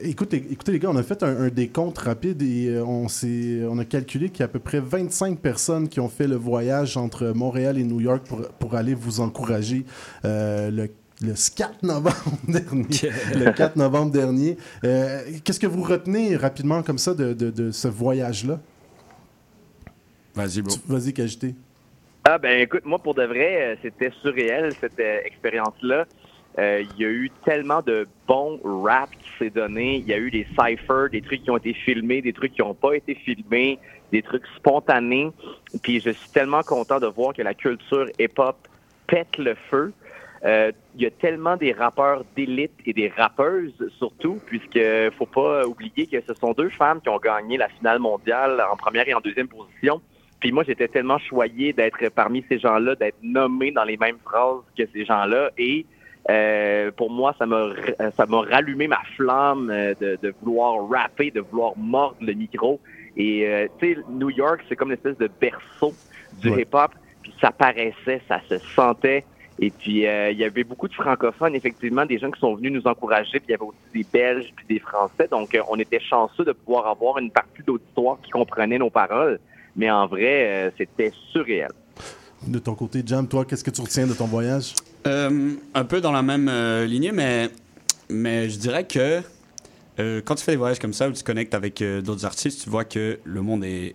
Écoutez, 0.00 0.44
écoutez, 0.50 0.72
les 0.72 0.78
gars, 0.80 0.90
on 0.90 0.96
a 0.96 1.02
fait 1.02 1.22
un, 1.22 1.48
décompte 1.48 1.98
rapide 1.98 2.42
et 2.42 2.68
euh, 2.68 2.84
on, 2.84 3.06
on 3.06 3.78
a 3.78 3.84
calculé 3.84 4.30
qu'il 4.30 4.40
y 4.40 4.42
a 4.42 4.46
à 4.46 4.48
peu 4.48 4.58
près 4.58 4.80
25 4.80 5.38
personnes 5.38 5.88
qui 5.88 6.00
ont 6.00 6.08
fait 6.08 6.26
le 6.26 6.34
voyage 6.34 6.96
entre 6.96 7.26
Montréal 7.28 7.78
et 7.78 7.84
New 7.84 8.00
York 8.00 8.26
pour, 8.26 8.48
pour 8.58 8.74
aller 8.74 8.94
vous 8.94 9.20
encourager 9.20 9.84
euh, 10.24 10.88
le 11.22 11.34
4 11.56 11.82
novembre 11.82 12.16
dernier. 12.48 13.10
le 13.34 13.52
4 13.52 13.76
novembre 13.76 14.12
dernier. 14.12 14.56
Euh, 14.84 15.22
qu'est-ce 15.44 15.60
que 15.60 15.66
vous 15.66 15.82
retenez 15.82 16.36
rapidement 16.36 16.82
comme 16.82 16.98
ça 16.98 17.14
de, 17.14 17.32
de, 17.32 17.70
ce 17.70 17.88
voyage-là? 17.88 18.60
Vas-y, 20.34 20.62
bro. 20.62 20.74
Vas-y, 20.86 21.12
Cajité. 21.12 21.54
Ah, 22.24 22.38
ben 22.38 22.60
écoute, 22.60 22.84
moi, 22.84 22.98
pour 22.98 23.14
de 23.14 23.22
vrai, 23.22 23.78
c'était 23.82 24.10
surréel, 24.20 24.72
cette 24.80 24.98
expérience-là. 24.98 26.06
Euh, 26.58 26.82
il 26.90 27.02
y 27.02 27.04
a 27.04 27.10
eu 27.10 27.30
tellement 27.44 27.82
de 27.82 28.06
bons 28.26 28.58
rap 28.64 29.10
qui 29.10 29.28
s'est 29.38 29.50
donné. 29.50 29.96
Il 29.96 30.06
y 30.06 30.14
a 30.14 30.18
eu 30.18 30.30
des 30.30 30.46
cyphers, 30.58 31.10
des 31.10 31.20
trucs 31.20 31.42
qui 31.42 31.50
ont 31.50 31.56
été 31.58 31.74
filmés, 31.74 32.22
des 32.22 32.32
trucs 32.32 32.54
qui 32.54 32.62
n'ont 32.62 32.74
pas 32.74 32.94
été 32.94 33.14
filmés, 33.14 33.78
des 34.10 34.22
trucs 34.22 34.46
spontanés. 34.56 35.30
Puis 35.82 36.00
je 36.00 36.10
suis 36.10 36.30
tellement 36.30 36.62
content 36.62 36.98
de 36.98 37.06
voir 37.06 37.34
que 37.34 37.42
la 37.42 37.52
culture 37.52 38.08
hip-hop 38.18 38.56
pète 39.06 39.36
le 39.36 39.54
feu. 39.70 39.92
Euh, 40.44 40.70
il 40.94 41.02
y 41.02 41.06
a 41.06 41.10
tellement 41.10 41.56
des 41.56 41.72
rappeurs 41.72 42.24
d'élite 42.36 42.72
et 42.84 42.92
des 42.92 43.08
rappeuses 43.08 43.74
surtout, 43.98 44.38
puisque 44.46 44.80
faut 45.16 45.26
pas 45.26 45.66
oublier 45.66 46.06
que 46.06 46.20
ce 46.20 46.34
sont 46.34 46.52
deux 46.52 46.68
femmes 46.68 47.00
qui 47.00 47.08
ont 47.08 47.18
gagné 47.18 47.56
la 47.56 47.68
finale 47.68 47.98
mondiale 47.98 48.62
en 48.70 48.76
première 48.76 49.08
et 49.08 49.14
en 49.14 49.20
deuxième 49.20 49.48
position. 49.48 50.00
Puis 50.40 50.52
moi, 50.52 50.64
j'étais 50.64 50.88
tellement 50.88 51.18
choyé 51.18 51.72
d'être 51.72 52.08
parmi 52.10 52.44
ces 52.48 52.58
gens-là, 52.58 52.94
d'être 52.94 53.18
nommé 53.22 53.70
dans 53.72 53.84
les 53.84 53.96
mêmes 53.96 54.18
phrases 54.22 54.62
que 54.76 54.84
ces 54.92 55.04
gens-là. 55.04 55.50
Et 55.56 55.86
euh, 56.28 56.90
pour 56.90 57.10
moi, 57.10 57.34
ça 57.38 57.46
m'a 57.46 57.70
ça 58.16 58.26
m'a 58.26 58.40
rallumé 58.40 58.88
ma 58.88 59.00
flamme 59.16 59.70
euh, 59.70 59.94
de, 60.00 60.18
de, 60.20 60.34
vouloir 60.42 60.88
rapper, 60.88 61.30
de 61.30 61.40
vouloir 61.40 61.76
mordre 61.76 62.18
le 62.20 62.34
micro. 62.34 62.80
Et 63.16 63.46
euh, 63.46 63.68
tu 63.78 63.94
sais, 63.94 64.00
New 64.10 64.30
York, 64.30 64.62
c'est 64.68 64.76
comme 64.76 64.88
une 64.88 64.94
espèce 64.94 65.18
de 65.18 65.30
berceau 65.40 65.94
du 66.40 66.50
hip-hop. 66.50 66.90
Puis 67.22 67.32
ça 67.40 67.50
paraissait, 67.50 68.20
ça 68.28 68.40
se 68.48 68.58
sentait. 68.58 69.24
Et 69.58 69.70
puis 69.70 70.02
il 70.02 70.38
y 70.38 70.44
avait 70.44 70.64
beaucoup 70.64 70.88
de 70.88 70.94
francophones, 70.94 71.54
effectivement, 71.54 72.04
des 72.04 72.18
gens 72.18 72.30
qui 72.30 72.40
sont 72.40 72.54
venus 72.54 72.72
nous 72.72 72.86
encourager. 72.86 73.40
Puis 73.40 73.48
il 73.48 73.52
y 73.52 73.54
avait 73.54 73.64
aussi 73.64 73.78
des 73.94 74.06
Belges 74.12 74.52
puis 74.54 74.66
des 74.68 74.78
Français. 74.78 75.28
Donc 75.30 75.56
on 75.68 75.78
était 75.78 76.00
chanceux 76.00 76.44
de 76.44 76.52
pouvoir 76.52 76.86
avoir 76.86 77.18
une 77.18 77.30
partie 77.30 77.62
d'auditoire 77.66 78.18
qui 78.22 78.30
comprenait 78.30 78.78
nos 78.78 78.90
paroles. 78.90 79.40
Mais 79.74 79.90
en 79.90 80.06
vrai, 80.06 80.72
c'était 80.76 81.12
surréel. 81.32 81.70
De 82.46 82.58
ton 82.58 82.74
côté, 82.74 83.02
Jam, 83.04 83.26
toi, 83.26 83.44
qu'est-ce 83.44 83.64
que 83.64 83.70
tu 83.70 83.80
retiens 83.80 84.06
de 84.06 84.12
ton 84.12 84.26
voyage? 84.26 84.74
Euh, 85.06 85.54
un 85.74 85.84
peu 85.84 86.00
dans 86.00 86.12
la 86.12 86.22
même 86.22 86.48
euh, 86.48 86.84
lignée, 86.86 87.12
mais, 87.12 87.48
mais 88.08 88.48
je 88.50 88.58
dirais 88.58 88.84
que 88.86 89.20
euh, 89.98 90.20
quand 90.24 90.34
tu 90.34 90.44
fais 90.44 90.52
des 90.52 90.58
voyages 90.58 90.78
comme 90.78 90.92
ça, 90.92 91.08
où 91.08 91.12
tu 91.12 91.24
connectes 91.24 91.54
avec 91.54 91.82
d'autres 91.82 92.24
artistes, 92.24 92.62
tu 92.62 92.70
vois 92.70 92.84
que 92.84 93.18
le 93.24 93.42
monde 93.42 93.64
est 93.64 93.94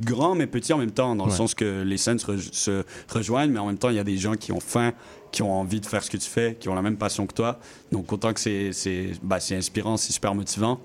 grand 0.00 0.34
mais 0.34 0.46
petit 0.46 0.72
en 0.72 0.78
même 0.78 0.90
temps, 0.90 1.16
dans 1.16 1.26
le 1.26 1.32
sens 1.32 1.54
que 1.54 1.82
les 1.82 1.96
scènes 1.96 2.18
se, 2.18 2.84
rejoignent, 3.08 3.52
mais 3.52 3.58
en 3.58 3.66
même 3.66 3.78
temps, 3.78 3.90
il 3.90 3.96
y 3.96 4.00
a 4.00 4.04
des 4.04 4.18
gens 4.18 4.34
qui 4.34 4.52
ont 4.52 4.60
faim, 4.60 4.92
qui 5.32 5.42
ont 5.42 5.52
envie 5.52 5.80
de 5.80 5.86
faire 5.86 6.02
ce 6.02 6.10
que 6.10 6.16
tu 6.16 6.28
fais, 6.28 6.56
qui 6.58 6.68
ont 6.68 6.74
la 6.74 6.82
même 6.82 6.96
passion 6.96 7.26
que 7.26 7.34
toi. 7.34 7.58
Donc, 7.92 8.12
autant 8.12 8.32
que 8.32 8.40
c'est 8.40 9.12
bah, 9.22 9.38
inspirant, 9.50 9.96
c'est 9.96 10.12
super 10.12 10.34
motivant. 10.34 10.80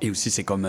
Et 0.00 0.10
aussi, 0.10 0.30
c'est 0.30 0.44
comme, 0.44 0.68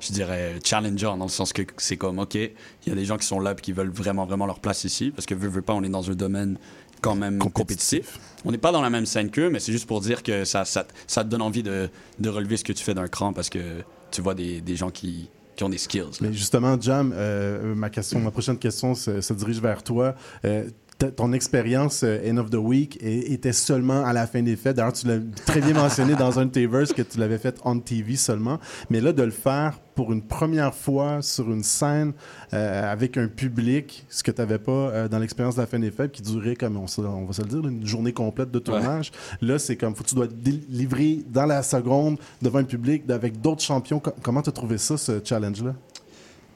je 0.00 0.12
dirais, 0.12 0.58
challenger, 0.64 1.12
dans 1.18 1.24
le 1.24 1.28
sens 1.28 1.52
que 1.52 1.62
c'est 1.76 1.96
comme, 1.96 2.18
OK, 2.18 2.34
il 2.34 2.50
y 2.86 2.92
a 2.92 2.94
des 2.94 3.04
gens 3.04 3.16
qui 3.16 3.26
sont 3.26 3.40
là 3.40 3.52
et 3.52 3.60
qui 3.60 3.72
veulent 3.72 3.90
vraiment, 3.90 4.24
vraiment 4.24 4.46
leur 4.46 4.60
place 4.60 4.84
ici, 4.84 5.10
parce 5.10 5.26
que, 5.26 5.34
veux, 5.34 5.48
veux 5.48 5.62
pas, 5.62 5.74
on 5.74 5.82
est 5.82 5.88
dans 5.88 6.10
un 6.10 6.14
domaine 6.14 6.58
quand 7.00 7.14
même 7.14 7.38
compétitif. 7.38 8.18
On 8.44 8.52
n'est 8.52 8.58
pas 8.58 8.72
dans 8.72 8.82
la 8.82 8.90
même 8.90 9.06
scène 9.06 9.30
qu'eux, 9.30 9.50
mais 9.50 9.58
c'est 9.58 9.72
juste 9.72 9.86
pour 9.86 10.00
dire 10.00 10.22
que 10.22 10.44
ça, 10.44 10.64
ça, 10.64 10.86
ça 11.06 11.24
te 11.24 11.28
donne 11.28 11.42
envie 11.42 11.62
de, 11.62 11.90
de, 12.18 12.28
relever 12.28 12.56
ce 12.56 12.64
que 12.64 12.72
tu 12.72 12.84
fais 12.84 12.94
d'un 12.94 13.08
cran, 13.08 13.32
parce 13.32 13.50
que 13.50 13.82
tu 14.10 14.22
vois 14.22 14.34
des, 14.34 14.60
des 14.60 14.76
gens 14.76 14.90
qui, 14.90 15.28
des 15.68 15.78
skills. 15.78 16.18
Mais 16.20 16.32
justement, 16.32 16.80
Jam, 16.80 17.12
euh, 17.14 17.74
ma, 17.74 17.90
question, 17.90 18.20
ma 18.20 18.30
prochaine 18.30 18.58
question 18.58 18.94
se, 18.94 19.32
dirige 19.32 19.60
vers 19.60 19.82
toi. 19.82 20.14
Euh, 20.44 20.68
ton 21.08 21.32
expérience 21.32 22.02
euh, 22.04 22.30
End 22.30 22.36
of 22.36 22.50
the 22.50 22.56
Week 22.56 22.98
était 23.02 23.52
seulement 23.52 24.04
à 24.04 24.12
la 24.12 24.26
fin 24.26 24.42
des 24.42 24.56
fêtes. 24.56 24.76
D'ailleurs, 24.76 24.92
tu 24.92 25.06
l'as 25.06 25.18
très 25.46 25.60
bien 25.60 25.74
mentionné 25.74 26.14
dans 26.14 26.38
un 26.38 26.46
de 26.46 26.50
tes 26.50 26.66
verses 26.66 26.92
que 26.92 27.02
tu 27.02 27.18
l'avais 27.18 27.38
fait 27.38 27.58
on 27.64 27.78
TV 27.78 28.16
seulement. 28.16 28.58
Mais 28.90 29.00
là, 29.00 29.12
de 29.12 29.22
le 29.22 29.30
faire 29.30 29.78
pour 29.94 30.12
une 30.12 30.22
première 30.22 30.74
fois 30.74 31.20
sur 31.22 31.50
une 31.50 31.62
scène 31.62 32.12
euh, 32.52 32.90
avec 32.90 33.16
un 33.16 33.28
public, 33.28 34.04
ce 34.08 34.22
que 34.22 34.30
tu 34.30 34.40
n'avais 34.40 34.58
pas 34.58 34.72
euh, 34.72 35.08
dans 35.08 35.18
l'expérience 35.18 35.56
de 35.56 35.60
la 35.60 35.66
fin 35.66 35.78
des 35.78 35.90
fêtes 35.90 36.12
qui 36.12 36.22
durait, 36.22 36.56
comme 36.56 36.76
on, 36.76 36.86
on, 37.02 37.24
va 37.24 37.32
se 37.32 37.42
le 37.42 37.48
dire, 37.48 37.66
une 37.66 37.86
journée 37.86 38.12
complète 38.12 38.50
de 38.50 38.58
tournage. 38.58 39.10
Là, 39.40 39.58
c'est 39.58 39.76
comme, 39.76 39.94
faut, 39.94 40.04
tu 40.04 40.14
dois 40.14 40.26
délivrer 40.26 41.20
dans 41.28 41.46
la 41.46 41.62
seconde 41.62 42.18
devant 42.40 42.58
un 42.58 42.64
public 42.64 43.04
avec 43.10 43.40
d'autres 43.40 43.62
champions. 43.62 44.00
Comment 44.22 44.42
tu 44.42 44.50
as 44.50 44.52
trouvé 44.52 44.78
ça, 44.78 44.96
ce 44.96 45.20
challenge-là? 45.22 45.74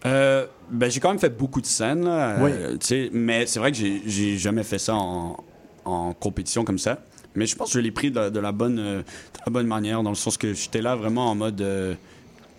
Euh, 0.07 0.47
ben, 0.71 0.91
j'ai 0.91 1.01
quand 1.01 1.09
même 1.09 1.19
fait 1.19 1.31
beaucoup 1.31 1.61
de 1.61 1.67
scènes, 1.67 2.07
euh, 2.07 2.77
mais 3.13 3.47
c'est 3.47 3.59
vrai 3.59 3.73
que 3.73 3.79
j'ai 3.79 4.39
jamais 4.39 4.63
fait 4.63 4.79
ça 4.79 4.95
en, 4.95 5.37
en, 5.85 6.13
compétition 6.13 6.65
comme 6.65 6.79
ça. 6.79 6.99
Mais 7.35 7.47
je 7.47 7.57
pense 7.57 7.69
que 7.73 7.79
je 7.79 7.81
l'ai 7.81 7.91
pris 7.91 8.11
de, 8.11 8.39
la 8.39 8.53
bonne, 8.53 8.79
euh, 8.79 9.03
la 9.45 9.51
bonne 9.51 9.67
manière, 9.67 10.03
dans 10.03 10.11
le 10.11 10.17
sens 10.17 10.37
que 10.37 10.53
j'étais 10.53 10.83
là 10.83 10.95
vraiment 10.95 11.31
en 11.31 11.35
mode. 11.35 11.65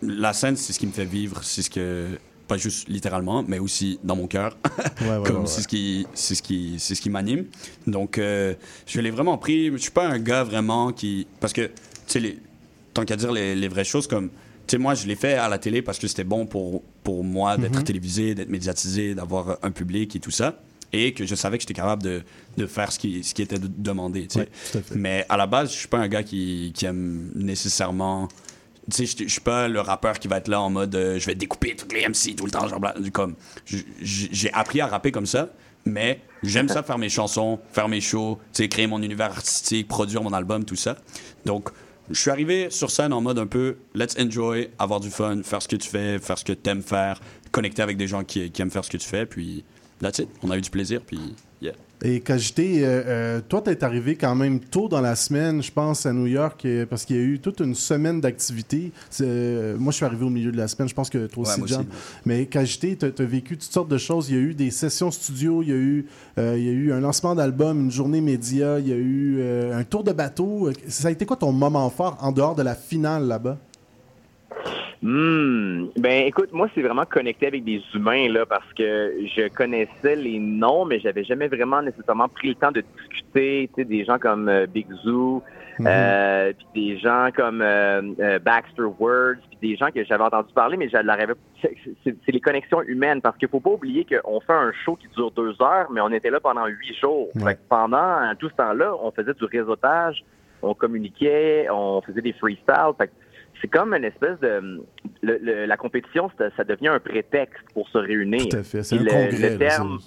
la 0.02 0.34
scène, 0.34 0.58
c'est 0.58 0.74
ce 0.74 0.80
qui 0.80 0.88
me 0.88 0.92
fait 0.92 1.06
vivre, 1.06 1.44
c'est 1.44 1.62
ce 1.62 1.70
que. 1.70 2.08
Pas 2.48 2.58
juste 2.58 2.88
littéralement, 2.90 3.44
mais 3.48 3.58
aussi 3.58 4.00
dans 4.04 4.16
mon 4.16 4.28
cœur. 4.28 4.56
comme 5.26 5.48
c'est 5.48 5.64
ce 5.64 5.68
qui, 5.68 6.06
ce 6.14 6.40
qui, 6.40 6.76
ce 6.78 6.94
qui 6.94 7.10
m'anime. 7.10 7.46
Donc, 7.88 8.18
je 8.18 9.02
l'ai 9.02 9.10
vraiment 9.10 9.40
pris. 9.40 9.72
Je 9.72 9.78
suis 9.78 9.92
pas 9.92 10.08
un 10.08 10.20
gars 10.20 10.44
vraiment 10.44 10.92
qui. 10.92 11.26
Parce 11.40 11.54
que, 11.54 11.72
tu 12.08 12.22
sais, 12.22 12.38
tant 12.94 13.04
qu'à 13.04 13.16
dire 13.16 13.32
les, 13.32 13.56
les 13.56 13.68
vraies 13.68 13.84
choses, 13.84 14.06
comme 14.06 14.30
sais, 14.68 14.78
moi, 14.78 14.96
je 14.96 15.08
l'ai 15.08 15.16
fait 15.16 15.34
à 15.34 15.50
la 15.50 15.58
télé 15.58 15.82
parce 15.82 16.00
que 16.00 16.08
c'était 16.08 16.24
bon 16.24 16.46
pour, 16.46 16.84
pour 17.04 17.24
moi 17.24 17.58
d'être 17.58 17.78
mhm. 17.78 17.84
télévisé, 17.84 18.36
d'être 18.36 18.50
médiatisé, 18.50 19.16
d'avoir 19.16 19.58
un 19.62 19.72
public 19.72 20.16
et 20.16 20.20
tout 20.20 20.32
ça. 20.32 20.60
Et 20.94 21.14
que 21.14 21.26
je 21.26 21.36
savais 21.36 21.58
que 21.58 21.64
j'étais 21.64 21.74
capable 21.74 22.04
de, 22.04 22.22
de, 22.58 22.66
faire 22.68 22.92
ce 22.92 23.00
qui, 23.00 23.24
ce 23.24 23.34
qui 23.34 23.42
était 23.42 23.60
demandé. 23.60 24.28
Mais 24.96 25.26
à 25.28 25.36
la 25.36 25.46
base, 25.46 25.72
je 25.74 25.78
suis 25.78 25.88
pas 25.88 25.98
un 25.98 26.08
gars 26.08 26.24
qui, 26.24 26.72
qui 26.74 26.86
aime 26.86 27.32
nécessairement. 27.36 28.30
Tu 28.90 29.06
sais, 29.06 29.26
je 29.26 29.30
suis 29.30 29.42
pas 29.42 29.68
le 29.68 29.82
rappeur 29.82 30.20
qui 30.20 30.28
va 30.28 30.38
être 30.38 30.48
là 30.48 30.62
en 30.62 30.70
mode 30.70 30.96
euh, 30.96 31.20
je 31.20 31.26
vais 31.26 31.36
découper 31.36 31.76
toutes 31.76 31.92
les 31.92 32.08
MC 32.08 32.36
tout 32.36 32.46
le 32.46 32.52
temps. 32.52 32.68
Genre, 32.68 32.80
comme, 33.12 33.36
j'ai 33.66 34.54
appris 34.54 34.80
à 34.80 34.88
rapper 34.88 35.12
comme 35.12 35.26
ça, 35.26 35.50
mais 35.86 36.22
j'aime 36.44 36.70
ça 36.70 36.82
faire 36.84 36.98
mes 36.98 37.10
chansons, 37.10 37.60
faire 37.74 37.90
mes 37.90 38.00
shows, 38.00 38.40
créer 38.54 38.88
mon 38.88 39.02
univers 39.02 39.32
artistique, 39.32 39.88
produire 39.88 40.22
mon 40.22 40.34
album, 40.34 40.64
tout 40.64 40.76
ça. 40.76 40.98
Donc, 41.46 41.72
je 42.10 42.20
suis 42.20 42.32
arrivé 42.32 42.70
sur 42.70 42.92
scène 42.92 43.14
en 43.14 43.22
mode 43.22 43.40
un 43.40 43.48
peu 43.48 43.78
let's 43.94 44.16
enjoy, 44.20 44.70
avoir 44.78 45.00
du 45.00 45.10
fun, 45.10 45.42
faire 45.44 45.62
ce 45.62 45.68
que 45.68 45.76
tu 45.76 45.90
fais, 45.90 46.20
faire 46.20 46.38
ce 46.38 46.46
que 46.46 46.54
tu 46.54 46.70
aimes 46.70 46.84
faire, 46.84 47.20
connecter 47.52 47.82
avec 47.82 47.98
des 47.98 48.08
gens 48.08 48.24
qui, 48.24 48.52
aiment 48.60 48.72
faire 48.72 48.86
ce 48.86 48.90
que 48.90 48.98
tu 48.98 49.08
fais, 49.08 49.26
puis 49.26 49.64
that's 50.00 50.20
it. 50.20 50.30
On 50.44 50.52
a 50.52 50.58
eu 50.58 50.62
du 50.62 50.70
plaisir, 50.70 51.02
puis. 51.06 51.20
Et 52.04 52.20
Cagité, 52.20 52.86
euh, 52.86 53.04
euh, 53.06 53.42
toi, 53.48 53.62
tu 53.62 53.70
es 53.70 53.84
arrivé 53.84 54.16
quand 54.16 54.36
même 54.36 54.60
tôt 54.60 54.90
dans 54.90 55.02
la 55.02 55.16
semaine, 55.16 55.64
je 55.64 55.72
pense, 55.72 56.06
à 56.06 56.12
New 56.12 56.28
York, 56.28 56.64
euh, 56.66 56.86
parce 56.86 57.06
qu'il 57.06 57.16
y 57.16 57.20
a 57.20 57.22
eu 57.22 57.40
toute 57.40 57.62
une 57.62 57.74
semaine 57.74 58.20
d'activité. 58.20 58.92
Euh, 59.22 59.78
moi, 59.78 59.92
je 59.92 59.98
suis 59.98 60.06
arrivé 60.06 60.26
au 60.26 60.30
milieu 60.30 60.52
de 60.52 60.58
la 60.58 60.68
semaine, 60.68 60.90
je 60.90 60.94
pense 60.94 61.10
que 61.10 61.28
toi 61.28 61.44
aussi, 61.44 61.62
John. 61.66 61.80
aussi. 61.82 61.90
Mais 62.26 62.46
Cagité, 62.48 62.98
tu 62.98 63.06
as, 63.06 63.26
vécu 63.26 63.58
toutes 63.58 63.72
sortes 63.72 63.90
de 63.90 63.98
choses. 63.98 64.30
Il 64.30 64.36
y 64.36 64.38
a 64.38 64.42
eu 64.42 64.54
des 64.54 64.72
sessions 64.72 65.10
studio, 65.10 65.64
il 65.64 65.70
y 65.70 65.72
a 65.72 65.76
eu, 65.76 66.06
il 66.38 66.64
y 66.64 66.70
a 66.70 66.74
eu 66.74 66.92
un 66.92 67.00
lancement 67.00 67.34
d'album, 67.34 67.80
une 67.82 67.92
journée 67.92 68.22
média, 68.22 68.80
il 68.80 68.88
y 68.88 68.94
a 68.94 68.98
eu 68.98 69.42
un 69.74 69.84
tour 69.84 70.04
de 70.04 70.12
bateau. 70.12 70.70
Ça 70.88 71.08
a 71.08 71.12
été 71.12 71.26
quoi 71.26 71.38
ton 71.38 71.52
moment 71.52 71.90
fort 71.90 72.18
en 72.22 72.32
dehors 72.32 72.56
de 72.56 72.62
la 72.62 72.76
finale 72.76 73.28
là-bas? 73.28 73.58
Hmm. 75.02 75.88
Ben, 75.98 76.26
écoute, 76.26 76.52
moi, 76.52 76.68
c'est 76.74 76.82
vraiment 76.82 77.06
connecté 77.06 77.48
avec 77.48 77.64
des 77.64 77.82
humains, 77.94 78.30
là, 78.30 78.46
parce 78.46 78.72
que 78.74 79.14
je 79.36 79.48
connaissais 79.50 80.16
les 80.16 80.40
noms, 80.40 80.86
mais 80.86 81.00
j'avais 81.00 81.24
jamais 81.24 81.48
vraiment 81.48 81.82
nécessairement 81.82 82.28
pris 82.30 82.50
le 82.50 82.56
temps 82.56 82.72
de 82.72 82.84
discuter, 82.98 83.70
tu 83.76 83.82
sais, 83.82 83.86
des 83.86 84.06
gens 84.06 84.18
comme 84.18 84.50
euh, 84.50 84.66
Big 84.66 84.88
Zoo, 85.04 85.44
Mhm. 85.80 85.88
euh, 85.90 86.54
puis 86.74 86.88
des 86.94 86.98
gens 87.00 87.28
comme 87.36 87.62
euh, 87.62 88.02
euh, 88.22 88.40
Baxter 88.40 88.84
Words, 88.98 89.42
puis 89.50 89.72
des 89.72 89.76
gens 89.76 89.92
que 89.94 90.04
j'avais 90.06 90.24
entendu 90.24 90.54
parler, 90.54 90.78
mais 90.78 90.88
je 90.88 90.96
l'avais 90.98 91.34
c'est 91.62 92.32
les 92.32 92.40
connexions 92.40 92.82
humaines, 92.84 93.22
parce 93.22 93.38
qu'il 93.38 93.50
faut 93.50 93.60
pas 93.60 93.72
oublier 93.72 94.06
qu'on 94.06 94.40
fait 94.40 94.54
un 94.54 94.72
show 94.86 94.96
qui 94.96 95.08
dure 95.16 95.32
deux 95.32 95.54
heures, 95.62 95.88
mais 95.92 96.00
on 96.02 96.12
était 96.12 96.30
là 96.30 96.40
pendant 96.40 96.66
huit 96.68 96.96
jours. 97.02 97.28
Fait 97.44 97.56
que 97.56 97.60
pendant 97.68 98.34
tout 98.40 98.50
ce 98.50 98.56
temps-là, 98.56 98.94
on 99.02 99.12
faisait 99.12 99.34
du 99.34 99.44
réseautage, 99.46 100.24
on 100.62 100.74
communiquait, 100.74 101.68
on 101.70 102.02
faisait 102.02 102.22
des 102.22 102.34
freestyles. 102.34 102.94
Fait 102.98 103.08
que 103.08 103.14
c'est 103.66 103.78
comme 103.80 103.94
une 103.94 104.04
espèce 104.04 104.40
de... 104.42 104.82
le- 105.22 105.40
le- 105.42 105.66
la 105.66 105.78
compétition, 105.78 106.30
ça, 106.38 106.46
ça 106.56 106.64
devient 106.64 106.90
un 106.90 107.00
prétexte 107.00 107.64
pour 107.74 107.88
se 107.90 107.98
réunir. 107.98 108.48
Tout 108.50 108.58
à 108.58 108.64
fait. 108.64 108.84
C'est 108.84 108.98
un 108.98 109.04
le- 109.04 109.10
congrès. 109.12 109.50
Le 109.52 109.58
terme, 109.58 110.00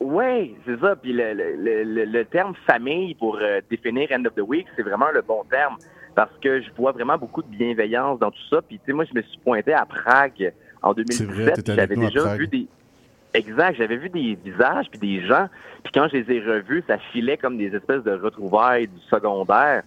oui, 0.00 0.54
c'est 0.66 0.78
ça. 0.80 0.96
Puis 0.96 1.12
le, 1.14 2.22
terme 2.24 2.54
famille 2.66 3.14
pour 3.14 3.38
euh, 3.40 3.60
définir 3.70 4.08
End 4.12 4.24
of 4.24 4.34
the 4.34 4.40
Week, 4.40 4.66
c'est 4.76 4.82
vraiment 4.82 5.10
le 5.12 5.22
bon 5.22 5.42
terme 5.50 5.76
parce 6.14 6.32
que 6.42 6.60
je 6.60 6.68
vois 6.76 6.92
vraiment 6.92 7.16
beaucoup 7.16 7.42
de 7.42 7.48
bienveillance 7.48 8.18
dans 8.18 8.30
tout 8.30 8.46
ça. 8.50 8.60
Puis 8.62 8.78
tu 8.78 8.86
sais, 8.86 8.92
moi, 8.92 9.04
je 9.04 9.14
me 9.16 9.22
suis 9.22 9.38
pointé 9.38 9.72
à 9.72 9.86
Prague 9.86 10.52
en 10.82 10.90
C'est 10.94 11.24
2017. 11.24 11.26
vrai, 11.30 11.52
t'étais 11.52 11.72
puis 11.72 11.80
avec 11.80 11.98
J'avais 11.98 12.08
déjà 12.10 12.34
vu 12.36 12.46
des 12.48 12.66
Exact, 13.34 13.76
j'avais 13.78 13.96
vu 13.96 14.10
des 14.10 14.36
visages 14.44 14.86
puis 14.90 14.98
des 14.98 15.26
gens. 15.26 15.46
Puis 15.82 15.90
quand 15.94 16.06
je 16.12 16.18
les 16.18 16.30
ai 16.36 16.40
revus, 16.40 16.84
ça 16.86 16.98
filait 17.12 17.38
comme 17.38 17.56
des 17.56 17.74
espèces 17.74 18.02
de 18.02 18.10
retrouvailles 18.12 18.88
du 18.88 19.00
secondaire. 19.10 19.84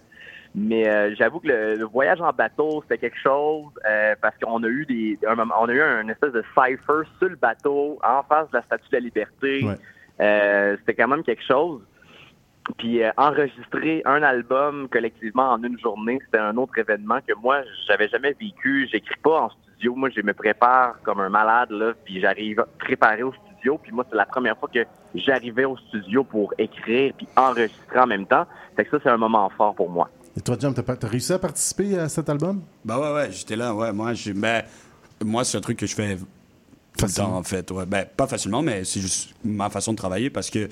Mais 0.58 0.88
euh, 0.88 1.14
j'avoue 1.16 1.40
que 1.40 1.48
le, 1.48 1.74
le 1.74 1.84
voyage 1.84 2.20
en 2.22 2.32
bateau, 2.32 2.80
c'était 2.82 2.96
quelque 2.96 3.18
chose 3.22 3.66
euh, 3.86 4.14
parce 4.22 4.34
qu'on 4.42 4.62
a 4.64 4.68
eu 4.68 4.86
des, 4.86 5.18
un 5.28 5.34
moment- 5.34 5.54
on 5.60 5.68
a 5.68 5.72
eu 5.72 5.82
un 5.82 6.08
espèce 6.08 6.32
de 6.32 6.42
cipher 6.54 7.02
sur 7.18 7.28
le 7.28 7.36
bateau 7.36 7.98
en 8.02 8.22
face 8.22 8.48
de 8.50 8.56
la 8.56 8.62
Statue 8.62 8.88
de 8.90 8.96
la 8.96 9.00
Liberté. 9.00 9.60
Euh, 10.20 10.76
c'était 10.78 10.94
quand 10.94 11.08
même 11.08 11.22
quelque 11.22 11.42
chose. 11.44 11.82
Puis 12.78 13.02
euh, 13.02 13.10
enregistrer 13.18 14.00
un 14.06 14.22
album 14.22 14.88
collectivement 14.88 15.52
en 15.52 15.62
une 15.62 15.78
journée, 15.78 16.18
c'était 16.24 16.38
un 16.38 16.56
autre 16.56 16.76
événement 16.78 17.18
que 17.26 17.34
moi, 17.34 17.60
j'avais 17.86 18.08
jamais 18.08 18.32
vécu. 18.32 18.88
J'écris 18.90 19.14
pas 19.22 19.42
en 19.42 19.50
studio. 19.50 19.94
Moi, 19.94 20.08
je 20.08 20.22
me 20.22 20.32
prépare 20.32 21.00
comme 21.02 21.20
un 21.20 21.28
malade, 21.28 21.70
là, 21.70 21.92
puis 22.04 22.18
j'arrive 22.18 22.64
préparé 22.78 23.22
au 23.22 23.32
studio. 23.34 23.78
Puis 23.82 23.92
moi, 23.92 24.06
c'est 24.10 24.16
la 24.16 24.24
première 24.26 24.56
fois 24.56 24.70
que 24.72 24.80
j'arrivais 25.14 25.66
au 25.66 25.76
studio 25.76 26.24
pour 26.24 26.54
écrire 26.56 27.12
puis 27.16 27.28
enregistrer 27.36 28.00
en 28.00 28.06
même 28.06 28.24
temps. 28.26 28.46
Fait 28.74 28.84
que 28.86 28.90
ça, 28.92 28.98
c'est 29.02 29.10
un 29.10 29.16
moment 29.18 29.48
fort 29.50 29.74
pour 29.74 29.90
moi. 29.90 30.08
Et 30.36 30.40
toi, 30.40 30.56
John, 30.60 30.74
t'as 30.74 31.08
réussi 31.08 31.32
à 31.32 31.38
participer 31.38 31.98
à 31.98 32.08
cet 32.08 32.28
album? 32.28 32.62
Bah 32.84 32.98
ouais, 33.00 33.12
ouais, 33.14 33.32
j'étais 33.32 33.56
là, 33.56 33.74
ouais. 33.74 33.92
Moi, 33.92 34.12
j'ai- 34.14 34.34
ben, 34.34 34.62
moi 35.24 35.44
c'est 35.44 35.56
un 35.56 35.60
truc 35.62 35.78
que 35.78 35.86
je 35.86 35.94
fais 35.94 36.18
tout 36.98 37.06
le 37.06 37.12
temps, 37.12 37.36
en 37.36 37.42
fait. 37.42 37.70
Ouais. 37.70 37.86
Ben, 37.86 38.06
pas 38.16 38.26
facilement, 38.26 38.60
mais 38.62 38.84
c'est 38.84 39.00
juste 39.00 39.30
ma 39.44 39.70
façon 39.70 39.92
de 39.92 39.96
travailler 39.96 40.28
parce 40.30 40.50
que 40.50 40.68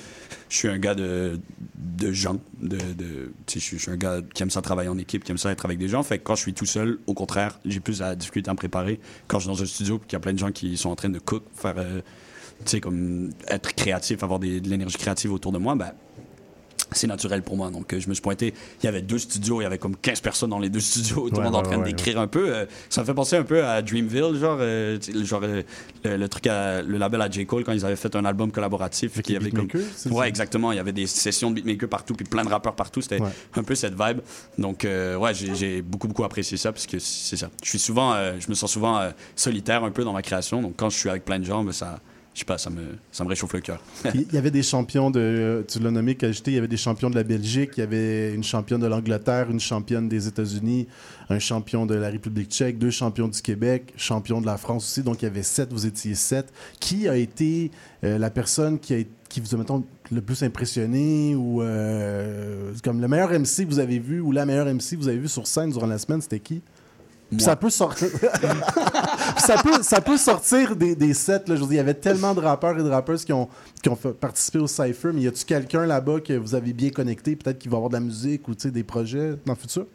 je 0.50 0.56
suis 0.56 0.68
un 0.68 0.78
gars 0.78 0.94
de, 0.94 1.40
de 1.76 2.12
gens. 2.12 2.36
De, 2.60 2.76
de, 2.76 3.32
je, 3.52 3.58
suis- 3.58 3.76
je 3.78 3.82
suis 3.82 3.90
un 3.90 3.96
gars 3.96 4.20
qui 4.34 4.42
aime 4.42 4.50
ça 4.50 4.60
travailler 4.60 4.88
en 4.90 4.98
équipe, 4.98 5.24
qui 5.24 5.32
aime 5.32 5.38
ça 5.38 5.50
être 5.50 5.64
avec 5.64 5.78
des 5.78 5.88
gens. 5.88 6.02
Fait 6.02 6.18
que 6.18 6.24
quand 6.24 6.34
je 6.34 6.42
suis 6.42 6.54
tout 6.54 6.66
seul, 6.66 6.98
au 7.06 7.14
contraire, 7.14 7.58
j'ai 7.64 7.80
plus 7.80 8.00
la 8.00 8.14
difficulté 8.16 8.50
à 8.50 8.52
me 8.52 8.58
préparer. 8.58 9.00
Quand 9.28 9.38
je 9.38 9.48
suis 9.48 9.56
dans 9.56 9.62
un 9.62 9.66
studio 9.66 9.98
qu'il 9.98 10.12
y 10.12 10.16
a 10.16 10.20
plein 10.20 10.32
de 10.34 10.38
gens 10.38 10.52
qui 10.52 10.76
sont 10.76 10.90
en 10.90 10.96
train 10.96 11.08
de 11.10 11.18
cook, 11.18 11.42
faire, 11.54 11.74
euh, 11.78 12.00
tu 12.64 12.70
sais, 12.70 12.80
comme 12.80 13.30
être 13.48 13.74
créatif, 13.74 14.22
avoir 14.22 14.38
des- 14.40 14.60
de 14.60 14.68
l'énergie 14.68 14.96
créative 14.98 15.32
autour 15.32 15.52
de 15.52 15.58
moi, 15.58 15.74
ben, 15.74 15.92
c'est 16.94 17.06
naturel 17.06 17.42
pour 17.42 17.56
moi. 17.56 17.70
Donc, 17.70 17.92
euh, 17.92 18.00
je 18.00 18.08
me 18.08 18.14
suis 18.14 18.22
pointé. 18.22 18.54
Il 18.82 18.86
y 18.86 18.88
avait 18.88 19.02
deux 19.02 19.18
studios, 19.18 19.60
il 19.60 19.64
y 19.64 19.66
avait 19.66 19.78
comme 19.78 19.96
15 19.96 20.20
personnes 20.20 20.50
dans 20.50 20.58
les 20.58 20.68
deux 20.68 20.80
studios, 20.80 21.28
tout 21.28 21.34
le 21.36 21.38
Ouais, 21.38 21.44
monde 21.44 21.54
en 21.56 21.58
ouais, 21.58 21.64
train 21.64 21.78
ouais, 21.78 21.84
d'écrire 21.84 22.18
un 22.20 22.26
peu. 22.26 22.54
Euh, 22.54 22.66
ça 22.88 23.00
me 23.02 23.06
fait 23.06 23.14
penser 23.14 23.36
un 23.36 23.42
peu 23.42 23.64
à 23.64 23.82
Dreamville, 23.82 24.36
genre, 24.38 24.58
euh, 24.60 24.98
genre 25.24 25.40
euh, 25.44 25.62
le, 26.04 26.16
le 26.16 26.28
truc, 26.28 26.46
à, 26.46 26.82
le 26.82 26.96
label 26.98 27.20
à 27.22 27.30
J. 27.30 27.46
Cole, 27.46 27.64
quand 27.64 27.72
ils 27.72 27.84
avaient 27.84 27.96
fait 27.96 28.14
un 28.16 28.24
album 28.24 28.50
collaboratif. 28.52 29.20
qui 29.22 29.36
avait 29.36 29.50
comme... 29.50 29.68
Ouais, 30.10 30.28
exactement. 30.28 30.72
Il 30.72 30.76
y 30.76 30.80
avait 30.80 30.92
des 30.92 31.06
sessions 31.06 31.50
de 31.50 31.56
beatmakers 31.56 31.88
partout, 31.88 32.14
puis 32.14 32.24
plein 32.26 32.44
de 32.44 32.48
rappeurs 32.50 32.74
partout. 32.74 33.00
C'était 33.00 33.20
un 33.54 33.62
peu 33.62 33.74
cette 33.74 33.94
vibe. 34.00 34.20
Donc, 34.58 34.86
ouais, 34.86 35.32
j'ai 35.34 35.82
beaucoup, 35.82 36.08
beaucoup 36.08 36.24
apprécié 36.24 36.56
ça, 36.56 36.72
parce 36.72 36.86
que 36.86 36.98
c'est 36.98 37.36
ça. 37.36 37.50
Je 37.62 37.68
suis 37.68 37.78
souvent, 37.78 38.14
je 38.38 38.48
me 38.48 38.54
sens 38.54 38.72
souvent 38.72 39.00
solitaire 39.36 39.84
un 39.84 39.90
peu 39.90 40.04
dans 40.04 40.12
ma 40.12 40.22
création. 40.22 40.62
Donc, 40.62 40.74
quand 40.76 40.90
je 40.90 40.96
suis 40.96 41.08
avec 41.08 41.24
plein 41.24 41.38
de 41.38 41.44
gens, 41.44 41.64
ben, 41.64 41.72
ça, 41.72 41.98
je 42.34 42.40
sais 42.40 42.44
pas, 42.44 42.58
ça 42.58 42.68
me, 42.68 43.28
réchauffe 43.28 43.52
le 43.52 43.60
cœur. 43.60 43.80
Il 44.12 44.32
y 44.32 44.36
avait 44.36 44.50
des 44.50 44.64
champions 44.64 45.10
de. 45.10 45.64
Tu 45.68 45.78
l'as 45.78 45.92
nommé, 45.92 46.16
il 46.20 46.52
y 46.52 46.58
avait 46.58 46.66
des 46.66 46.76
champions 46.76 47.08
de 47.08 47.14
la 47.14 47.22
Belgique, 47.22 47.70
il 47.76 47.80
y 47.80 47.82
avait 47.84 48.34
une 48.34 48.42
championne 48.42 48.80
de 48.80 48.88
l'Angleterre, 48.88 49.50
une 49.50 49.60
championne 49.60 50.08
des 50.08 50.26
États-Unis, 50.26 50.88
un 51.30 51.38
champion 51.38 51.86
de 51.86 51.94
la 51.94 52.08
République 52.08 52.50
tchèque, 52.50 52.76
deux 52.76 52.90
champions 52.90 53.28
du 53.28 53.40
Québec, 53.40 53.94
champion 53.96 54.40
de 54.40 54.46
la 54.46 54.56
France 54.56 54.84
aussi. 54.84 55.04
Donc 55.04 55.22
il 55.22 55.26
y 55.26 55.28
avait 55.28 55.44
sept, 55.44 55.72
vous 55.72 55.86
étiez 55.86 56.16
sept. 56.16 56.52
Qui 56.80 57.06
a 57.08 57.16
été 57.16 57.70
euh, 58.02 58.18
la 58.18 58.30
personne 58.30 58.80
qui, 58.80 59.06
qui 59.28 59.40
vous 59.40 59.54
a, 59.54 59.58
mettons, 59.58 59.84
le 60.10 60.20
plus 60.20 60.42
impressionné 60.42 61.36
ou 61.36 61.62
euh, 61.62 62.72
comme 62.82 63.00
le 63.00 63.06
meilleur 63.06 63.30
MC 63.30 63.64
que 63.64 63.68
vous 63.68 63.78
avez 63.78 64.00
vu 64.00 64.20
ou 64.20 64.32
la 64.32 64.44
meilleure 64.44 64.66
MC 64.66 64.90
que 64.90 64.96
vous 64.96 65.08
avez 65.08 65.18
vu 65.18 65.28
sur 65.28 65.46
scène 65.46 65.70
durant 65.70 65.86
la 65.86 65.98
semaine, 65.98 66.20
c'était 66.20 66.40
qui? 66.40 66.62
Ça 67.40 67.56
peut 67.56 67.70
sortir. 67.70 68.08
ça, 69.38 69.56
peut, 69.62 69.82
ça 69.82 70.00
peut 70.00 70.16
sortir 70.16 70.76
des, 70.76 70.94
des 70.94 71.14
sets. 71.14 71.44
Là. 71.46 71.56
Je 71.56 71.60
veux 71.60 71.66
dire, 71.66 71.72
il 71.72 71.76
y 71.76 71.80
avait 71.80 71.94
tellement 71.94 72.34
de 72.34 72.40
rappeurs 72.40 72.78
et 72.78 72.82
de 72.82 72.88
rappeuses 72.88 73.24
qui 73.24 73.32
ont, 73.32 73.48
qui 73.82 73.88
ont 73.88 73.96
fait- 73.96 74.12
participé 74.12 74.58
au 74.58 74.66
Cypher, 74.66 75.10
mais 75.12 75.22
y 75.22 75.28
a-tu 75.28 75.44
quelqu'un 75.44 75.86
là-bas 75.86 76.20
que 76.20 76.34
vous 76.34 76.54
avez 76.54 76.72
bien 76.72 76.90
connecté, 76.90 77.36
peut-être 77.36 77.58
qui 77.58 77.68
va 77.68 77.76
avoir 77.76 77.90
de 77.90 77.94
la 77.94 78.00
musique 78.00 78.48
ou 78.48 78.54
des 78.54 78.84
projets 78.84 79.34
dans 79.46 79.52
le 79.54 79.58
futur? 79.58 79.86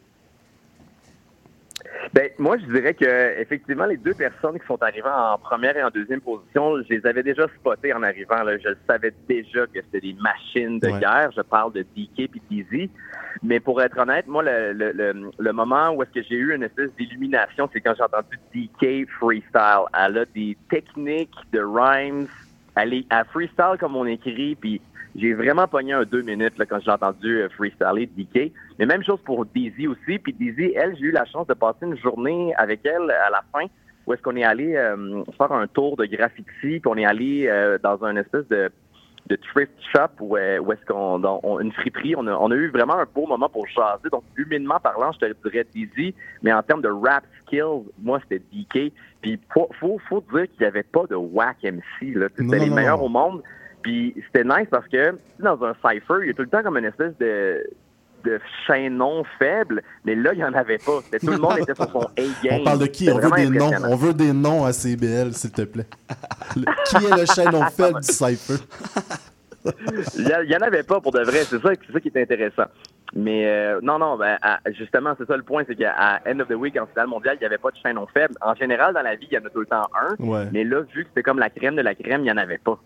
Ben, 2.12 2.28
moi, 2.38 2.56
je 2.58 2.64
dirais 2.66 2.94
que 2.94 3.40
effectivement, 3.40 3.86
les 3.86 3.96
deux 3.96 4.14
personnes 4.14 4.58
qui 4.58 4.66
sont 4.66 4.82
arrivées 4.82 5.02
en 5.08 5.38
première 5.38 5.76
et 5.76 5.82
en 5.84 5.90
deuxième 5.90 6.20
position, 6.20 6.82
je 6.82 6.94
les 6.94 7.06
avais 7.06 7.22
déjà 7.22 7.46
spotées 7.58 7.92
en 7.92 8.02
arrivant. 8.02 8.42
Là. 8.42 8.58
Je 8.58 8.70
savais 8.88 9.12
déjà 9.28 9.66
que 9.66 9.74
c'était 9.80 10.00
des 10.00 10.16
machines 10.20 10.80
de 10.80 10.88
Ouais. 10.88 10.98
guerre. 10.98 11.30
Je 11.36 11.42
parle 11.42 11.72
de 11.72 11.82
DK 11.96 12.18
et 12.18 12.30
Dizzy. 12.50 12.90
Mais 13.44 13.60
pour 13.60 13.80
être 13.80 13.96
honnête, 13.96 14.26
moi, 14.26 14.42
le, 14.42 14.72
le, 14.72 14.90
le, 14.92 15.30
le 15.38 15.52
moment 15.52 15.90
où 15.92 16.02
est-ce 16.02 16.10
que 16.10 16.22
j'ai 16.28 16.34
eu 16.34 16.52
une 16.52 16.64
espèce 16.64 16.90
d'illumination, 16.98 17.70
c'est 17.72 17.80
quand 17.80 17.94
j'ai 17.96 18.02
entendu 18.02 18.38
DK 18.54 19.08
freestyle. 19.18 19.84
Elle 19.96 20.18
a 20.18 20.24
des 20.34 20.56
techniques 20.68 21.30
de 21.52 21.60
rhymes. 21.60 22.26
Elle 22.74 22.94
est 22.94 23.06
à 23.10 23.22
freestyle 23.24 23.76
comme 23.78 23.94
on 23.94 24.06
écrit, 24.06 24.56
puis 24.56 24.80
j'ai 25.16 25.32
vraiment 25.34 25.66
pogné 25.68 25.92
un 25.92 26.04
deux 26.04 26.22
minutes 26.22 26.56
là, 26.58 26.66
quand 26.66 26.78
j'ai 26.80 26.90
entendu 26.90 27.38
euh, 27.42 27.48
freestyler 27.50 28.06
DK. 28.06 28.52
Mais 28.80 28.86
même 28.86 29.04
chose 29.04 29.20
pour 29.24 29.44
Daisy 29.46 29.86
aussi. 29.86 30.18
Puis 30.18 30.32
Daisy, 30.32 30.72
elle, 30.74 30.96
j'ai 30.96 31.04
eu 31.06 31.10
la 31.12 31.24
chance 31.26 31.46
de 31.46 31.54
passer 31.54 31.84
une 31.86 31.96
journée 31.98 32.52
avec 32.56 32.80
elle 32.84 33.10
à 33.10 33.30
la 33.30 33.42
fin 33.52 33.66
où 34.06 34.14
est-ce 34.14 34.22
qu'on 34.22 34.34
est 34.34 34.42
allé 34.44 34.74
euh, 34.74 35.22
faire 35.36 35.52
un 35.52 35.66
tour 35.68 35.96
de 35.96 36.06
graffiti, 36.06 36.46
puis 36.62 36.80
on 36.86 36.96
est 36.96 37.04
allé 37.04 37.46
euh, 37.46 37.78
dans 37.82 38.02
un 38.02 38.16
espèce 38.16 38.48
de, 38.48 38.70
de 39.28 39.36
thrift 39.36 39.70
shop 39.94 40.08
où, 40.20 40.36
euh, 40.36 40.58
où 40.58 40.72
est-ce 40.72 40.84
qu'on 40.86 41.18
dans 41.18 41.38
on- 41.44 41.60
une 41.60 41.70
friperie. 41.70 42.14
On 42.16 42.26
a, 42.26 42.32
on 42.32 42.50
a 42.50 42.54
eu 42.56 42.70
vraiment 42.70 42.94
un 42.96 43.04
beau 43.14 43.26
moment 43.26 43.48
pour 43.50 43.66
jaser. 43.68 44.08
Donc 44.10 44.24
humainement 44.36 44.80
parlant, 44.80 45.12
je 45.12 45.18
te 45.28 45.48
dirais 45.48 45.66
Daisy, 45.74 46.14
mais 46.42 46.52
en 46.52 46.62
termes 46.62 46.80
de 46.82 46.88
rap 46.88 47.22
skills, 47.46 47.84
moi 48.02 48.18
c'était 48.22 48.42
DK. 48.52 48.92
Puis 49.20 49.38
faut, 49.52 49.68
faut, 49.78 50.00
faut 50.08 50.24
dire 50.32 50.46
qu'il 50.50 50.60
n'y 50.62 50.66
avait 50.66 50.82
pas 50.82 51.04
de 51.08 51.14
whack 51.14 51.58
MC. 51.62 52.16
C'était 52.36 52.58
les 52.58 52.70
meilleurs 52.70 53.02
au 53.02 53.10
monde. 53.10 53.42
Puis 53.82 54.14
c'était 54.26 54.44
nice 54.44 54.66
parce 54.70 54.88
que 54.88 55.14
dans 55.38 55.62
un 55.62 55.74
cipher, 55.74 56.14
il 56.22 56.26
y 56.28 56.30
a 56.30 56.34
tout 56.34 56.42
le 56.42 56.48
temps 56.48 56.62
comme 56.62 56.78
une 56.78 56.86
espèce 56.86 57.16
de 57.18 57.62
de 58.24 58.40
chaînon 58.66 59.24
faible, 59.38 59.82
mais 60.04 60.14
là, 60.14 60.30
il 60.32 60.38
n'y 60.38 60.44
en 60.44 60.52
avait 60.54 60.78
pas. 60.78 61.00
Tout 61.20 61.26
le 61.30 61.38
monde 61.38 61.58
était 61.58 61.74
sur 61.74 61.90
son 61.90 62.00
A-game. 62.00 62.60
On 62.60 62.64
parle 62.64 62.78
de 62.80 62.86
qui? 62.86 63.10
On 63.10 63.18
veut 63.18 63.30
des 63.36 63.48
noms. 63.50 63.70
On 63.88 63.96
veut 63.96 64.14
des 64.14 64.32
noms 64.32 64.64
à 64.64 64.72
CBL, 64.72 65.32
s'il 65.34 65.52
te 65.52 65.62
plaît. 65.62 65.86
Le- 66.56 66.64
qui 66.86 66.96
est 67.04 67.16
le 67.20 67.26
chaînon 67.26 67.62
faible 67.76 68.00
du 68.00 68.08
Cypher? 68.12 68.62
Il 70.16 70.26
y 70.26 70.32
a- 70.32 70.42
il 70.42 70.50
y 70.50 70.56
en 70.56 70.60
avait 70.60 70.82
pas 70.82 71.00
pour 71.00 71.12
de 71.12 71.20
vrai. 71.20 71.44
C'est 71.44 71.60
ça, 71.60 71.70
c'est 71.86 71.92
ça 71.92 72.00
qui 72.00 72.08
est 72.08 72.22
intéressant. 72.22 72.64
Mais 73.14 73.44
euh, 73.46 73.80
non, 73.82 73.98
non, 73.98 74.16
ben, 74.16 74.38
à- 74.40 74.60
justement, 74.78 75.14
c'est 75.18 75.26
ça 75.26 75.36
le 75.36 75.42
point, 75.42 75.64
c'est 75.66 75.74
qu'à 75.74 76.20
End 76.26 76.38
of 76.40 76.48
the 76.48 76.52
Week, 76.54 76.78
en 76.80 76.86
finale 76.86 77.08
mondiale, 77.08 77.36
il 77.36 77.40
n'y 77.40 77.46
avait 77.46 77.58
pas 77.58 77.70
de 77.70 77.76
chaînon 77.76 78.06
faible. 78.14 78.34
En 78.40 78.54
général, 78.54 78.94
dans 78.94 79.02
la 79.02 79.16
vie, 79.16 79.26
il 79.30 79.34
y 79.34 79.38
en 79.38 79.44
a 79.44 79.50
tout 79.50 79.60
le 79.60 79.66
temps 79.66 79.88
un. 80.00 80.14
Ouais. 80.24 80.46
Mais 80.52 80.64
là, 80.64 80.80
vu 80.94 81.02
que 81.02 81.08
c'était 81.10 81.22
comme 81.24 81.38
la 81.40 81.50
crème 81.50 81.76
de 81.76 81.82
la 81.82 81.94
crème, 81.94 82.20
il 82.20 82.24
n'y 82.24 82.32
en 82.32 82.36
avait 82.36 82.58
pas. 82.58 82.78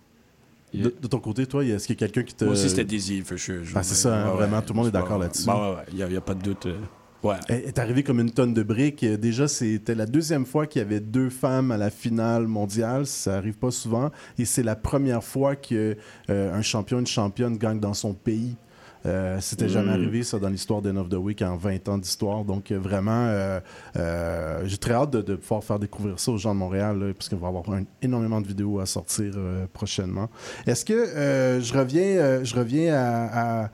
De, 0.82 0.94
de 1.00 1.06
ton 1.08 1.18
côté, 1.20 1.46
toi, 1.46 1.64
est-ce 1.64 1.86
qu'il 1.86 1.94
y 1.94 1.98
a 1.98 2.06
quelqu'un 2.06 2.22
qui 2.22 2.34
te. 2.34 2.44
Moi 2.44 2.54
aussi, 2.54 2.68
c'était 2.68 2.84
Daisy, 2.84 3.20
for 3.22 3.38
sure. 3.38 3.62
Ah, 3.74 3.82
c'est 3.82 3.94
ça, 3.94 4.26
hein, 4.26 4.30
vraiment, 4.30 4.60
tout 4.62 4.72
le 4.72 4.78
monde 4.78 4.88
est 4.88 4.92
d'accord 4.92 5.18
là-dessus. 5.18 5.46
Bah 5.46 5.70
ouais, 5.70 5.76
ouais, 5.76 5.82
il 5.92 6.06
n'y 6.06 6.16
a, 6.16 6.20
pas 6.20 6.34
de 6.34 6.42
doute. 6.42 6.66
euh. 6.66 6.76
Ouais. 7.22 7.36
est 7.48 7.68
est 7.68 7.78
arrivé 7.78 8.02
comme 8.02 8.20
une 8.20 8.30
tonne 8.30 8.52
de 8.52 8.62
briques. 8.62 9.02
Euh, 9.02 9.16
Déjà, 9.16 9.48
c'était 9.48 9.94
la 9.94 10.04
deuxième 10.04 10.44
fois 10.44 10.66
qu'il 10.66 10.82
y 10.82 10.84
avait 10.84 11.00
deux 11.00 11.30
femmes 11.30 11.70
à 11.70 11.78
la 11.78 11.88
finale 11.88 12.46
mondiale. 12.46 13.06
Ça 13.06 13.36
arrive 13.38 13.54
pas 13.54 13.70
souvent. 13.70 14.10
Et 14.38 14.44
c'est 14.44 14.62
la 14.62 14.76
première 14.76 15.24
fois 15.24 15.56
qu'un 15.56 15.94
un 16.28 16.62
champion, 16.62 16.98
une 16.98 17.06
championne 17.06 17.56
gagne 17.56 17.80
dans 17.80 17.94
son 17.94 18.12
pays. 18.12 18.56
Euh, 19.06 19.38
C'était 19.40 19.68
jamais 19.68 19.90
Mm. 19.90 19.94
arrivé, 19.94 20.22
ça, 20.22 20.38
dans 20.38 20.48
l'histoire 20.48 20.80
d'End 20.80 20.96
of 20.96 21.08
the 21.10 21.14
Week 21.14 21.42
en 21.42 21.56
20 21.56 21.88
ans 21.88 21.98
d'histoire. 21.98 22.44
Donc, 22.44 22.70
euh, 22.70 22.78
vraiment, 22.78 23.26
euh, 23.28 24.62
j'ai 24.64 24.78
très 24.78 24.94
hâte 24.94 25.10
de, 25.10 25.20
de 25.22 25.34
pouvoir 25.36 25.62
faire 25.62 25.78
découvrir 25.78 26.18
ça 26.18 26.30
aux 26.32 26.38
gens 26.38 26.54
de 26.54 26.58
Montréal, 26.58 26.98
là, 26.98 27.12
parce 27.12 27.28
qu'on 27.28 27.36
va 27.36 27.48
avoir 27.48 27.68
un- 27.70 27.84
énormément 28.02 28.40
de 28.40 28.46
vidéos 28.46 28.80
à 28.80 28.86
sortir 28.86 29.34
prochainement. 29.72 30.28
Est-ce 30.66 30.84
que 30.84 31.60
je 31.60 31.72
reviens, 31.72 32.42
je 32.44 32.54
reviens 32.54 32.94
à, 32.94 33.64
à- 33.64 33.70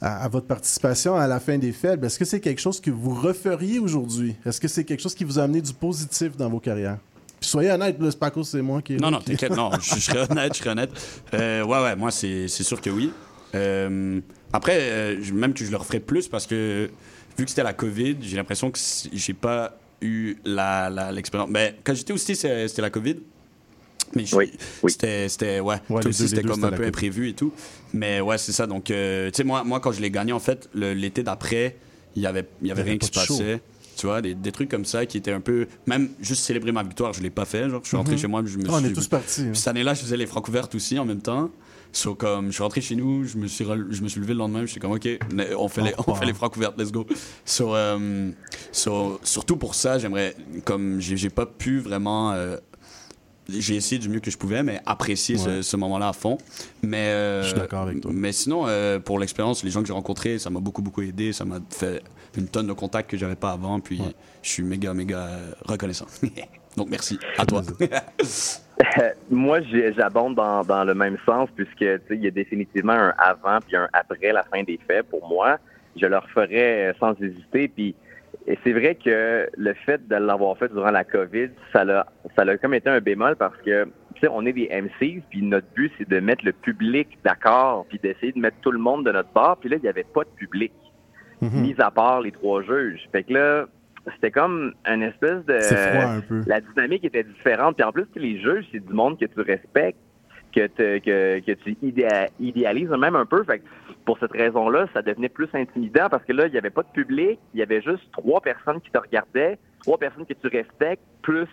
à- 0.00 0.24
à 0.24 0.28
votre 0.28 0.46
participation 0.46 1.16
à 1.16 1.26
la 1.26 1.40
fin 1.40 1.58
des 1.58 1.72
fêtes? 1.72 2.02
Est-ce 2.04 2.18
que 2.18 2.24
c'est 2.24 2.40
quelque 2.40 2.60
chose 2.60 2.80
que 2.80 2.90
vous 2.90 3.14
referiez 3.14 3.78
aujourd'hui? 3.78 4.36
Est-ce 4.46 4.60
que 4.60 4.68
c'est 4.68 4.84
quelque 4.84 5.00
chose 5.00 5.14
qui 5.14 5.24
vous 5.24 5.38
a 5.38 5.42
amené 5.42 5.60
du 5.60 5.72
positif 5.72 6.36
dans 6.36 6.48
vos 6.48 6.60
carrières? 6.60 6.98
Puis 7.40 7.48
soyez 7.50 7.70
honnête, 7.70 7.96
c'est 8.00 8.18
pas 8.18 8.32
c'est 8.42 8.62
moi 8.62 8.82
qui. 8.82 8.96
Non, 8.96 9.10
non, 9.12 9.18
qui- 9.18 9.26
t'inquiète, 9.32 9.56
non, 9.56 9.70
je, 9.80 9.94
je 9.94 10.00
serais 10.00 10.30
honnête, 10.30 10.54
je 10.54 10.58
serais 10.58 10.70
honnête. 10.70 10.90
Euh, 11.34 11.64
ouais, 11.64 11.82
ouais, 11.82 11.96
moi, 11.96 12.10
c'est 12.10 12.48
c'est 12.48 12.64
sûr 12.64 12.80
que 12.80 12.90
oui. 12.90 13.12
Euh, 13.54 14.20
après, 14.52 14.78
euh, 14.80 15.22
je- 15.22 15.32
même 15.32 15.52
que 15.54 15.64
je 15.64 15.70
le 15.70 15.76
referais 15.76 16.00
plus 16.00 16.28
parce 16.28 16.46
que, 16.46 16.88
vu 17.36 17.44
que 17.44 17.50
c'était 17.50 17.62
la 17.62 17.72
COVID, 17.74 18.16
j'ai 18.20 18.36
l'impression 18.36 18.70
que 18.70 18.78
j'ai 19.12 19.34
pas 19.34 19.78
eu 20.00 20.36
la- 20.44 20.90
la- 20.90 21.12
l'expérience. 21.12 21.50
Mais 21.50 21.76
quand 21.84 21.94
j'étais 21.94 22.12
aussi, 22.12 22.34
c'était 22.36 22.82
la 22.82 22.90
COVID. 22.90 23.16
Mais 24.14 24.24
je- 24.24 24.34
c'était, 24.90 25.28
c'était, 25.28 25.60
ouais, 25.60 25.76
les 26.00 26.06
aussi, 26.08 26.22
c'était 26.28 26.42
comme 26.54 26.60
un 26.64 26.70
peu 26.76 26.82
imprévu 26.88 27.28
et 27.28 27.34
tout. 27.34 27.52
Mais 27.92 28.20
ouais, 28.22 28.38
c'est 28.38 28.52
ça. 28.52 28.66
Donc, 28.66 28.90
euh, 28.90 29.30
tu 29.30 29.36
sais, 29.36 29.44
moi, 29.44 29.64
moi, 29.64 29.80
quand 29.80 29.92
je 29.92 30.00
l'ai 30.00 30.10
gagné, 30.10 30.32
en 30.32 30.38
fait, 30.40 30.68
l'été 30.74 31.22
d'après, 31.22 31.76
il 32.16 32.22
y 32.22 32.26
avait, 32.26 32.46
il 32.62 32.68
y 32.68 32.70
avait 32.70 32.82
rien 32.82 32.96
qui 32.98 33.06
se 33.06 33.12
passait. 33.36 33.60
Tu 33.98 34.06
vois, 34.06 34.22
des, 34.22 34.34
des 34.34 34.52
trucs 34.52 34.70
comme 34.70 34.84
ça 34.84 35.04
qui 35.06 35.16
étaient 35.18 35.32
un 35.32 35.40
peu. 35.40 35.66
Même 35.86 36.08
juste 36.20 36.44
célébrer 36.44 36.70
ma 36.72 36.82
victoire, 36.84 37.12
je 37.12 37.20
l'ai 37.20 37.30
pas 37.30 37.44
fait. 37.44 37.68
Genre, 37.68 37.80
je 37.82 37.88
suis 37.88 37.96
rentré 37.96 38.14
Mhm. 38.14 38.18
chez 38.20 38.26
moi, 38.28 38.42
je 38.46 38.56
me 38.56 38.70
on 38.70 38.78
suis. 38.78 38.86
est 38.86 38.92
tous 38.92 39.08
partis, 39.08 39.40
hein. 39.42 39.48
Puis 39.52 39.58
cette 39.58 39.68
année-là, 39.68 39.94
je 39.94 40.00
faisais 40.02 40.16
les 40.16 40.26
francs 40.26 40.46
ouvertes 40.48 40.74
aussi 40.76 40.98
en 40.98 41.04
même 41.04 41.20
temps. 41.20 41.50
So, 41.90 42.14
comme, 42.14 42.46
je 42.48 42.52
suis 42.52 42.62
rentré 42.62 42.80
chez 42.80 42.94
nous, 42.96 43.24
je 43.24 43.36
me 43.38 43.46
suis, 43.48 43.64
je 43.64 44.02
me 44.02 44.08
suis 44.08 44.20
levé 44.20 44.34
le 44.34 44.38
lendemain, 44.38 44.60
je 44.60 44.66
suis 44.66 44.78
comme, 44.78 44.92
OK, 44.92 45.08
on 45.58 45.68
fait, 45.68 45.80
les, 45.82 45.94
Oh, 45.98 46.04
on 46.06 46.14
fait 46.14 46.26
les 46.26 46.34
francs 46.34 46.54
ouvertes, 46.56 46.78
let's 46.78 46.92
go. 46.92 47.06
So, 47.44 47.74
euh, 47.74 48.30
so, 48.72 49.18
surtout 49.24 49.56
pour 49.56 49.74
ça, 49.74 49.98
j'aimerais, 49.98 50.36
comme 50.64 51.00
j'ai 51.00 51.30
pas 51.30 51.46
pu 51.46 51.80
vraiment. 51.80 52.32
euh, 52.32 52.56
j'ai 53.48 53.76
essayé 53.76 53.98
du 53.98 54.10
mieux 54.10 54.20
que 54.20 54.30
je 54.30 54.36
pouvais, 54.36 54.62
mais 54.62 54.80
apprécier 54.84 55.38
ce 55.38 55.76
moment-là 55.78 56.08
à 56.08 56.12
fond. 56.12 56.36
Mais, 56.82 56.98
euh, 57.08 57.42
Je 57.42 57.48
suis 57.48 57.56
d'accord 57.58 57.80
avec 57.82 58.02
toi. 58.02 58.10
Mais 58.14 58.30
sinon, 58.32 58.64
euh, 58.68 58.98
pour 58.98 59.18
l'expérience, 59.18 59.64
les 59.64 59.70
gens 59.70 59.80
que 59.80 59.86
j'ai 59.86 59.94
rencontrés, 59.94 60.38
ça 60.38 60.50
m'a 60.50 60.60
beaucoup, 60.60 60.82
beaucoup 60.82 61.00
aidé. 61.00 61.32
Ça 61.32 61.46
m'a 61.46 61.58
fait 61.70 62.02
une 62.38 62.48
tonne 62.48 62.66
de 62.66 62.72
contacts 62.72 63.10
que 63.10 63.16
j'avais 63.16 63.36
pas 63.36 63.50
avant. 63.52 63.80
Puis 63.80 64.00
je 64.42 64.48
suis 64.48 64.62
méga, 64.62 64.94
méga 64.94 65.28
reconnaissant. 65.64 66.06
Donc 66.76 66.88
merci 66.90 67.18
à 67.36 67.44
toi. 67.44 67.62
Moi, 69.30 69.60
j'abonde 69.96 70.34
dans, 70.36 70.62
dans 70.62 70.84
le 70.84 70.94
même 70.94 71.16
sens 71.26 71.48
puisque 71.54 71.78
tu 71.78 71.86
sais, 71.86 72.00
il 72.10 72.24
y 72.24 72.26
a 72.28 72.30
définitivement 72.30 72.92
un 72.92 73.14
avant 73.18 73.58
puis 73.66 73.76
un 73.76 73.88
après 73.92 74.32
la 74.32 74.42
fin 74.44 74.62
des 74.62 74.78
faits. 74.86 75.08
Pour 75.08 75.28
moi, 75.28 75.58
je 75.96 76.06
le 76.06 76.16
referais 76.16 76.90
euh, 76.90 76.92
sans 77.00 77.14
hésiter. 77.20 77.68
Puis 77.68 77.94
et 78.46 78.58
c'est 78.64 78.72
vrai 78.72 78.94
que 78.94 79.48
le 79.56 79.74
fait 79.74 80.06
de 80.06 80.16
l'avoir 80.16 80.56
fait 80.56 80.72
durant 80.72 80.90
la 80.90 81.04
COVID, 81.04 81.50
ça 81.72 81.84
l'a 81.84 82.06
ça 82.36 82.44
l'a 82.44 82.56
comme 82.56 82.74
été 82.74 82.88
un 82.88 83.00
bémol 83.00 83.36
parce 83.36 83.56
que 83.58 83.84
tu 84.14 84.20
sais, 84.22 84.28
on 84.32 84.46
est 84.46 84.52
des 84.52 84.68
MCs 84.68 85.22
puis 85.28 85.42
notre 85.42 85.66
but 85.74 85.92
c'est 85.98 86.08
de 86.08 86.20
mettre 86.20 86.44
le 86.44 86.52
public 86.52 87.18
d'accord 87.24 87.84
puis 87.88 87.98
d'essayer 88.02 88.32
de 88.32 88.38
mettre 88.38 88.56
tout 88.62 88.70
le 88.70 88.78
monde 88.78 89.04
de 89.04 89.12
notre 89.12 89.30
part. 89.30 89.56
Puis 89.58 89.68
là, 89.68 89.76
il 89.76 89.82
n'y 89.82 89.88
avait 89.88 90.04
pas 90.04 90.24
de 90.24 90.30
public, 90.30 90.72
mis 91.60 91.74
à 91.78 91.90
part 91.90 92.20
les 92.20 92.32
trois 92.32 92.62
juges. 92.62 93.08
Fait 93.12 93.22
que 93.24 93.32
là, 93.32 93.66
c'était 94.14 94.30
comme 94.30 94.72
une 94.86 95.02
espèce 95.02 95.44
de 95.46 95.58
froid 95.60 96.04
un 96.04 96.20
peu. 96.20 96.42
la 96.46 96.60
dynamique 96.60 97.04
était 97.04 97.24
différente. 97.24 97.76
Puis 97.76 97.84
en 97.84 97.92
plus, 97.92 98.06
les 98.16 98.40
juges, 98.40 98.64
c'est 98.72 98.84
du 98.84 98.92
monde 98.92 99.18
que 99.18 99.26
tu 99.26 99.40
respectes, 99.40 99.98
que, 100.54 100.66
te- 100.66 100.98
que, 100.98 101.40
que 101.40 101.52
tu 101.52 101.76
idéa- 101.82 102.28
idéalises 102.40 102.88
même 102.90 103.16
un 103.16 103.26
peu. 103.26 103.44
Fait 103.44 103.58
que 103.58 103.64
pour 104.06 104.18
cette 104.18 104.32
raison-là, 104.32 104.86
ça 104.94 105.02
devenait 105.02 105.28
plus 105.28 105.48
intimidant 105.52 106.08
parce 106.10 106.24
que 106.24 106.32
là, 106.32 106.46
il 106.46 106.52
n'y 106.52 106.58
avait 106.58 106.70
pas 106.70 106.82
de 106.82 106.88
public, 106.88 107.38
il 107.52 107.60
y 107.60 107.62
avait 107.62 107.82
juste 107.82 108.10
trois 108.12 108.40
personnes 108.40 108.80
qui 108.80 108.90
te 108.90 108.98
regardaient, 108.98 109.58
trois 109.82 109.98
personnes 109.98 110.24
que 110.24 110.32
tu 110.32 110.46
respectes, 110.48 111.02
plus 111.22 111.46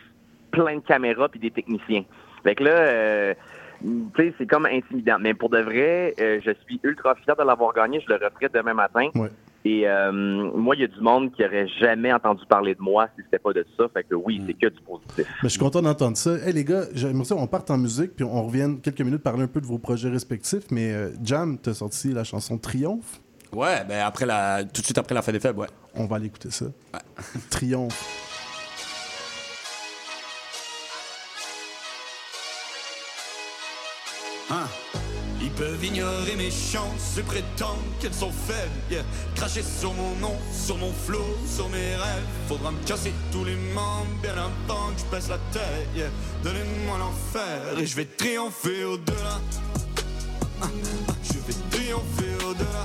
plein 0.51 0.75
de 0.77 0.81
caméras 0.81 1.27
puis 1.27 1.39
des 1.41 1.51
techniciens. 1.51 2.05
Fait 2.43 2.55
que 2.55 2.63
là, 2.63 2.71
euh, 2.71 3.33
tu 3.81 3.89
sais, 4.15 4.33
c'est 4.37 4.47
comme 4.47 4.65
intimidant. 4.65 5.17
Mais 5.19 5.33
pour 5.33 5.49
de 5.49 5.59
vrai, 5.59 6.13
euh, 6.21 6.39
je 6.45 6.51
suis 6.65 6.79
ultra 6.83 7.15
fier 7.15 7.35
de 7.35 7.43
l'avoir 7.43 7.73
gagné. 7.73 7.99
Je 7.99 8.07
le 8.07 8.15
referai 8.15 8.47
demain 8.53 8.73
matin. 8.73 9.09
Et 9.67 9.87
euh, 9.87 10.11
moi, 10.11 10.75
il 10.75 10.81
y 10.81 10.83
a 10.83 10.87
du 10.87 11.01
monde 11.01 11.33
qui 11.33 11.43
aurait 11.43 11.67
jamais 11.79 12.13
entendu 12.13 12.43
parler 12.47 12.75
de 12.75 12.81
moi 12.81 13.07
si 13.15 13.23
c'était 13.23 13.39
pas 13.39 13.51
de 13.51 13.65
ça. 13.75 13.89
Fait 13.91 14.03
que 14.03 14.13
oui, 14.13 14.39
c'est 14.45 14.53
que 14.53 14.67
du 14.67 14.79
positif. 14.81 15.17
Mais 15.17 15.25
je 15.43 15.47
suis 15.47 15.59
content 15.59 15.81
d'entendre 15.81 16.15
ça. 16.15 16.35
Hey 16.45 16.53
les 16.53 16.63
gars, 16.63 16.83
j'aimerais 16.93 17.25
ça 17.25 17.33
qu'on 17.33 17.47
parte 17.47 17.71
en 17.71 17.77
musique 17.79 18.15
puis 18.15 18.23
on 18.23 18.45
revienne 18.45 18.79
quelques 18.79 19.01
minutes 19.01 19.23
parler 19.23 19.41
un 19.41 19.47
peu 19.47 19.59
de 19.59 19.65
vos 19.65 19.79
projets 19.79 20.09
respectifs. 20.09 20.69
Mais 20.69 20.93
euh, 20.93 21.09
Jam, 21.23 21.57
t'as 21.57 21.73
sorti 21.73 22.13
la 22.13 22.23
chanson 22.23 22.59
Triomphe. 22.59 23.19
Ouais, 23.53 23.83
ben 23.89 24.05
après 24.05 24.27
la, 24.27 24.63
tout 24.65 24.81
de 24.81 24.85
suite 24.85 24.99
après 24.99 25.15
la 25.15 25.23
fin 25.23 25.31
des 25.31 25.39
faibles, 25.39 25.59
ouais. 25.59 25.67
On 25.95 26.05
va 26.05 26.17
aller 26.17 26.27
écouter 26.27 26.51
ça. 26.51 26.65
Triomphe. 27.49 28.21
Hein? 34.51 35.04
Peuvent 35.57 35.83
ignorer 35.85 36.35
mes 36.35 36.51
chances 36.51 37.17
et 37.17 37.21
prétendre 37.23 37.81
qu'elles 37.99 38.13
sont 38.13 38.31
faibles. 38.31 38.71
yeah. 38.91 39.03
Cracher 39.35 39.63
sur 39.63 39.93
mon 39.93 40.13
nom, 40.17 40.35
sur 40.51 40.77
mon 40.77 40.91
flow, 40.91 41.23
sur 41.47 41.69
mes 41.69 41.95
rêves. 41.95 42.25
Faudra 42.49 42.71
me 42.71 42.83
casser 42.85 43.13
tous 43.31 43.45
les 43.45 43.55
membres 43.73 44.05
bien 44.21 44.33
avant 44.33 44.91
que 44.93 44.99
je 44.99 45.05
baisse 45.05 45.29
la 45.29 45.37
tête. 45.53 45.87
yeah. 45.95 46.07
Donnez-moi 46.43 46.97
l'enfer 46.97 47.79
et 47.79 47.85
je 47.85 47.95
vais 47.95 48.05
triompher 48.05 48.83
au-delà. 48.83 49.39
Je 51.23 51.33
vais 51.39 51.59
triompher 51.71 52.45
au-delà. 52.45 52.83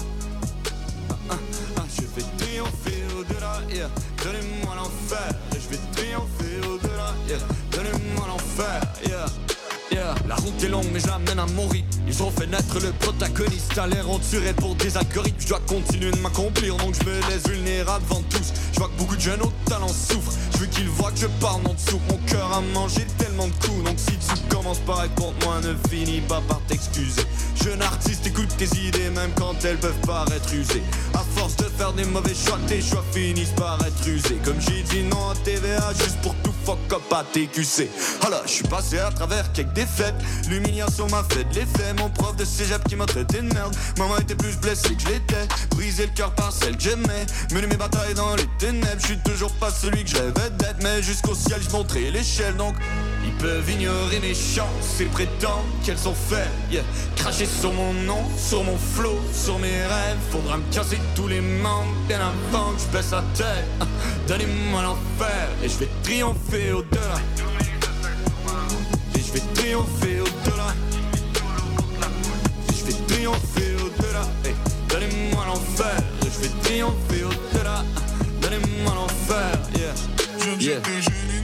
Je 1.97 2.02
vais 2.02 2.26
triompher 2.38 3.02
au-delà. 3.18 3.60
yeah. 3.74 3.90
Donnez-moi 4.22 4.76
l'enfer 4.76 5.28
et 5.56 5.60
je 5.60 5.68
vais 5.70 5.80
triompher 5.97 6.68
au-delà. 6.68 7.14
Donnez-moi 7.72 8.26
l'enfer. 8.28 8.80
La 10.28 10.35
route 10.36 10.64
est 10.64 10.68
longue 10.68 10.86
mais 10.94 11.01
je 11.01 11.06
l'amène 11.09 11.39
à 11.39 11.47
mon 11.47 11.68
Ils 12.09 12.22
ont 12.22 12.31
fait 12.31 12.47
naître 12.47 12.81
le 12.81 12.90
protagoniste. 12.93 13.77
À 13.77 13.86
l'air 13.86 14.06
tuerait 14.31 14.55
pour 14.55 14.74
des 14.77 14.97
algorithmes. 14.97 15.40
Je 15.40 15.48
dois 15.48 15.60
continuer 15.66 16.10
de 16.10 16.16
m'accomplir 16.18 16.77
donc 16.77 16.94
je 16.94 17.06
me 17.06 17.20
laisse 17.28 17.47
vulnérable 17.47 18.05
devant 18.09 18.22
tous. 18.31 18.52
Je 18.72 18.78
vois 18.78 18.89
que 18.89 18.98
beaucoup 18.98 19.16
de 19.16 19.20
jeunes 19.20 19.43
au 19.43 19.52
talent 19.68 19.89
souffrent. 19.89 20.32
Je 20.55 20.59
veux 20.59 20.66
qu'ils 20.66 20.89
voient 20.89 21.12
que 21.12 21.18
je 21.18 21.27
parle 21.40 21.60
en 21.66 21.74
dessous 21.74 22.01
Mon 22.09 22.16
cœur 22.27 22.51
a 22.52 22.60
mangé 22.72 23.06
tellement 23.18 23.47
de 23.48 23.52
coups. 23.52 23.85
Donc 23.85 23.98
si 23.98 24.16
tu 24.16 24.55
commences 24.55 24.78
par 24.81 25.05
être 25.05 25.14
contre 25.14 25.47
moi 25.47 25.60
ne 25.60 25.74
finis 25.90 26.22
pas 26.22 26.40
par 26.48 26.60
t'excuser. 26.62 27.22
Jeune 27.62 27.82
artiste 27.82 28.27
écoute 28.27 28.48
tes 28.56 28.74
idées 28.78 29.10
même 29.10 29.31
quand 29.36 29.55
elles 29.64 29.78
peuvent 29.78 30.06
paraître 30.06 30.55
usées. 30.55 30.82
À 31.12 31.24
force 31.36 31.56
de 31.56 31.64
faire 31.64 31.93
des 31.93 32.05
mauvais 32.05 32.35
choix 32.35 32.59
tes 32.66 32.81
choix 32.81 33.05
finissent 33.12 33.55
par 33.56 33.78
être 33.85 34.09
usés. 34.09 34.39
Comme 34.44 34.60
j'ai 34.60 34.82
dit 34.82 35.02
non 35.02 35.31
à 35.31 35.35
TVA 35.44 35.93
juste 35.93 36.20
pour 36.22 36.35
tout 36.43 36.49
fuck 36.65 36.78
up 36.93 37.03
à 37.12 37.24
TQC 37.24 37.89
Alors 38.27 38.43
je 38.47 38.51
suis 38.51 38.65
passé 38.65 38.99
à 38.99 39.11
travers 39.11 39.51
quelques 39.53 39.73
défaites. 39.73 40.15
L'humiliation 40.49 41.07
m'a 41.09 41.24
fait 41.31 41.45
de 41.45 41.55
l'effet. 41.55 41.93
Mon 41.99 42.11
prof 42.11 42.37
de 42.37 42.45
cégep 42.45 42.82
qui 42.89 42.97
m'a 42.97 43.07
traité 43.07 43.39
de 43.39 43.53
merde. 43.55 43.74
Maman 43.99 44.19
était 44.19 44.35
plus 44.35 44.57
blessée 44.59 44.95
que 44.95 45.03
je 45.03 45.09
l'étais 45.09 45.49
Brisé 45.70 46.07
le 46.07 46.12
cœur 46.12 46.32
par 46.35 46.53
celle 46.53 46.77
que 46.77 46.82
j'aimais. 46.82 47.27
Mené 47.53 47.66
mes 47.66 47.77
batailles 47.77 48.15
dans 48.15 48.35
les 48.37 48.49
ténèbres. 48.59 49.01
Je 49.01 49.07
suis 49.07 49.19
toujours 49.19 49.53
pas 49.53 49.70
celui 49.70 50.05
que 50.05 50.11
je 50.11 50.16
rêvais 50.16 50.51
d'être. 50.59 50.82
Mais 50.82 51.03
jusqu'au 51.03 51.35
ciel 51.35 51.61
je 51.62 51.70
montrais 51.70 52.11
l'échelle. 52.11 52.57
Donc 52.57 52.74
ils 53.24 53.32
peuvent 53.35 53.70
ignorer 53.70 54.20
mes 54.20 54.35
chances 54.35 55.01
Et 55.01 55.05
prétendre 55.07 55.65
qu'elles 55.85 55.99
sont 55.99 56.15
faibles. 56.15 56.85
Cracher 57.16 57.47
sur 57.47 57.73
mon 57.73 57.93
nom, 57.93 58.23
sur 58.39 58.65
mon 58.65 58.77
flow, 58.77 59.19
sur 59.32 59.59
mes 59.59 59.69
rêves. 59.69 60.19
Faudra 60.31 60.57
me 60.57 60.73
casser 60.73 60.99
tous 61.15 61.28
les 61.28 61.41
membres 61.41 61.93
Bien 62.09 62.20
avant 62.20 62.73
que 62.73 62.81
je 62.81 62.97
baisse 62.97 63.11
la 63.12 63.23
tête. 63.35 63.65
Ah, 63.81 63.87
Donnez-moi 64.27 64.82
l'enfer 64.82 65.49
Et 65.62 65.69
je 65.69 65.78
vais 65.78 65.89
triompher 66.03 66.49
au-delà 66.52 67.14
et 69.14 69.20
je 69.20 69.32
vais 69.32 69.43
triompher 69.55 70.20
au-delà. 70.20 70.74
Et 72.68 72.74
je 72.77 72.85
vais 72.86 72.93
triompher 73.06 73.77
au-delà. 73.77 74.22
Hey, 74.44 74.55
Donnez-moi 74.89 75.44
l'enfer. 75.47 75.97
Je 76.24 76.40
vais 76.43 76.48
triompher 76.62 77.24
au-delà. 77.24 77.85
Donnez-moi 78.43 78.94
l'enfer. 78.94 79.60
Yeah. 79.78 79.94
Je 80.40 80.66
Yeah. 80.66 80.81
de 80.81 80.90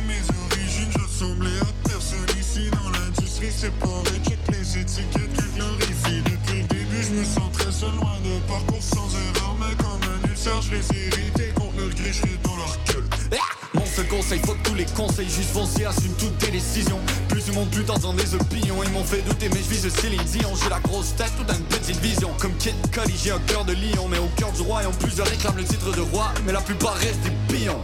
mes 0.08 0.22
origines, 0.50 0.90
je 0.90 0.98
ressemblais 0.98 1.58
à 1.60 1.88
personne 1.88 2.26
ici 2.40 2.68
dans 2.70 2.90
l'industrie, 2.90 3.52
c'est 3.56 3.72
pareil, 3.78 4.20
check 4.28 4.38
les 4.50 4.78
étiquettes 4.80 5.32
qui 5.32 5.48
glorifient. 5.56 6.22
Depuis 6.22 6.62
le 6.62 6.66
début, 6.66 7.02
je 7.02 7.12
me 7.14 7.24
sens 7.24 7.52
très 7.52 7.70
seul, 7.70 7.94
loin 7.94 8.18
de 8.24 8.40
parcours 8.48 8.82
sans 8.82 9.08
erreur, 9.14 9.56
mais 9.60 9.74
comme 9.76 10.02
un 10.02 10.28
ulcère, 10.28 10.60
je 10.62 10.72
les 10.72 10.98
ai 10.98 11.06
hérités 11.06 11.52
contre 11.54 11.76
le 11.78 11.88
gris, 11.90 12.12
je 12.12 12.48
dans 12.48 12.56
leur 12.56 12.76
gueule. 12.86 13.04
Mon 13.30 13.65
seul 13.96 14.08
conseils, 14.08 14.40
faut 14.40 14.52
que 14.52 14.68
tous 14.68 14.74
les 14.74 14.84
conseils 14.84 15.28
juste 15.28 15.50
foncés 15.52 15.86
assument 15.86 16.14
toutes 16.18 16.36
tes 16.36 16.50
décisions. 16.50 17.00
Plus 17.28 17.44
du 17.44 17.52
monde, 17.52 17.70
plus 17.70 17.84
dans 17.84 18.12
des 18.12 18.34
opinions. 18.34 18.82
Ils 18.84 18.90
m'ont 18.90 19.04
fait 19.04 19.22
douter, 19.22 19.48
mais 19.48 19.58
je 19.58 19.70
vise 19.70 19.88
Céline 19.88 20.22
Dion. 20.24 20.50
J'ai 20.62 20.68
la 20.68 20.80
grosse 20.80 21.16
tête, 21.16 21.32
toute 21.38 21.56
une 21.56 21.64
petite 21.64 21.98
vision. 22.00 22.30
Comme 22.38 22.54
Kid 22.58 22.74
Cudi, 22.90 23.14
j'ai 23.24 23.30
un 23.30 23.38
cœur 23.46 23.64
de 23.64 23.72
lion, 23.72 24.06
mais 24.10 24.18
au 24.18 24.28
cœur 24.36 24.52
du 24.52 24.60
royaume, 24.60 24.92
plusieurs 25.00 25.26
réclament 25.26 25.56
le 25.56 25.64
titre 25.64 25.92
de 25.96 26.02
roi, 26.02 26.30
mais 26.44 26.52
la 26.52 26.60
plupart 26.60 26.94
restent 26.94 27.22
des 27.22 27.56
pions. 27.56 27.82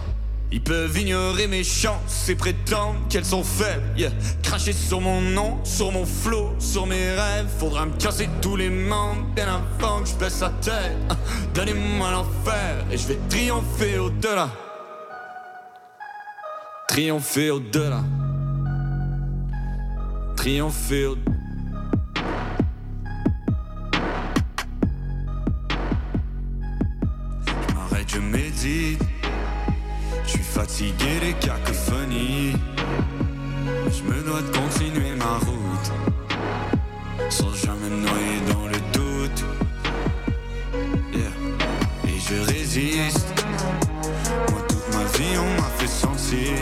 Ils 0.50 0.62
peuvent 0.62 0.98
ignorer 0.98 1.46
mes 1.46 1.64
chances 1.64 2.28
et 2.28 2.34
prétendre 2.34 2.98
qu'elles 3.08 3.24
sont 3.24 3.42
faibles. 3.42 3.82
Yeah. 3.96 4.10
Cracher 4.42 4.74
sur 4.74 5.00
mon 5.00 5.22
nom, 5.22 5.58
sur 5.64 5.92
mon 5.92 6.04
flow, 6.04 6.52
sur 6.58 6.86
mes 6.86 7.12
rêves. 7.12 7.48
Faudra 7.58 7.86
me 7.86 7.96
casser 7.98 8.28
tous 8.42 8.56
les 8.56 8.68
membres 8.68 9.24
bien 9.34 9.46
avant 9.48 10.02
que 10.02 10.10
je 10.10 10.14
baisse 10.16 10.40
la 10.40 10.50
tête. 10.60 10.92
Ah, 11.08 11.16
Donnez-moi 11.54 12.10
l'enfer 12.10 12.84
et 12.90 12.98
je 12.98 13.08
vais 13.08 13.18
triompher 13.30 13.98
au-delà. 13.98 14.50
Triompher 16.92 17.50
au-delà. 17.50 18.02
Triompher 20.36 21.06
au 21.06 21.16
Je 27.46 28.18
je 28.18 28.18
médite. 28.18 29.02
Je 30.26 30.30
suis 30.32 30.42
fatigué 30.42 31.18
des 31.22 31.32
cacophonies. 31.40 32.52
Je 33.88 34.02
me 34.02 34.22
dois 34.26 34.42
de 34.42 34.54
continuer 34.54 35.14
ma 35.16 35.38
route. 35.38 35.92
Sans 37.30 37.54
jamais 37.54 37.88
me 37.88 38.02
noyer 38.02 38.40
dans 38.52 38.66
le 38.66 38.80
doute. 38.92 39.44
Et 41.14 42.20
je 42.20 42.52
résiste. 42.52 43.41
Sentir. 46.32 46.56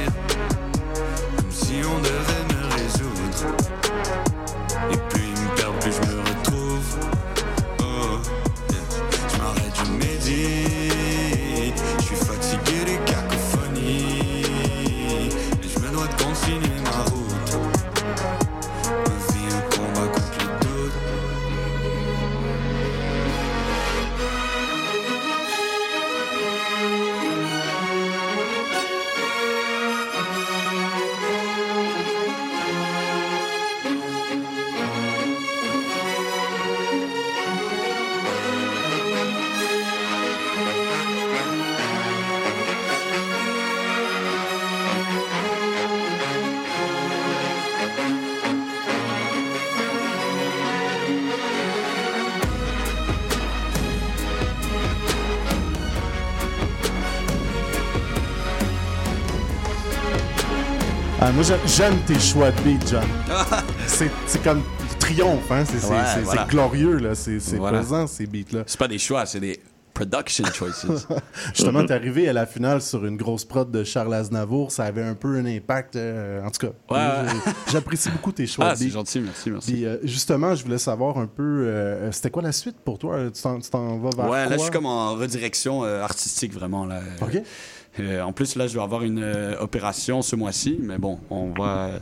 Comme 1.37 1.51
si 1.51 1.75
on 1.85 1.99
devait 2.01 2.30
moi, 61.41 61.59
j'aime 61.65 61.97
tes 62.07 62.19
choix 62.19 62.51
de 62.51 62.61
beat, 62.61 62.87
John. 62.87 63.03
c'est 63.87 64.43
comme 64.43 64.63
triomphe, 64.99 65.51
hein? 65.51 65.65
C'est 65.65 65.87
Ouais, 65.89 66.23
voilà. 66.25 66.45
glorieux, 66.45 66.97
là. 66.99 67.15
C'est 67.15 67.39
Voilà. 67.57 67.83
ces 68.07 68.27
beats-là. 68.27 68.65
C'est 68.67 68.79
pas 68.79 68.89
des 68.89 68.99
choix, 68.99 69.25
c'est 69.25 69.41
des 69.41 69.59
production 69.95 70.45
choices. 70.53 70.87
Justement, 71.55 71.85
t'es 71.87 71.95
arrivé 71.95 72.29
à 72.29 72.33
la 72.35 72.45
finale 72.47 72.83
sur 72.83 73.05
une 73.07 73.17
grosse 73.17 73.45
prod 73.47 73.71
de 73.71 73.85
Charles 73.85 74.13
Aznavour. 74.15 74.71
Ça 74.71 74.85
avait 74.85 75.03
un 75.03 75.15
peu 75.15 75.39
un 75.39 75.47
impact. 75.47 75.97
euh, 75.97 76.45
en 76.45 76.51
tout 76.51 76.67
cas, 76.67 76.73
Ouais, 76.95 77.31
j'apprécie 77.73 78.11
beaucoup 78.11 78.33
tes 78.33 78.47
choix 78.47 78.67
Ah, 78.71 78.77
c'est 78.77 78.91
gentil, 78.91 79.21
merci, 79.21 79.51
merci. 79.51 79.73
Puis, 79.73 79.85
euh, 79.87 79.97
justement, 80.03 80.55
je 80.55 80.63
voulais 80.65 80.79
savoir 80.79 81.17
un 81.19 81.27
peu, 81.27 81.43
euh, 81.67 82.13
c'était 82.13 82.31
quoi 82.31 82.43
la 82.43 82.53
suite 82.53 82.77
pour 82.85 82.99
toi? 82.99 83.31
Tu 83.33 83.41
t'en, 83.43 83.99
vas 83.99 84.11
vers 84.15 84.29
Ouais, 84.31 84.41
là, 84.43 84.47
quoi? 84.49 84.57
je 84.59 84.63
suis 84.63 84.71
comme 84.71 84.87
en 84.87 85.15
redirection 85.15 85.85
artistique, 85.85 86.53
vraiment. 86.53 86.85
Là. 86.85 87.01
OK. 87.23 87.41
Euh, 87.99 88.23
en 88.23 88.33
plus, 88.33 88.55
là, 88.57 88.67
je 88.67 88.75
vais 88.77 88.83
avoir 88.83 89.03
une 89.03 89.21
euh, 89.23 89.59
opération 89.61 90.23
ce 90.23 90.37
mois-ci, 90.37 90.79
mais 90.81 90.99
bon, 90.99 91.19
on 91.31 91.51
va. 91.51 91.87
euh, 91.89 91.99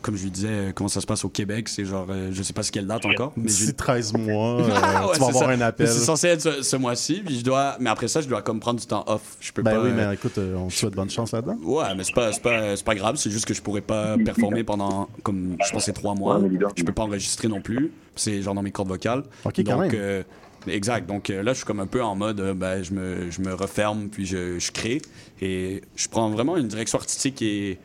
comme 0.00 0.16
je 0.16 0.24
lui 0.24 0.30
disais, 0.30 0.48
euh, 0.50 0.72
comment 0.74 0.88
ça 0.88 1.00
se 1.00 1.06
passe 1.06 1.24
au 1.24 1.30
Québec, 1.30 1.66
c'est 1.66 1.86
genre, 1.86 2.06
euh, 2.10 2.28
je 2.30 2.42
sais 2.42 2.52
pas 2.52 2.62
ce 2.62 2.70
quelle 2.70 2.86
date 2.86 3.06
encore. 3.06 3.32
Mais 3.38 3.44
D'ici 3.46 3.64
j'ai- 3.66 3.72
13 3.76 4.12
mois, 4.12 4.60
euh, 4.60 4.68
Ah, 4.74 5.06
ouais, 5.06 5.14
tu 5.14 5.20
vas 5.20 5.26
c'est 5.26 5.30
avoir 5.36 5.44
ça. 5.44 5.50
un 5.56 5.60
appel. 5.62 5.88
C'est 5.88 5.98
censé 6.04 6.26
être 6.28 6.42
ce, 6.42 6.62
ce 6.62 6.76
mois-ci, 6.76 7.22
puis 7.24 7.38
je 7.38 7.44
dois. 7.44 7.76
Mais 7.80 7.88
après 7.88 8.06
ça, 8.08 8.20
je 8.20 8.28
dois 8.28 8.42
comme 8.42 8.60
prendre 8.60 8.78
du 8.78 8.86
temps 8.86 9.02
off. 9.06 9.36
Je 9.40 9.50
peux 9.50 9.62
Ben 9.62 9.76
pas. 9.76 9.82
oui, 9.82 9.90
mais 9.96 10.12
écoute, 10.12 10.36
euh, 10.36 10.56
on 10.56 10.68
te 10.68 10.74
souhaite 10.74 10.92
bonne 10.94 11.08
chance 11.08 11.32
là-dedans. 11.32 11.56
Ouais, 11.64 11.94
mais 11.96 12.04
c'est 12.04 12.12
pas, 12.14 12.30
c'est 12.32 12.42
pas, 12.42 12.76
c'est 12.76 12.84
pas 12.84 12.94
grave, 12.94 13.16
c'est 13.16 13.30
juste 13.30 13.46
que 13.46 13.54
je 13.54 13.62
pourrais 13.62 13.80
pas 13.80 14.16
performer 14.18 14.62
pendant, 14.62 15.08
comme 15.22 15.56
je 15.66 15.72
pense, 15.72 15.84
c'est 15.84 15.94
trois 15.94 16.14
mois. 16.14 16.38
Je 16.76 16.84
peux 16.84 16.92
pas 16.92 17.04
enregistrer 17.04 17.48
non 17.48 17.62
plus. 17.62 17.90
C'est 18.14 18.42
genre 18.42 18.54
dans 18.54 18.62
mes 18.62 18.72
cordes 18.72 18.88
vocales. 18.88 19.22
Ok, 19.46 19.54
quand 19.64 19.80
Donc, 19.80 19.92
même. 19.94 20.24
Exact. 20.66 21.06
Donc 21.06 21.30
euh, 21.30 21.42
là, 21.42 21.52
je 21.52 21.58
suis 21.58 21.66
comme 21.66 21.80
un 21.80 21.86
peu 21.86 22.02
en 22.02 22.14
mode, 22.14 22.40
euh, 22.40 22.54
ben, 22.54 22.82
je, 22.82 22.92
me, 22.92 23.30
je 23.30 23.40
me 23.40 23.54
referme, 23.54 24.08
puis 24.08 24.26
je, 24.26 24.58
je 24.58 24.72
crée. 24.72 25.02
Et 25.40 25.82
je 25.96 26.08
prends 26.08 26.30
vraiment 26.30 26.56
une 26.56 26.68
direction 26.68 26.98
artistique 26.98 27.36
qui 27.36 27.48
est. 27.48 27.78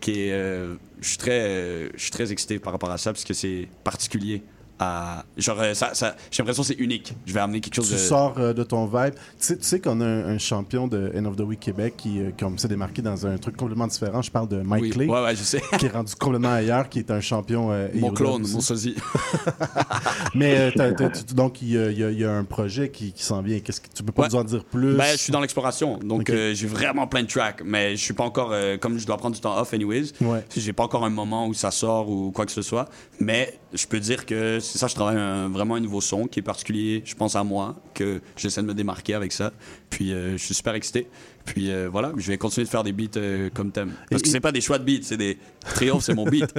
Qui 0.00 0.28
est 0.28 0.32
euh, 0.32 0.74
je, 1.00 1.08
suis 1.08 1.18
très, 1.18 1.40
euh, 1.40 1.88
je 1.94 2.02
suis 2.02 2.10
très 2.10 2.30
excité 2.30 2.58
par 2.58 2.72
rapport 2.72 2.90
à 2.90 2.98
ça, 2.98 3.12
parce 3.12 3.24
que 3.24 3.34
c'est 3.34 3.68
particulier. 3.84 4.42
À, 4.80 5.24
genre, 5.36 5.60
euh, 5.60 5.72
ça, 5.72 5.94
ça, 5.94 6.16
j'ai 6.32 6.42
l'impression 6.42 6.62
que 6.64 6.66
c'est 6.68 6.74
unique. 6.82 7.14
Je 7.26 7.32
vais 7.32 7.38
amener 7.38 7.60
quelque 7.60 7.76
chose 7.76 7.86
Tu 7.88 7.92
de. 7.94 7.98
sors 7.98 8.34
euh, 8.38 8.52
de 8.52 8.64
ton 8.64 8.86
vibe. 8.86 9.14
Tu 9.14 9.20
sais, 9.38 9.56
tu 9.56 9.62
sais 9.62 9.78
qu'on 9.80 10.00
a 10.00 10.04
un, 10.04 10.26
un 10.34 10.38
champion 10.38 10.88
de 10.88 11.12
End 11.16 11.24
of 11.26 11.36
the 11.36 11.42
Week 11.42 11.60
Québec 11.60 11.94
qui, 11.96 12.18
euh, 12.20 12.30
comme 12.36 12.58
s'est 12.58 12.66
démarqué 12.66 13.00
dans 13.00 13.24
un 13.24 13.38
truc 13.38 13.56
complètement 13.56 13.86
différent. 13.86 14.20
Je 14.20 14.32
parle 14.32 14.48
de 14.48 14.62
Mike 14.62 14.82
Oui, 14.82 14.90
Clay. 14.90 15.06
ouais, 15.06 15.22
ouais, 15.22 15.36
je 15.36 15.44
sais. 15.44 15.62
Qui 15.78 15.86
est 15.86 15.90
rendu 15.92 16.12
complètement 16.16 16.52
ailleurs, 16.54 16.88
qui 16.88 16.98
est 16.98 17.10
un 17.12 17.20
champion. 17.20 17.70
euh, 17.70 17.86
Mon 17.94 18.10
clone, 18.10 18.42
mon 18.48 18.60
sosie. 18.60 18.96
Mais 20.34 20.72
t'as- 20.72 20.92
t'as- 20.92 21.10
tu- 21.10 21.34
donc, 21.34 21.62
il 21.62 21.70
y, 21.70 21.78
a- 21.78 21.90
y 22.10 22.14
y 22.16 22.24
un 22.24 22.44
projet 22.44 22.88
qui, 22.90 23.12
qui 23.12 23.22
s'en 23.22 23.42
vient. 23.42 23.60
Qu'est-ce 23.60 23.80
que 23.80 23.88
tu 23.94 24.02
peux 24.02 24.12
pas 24.12 24.22
Ouais. 24.22 24.28
nous 24.32 24.36
en 24.36 24.44
dire 24.44 24.64
plus? 24.64 24.94
Ben, 24.96 25.04
je 25.12 25.16
suis 25.18 25.32
dans 25.32 25.40
l'exploration, 25.40 25.98
donc 25.98 26.30
j'ai 26.30 26.66
vraiment 26.66 27.06
plein 27.06 27.22
de 27.22 27.28
tracks, 27.28 27.62
mais 27.64 27.96
je 27.96 28.02
suis 28.02 28.14
pas 28.14 28.24
encore, 28.24 28.52
comme 28.80 28.98
je 28.98 29.06
dois 29.06 29.16
prendre 29.16 29.34
du 29.34 29.40
temps 29.40 29.56
off 29.58 29.72
anyways, 29.74 30.12
Ouais. 30.20 30.44
j'ai 30.56 30.72
pas 30.72 30.84
encore 30.84 31.04
un 31.04 31.10
moment 31.10 31.46
où 31.46 31.54
ça 31.54 31.70
sort 31.70 32.08
ou 32.10 32.30
quoi 32.32 32.46
que 32.46 32.52
ce 32.52 32.62
soit, 32.62 32.88
mais 33.20 33.58
je 33.74 33.86
peux 33.86 34.00
dire 34.00 34.24
que 34.26 34.60
c'est 34.60 34.78
ça, 34.78 34.86
je 34.86 34.94
travaille 34.94 35.16
un- 35.18 35.48
vraiment 35.48 35.74
un 35.74 35.80
nouveau 35.80 36.00
son 36.00 36.26
qui 36.26 36.38
est 36.38 36.42
particulier, 36.42 37.02
je 37.04 37.14
pense 37.14 37.36
à 37.36 37.44
moi, 37.44 37.76
que 37.94 38.20
j'essaie 38.36 38.62
de 38.62 38.66
me 38.66 38.74
démarquer 38.74 39.14
avec 39.14 39.32
ça, 39.32 39.52
puis 39.90 40.12
euh, 40.12 40.32
je 40.38 40.44
suis 40.44 40.54
super 40.54 40.74
excité, 40.74 41.08
puis 41.44 41.70
euh, 41.70 41.88
voilà, 41.90 42.12
je 42.16 42.28
vais 42.28 42.38
continuer 42.38 42.64
de 42.64 42.70
faire 42.70 42.84
des 42.84 42.92
beats 42.92 43.16
euh, 43.18 43.50
comme 43.52 43.72
thème, 43.72 43.92
parce 44.10 44.22
que 44.22 44.28
c'est 44.28 44.40
pas 44.40 44.52
des 44.52 44.60
choix 44.60 44.78
de 44.78 44.84
beats, 44.84 45.02
c'est 45.02 45.16
des 45.16 45.38
triomphes, 45.74 46.04
c'est 46.04 46.14
mon 46.14 46.24
beat. 46.24 46.52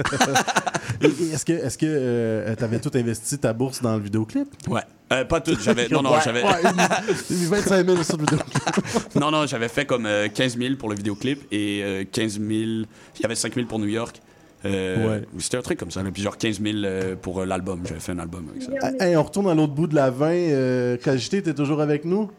Et- 1.02 1.06
et 1.06 1.32
Est-ce 1.32 1.44
que 1.44 1.52
est-ce 1.52 1.76
que 1.76 2.54
t'avais 2.54 2.78
tout 2.80 2.90
investi 2.94 3.36
ta 3.38 3.52
bourse 3.52 3.82
dans 3.82 3.96
le 3.96 4.02
vidéoclip? 4.02 4.48
Ouais. 4.68 4.80
Euh, 5.12 5.24
pas 5.24 5.40
tout, 5.40 5.54
j'avais. 5.60 5.88
Non, 5.88 6.00
non, 6.02 6.12
Ouais, 6.12 6.20
j'avais. 6.24 6.42
ouais, 6.42 6.62
une- 6.62 7.36
une 7.36 7.46
25 7.48 7.86
000 7.86 8.02
sur 8.02 8.16
le 8.16 8.22
vidéoclip. 8.24 9.14
non, 9.16 9.30
non, 9.30 9.46
j'avais 9.46 9.68
fait 9.68 9.84
comme 9.84 10.06
euh, 10.06 10.28
15 10.32 10.56
000 10.56 10.76
pour 10.76 10.88
le 10.88 10.94
vidéoclip 10.96 11.42
et 11.52 11.82
euh, 11.82 12.04
15 12.10 12.34
000. 12.40 12.44
Il 12.50 12.86
y 13.22 13.24
avait 13.24 13.34
5 13.34 13.54
000 13.54 13.66
pour 13.66 13.78
New 13.78 13.88
York. 13.88 14.20
Euh, 14.66 15.20
C'était 15.38 15.56
un 15.58 15.62
truc 15.62 15.78
comme 15.78 15.90
ça, 15.90 16.02
là, 16.02 16.10
puis 16.12 16.22
genre 16.22 16.36
15 16.36 16.60
000 16.60 16.76
euh, 16.84 17.16
pour 17.16 17.40
euh, 17.40 17.44
l'album. 17.46 17.80
J'avais 17.86 18.00
fait 18.00 18.12
un 18.12 18.18
album 18.18 18.46
avec 18.50 18.62
ça. 18.62 18.72
Hey, 19.00 19.16
on 19.16 19.22
retourne 19.22 19.48
à 19.48 19.54
l'autre 19.54 19.72
bout 19.74 19.86
de 19.86 19.94
la 19.94 20.10
20. 20.10 20.26
Euh, 20.30 20.96
Kajité, 20.96 21.42
t'es 21.42 21.54
toujours 21.54 21.80
avec 21.80 22.04
nous? 22.04 22.30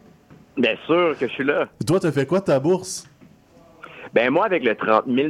Bien 0.56 0.74
sûr 0.86 1.16
que 1.18 1.26
je 1.28 1.32
suis 1.32 1.44
là. 1.44 1.68
Toi, 1.86 2.00
t'as 2.00 2.12
fait 2.12 2.26
quoi 2.26 2.40
de 2.40 2.44
ta 2.46 2.58
bourse? 2.58 3.06
Ben 4.14 4.30
moi, 4.30 4.46
avec 4.46 4.64
le 4.64 4.74
30 4.74 5.04
000 5.06 5.28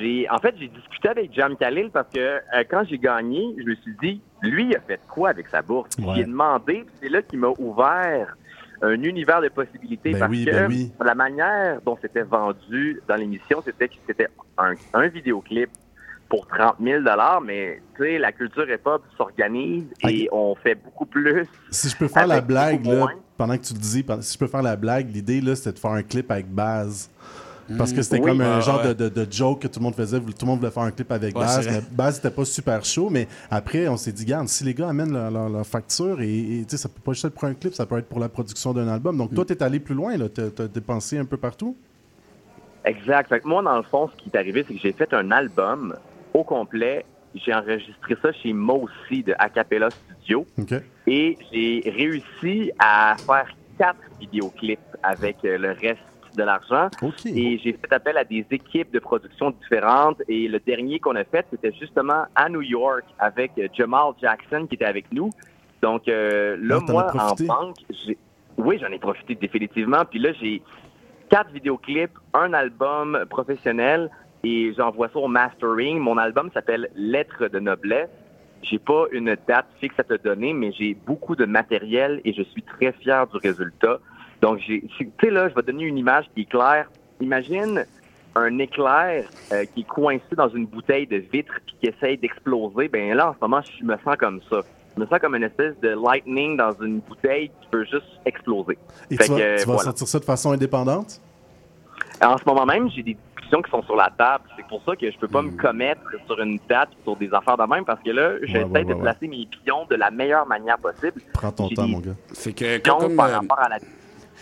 j'ai 0.00 0.26
en 0.30 0.38
fait 0.38 0.54
j'ai 0.58 0.68
discuté 0.68 1.08
avec 1.08 1.34
Jam 1.34 1.54
Khalil 1.56 1.90
parce 1.92 2.08
que 2.12 2.18
euh, 2.18 2.40
quand 2.68 2.82
j'ai 2.88 2.98
gagné, 2.98 3.54
je 3.58 3.64
me 3.64 3.74
suis 3.76 3.94
dit, 4.02 4.20
lui, 4.42 4.68
il 4.70 4.76
a 4.76 4.80
fait 4.80 5.00
quoi 5.08 5.30
avec 5.30 5.48
sa 5.48 5.60
bourse? 5.62 5.90
Ouais. 5.98 6.14
J'ai 6.16 6.24
demandé, 6.24 6.84
puis 6.86 6.94
c'est 7.02 7.08
là 7.10 7.20
qu'il 7.22 7.38
m'a 7.38 7.52
ouvert 7.58 8.36
un 8.82 9.02
univers 9.02 9.40
de 9.40 9.48
possibilités 9.48 10.12
Ben 10.12 10.18
parce 10.18 10.30
oui, 10.30 10.44
que 10.44 10.50
ben 10.50 10.66
oui. 10.68 10.92
la 11.04 11.14
manière 11.14 11.80
dont 11.84 11.96
c'était 12.00 12.22
vendu 12.22 13.00
dans 13.08 13.16
l'émission, 13.16 13.62
c'était 13.64 13.88
que 13.88 13.94
c'était 14.06 14.28
un, 14.58 14.74
un 14.94 15.08
vidéoclip 15.08 15.70
pour 16.28 16.46
30 16.46 16.76
000 16.82 17.02
mais 17.44 17.80
tu 17.96 18.02
sais, 18.02 18.18
la 18.18 18.32
culture 18.32 18.68
hip-hop 18.68 19.02
s'organise 19.16 19.84
et 20.08 20.28
on 20.32 20.54
fait 20.56 20.74
beaucoup 20.74 21.06
plus. 21.06 21.46
Si 21.70 21.88
je 21.88 21.96
peux 21.96 22.08
faire 22.08 22.26
la 22.26 22.40
blague, 22.40 22.84
là, 22.84 23.06
pendant 23.36 23.56
que 23.56 23.62
tu 23.64 23.74
le 23.74 23.78
dis, 23.80 24.04
si 24.22 24.34
je 24.34 24.38
peux 24.38 24.46
faire 24.48 24.62
la 24.62 24.76
blague, 24.76 25.08
l'idée, 25.14 25.40
là, 25.40 25.54
c'était 25.54 25.72
de 25.72 25.78
faire 25.78 25.92
un 25.92 26.02
clip 26.02 26.30
avec 26.30 26.48
Baz. 26.48 27.10
Parce 27.76 27.92
que 27.92 28.00
c'était 28.00 28.20
Oui. 28.20 28.30
comme 28.30 28.40
un 28.42 28.58
Ah, 28.58 28.60
genre 28.60 28.80
ouais. 28.84 28.94
de, 28.94 29.08
de- 29.08 29.24
de 29.24 29.32
joke 29.32 29.62
que 29.62 29.66
tout 29.66 29.80
le 29.80 29.84
monde 29.84 29.96
faisait. 29.96 30.20
Tout 30.20 30.26
le 30.42 30.46
monde 30.46 30.60
voulait 30.60 30.70
faire 30.70 30.84
un 30.84 30.92
clip 30.92 31.10
avec 31.10 31.34
Ouais, 31.36 31.44
Baz. 31.44 31.66
Mais 31.68 31.80
Baz 31.90 32.14
n'était 32.16 32.30
pas 32.34 32.44
super 32.44 32.84
chaud. 32.84 33.08
Mais 33.10 33.26
après, 33.50 33.88
on 33.88 33.96
s'est 33.96 34.12
dit, 34.12 34.24
garde, 34.24 34.46
si 34.46 34.62
les 34.62 34.72
gars 34.72 34.88
amènent 34.88 35.12
leur, 35.12 35.32
leur- 35.32 35.48
leur 35.48 35.66
facture, 35.66 36.20
et, 36.20 36.28
et, 36.60 36.64
tu 36.64 36.70
sais, 36.70 36.76
ça 36.76 36.88
peut 36.88 37.00
pas 37.04 37.12
juste 37.12 37.24
être 37.24 37.34
pour 37.34 37.42
un 37.48 37.54
clip, 37.54 37.74
ça 37.74 37.84
peut 37.84 37.98
être 37.98 38.06
pour 38.08 38.20
la 38.20 38.28
production 38.28 38.72
d'un 38.72 38.86
album. 38.86 39.16
Donc, 39.18 39.34
toi, 39.34 39.42
Mm. 39.42 39.46
t'es 39.48 39.62
allé 39.64 39.80
plus 39.80 39.96
loin. 39.96 40.14
Tu 40.32 40.40
as 40.62 40.68
dépensé 40.68 41.18
un 41.18 41.24
peu 41.24 41.36
partout? 41.38 41.76
Exact. 42.84 43.28
Fait 43.28 43.40
que 43.40 43.48
moi, 43.48 43.62
dans 43.62 43.76
le 43.76 43.82
fond, 43.82 44.08
ce 44.16 44.22
qui 44.22 44.30
est 44.32 44.38
arrivé, 44.38 44.64
c'est 44.68 44.74
que 44.74 44.80
j'ai 44.80 44.92
fait 44.92 45.12
un 45.12 45.32
album 45.32 45.96
au 46.36 46.44
complet. 46.44 47.04
J'ai 47.34 47.52
enregistré 47.54 48.16
ça 48.22 48.32
chez 48.32 48.52
Mossy 48.52 49.22
de 49.22 49.34
Acapella 49.38 49.88
Studio. 49.90 50.46
Et 51.06 51.36
j'ai 51.52 51.82
réussi 51.90 52.72
à 52.78 53.16
faire 53.26 53.48
quatre 53.78 54.00
vidéoclips 54.20 54.78
avec 55.02 55.36
euh, 55.44 55.58
le 55.58 55.70
reste 55.70 56.00
de 56.36 56.42
l'argent. 56.42 56.88
Et 57.24 57.58
j'ai 57.62 57.72
fait 57.72 57.92
appel 57.92 58.16
à 58.18 58.24
des 58.24 58.44
équipes 58.50 58.90
de 58.92 58.98
production 58.98 59.50
différentes. 59.50 60.20
Et 60.28 60.48
le 60.48 60.60
dernier 60.60 60.98
qu'on 60.98 61.16
a 61.16 61.24
fait, 61.24 61.46
c'était 61.50 61.72
justement 61.72 62.24
à 62.34 62.48
New 62.48 62.62
York 62.62 63.04
avec 63.18 63.52
euh, 63.58 63.68
Jamal 63.74 64.12
Jackson 64.20 64.66
qui 64.68 64.74
était 64.76 64.84
avec 64.84 65.06
nous. 65.12 65.30
Donc 65.82 66.08
euh, 66.08 66.56
là, 66.60 66.78
Ah, 66.80 66.92
moi, 66.92 67.06
en 67.14 67.34
banque, 67.44 67.76
oui, 68.56 68.78
j'en 68.80 68.92
ai 68.92 68.98
profité 68.98 69.34
définitivement. 69.34 70.04
Puis 70.08 70.18
là, 70.18 70.30
j'ai 70.40 70.62
quatre 71.28 71.50
vidéoclips, 71.52 72.16
un 72.32 72.52
album 72.52 73.24
professionnel 73.28 74.10
et 74.46 74.72
j'envoie 74.74 75.08
ça 75.08 75.18
au 75.18 75.26
mastering. 75.26 75.98
Mon 75.98 76.18
album 76.18 76.50
s'appelle 76.54 76.88
Lettres 76.94 77.48
de 77.48 77.58
noblesse. 77.58 78.08
J'ai 78.62 78.78
pas 78.78 79.06
une 79.10 79.36
date 79.48 79.66
fixe 79.80 79.98
à 79.98 80.04
te 80.04 80.14
donner, 80.14 80.52
mais 80.52 80.70
j'ai 80.70 80.94
beaucoup 80.94 81.34
de 81.34 81.44
matériel 81.44 82.20
et 82.24 82.32
je 82.32 82.42
suis 82.42 82.62
très 82.62 82.92
fier 82.92 83.26
du 83.26 83.38
résultat. 83.38 83.98
Donc, 84.40 84.60
tu 84.60 84.88
sais 85.20 85.30
là, 85.30 85.48
je 85.48 85.54
vais 85.54 85.62
donner 85.62 85.84
une 85.84 85.98
image 85.98 86.26
qui 86.32 86.42
est 86.42 86.50
claire. 86.50 86.88
Imagine 87.20 87.84
un 88.36 88.58
éclair 88.58 89.24
euh, 89.52 89.64
qui 89.74 89.80
est 89.80 89.88
coincé 89.88 90.36
dans 90.36 90.48
une 90.48 90.66
bouteille 90.66 91.08
de 91.08 91.16
vitre 91.16 91.54
puis 91.66 91.74
qui 91.80 91.86
essaye 91.88 92.16
d'exploser. 92.16 92.86
Ben 92.88 93.14
là, 93.14 93.30
en 93.30 93.34
ce 93.34 93.38
moment, 93.40 93.60
je 93.62 93.84
me 93.84 93.96
sens 94.04 94.16
comme 94.16 94.40
ça. 94.48 94.60
Je 94.94 95.00
me 95.00 95.06
sens 95.06 95.18
comme 95.18 95.34
une 95.34 95.42
espèce 95.42 95.74
de 95.80 95.88
lightning 95.88 96.56
dans 96.56 96.72
une 96.80 97.00
bouteille 97.00 97.48
qui 97.60 97.68
peut 97.70 97.84
juste 97.84 98.20
exploser. 98.24 98.78
Et 99.10 99.16
Fait 99.16 99.24
tu 99.24 99.32
vas, 99.32 99.38
que, 99.38 99.60
tu 99.60 99.66
vas 99.66 99.72
voilà. 99.72 99.82
sortir 99.82 100.06
ça 100.06 100.18
de 100.20 100.24
façon 100.24 100.52
indépendante? 100.52 101.20
En 102.22 102.38
ce 102.38 102.44
moment 102.46 102.64
même, 102.64 102.88
j'ai 102.90 103.02
des 103.02 103.16
discussions 103.46 103.62
qui 103.62 103.70
sont 103.70 103.82
sur 103.82 103.96
la 103.96 104.10
table. 104.16 104.44
C'est 104.56 104.66
pour 104.66 104.82
ça 104.84 104.96
que 104.96 105.10
je 105.10 105.18
peux 105.18 105.28
pas 105.28 105.42
me 105.42 105.50
commettre 105.52 106.00
sur 106.26 106.38
une 106.40 106.58
date 106.68 106.90
sur 107.04 107.16
des 107.16 107.32
affaires 107.32 107.56
de 107.56 107.64
même 107.64 107.84
parce 107.84 108.00
que 108.02 108.10
là, 108.10 108.32
j'essaie 108.42 108.64
ouais, 108.64 108.84
de 108.84 108.94
ouais, 108.94 109.00
placer 109.00 109.28
mes 109.28 109.46
pions 109.64 109.86
de 109.88 109.96
la 109.96 110.10
meilleure 110.10 110.46
manière 110.46 110.78
possible. 110.78 111.20
Prends 111.32 111.52
ton 111.52 111.68
temps, 111.68 111.86
mon 111.88 112.00
gars. 112.00 112.14
Fait 112.34 112.52
que 112.52 112.78
pions 112.78 112.98
comme, 112.98 113.16
par 113.16 113.28
euh, 113.30 113.38
rapport 113.38 113.58
à 113.60 113.68
la... 113.68 113.78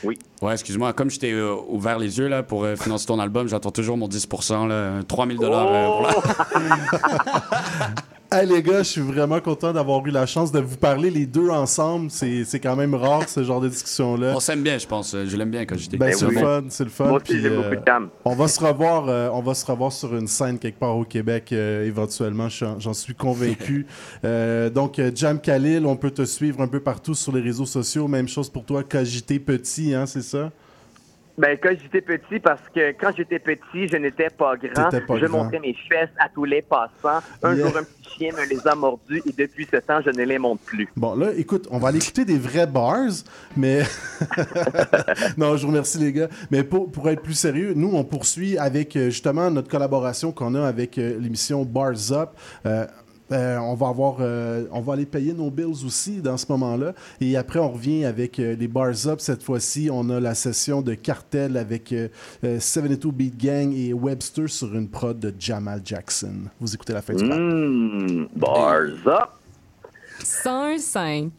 Oui. 0.03 0.19
Ouais, 0.43 0.53
excuse-moi. 0.53 0.93
Comme 0.93 1.11
je 1.11 1.19
t'ai 1.21 1.33
euh, 1.33 1.55
ouvert 1.69 1.99
les 1.99 2.19
yeux 2.19 2.29
là, 2.29 2.43
pour 2.43 2.65
euh, 2.65 2.77
financer 2.77 3.07
ton 3.07 3.19
album, 3.21 3.49
j'attends 3.49 3.71
toujours 3.71 3.97
mon 3.97 4.09
10 4.09 4.29
là, 4.69 5.01
3000 5.07 5.39
dollars. 5.39 5.67
euh, 5.69 5.87
pour 5.87 6.03
la- 6.03 7.87
Hey 8.37 8.49
les 8.49 8.65
gars, 8.65 8.79
je 8.79 8.89
suis 8.89 9.01
vraiment 9.01 9.39
content 9.39 9.73
d'avoir 9.73 10.05
eu 10.05 10.11
la 10.11 10.27
chance 10.27 10.51
de 10.51 10.59
vous 10.59 10.77
parler 10.77 11.09
les 11.09 11.25
deux 11.25 11.51
ensemble. 11.51 12.11
C'est 12.11 12.43
c'est 12.43 12.59
quand 12.59 12.75
même 12.75 12.93
rare 12.97 13.29
ce 13.29 13.45
genre 13.45 13.61
de 13.61 13.69
discussion-là. 13.69 14.33
On 14.35 14.41
s'aime 14.41 14.65
bien, 14.65 14.77
je 14.77 14.89
pense. 14.89 15.15
Je 15.25 15.37
l'aime 15.37 15.53
bien 15.53 15.65
quand 15.65 15.79
j'étais. 15.79 15.97
Ben, 15.97 16.13
c'est 16.13 16.27
le 16.27 16.33
fun, 16.33 16.65
c'est 16.69 16.83
le 16.83 16.91
fun. 16.91 17.05
Moi 17.05 17.19
aussi, 17.19 17.33
puis, 17.33 17.41
j'ai 17.41 17.49
euh, 17.49 17.63
beaucoup 17.63 17.77
de 17.77 17.85
calme. 17.85 18.09
On 18.25 18.35
va 18.35 18.49
se 18.49 18.59
revoir, 18.59 19.09
euh, 19.09 19.29
on 19.33 19.41
va 19.41 19.55
se 19.55 19.65
revoir 19.65 19.93
sur 19.93 20.17
une 20.17 20.27
scène 20.27 20.59
quelque 20.59 20.81
part 20.81 20.97
au 20.97 21.05
Québec 21.05 21.51
euh, 21.53 21.87
éventuellement. 21.87 22.49
J'en 22.49 22.95
suis 22.95 23.15
convaincu. 23.15 23.87
Euh, 24.25 24.71
donc 24.71 25.01
Jam 25.15 25.39
Khalil, 25.41 25.85
on 25.87 25.97
peut 25.97 26.11
te 26.11 26.25
suivre 26.25 26.61
un 26.61 26.67
peu 26.67 26.81
partout 26.81 27.15
sur 27.15 27.33
les 27.33 27.41
réseaux 27.41 27.67
sociaux. 27.67 28.09
Même 28.09 28.27
chose 28.27 28.49
pour 28.49 28.65
toi, 28.65 28.83
Cogité 28.83 29.39
Petit, 29.39 29.95
hein, 29.95 30.07
c'est 30.07 30.23
ça? 30.23 30.51
Ben, 31.37 31.59
quand 31.61 31.71
j'étais 31.83 32.01
petit, 32.01 32.39
parce 32.39 32.61
que 32.73 32.93
quand 32.93 33.11
j'étais 33.17 33.41
petit, 33.41 33.89
je 33.89 33.97
n'étais 33.97 34.29
pas 34.31 34.55
grand. 34.57 34.89
Pas 34.91 35.19
je 35.19 35.27
grand. 35.27 35.45
montrais 35.45 35.59
mes 35.59 35.75
fesses 35.89 36.11
à 36.19 36.29
tous 36.29 36.45
les 36.45 36.63
passants. 36.63 37.23
Un 37.43 37.55
Yeah. 37.57 37.67
jour, 37.67 37.77
un 37.77 37.83
petit 37.83 38.11
chien 38.19 38.33
me 38.33 38.49
les 38.49 38.67
a 38.69 38.75
mordus 38.77 39.21
et 39.27 39.33
depuis 39.37 39.67
ce 39.71 39.79
temps, 39.79 40.01
je 40.05 40.11
ne 40.11 40.25
les 40.25 40.39
montre 40.39 40.63
plus. 40.63 40.89
Bon, 40.97 41.17
là, 41.17 41.31
écoute, 41.37 41.67
on 41.73 41.79
va 41.79 41.89
aller 41.89 41.99
écouter 41.99 42.25
des 42.25 42.39
vrais 42.39 42.67
bars, 42.69 43.11
mais. 43.57 43.83
non, 45.37 45.57
je 45.57 45.63
vous 45.63 45.69
remercie, 45.69 45.99
les 45.99 46.13
gars. 46.13 46.29
Mais 46.51 46.63
pour, 46.63 46.91
pour 46.91 47.09
être 47.09 47.23
plus 47.23 47.35
sérieux, 47.35 47.73
nous, 47.75 47.91
on 47.95 48.05
poursuit 48.05 48.57
avec 48.59 48.95
euh, 48.97 49.07
justement 49.07 49.51
notre 49.51 49.69
collaboration 49.69 50.33
qu'on 50.33 50.55
a 50.55 50.67
avec 50.67 50.99
euh, 50.99 51.19
l'émission 51.19 51.65
Bars 51.65 52.13
Up. 52.13 52.31
Euh, 52.67 52.87
euh, 53.33 53.57
on 53.59 53.75
va 53.75 53.89
avoir, 53.89 54.17
euh, 54.21 54.65
on 54.71 54.81
va 54.81 54.93
aller 54.95 55.07
payer 55.07 55.33
nos 55.33 55.51
bills 55.51 55.85
aussi 55.85 56.21
dans 56.21 56.37
ce 56.37 56.47
moment-là. 56.51 56.95
Et 57.21 57.37
après, 57.37 57.59
on 57.59 57.71
revient 57.71 58.05
avec 58.05 58.39
euh, 58.39 58.55
les 58.55 58.69
Bars 58.69 59.07
Up. 59.07 59.21
Cette 59.21 59.43
fois-ci, 59.43 59.89
on 59.91 60.11
a 60.11 60.21
la 60.21 60.35
session 60.35 60.83
de 60.83 60.95
cartel 60.95 61.57
avec 61.57 61.93
euh, 61.93 62.09
euh, 62.45 62.61
72 62.61 63.13
Beat 63.13 63.37
Gang 63.37 63.73
et 63.75 63.93
Webster 63.93 64.49
sur 64.49 64.75
une 64.75 64.89
prod 64.89 65.19
de 65.19 65.33
Jamal 65.39 65.81
Jackson. 65.85 66.35
Vous 66.61 66.75
écoutez 66.75 66.93
la 66.93 67.03
fin 67.03 67.15
du 67.15 67.25
rap. 67.25 67.39
Mmh, 67.39 68.27
bars 68.37 69.07
up. 69.07 69.31
101.5. 70.23 71.31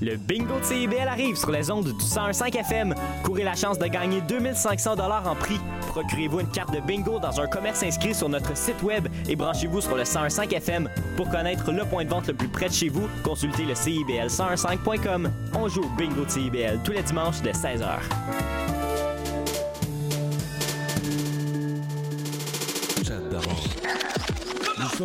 Le 0.00 0.16
bingo 0.16 0.58
de 0.58 0.64
CIBL 0.64 1.08
arrive 1.08 1.36
sur 1.36 1.50
les 1.50 1.70
ondes 1.70 1.86
du 1.86 2.04
101.5 2.04 2.56
FM. 2.58 2.94
Courez 3.22 3.44
la 3.44 3.54
chance 3.54 3.78
de 3.78 3.86
gagner 3.86 4.20
2500 4.20 4.96
dollars 4.96 5.26
en 5.26 5.34
prix. 5.34 5.58
Procurez-vous 5.88 6.40
une 6.40 6.48
carte 6.48 6.74
de 6.74 6.80
bingo 6.80 7.18
dans 7.18 7.40
un 7.40 7.46
commerce 7.46 7.82
inscrit 7.82 8.14
sur 8.14 8.28
notre 8.28 8.56
site 8.56 8.82
web 8.82 9.08
et 9.28 9.36
branchez-vous 9.36 9.80
sur 9.80 9.96
le 9.96 10.02
101.5 10.02 10.54
FM. 10.54 10.88
Pour 11.16 11.30
connaître 11.30 11.72
le 11.72 11.84
point 11.84 12.04
de 12.04 12.10
vente 12.10 12.26
le 12.26 12.34
plus 12.34 12.48
près 12.48 12.68
de 12.68 12.74
chez 12.74 12.88
vous, 12.88 13.08
consultez 13.22 13.64
le 13.64 13.74
CIBL1015.com. 13.74 15.30
On 15.54 15.68
joue 15.68 15.82
au 15.82 15.88
bingo 15.96 16.24
de 16.24 16.30
CIBL 16.30 16.80
tous 16.84 16.92
les 16.92 17.02
dimanches 17.02 17.40
dès 17.42 17.52
16h. 17.52 18.00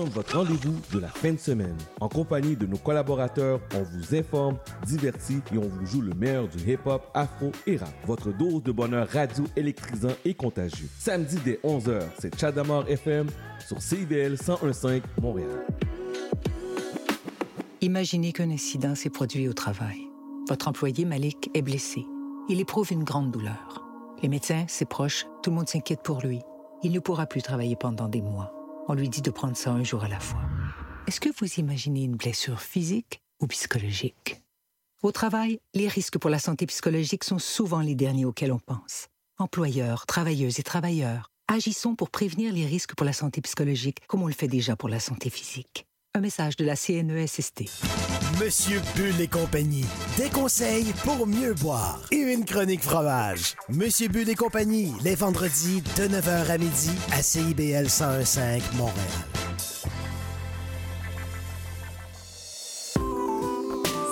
Votre 0.06 0.38
rendez-vous 0.38 0.76
de 0.94 1.00
la 1.00 1.08
fin 1.08 1.34
de 1.34 1.38
semaine. 1.38 1.78
En 2.00 2.08
compagnie 2.08 2.56
de 2.56 2.66
nos 2.66 2.78
collaborateurs, 2.78 3.60
on 3.76 3.84
vous 3.84 4.16
informe, 4.16 4.58
divertit 4.86 5.42
et 5.54 5.58
on 5.58 5.68
vous 5.68 5.86
joue 5.86 6.02
le 6.02 6.14
meilleur 6.14 6.48
du 6.48 6.58
hip-hop, 6.72 7.10
afro 7.14 7.52
et 7.68 7.78
rap. 7.78 7.94
Votre 8.06 8.32
dose 8.32 8.64
de 8.64 8.72
bonheur 8.72 9.08
radio 9.10 9.44
électrisant 9.56 10.14
et 10.26 10.34
contagieux. 10.34 10.88
Samedi 10.98 11.38
dès 11.44 11.60
11h, 11.64 12.02
c'est 12.20 12.40
Chadamar 12.40 12.90
FM 12.90 13.28
sur 13.66 13.82
CIVL 13.82 14.32
1015 14.32 15.02
Montréal. 15.22 15.66
Imaginez 17.82 18.34
qu'un 18.34 18.52
incident 18.52 18.96
s'est 18.96 19.10
produit 19.10 19.48
au 19.48 19.54
travail. 19.54 20.08
Votre 20.48 20.68
employé 20.68 21.06
Malik 21.06 21.50
est 21.54 21.62
blessé. 21.62 22.06
Il 22.50 22.60
éprouve 22.60 22.92
une 22.92 23.04
grande 23.04 23.32
douleur. 23.32 23.86
Les 24.22 24.30
médecins, 24.30 24.66
ses 24.68 24.86
proches, 24.86 25.26
tout 25.44 25.50
le 25.50 25.58
monde 25.58 25.70
s'inquiète 25.70 26.04
pour 26.04 26.22
lui. 26.22 26.40
Il 26.84 26.92
ne 26.92 27.00
pourra 27.00 27.26
plus 27.26 27.42
travailler 27.42 27.76
pendant 27.76 28.08
des 28.08 28.22
mois. 28.22 28.59
On 28.92 28.96
lui 28.96 29.08
dit 29.08 29.22
de 29.22 29.30
prendre 29.30 29.56
ça 29.56 29.70
un 29.70 29.84
jour 29.84 30.04
à 30.04 30.08
la 30.08 30.20
fois. 30.20 30.42
Est-ce 31.06 31.20
que 31.20 31.30
vous 31.38 31.60
imaginez 31.60 32.06
une 32.06 32.16
blessure 32.16 32.60
physique 32.60 33.22
ou 33.40 33.46
psychologique? 33.46 34.42
Au 35.04 35.12
travail, 35.12 35.60
les 35.76 35.88
risques 35.88 36.18
pour 36.18 36.32
la 36.32 36.40
santé 36.40 36.66
psychologique 36.66 37.24
sont 37.24 37.38
souvent 37.38 37.82
les 37.82 37.94
derniers 37.94 38.26
auxquels 38.26 38.52
on 38.52 38.58
pense. 38.58 39.08
Employeurs, 39.38 40.08
travailleuses 40.08 40.60
et 40.60 40.64
travailleurs, 40.64 41.30
agissons 41.48 41.94
pour 41.94 42.10
prévenir 42.10 42.52
les 42.52 42.66
risques 42.66 42.96
pour 42.96 43.06
la 43.06 43.14
santé 43.14 43.42
psychologique 43.42 44.00
comme 44.08 44.24
on 44.24 44.28
le 44.28 44.34
fait 44.34 44.48
déjà 44.48 44.76
pour 44.76 44.90
la 44.90 45.00
santé 45.00 45.30
physique. 45.30 45.86
Un 46.16 46.22
message 46.22 46.56
de 46.56 46.66
la 46.66 46.76
CNESST. 46.76 47.66
Monsieur 48.42 48.82
Bull 48.96 49.22
et 49.22 49.28
compagnie. 49.28 49.86
Des 50.18 50.30
conseils 50.30 50.92
pour 51.04 51.28
mieux 51.28 51.54
boire. 51.54 52.02
Et 52.10 52.16
une 52.16 52.46
chronique 52.46 52.82
fromage. 52.82 53.54
Monsieur 53.70 54.08
Bull 54.08 54.28
et 54.28 54.34
compagnie, 54.34 54.92
les 55.04 55.14
vendredis 55.14 55.84
de 55.98 56.08
9h 56.08 56.50
à 56.50 56.58
midi 56.58 56.90
à 57.12 57.22
CIBL 57.22 57.84
1015 57.84 58.74
Montréal. 58.76 58.96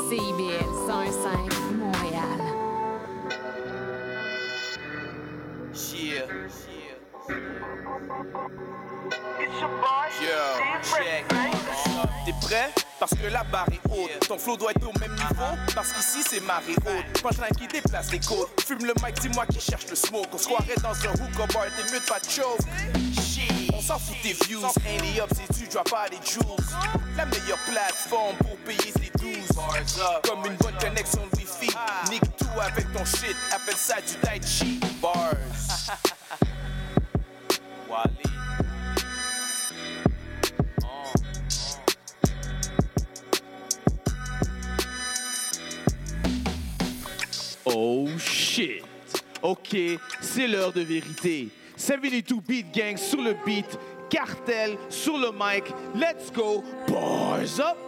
CIBL 0.08 0.70
101.5 0.88 1.78
Montréal. 1.80 2.40
Yeah. 5.96 6.28
Yeah, 10.22 10.82
check. 10.84 11.67
T'es 12.26 12.34
prêt? 12.42 12.72
Parce 13.00 13.12
que 13.12 13.28
la 13.28 13.44
barre 13.44 13.68
est 13.72 13.82
haute. 13.92 14.28
Ton 14.28 14.38
flow 14.38 14.58
doit 14.58 14.72
être 14.72 14.88
au 14.88 15.00
même 15.00 15.14
niveau. 15.14 15.56
Parce 15.76 15.94
qu'ici 15.94 16.24
c'est 16.28 16.40
marée 16.42 16.76
haute. 16.86 17.22
Punchline 17.22 17.56
qui 17.58 17.68
déplace 17.68 18.12
les 18.12 18.20
côtes. 18.20 18.50
Fume 18.66 18.86
le 18.86 18.94
mic, 19.04 19.20
dis-moi 19.22 19.46
qui 19.46 19.60
cherche 19.60 19.88
le 19.90 19.96
smoke. 19.96 20.28
On 20.34 20.38
se 20.38 20.46
croirait 20.46 20.76
dans 20.82 20.90
un 20.90 21.14
hookah 21.14 21.54
bar, 21.54 21.66
t'es 21.76 21.92
mieux 21.92 22.00
de 22.00 22.06
pas 22.06 22.20
de 22.20 22.30
choke. 22.30 22.60
Shit. 23.14 23.72
On 23.74 23.82
s'en 23.82 24.00
fout 24.00 24.16
des 24.24 24.34
views. 24.46 24.66
Ain't 24.86 25.22
up 25.22 25.30
si 25.34 25.64
tu 25.64 25.68
drop 25.70 25.90
pas 25.90 26.10
des 26.10 26.18
jewels. 26.26 26.58
La 27.16 27.26
meilleure 27.26 27.60
plateforme 27.70 28.36
pour 28.38 28.58
payer 28.58 28.94
les 29.00 29.12
12. 29.20 29.48
Comme 30.24 30.46
une 30.46 30.56
bonne 30.58 30.78
connexion 30.80 31.22
Wi-Fi. 31.36 31.76
Nique 32.10 32.38
tout 32.38 32.60
avec 32.60 32.92
ton 32.94 33.06
shit. 33.06 33.36
Appelle 33.54 33.78
ça 33.78 33.96
du 34.02 34.16
tai 34.16 34.42
chi. 34.46 34.80
Bars. 35.02 35.34
Wally. 37.90 38.67
Oh 47.74 48.08
shit. 48.18 48.84
Ok, 49.42 49.76
c'est 50.22 50.48
l'heure 50.48 50.72
de 50.72 50.82
vérité. 50.82 51.50
72 51.76 52.42
Beat 52.48 52.74
Gang 52.74 52.98
sur 52.98 53.22
le 53.22 53.36
beat, 53.46 53.78
cartel 54.10 54.78
sur 54.90 55.18
le 55.18 55.32
mic. 55.32 55.66
Let's 55.94 56.32
go, 56.32 56.64
bars 56.88 57.60
up. 57.60 57.87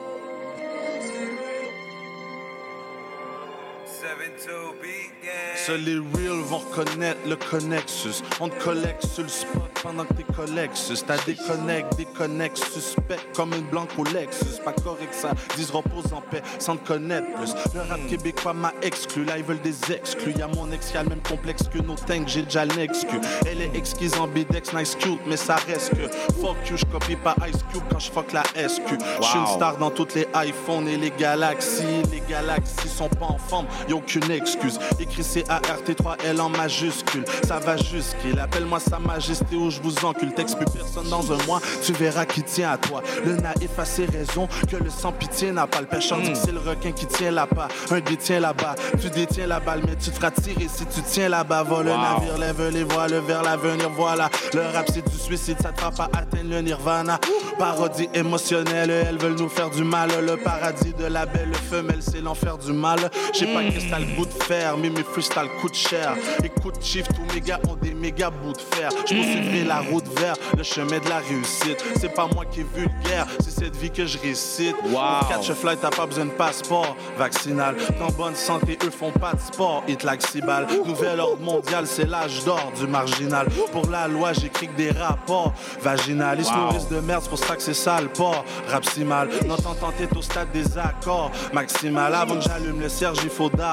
Seuls 5.66 5.82
les 5.82 5.98
real 5.98 6.40
vont 6.44 6.60
reconnaître 6.60 7.20
le 7.28 7.36
connexus. 7.36 8.24
On 8.40 8.48
te 8.48 8.64
collecte 8.64 9.06
sur 9.06 9.24
le 9.24 9.30
spot 9.30 9.70
pendant 9.84 10.06
que 10.06 10.14
t'es 10.14 10.24
collexus. 10.24 11.04
T'as 11.06 11.18
déconnecte, 11.26 11.96
déconnecte, 11.98 12.58
suspect 12.58 13.20
comme 13.36 13.54
une 13.54 13.66
blanque 13.66 13.90
au 13.98 14.04
Lexus. 14.06 14.62
Pas 14.64 14.74
correct 14.74 15.14
ça, 15.14 15.32
disent 15.56 15.72
repose 15.72 16.14
en 16.14 16.22
paix 16.22 16.42
sans 16.60 16.78
te 16.78 16.88
connaître 16.88 17.28
plus. 17.34 17.54
Le 17.74 17.82
rap 17.82 18.00
québécois 18.08 18.54
m'a 18.54 18.74
exclu, 18.82 19.26
là 19.26 19.38
ils 19.38 19.44
veulent 19.44 19.62
des 19.62 19.92
exclus. 19.92 20.34
Y'a 20.38 20.48
mon 20.48 20.72
ex 20.72 20.92
qui 20.92 20.98
a 20.98 21.04
le 21.04 21.10
même 21.10 21.22
complexe 21.22 21.64
que 21.68 21.80
nos 21.80 21.96
tanks, 21.96 22.28
j'ai 22.28 22.44
déjà 22.44 22.66
l'excu. 22.66 23.20
Elle 23.46 23.62
est 23.62 23.76
exquise 23.76 24.16
en 24.16 24.28
bidex, 24.28 24.74
nice 24.74 24.96
cute, 24.96 25.20
mais 25.28 25.38
ça 25.38 25.56
reste 25.56 25.92
que 25.92 26.08
fuck 26.40 26.58
you, 26.70 26.78
j'copie 26.78 27.16
pas 27.18 27.36
Ice 27.48 27.64
Cube 27.72 27.84
quand 27.92 28.00
j'fuck 28.00 28.32
la 28.32 28.44
SQ. 28.44 28.98
J'suis 29.22 29.40
une 29.40 29.48
star 29.48 29.78
dans 29.78 29.92
toutes 29.92 30.16
les 30.16 30.28
iPhones 30.36 30.88
et 30.88 30.98
les 30.98 31.12
galaxies. 31.12 32.04
Les 32.12 32.22
galaxies 32.30 32.88
sont 32.88 33.10
pas 33.10 33.28
en 33.28 33.38
forme, 33.38 33.68
aucune 33.94 34.30
excuse. 34.32 34.80
Écrit 35.00 35.24
C-A-R-T-3-L 35.24 36.42
en 36.42 36.50
majuscule, 36.50 37.26
ça 37.48 37.60
va 37.60 37.78
jusqu'il. 37.78 38.40
Appelle-moi 38.40 38.80
sa 38.80 39.00
majesté 39.00 39.56
ou 39.56 39.70
je 39.70 39.80
vous 39.82 39.94
encule. 40.06 40.34
Texte 40.34 40.58
plus 40.58 40.66
personne 40.66 41.10
dans 41.10 41.32
un 41.32 41.38
mois, 41.46 41.62
tu 41.84 41.94
verras 41.94 42.26
qui 42.26 42.44
tient 42.44 42.72
à 42.72 42.78
toi. 42.78 43.02
Le 43.26 43.36
naïf 43.36 43.78
a 43.78 43.86
ses 43.86 44.06
raisons 44.06 44.48
que 44.70 44.76
le 44.78 44.90
sans 44.90 45.12
pitié 45.12 45.52
n'a 45.52 45.68
pas. 45.68 45.82
Le 45.82 45.88
pêcheur 45.88 46.20
dit 46.22 46.32
que 46.32 46.38
c'est 46.38 46.52
le 46.52 46.60
requin 46.60 46.92
qui 46.92 47.06
tient 47.06 47.32
là-bas. 47.32 47.68
Un 47.92 48.00
détient 48.00 48.40
là-bas, 48.40 48.76
tu 49.02 49.10
détiens 49.10 49.48
la 49.48 49.60
balle, 49.60 49.82
mais 49.86 49.96
tu 49.96 50.10
te 50.12 50.16
feras 50.16 50.32
tirer 50.32 50.68
si 50.74 50.86
tu 50.86 51.02
tiens 51.02 51.30
là-bas. 51.30 51.64
Va 51.64 51.84
le 51.84 51.92
Wow. 51.92 51.98
navire, 51.98 52.38
lève 52.38 52.70
les 52.72 52.84
voiles 52.84 53.20
vers 53.28 53.44
l'avenir, 53.44 53.90
voilà. 53.96 54.30
Le 54.54 54.62
rap 54.62 54.86
c'est 54.94 55.08
du 55.10 55.18
suicide, 55.18 55.58
ça 55.62 55.72
te 55.72 55.80
fera 55.80 55.92
pas 55.92 56.10
atteindre 56.18 56.50
le 56.50 56.62
nirvana. 56.62 57.20
Parodie 57.58 58.08
émotionnelle, 58.14 58.90
elles 58.90 59.18
veulent 59.18 59.36
nous 59.38 59.50
faire 59.50 59.70
du 59.70 59.84
mal. 59.84 60.10
Le 60.26 60.38
paradis 60.38 60.94
de 60.94 61.06
la 61.06 61.26
belle 61.26 61.54
femelle, 61.70 62.00
c'est 62.02 62.22
l'enfer 62.22 62.58
du 62.58 62.72
mal. 62.72 63.00
J'ai 63.34 63.48
pas 63.54 63.62
Cristal 63.80 64.06
goût 64.18 64.26
de 64.26 64.44
fer, 64.44 64.76
mais 64.78 64.90
mes 64.90 65.04
freestyles 65.04 65.48
coûtent 65.62 65.74
cher. 65.74 66.14
Écoute, 66.44 66.76
chief, 66.82 67.08
tous 67.08 67.34
mes 67.34 67.40
gars 67.40 67.62
ont 67.70 67.76
des 67.76 67.94
méga 67.94 68.30
bouts 68.30 68.52
de 68.52 68.76
fer. 68.76 68.90
Je 69.08 69.16
poursuivrai 69.16 69.64
la 69.64 69.80
route 69.80 70.04
vers 70.20 70.36
le 70.58 70.64
chemin 70.64 71.00
de 71.00 71.08
la 71.08 71.20
réussite. 71.20 71.82
C'est 71.98 72.14
pas 72.14 72.28
moi 72.28 72.44
qui 72.44 72.60
est 72.60 72.66
vulgaire, 72.76 73.26
c'est 73.40 73.52
cette 73.52 73.78
vie 73.78 73.90
que 73.90 74.06
je 74.06 74.18
récite. 74.18 74.76
Wow. 74.84 75.28
Catch 75.30 75.50
a 75.50 75.56
flight, 75.56 75.80
t'as 75.82 75.92
pas 75.92 76.06
besoin 76.06 76.26
de 76.26 76.32
passeport 76.32 76.94
vaccinal. 77.18 77.78
Dans 78.00 78.10
bonne 78.12 78.36
santé, 78.36 78.78
eux 78.84 78.90
font 78.90 79.12
pas 79.12 79.32
de 79.34 79.40
sport. 79.40 79.84
Hit 79.88 80.04
like 80.04 80.28
Cibal. 80.28 80.68
Nouvel 80.86 81.22
ordre 81.22 81.42
mondial, 81.42 81.88
c'est 81.88 82.06
l'âge 82.06 82.44
d'or 82.44 82.74
du 82.78 82.86
marginal. 82.86 83.48
Pour 83.72 83.90
la 83.90 84.10
loi, 84.10 84.34
j'écris 84.34 84.68
que 84.68 84.76
des 84.76 84.92
rapports 84.92 85.54
vaginal. 85.82 86.38
Ils 86.40 86.46
se 86.46 86.50
Wow. 86.52 86.58
nourrissent 86.66 86.90
de 86.90 87.00
merde, 87.00 87.22
c'est 87.24 87.30
pour 87.30 87.40
ça 87.40 87.56
que 87.56 87.62
c'est 87.62 87.74
sale 87.74 88.10
port. 88.10 88.44
Rap 88.68 88.84
si 88.84 89.06
mal. 89.06 89.30
Notre 89.48 89.68
entente 89.70 89.94
est 90.02 90.14
au 90.18 90.22
stade 90.22 90.52
des 90.52 90.78
accords 90.78 91.32
maximal. 91.54 92.14
Avant 92.14 92.36
que 92.36 92.42
j'allume 92.42 92.82
le 92.82 92.90
serge, 92.90 93.20
il 93.24 93.30
faut 93.30 93.50
d'abord 93.50 93.69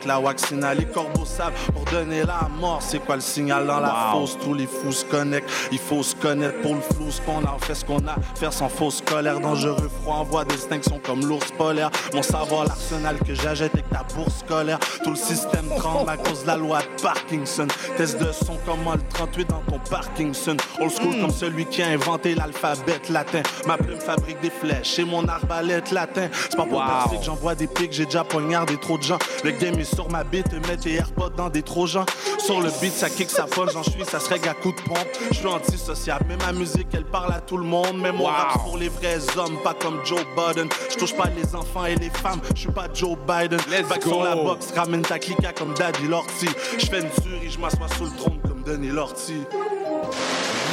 que 0.00 0.08
la 0.08 0.20
waxina. 0.20 0.74
Les 0.74 0.84
corbeaux 0.86 1.24
savent 1.24 1.52
pour 1.72 1.84
donner 1.86 2.22
la 2.24 2.48
mort. 2.60 2.80
C'est 2.82 2.98
quoi 3.00 3.16
le 3.16 3.20
signal 3.20 3.66
dans 3.66 3.80
la 3.80 3.90
Wow. 4.14 4.20
fosse? 4.20 4.38
Tous 4.42 4.54
les 4.54 4.66
fous 4.66 4.92
se 4.92 5.04
connectent. 5.04 5.48
Il 5.72 5.78
faut 5.78 6.02
se 6.02 6.14
connaître 6.14 6.60
pour 6.62 6.74
le 6.74 6.80
flou. 6.80 7.10
Ce 7.10 7.20
qu'on 7.22 7.44
a, 7.44 7.54
on 7.56 7.58
fait 7.58 7.74
ce 7.74 7.84
qu'on 7.84 7.98
a. 8.06 8.14
Faire 8.36 8.52
sans 8.52 8.68
fausse 8.68 9.00
colère. 9.02 9.40
Dangereux, 9.40 9.90
froid, 10.02 10.16
envoie 10.16 10.44
des 10.44 10.54
distinctions 10.54 11.00
comme 11.04 11.24
l'ours 11.26 11.50
polaire. 11.52 11.90
Mon 12.14 12.22
savoir, 12.22 12.64
l'arsenal 12.66 13.18
que 13.18 13.34
j'achète 13.34 13.72
avec 13.74 13.88
ta 13.90 14.04
bourse 14.14 14.38
scolaire. 14.46 14.78
Tout 15.02 15.10
le 15.10 15.16
système 15.16 15.68
tremble 15.78 16.08
à 16.10 16.16
cause 16.16 16.42
de 16.42 16.46
la 16.46 16.56
loi 16.56 16.80
de 16.80 17.02
Parkinson. 17.02 17.66
Test 17.96 18.18
de 18.20 18.30
son, 18.32 18.56
comment 18.64 18.92
le 18.94 19.02
38 19.12 19.48
dans 19.50 19.62
ton 19.68 19.78
Parkinson? 19.90 20.56
Old 20.80 20.90
school 20.92 21.16
Mm. 21.16 21.20
comme 21.22 21.30
celui 21.30 21.66
qui 21.66 21.82
a 21.82 21.88
inventé 21.88 22.34
l'alphabet 22.34 23.00
latin. 23.10 23.42
Ma 23.66 23.76
plume 23.76 23.98
fabrique 24.00 24.40
des 24.40 24.50
flèches 24.50 24.98
et 24.98 25.04
mon 25.04 25.26
arbalète 25.28 25.90
latin. 25.90 26.28
C'est 26.48 26.56
pas 26.56 26.64
pour 26.64 26.78
Wow. 26.78 26.86
percer 26.86 27.18
que 27.18 27.24
j'envoie 27.24 27.54
des 27.54 27.66
pics, 27.66 27.92
j'ai 27.92 28.04
déjà 28.06 28.22
poignardé 28.24 28.76
trop 28.78 28.96
de 28.98 29.02
gens. 29.02 29.18
Le 29.42 29.52
game 29.52 29.78
est 29.78 29.84
sur 29.94 30.10
ma 30.10 30.22
bite, 30.22 30.52
mets 30.68 30.76
tes 30.76 30.94
AirPods 30.94 31.30
dans 31.36 31.48
des 31.48 31.62
trojans. 31.62 32.04
Sur 32.38 32.60
le 32.60 32.70
beat, 32.80 32.92
ça 32.92 33.08
kick, 33.08 33.30
ça 33.30 33.44
punch, 33.44 33.72
j'en 33.72 33.82
suis, 33.82 34.04
ça 34.04 34.20
serait 34.20 34.46
à 34.46 34.52
coup 34.54 34.72
de 34.72 34.80
pompe. 34.82 35.08
Je 35.30 35.36
suis 35.36 35.46
antisociable, 35.46 36.26
mais 36.28 36.36
ma 36.36 36.52
musique, 36.52 36.88
elle 36.92 37.04
parle 37.06 37.32
à 37.32 37.40
tout 37.40 37.56
le 37.56 37.64
monde. 37.64 37.96
Mais 38.00 38.12
mon 38.12 38.24
Wow. 38.24 38.30
rap, 38.30 38.52
pour 38.64 38.76
les 38.76 38.88
vrais 38.90 39.18
hommes, 39.38 39.56
pas 39.64 39.74
comme 39.74 40.00
Joe 40.04 40.20
Biden. 40.36 40.68
Je 40.90 40.96
touche 40.96 41.14
pas 41.14 41.28
les 41.34 41.54
enfants 41.54 41.86
et 41.86 41.94
les 41.96 42.10
femmes, 42.10 42.40
je 42.54 42.60
suis 42.60 42.70
pas 42.72 42.86
Joe 42.92 43.16
Biden. 43.26 43.58
Let's 43.70 43.88
Back 43.88 44.02
go. 44.04 44.10
sur 44.10 44.24
la 44.24 44.34
boxe, 44.36 44.72
ramène 44.76 45.02
ta 45.02 45.18
clica 45.18 45.52
comme 45.52 45.72
Daddy 45.74 46.06
Lorty. 46.06 46.48
Je 46.78 46.86
fais 46.86 47.00
une 47.00 47.10
tuerie, 47.22 47.50
je 47.50 47.58
m'assois 47.58 47.88
sous 47.96 48.04
le 48.04 48.10
trône 48.16 48.38
comme 48.46 48.62
Denis 48.62 48.88
Lorty. 48.88 49.42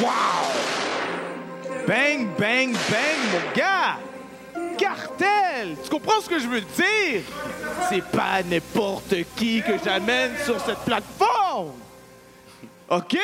Wow! 0.01 0.09
Bang, 1.87 2.27
bang, 2.37 2.73
bang, 2.89 3.19
mon 3.31 3.55
gars! 3.55 3.97
Cartel! 4.77 5.75
Tu 5.83 5.89
comprends 5.89 6.21
ce 6.21 6.29
que 6.29 6.39
je 6.39 6.47
veux 6.47 6.61
dire? 6.61 7.21
C'est 7.89 8.03
pas 8.03 8.43
n'importe 8.43 9.15
qui 9.35 9.61
que 9.61 9.77
j'amène 9.83 10.31
sur 10.43 10.59
cette 10.59 10.79
plateforme! 10.79 11.73
OK? 12.89 13.17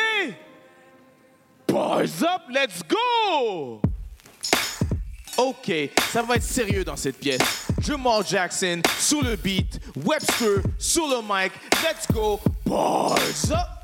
Boys 1.68 2.24
up, 2.24 2.42
let's 2.50 2.82
go! 2.88 3.82
OK, 5.38 5.72
ça 6.12 6.22
va 6.22 6.36
être 6.36 6.44
sérieux 6.44 6.84
dans 6.84 6.96
cette 6.96 7.20
pièce. 7.20 7.42
Jamal 7.82 8.24
Jackson 8.26 8.82
sur 9.00 9.24
le 9.24 9.36
beat, 9.36 9.80
Webster 10.06 10.62
sur 10.78 11.08
le 11.08 11.22
mic, 11.22 11.52
let's 11.84 12.06
go, 12.12 12.40
boys 12.66 13.52
up! 13.52 13.84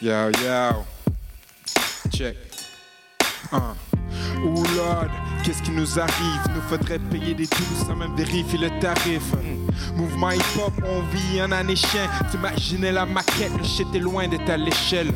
Yo, 0.00 0.30
yo. 0.30 0.84
Check. 2.12 2.36
Un. 3.50 3.87
Ouh 4.44 4.64
Lord, 4.76 5.08
qu'est-ce 5.42 5.62
qui 5.62 5.70
nous 5.70 5.98
arrive? 5.98 6.40
Nous 6.54 6.60
faudrait 6.68 6.98
payer 6.98 7.34
des 7.34 7.46
douces 7.46 7.86
sans 7.86 7.96
même 7.96 8.14
vérifier 8.16 8.58
le 8.58 8.70
tarif. 8.80 9.22
Mouvement 9.96 10.30
hip-hop, 10.30 10.72
on 10.86 11.00
vit 11.14 11.42
en 11.42 11.50
année 11.52 11.76
chien. 11.76 12.06
T'imaginais 12.30 12.92
la 12.92 13.06
maquette, 13.06 13.52
le 13.56 13.64
shit 13.64 13.86
est 13.94 13.98
loin 13.98 14.28
d'être 14.28 14.48
à 14.48 14.56
l'échelle. 14.56 15.12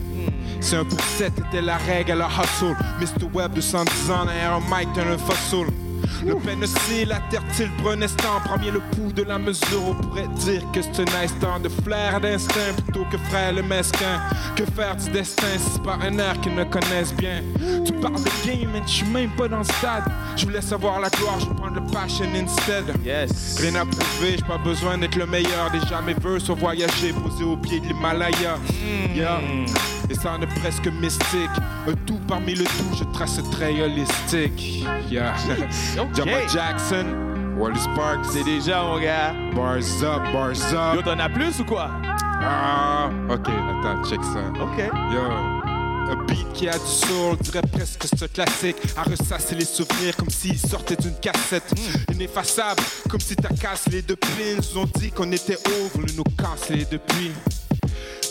C'est 0.61 0.77
un 0.77 0.85
pour 0.85 1.01
sept, 1.01 1.33
était 1.39 1.63
la 1.63 1.77
règle 1.77 2.13
à 2.13 2.15
la 2.17 2.29
hustle. 2.29 2.77
Mr. 3.01 3.27
Web, 3.33 3.55
210 3.55 4.11
ans 4.11 4.25
derrière 4.25 4.55
un 4.55 4.61
mic, 4.61 4.89
un 4.97 5.19
fossil. 5.19 5.67
Le 6.27 6.35
pénocile, 6.37 7.09
la 7.09 7.21
terre-t-il 7.31 7.71
prenait 7.83 8.09
ce 8.09 8.17
temps. 8.17 8.41
Premier 8.45 8.71
le 8.71 8.81
pouls 8.81 9.13
de 9.13 9.23
la 9.23 9.39
mesure, 9.39 9.83
on 9.89 9.95
pourrait 9.95 10.29
dire 10.45 10.63
que 10.73 10.81
c'est 10.83 11.01
un 11.01 11.23
instant 11.23 11.61
de 11.61 11.69
flair 11.69 12.21
d'instinct 12.21 12.75
plutôt 12.85 13.05
que 13.11 13.19
frère 13.19 13.53
le 13.53 13.63
mesquin. 13.63 14.21
Que 14.57 14.65
faire 14.65 14.97
du 14.97 15.11
destin 15.11 15.47
si 15.59 15.71
c'est 15.73 15.83
pas 15.83 15.99
un 16.03 16.19
air 16.19 16.41
qu'ils 16.41 16.55
ne 16.55 16.65
connaissent 16.65 17.15
bien? 17.15 17.43
Tu 17.85 17.93
parles 17.95 18.23
de 18.23 18.47
game, 18.47 18.71
mais 18.73 18.83
je 18.87 18.93
suis 18.93 19.07
même 19.07 19.31
pas 19.31 19.49
dans 19.49 19.59
le 19.59 19.65
stade. 19.65 20.05
Je 20.37 20.47
voulais 20.47 20.61
savoir 20.61 21.01
la 21.01 21.09
gloire, 21.11 21.41
je 21.41 21.47
prendre 21.47 21.75
le 21.75 21.87
passion 21.91 22.27
instead. 22.35 22.85
Yes. 23.05 23.59
Rien 23.61 23.75
à 23.75 23.85
prouver, 23.85 24.37
j'ai 24.37 24.45
pas 24.45 24.59
besoin 24.59 24.99
d'être 24.99 25.17
le 25.17 25.27
meilleur. 25.27 25.71
Déjà 25.73 26.01
mes 26.01 26.15
vœux 26.15 26.39
sont 26.39 26.55
voyager, 26.55 27.13
posés 27.13 27.45
au 27.45 27.57
pied 27.57 27.81
de 27.81 27.87
l'Himalaya. 27.87 28.59
Yeah. 29.15 29.41
Et 30.11 30.15
ça 30.15 30.33
en 30.33 30.43
est 30.43 30.61
presque 30.61 30.87
mystique. 31.01 31.51
Un 31.89 31.95
tout 32.07 32.21
parmi 32.29 32.55
le 32.55 32.65
tout, 32.65 32.97
je 32.99 33.05
trace 33.13 33.41
trait 33.53 33.81
holistique. 33.81 34.85
Yeah. 35.11 35.35
Jamal 35.95 36.49
Jackson, 36.49 37.05
Wallace 37.59 37.87
Parks. 37.95 38.27
C'est 38.33 38.45
déjà, 38.45 38.83
mon 38.83 38.99
gars. 38.99 39.35
Bars 39.55 40.03
up, 40.03 40.23
bars 40.33 40.73
up. 40.73 40.95
Yo, 40.95 41.03
t'en 41.03 41.19
as 41.19 41.29
plus 41.29 41.61
ou 41.61 41.65
quoi? 41.65 41.91
Ah, 42.45 43.11
ok, 43.29 43.49
attends, 43.49 44.03
check 44.09 44.21
ça. 44.25 44.41
Ok. 44.61 44.79
Yo. 45.13 45.21
Un 46.11 46.17
beat 46.27 46.53
qui 46.53 46.69
a 46.69 46.73
du 46.73 46.87
soul, 46.87 47.37
dirais 47.41 47.63
presque 47.73 48.01
que 48.01 48.09
c'est 48.09 48.23
un 48.25 48.29
classique. 48.29 48.77
À 48.97 49.03
ressasser 49.03 49.55
les 49.55 49.65
souvenirs 49.65 50.17
comme 50.17 50.31
s'ils 50.31 50.59
sortaient 50.59 50.97
d'une 50.97 51.15
cassette. 51.21 51.73
Ineffaçable, 52.13 52.83
comme 53.09 53.21
si 53.21 53.37
t'as 53.37 53.55
cassé 53.55 53.91
les 53.91 54.03
deux 54.03 54.17
pins. 54.17 54.29
Ils 54.59 54.79
ont 54.79 54.89
dit 54.97 55.11
qu'on 55.11 55.31
était 55.31 55.59
over, 55.67 56.07
nous 56.07 56.15
nous 56.17 56.25
cassés 56.37 56.87
depuis? 56.91 57.33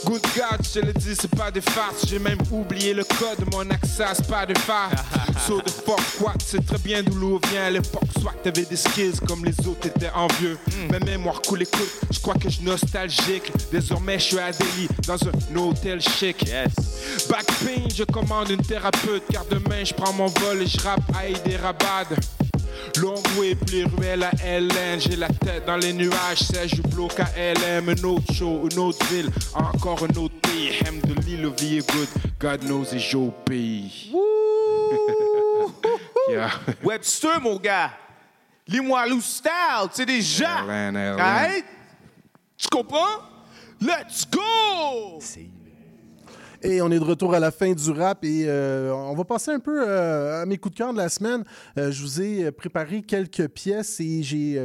Good 0.05 0.21
God, 0.35 0.65
je 0.73 0.79
le 0.79 0.93
dis, 0.93 1.15
c'est 1.19 1.29
pas 1.35 1.51
des 1.51 1.61
farces. 1.61 2.07
J'ai 2.07 2.17
même 2.19 2.39
oublié 2.51 2.93
le 2.93 3.03
code, 3.03 3.45
mon 3.51 3.69
accès, 3.69 4.03
c'est 4.15 4.27
pas 4.27 4.45
des 4.45 4.59
farces. 4.59 4.95
so 5.47 5.61
the 5.61 5.69
fuck 5.69 5.99
what, 6.19 6.33
c'est 6.45 6.65
très 6.65 6.77
bien 6.79 7.03
d'où 7.03 7.13
l'eau 7.15 7.41
vient. 7.51 7.65
À 7.65 7.69
l'époque, 7.69 8.09
soit 8.19 8.33
t'avais 8.43 8.65
des 8.65 8.75
skills 8.75 9.19
comme 9.27 9.45
les 9.45 9.67
autres 9.67 9.87
étaient 9.87 10.09
envieux. 10.15 10.57
Ma 10.89 10.99
mémoire 10.99 11.41
coule 11.41 11.61
écoute, 11.61 11.89
je 12.09 12.19
crois 12.19 12.33
que 12.35 12.49
je 12.49 12.55
suis 12.55 12.65
nostalgique. 12.65 13.51
Désormais, 13.71 14.17
je 14.17 14.23
suis 14.23 14.39
à 14.39 14.51
Delhi, 14.51 14.87
dans 15.07 15.17
un 15.27 15.55
hôtel 15.57 16.01
chic. 16.01 16.45
Back 17.29 17.45
pain, 17.63 17.87
je 17.95 18.03
commande 18.03 18.49
une 18.49 18.61
thérapeute, 18.61 19.23
car 19.31 19.45
demain, 19.45 19.83
je 19.83 19.93
prends 19.93 20.13
mon 20.13 20.27
vol 20.27 20.61
et 20.63 20.67
je 20.67 20.79
rappe 20.79 21.03
à 21.15 21.27
Hyderabad. 21.27 22.07
Long 22.07 22.40
way, 23.39 23.55
plus 23.55 23.85
ruelle 23.85 24.23
à 24.23 24.31
LN. 24.43 24.99
J'ai 24.99 25.15
la 25.15 25.29
tête 25.29 25.65
dans 25.65 25.77
les 25.77 25.93
nuages, 25.93 26.39
c'est 26.39 26.67
je 26.67 26.81
bloque 26.81 27.19
à 27.19 27.29
LM. 27.35 27.89
Un 27.89 28.03
autre 28.03 28.33
show, 28.33 28.67
une 28.71 28.79
autre 28.79 29.05
ville, 29.07 29.29
encore 29.53 30.03
un 30.03 30.17
autre 30.17 30.35
pays. 30.41 30.71
Hem 30.85 30.99
de 31.01 31.13
l'île, 31.21 31.41
le 31.41 31.49
vie 31.49 31.77
est 31.77 31.91
good. 31.91 32.07
God 32.39 32.61
knows 32.63 32.93
it's 32.93 33.11
your 33.11 33.31
pays. 33.45 34.11
yeah. 36.29 36.51
Webster, 36.83 37.39
mon 37.41 37.57
gars. 37.57 37.91
Limoilou 38.67 39.21
style, 39.21 39.89
tu 39.89 39.97
sais 39.97 40.05
déjà. 40.05 40.61
Right? 40.63 41.65
Tu 42.57 42.67
comprends? 42.69 43.21
Let's 43.81 44.25
go! 44.25 45.19
Et 46.63 46.81
on 46.81 46.91
est 46.91 46.99
de 46.99 47.03
retour 47.03 47.33
à 47.33 47.39
la 47.39 47.49
fin 47.49 47.73
du 47.73 47.89
rap 47.89 48.23
et 48.23 48.45
euh, 48.45 48.93
on 48.93 49.15
va 49.15 49.23
passer 49.23 49.51
un 49.51 49.59
peu 49.59 49.83
euh, 49.83 50.43
à 50.43 50.45
mes 50.45 50.57
coups 50.57 50.75
de 50.75 50.77
cœur 50.77 50.93
de 50.93 50.97
la 50.97 51.09
semaine. 51.09 51.43
Euh, 51.77 51.91
je 51.91 52.01
vous 52.03 52.21
ai 52.21 52.51
préparé 52.51 53.01
quelques 53.01 53.47
pièces 53.47 53.99
et 53.99 54.21
j'ai, 54.21 54.61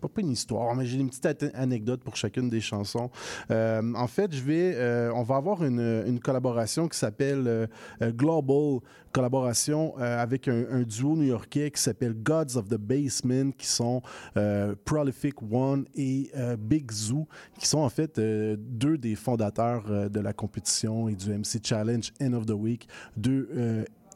pas, 0.00 0.08
pas 0.08 0.20
une 0.20 0.30
histoire, 0.30 0.74
mais 0.76 0.86
j'ai 0.86 0.98
une 0.98 1.10
petite 1.10 1.46
anecdote 1.54 2.02
pour 2.04 2.14
chacune 2.14 2.48
des 2.48 2.60
chansons. 2.60 3.10
Euh, 3.50 3.82
en 3.94 4.06
fait, 4.06 4.32
je 4.32 4.42
vais, 4.42 5.10
on 5.14 5.24
va 5.24 5.36
avoir 5.36 5.64
une, 5.64 6.04
une 6.06 6.20
collaboration 6.20 6.88
qui 6.88 6.98
s'appelle 6.98 7.44
euh, 7.46 7.66
euh, 8.02 8.12
Global, 8.12 8.80
collaboration 9.12 9.94
euh, 9.98 10.20
avec 10.20 10.48
un, 10.48 10.82
duo 10.82 11.14
new-yorkais 11.14 11.70
qui 11.70 11.80
s'appelle 11.80 12.14
Gods 12.14 12.56
of 12.56 12.68
the 12.68 12.76
Basement, 12.76 13.52
qui 13.52 13.66
sont 13.66 14.02
euh, 14.36 14.74
Prolific 14.84 15.34
One 15.42 15.84
et 15.94 16.30
euh, 16.36 16.56
Big 16.56 16.90
Zoo, 16.90 17.28
qui 17.58 17.66
sont 17.66 17.78
en 17.78 17.88
fait 17.88 18.18
deux 18.18 18.98
des 18.98 19.14
fondateurs 19.14 20.10
de 20.10 20.20
la 20.20 20.32
compétition 20.32 21.08
et 21.08 21.14
du 21.14 21.30
MC 21.30 21.60
Challenge 21.62 22.12
End 22.20 22.32
of 22.32 22.46
the 22.46 22.52
Week, 22.52 22.88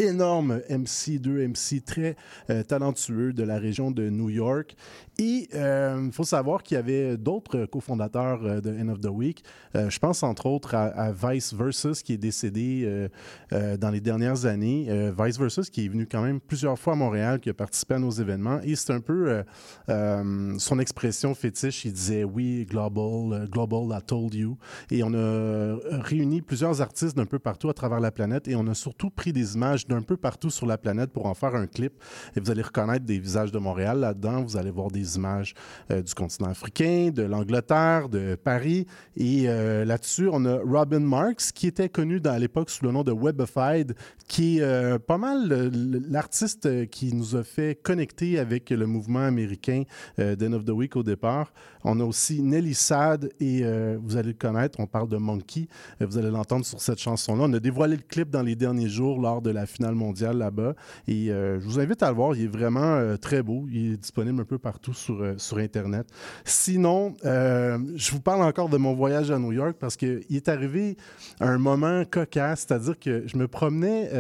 euh, 0.01 0.09
énormes 0.09 0.61
MC, 0.69 1.19
deux 1.21 1.47
MC 1.47 1.85
très 1.85 2.17
euh, 2.51 2.63
talentueux 2.63 3.33
de 3.33 3.43
la 3.43 3.59
région 3.59 3.91
de 3.91 4.09
New 4.09 4.31
York. 4.31 4.77
Et 5.19 5.49
il 5.53 6.13
faut 6.13 6.25
savoir 6.25 6.63
qu'il 6.63 6.75
y 6.75 6.79
avait 6.79 7.17
d'autres 7.17 7.65
cofondateurs 7.65 8.45
euh, 8.45 8.61
de 8.61 8.71
End 8.71 8.89
of 8.89 9.01
the 9.01 9.09
Week. 9.09 9.43
Euh, 9.75 9.91
je 9.91 9.99
pense 9.99 10.23
entre 10.23 10.47
autres 10.47 10.75
à, 10.75 10.85
à 10.87 11.13
Vice 11.13 11.55
Versus 11.55 12.03
qui 12.03 12.13
est 12.13 12.19
décédé 12.19 12.83
euh, 12.85 13.09
euh, 13.53 13.77
dans 13.77 13.91
les 13.91 14.01
dernières 14.01 14.47
années. 14.47 14.87
Euh, 14.89 15.13
Vice 15.19 15.39
Versus 15.39 15.71
qui 15.71 15.85
est 15.85 15.89
venu 15.89 16.07
quand 16.07 16.23
même 16.23 16.41
plusieurs 16.41 16.79
fois 16.79 16.95
à 16.95 16.97
Montréal, 16.97 17.41
qui 17.41 17.51
a 17.51 17.55
participé 17.55 17.95
à 17.95 17.99
nos 17.99 18.11
événements. 18.11 18.61
Et 18.63 18.77
c'est 18.77 18.93
un 18.93 19.01
peu 19.01 19.31
euh, 19.31 19.43
euh, 19.89 20.55
son 20.59 20.79
expression 20.79 21.35
fétiche. 21.35 21.85
Il 21.85 21.93
disait 21.93 22.25
oui, 22.25 22.67
global, 22.69 23.33
euh, 23.33 23.47
global, 23.47 23.97
I 23.97 24.03
told 24.05 24.35
you. 24.35 24.57
Et 24.91 25.03
on 25.03 25.13
a 25.13 25.17
euh, 25.17 25.79
réuni 25.91 26.43
plusieurs 26.43 26.81
artistes 26.81 27.17
d'un 27.17 27.27
peu 27.27 27.39
partout 27.39 27.69
à 27.69 27.75
travers 27.75 28.01
la 28.01 28.11
planète 28.11 28.49
et 28.49 28.57
on 28.57 28.67
a 28.67 28.75
surtout 28.75 29.11
pris 29.11 29.33
des 29.33 29.55
images 29.55 29.86
d'un 29.89 30.03
peu 30.03 30.17
partout 30.17 30.51
sur 30.51 30.67
la 30.67 30.79
planète 30.79 31.11
pour 31.11 31.27
en 31.27 31.35
faire 31.35 31.55
un 31.55 31.67
clip. 31.67 31.93
Et 32.37 32.41
vous 32.41 32.51
allez 32.51 32.63
reconnaître 32.63 33.05
des 33.05 33.19
visages 33.19 33.53
de 33.53 33.59
Montréal 33.59 34.01
là-dedans. 34.01 34.43
Vous 34.43 34.57
allez 34.57 34.71
voir 34.71 34.91
des 34.91 35.17
images 35.17 35.55
euh, 35.91 36.03
du 36.03 36.15
continent 36.15 36.49
africain, 36.51 37.11
de 37.13 37.23
l'Angleterre, 37.23 38.09
de 38.09 38.35
Paris. 38.37 38.87
Et 39.17 39.49
euh, 39.49 39.85
là-dessus, 39.85 40.29
on 40.33 40.45
a 40.45 40.59
Robin 40.65 41.01
Marks, 41.01 41.53
qui 41.55 41.67
était 41.67 41.89
connu 41.89 42.21
dans- 42.21 42.33
à 42.33 42.39
l'époque 42.39 42.71
sous 42.71 42.85
le 42.85 42.93
nom 42.93 43.03
de 43.03 43.13
Webified, 43.13 43.95
qui 44.29 44.59
est 44.59 44.63
euh, 44.63 44.99
pas 44.99 45.19
mal 45.19 45.71
l'artiste 46.11 46.89
qui 46.91 47.15
nous 47.15 47.37
a 47.37 47.43
fait 47.43 47.81
connecter 47.83 48.39
avec 48.39 48.71
le 48.71 48.87
mouvement 48.87 49.21
américain 49.25 49.83
d'End 50.19 50.53
of 50.53 50.65
the 50.65 50.71
Week 50.71 50.97
au 50.97 51.03
départ. 51.03 51.53
On 51.89 52.01
a 52.01 52.05
aussi 52.05 52.43
Nelly 52.43 52.75
Sad, 52.75 53.31
et 53.39 53.61
euh, 53.63 53.97
vous 54.03 54.17
allez 54.17 54.31
le 54.31 54.35
connaître, 54.35 54.81
on 54.81 54.89
parle 54.89 55.09
de 55.09 55.19
Monkey. 55.19 55.69
Euh, 56.03 56.07
vous 56.07 56.19
allez 56.19 56.31
l'entendre 56.33 56.67
sur 56.67 56.81
cette 56.81 56.99
chanson-là. 56.99 57.45
On 57.45 57.53
a 57.53 57.61
dévoilé 57.61 57.95
le 57.95 58.03
clip 58.03 58.29
dans 58.29 58.43
les 58.43 58.57
derniers 58.57 58.89
jours 58.89 59.21
lors 59.21 59.41
de 59.41 59.51
la 59.51 59.67
finale 59.67 59.95
mondiale 59.95 60.37
là-bas. 60.37 60.75
Et 61.07 61.31
euh, 61.31 61.61
je 61.61 61.65
vous 61.65 61.79
invite 61.79 62.03
à 62.03 62.09
le 62.09 62.17
voir. 62.17 62.35
Il 62.35 62.43
est 62.43 62.49
vraiment 62.49 63.17
très 63.19 63.41
beau. 63.41 63.67
Il 63.71 63.93
est 63.93 63.97
disponible 63.99 64.41
un 64.41 64.45
peu 64.45 64.59
partout 64.59 64.95
sur, 64.95 65.23
Internet. 65.59 66.09
Sinon, 66.45 67.15
je 67.23 68.11
vous 68.11 68.21
parle 68.21 68.43
encore 68.43 68.69
de 68.69 68.77
mon 68.77 68.95
voyage 68.95 69.31
à 69.31 69.39
New 69.39 69.53
York 69.53 69.77
parce 69.79 69.97
qu'il 69.97 70.25
est 70.29 70.49
arrivé 70.49 70.97
un 71.41 71.57
moment 71.57 72.05
cocasse, 72.05 72.67
c'est-à-dire 72.67 72.99
que 72.99 73.23
je 73.27 73.37
me 73.37 73.47
promenais 73.47 74.11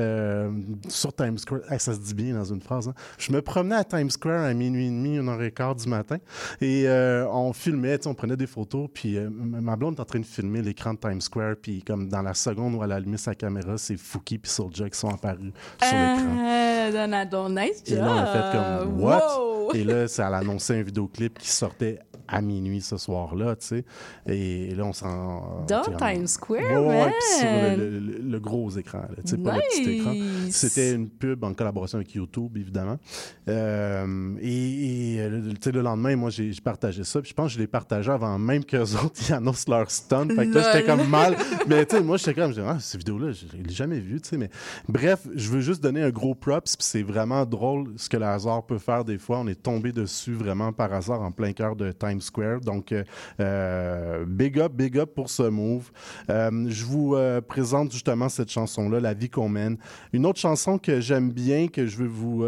sur 0.88 1.12
Times 1.12 1.38
Square. 1.38 1.62
Ah, 1.68 1.80
ça 1.80 1.94
se 1.94 1.98
dit 1.98 2.14
bien 2.14 2.34
dans 2.34 2.44
une 2.44 2.62
phrase. 2.62 2.86
hein. 2.88 2.94
Je 3.18 3.32
me 3.32 3.43
promenais 3.43 3.74
à 3.74 3.84
Times 3.84 4.10
Square 4.10 4.44
à 4.44 4.55
minuit 4.55 4.86
et 4.86 4.90
demi, 4.90 5.16
une 5.16 5.28
heure 5.28 5.43
et 5.43 5.51
quart 5.51 5.74
du 5.74 5.88
matin. 5.88 6.18
Et 6.60 6.86
on 6.88 7.52
filmait, 7.56 8.06
on 8.06 8.14
prenait 8.14 8.36
des 8.36 8.46
photos. 8.46 8.88
Puis 8.92 9.16
euh, 9.16 9.28
ma 9.30 9.76
blonde 9.76 9.96
est 9.96 10.00
en 10.00 10.04
train 10.04 10.20
de 10.20 10.24
filmer 10.26 10.62
l'écran 10.62 10.94
de 10.94 10.98
Times 10.98 11.20
Square. 11.20 11.54
Puis 11.60 11.82
comme 11.82 12.08
dans 12.08 12.22
la 12.22 12.34
seconde 12.34 12.74
où 12.74 12.84
elle 12.84 12.92
a 12.92 12.96
allumé 12.96 13.16
sa 13.16 13.34
caméra, 13.34 13.76
c'est 13.78 13.96
Fouki 13.96 14.38
puis 14.38 14.50
Soulja 14.50 14.88
qui 14.88 14.98
sont 14.98 15.08
apparus 15.08 15.52
sur 15.82 15.92
l'écran. 15.92 16.46
Euh, 16.48 16.92
Donado, 16.92 17.48
nice 17.48 17.82
job. 17.84 17.98
Et 17.98 18.00
là, 18.00 18.12
on 18.12 18.16
a 18.18 18.26
fait 18.26 18.58
comme 18.58 19.00
What? 19.02 19.38
Wow. 19.38 19.72
Et 19.74 19.84
là, 19.84 20.06
ça 20.08 20.28
a 20.28 20.36
annoncé 20.38 20.78
un 20.78 20.82
vidéoclip 20.82 21.38
qui 21.38 21.48
sortait 21.50 21.98
à 22.28 22.40
minuit 22.40 22.80
ce 22.80 22.96
soir-là, 22.96 23.54
tu 23.54 23.66
sais. 23.68 23.84
Et 24.26 24.74
là, 24.74 24.84
on 24.84 24.92
s'en. 24.92 25.64
Dans 25.68 25.82
Times 25.96 26.26
Square, 26.26 26.60
Ouais, 26.82 27.04
ouais, 27.04 27.12
sur 27.38 27.46
le, 27.78 27.88
le- 27.90 27.98
le- 28.00 28.18
le 28.18 28.40
gros 28.40 28.68
écran, 28.70 29.02
tu 29.24 29.30
sais, 29.30 29.38
pas 29.38 29.54
le 29.54 29.60
petit 29.70 29.90
écran. 29.90 30.12
C'était 30.50 30.92
une 30.94 31.08
pub 31.08 31.44
en 31.44 31.54
collaboration 31.54 31.98
avec 31.98 32.12
YouTube, 32.14 32.56
évidemment. 32.56 32.98
Euh, 33.48 34.34
et 34.40 35.14
et, 35.16 35.20
euh, 35.20 35.28
le- 35.40 35.54
sais, 35.60 35.70
le 35.72 35.82
lendemain, 35.82 36.16
moi, 36.16 36.30
j'ai 36.30 36.50
partagé 36.62 37.04
ça. 37.04 37.20
Puis 37.20 37.30
je 37.30 37.34
pense 37.34 37.45
je 37.48 37.59
l'ai 37.59 37.66
partagé 37.66 38.10
avant 38.10 38.39
même 38.39 38.64
qu'eux 38.64 38.94
autres 39.05 39.20
ils 39.28 39.32
annoncent 39.32 39.70
leur 39.70 39.90
stunt. 39.90 40.28
Fait 40.28 40.47
que 40.47 40.55
là, 40.55 40.73
j'étais 40.73 40.86
comme 40.86 41.09
mal. 41.09 41.36
Mais 41.66 41.85
tu 41.86 41.97
sais, 41.97 42.02
moi, 42.02 42.16
j'étais 42.16 42.35
comme, 42.35 42.52
ah, 42.66 42.78
cette 42.81 42.98
vidéo-là, 42.98 43.32
je 43.32 43.56
l'ai 43.56 43.73
jamais 43.73 43.98
vue, 43.98 44.20
tu 44.20 44.31
sais. 44.31 44.36
Mais 44.36 44.51
bref, 44.89 45.27
je 45.35 45.51
veux 45.51 45.60
juste 45.60 45.82
donner 45.82 46.02
un 46.02 46.10
gros 46.10 46.35
props. 46.35 46.77
Puis 46.77 46.86
c'est 46.86 47.02
vraiment 47.02 47.44
drôle 47.44 47.93
ce 47.97 48.09
que 48.09 48.16
le 48.16 48.27
hasard 48.27 48.64
peut 48.64 48.78
faire 48.78 49.05
des 49.05 49.18
fois. 49.18 49.39
On 49.39 49.47
est 49.47 49.62
tombé 49.62 49.93
dessus 49.93 50.35
vraiment 50.35 50.73
par 50.73 50.93
hasard 50.93 51.23
en 51.23 51.32
plein 51.32 51.52
cœur 51.52 51.77
de 51.77 51.93
Times 51.93 52.20
Square. 52.20 52.60
Donc, 52.60 52.93
euh, 52.93 53.05
euh, 53.40 54.24
big 54.27 54.59
up, 54.59 54.73
big 54.73 54.98
up 54.98 55.14
pour 55.14 55.31
ce 55.31 55.43
move. 55.44 55.90
Euh, 56.31 56.66
je 56.68 56.85
vous 56.85 57.14
euh, 57.14 57.40
présente 57.40 57.93
justement 57.93 58.28
cette 58.28 58.51
chanson-là, 58.51 59.01
La 59.01 59.14
vie 59.14 59.31
qu'on 59.31 59.48
mène. 59.48 59.77
Une 60.12 60.27
autre 60.27 60.39
chanson 60.39 60.78
que 60.78 61.01
j'aime 61.01 61.31
bien, 61.31 61.68
que 61.68 61.86
je 61.86 61.97
veux 61.97 62.06
vous 62.06 62.44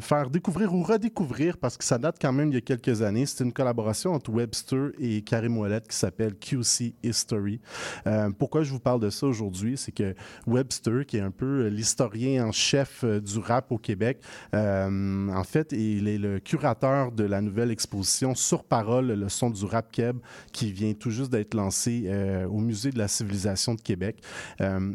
faire 0.00 0.30
découvrir 0.30 0.74
ou 0.74 0.82
redécouvrir 0.82 1.56
parce 1.56 1.76
que 1.76 1.84
ça 1.84 1.98
date 1.98 2.16
quand 2.20 2.32
même 2.32 2.48
il 2.48 2.54
y 2.54 2.58
a 2.58 2.60
quelques 2.60 3.02
années. 3.02 3.26
C'est 3.26 3.44
une 3.44 3.52
collaboration 3.52 4.14
Webster 4.28 4.90
et 4.98 5.22
Karim 5.22 5.58
Ouellet 5.58 5.82
qui 5.88 5.96
s'appelle 5.96 6.34
QC 6.34 6.94
History. 7.02 7.60
Euh, 8.06 8.30
pourquoi 8.36 8.62
je 8.62 8.72
vous 8.72 8.80
parle 8.80 9.00
de 9.00 9.10
ça 9.10 9.26
aujourd'hui? 9.26 9.76
C'est 9.76 9.92
que 9.92 10.14
Webster, 10.46 11.06
qui 11.06 11.18
est 11.18 11.20
un 11.20 11.30
peu 11.30 11.68
l'historien 11.68 12.46
en 12.46 12.52
chef 12.52 13.04
euh, 13.04 13.20
du 13.20 13.38
rap 13.38 13.70
au 13.72 13.78
Québec, 13.78 14.20
euh, 14.54 15.28
en 15.28 15.44
fait, 15.44 15.72
il 15.72 16.08
est 16.08 16.18
le 16.18 16.38
curateur 16.40 17.12
de 17.12 17.24
la 17.24 17.40
nouvelle 17.40 17.70
exposition 17.70 18.34
Sur 18.34 18.64
Parole, 18.64 19.06
le 19.06 19.28
son 19.28 19.50
du 19.50 19.64
rap 19.64 19.90
keb, 19.92 20.18
qui 20.52 20.72
vient 20.72 20.92
tout 20.94 21.10
juste 21.10 21.30
d'être 21.30 21.54
lancé 21.54 22.04
euh, 22.06 22.46
au 22.46 22.58
Musée 22.58 22.90
de 22.90 22.98
la 22.98 23.08
civilisation 23.08 23.74
de 23.74 23.80
Québec. 23.80 24.22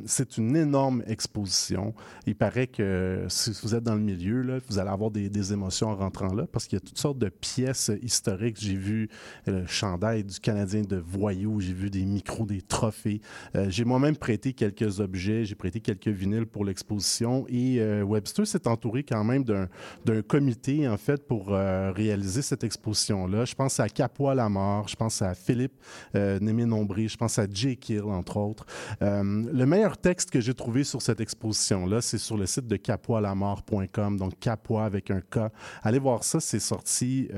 C'est 0.05 0.37
une 0.37 0.55
énorme 0.55 1.03
exposition. 1.07 1.93
Il 2.25 2.35
paraît 2.35 2.67
que 2.67 3.25
si 3.29 3.51
vous 3.61 3.75
êtes 3.75 3.83
dans 3.83 3.95
le 3.95 4.01
milieu, 4.01 4.61
vous 4.69 4.79
allez 4.79 4.89
avoir 4.89 5.11
des, 5.11 5.29
des 5.29 5.53
émotions 5.53 5.89
en 5.89 5.95
rentrant 5.95 6.33
là, 6.33 6.45
parce 6.51 6.67
qu'il 6.67 6.77
y 6.77 6.81
a 6.81 6.85
toutes 6.85 6.97
sortes 6.97 7.17
de 7.17 7.29
pièces 7.29 7.91
historiques. 8.01 8.57
J'ai 8.59 8.75
vu 8.75 9.09
le 9.45 9.65
chandail 9.67 10.23
du 10.23 10.39
Canadien 10.39 10.81
de 10.81 10.97
Voyou, 10.97 11.59
j'ai 11.59 11.73
vu 11.73 11.89
des 11.89 12.05
micros, 12.05 12.45
des 12.45 12.61
trophées. 12.61 13.21
Euh, 13.55 13.67
j'ai 13.69 13.85
moi-même 13.85 14.15
prêté 14.15 14.53
quelques 14.53 14.99
objets, 14.99 15.45
j'ai 15.45 15.55
prêté 15.55 15.79
quelques 15.79 16.07
vinyles 16.07 16.45
pour 16.45 16.65
l'exposition 16.65 17.45
et 17.49 17.79
euh, 17.79 18.03
Webster 18.03 18.45
s'est 18.47 18.67
entouré 18.67 19.03
quand 19.03 19.23
même 19.23 19.43
d'un 19.43 20.21
comité, 20.23 20.87
en 20.87 20.97
fait, 20.97 21.27
pour 21.27 21.53
euh, 21.53 21.91
réaliser 21.91 22.41
cette 22.41 22.63
exposition-là. 22.63 23.45
Je 23.45 23.55
pense 23.55 23.79
à 23.79 23.89
Capois 23.89 24.35
Lamar, 24.35 24.87
je 24.87 24.95
pense 24.95 25.21
à 25.21 25.33
Philippe 25.33 25.73
euh, 26.15 26.39
Némé-Nombré, 26.39 27.07
je 27.07 27.17
pense 27.17 27.39
à 27.39 27.45
Jay 27.51 27.75
Kill, 27.75 28.03
entre 28.03 28.37
autres. 28.37 28.65
Le 29.01 29.65
meilleur 29.65 29.97
texte 29.97 30.31
que 30.31 30.39
j'ai 30.39 30.53
trouvé 30.53 30.83
sur 30.83 31.01
cette 31.01 31.19
exposition-là, 31.19 32.01
c'est 32.01 32.17
sur 32.17 32.37
le 32.37 32.45
site 32.45 32.67
de 32.67 32.75
capoislamar.com, 32.75 34.17
donc 34.17 34.39
Capois 34.39 34.85
avec 34.85 35.11
un 35.11 35.21
K. 35.21 35.51
Allez 35.81 35.99
voir 35.99 36.23
ça, 36.23 36.39
c'est 36.39 36.59
sorti. 36.59 37.29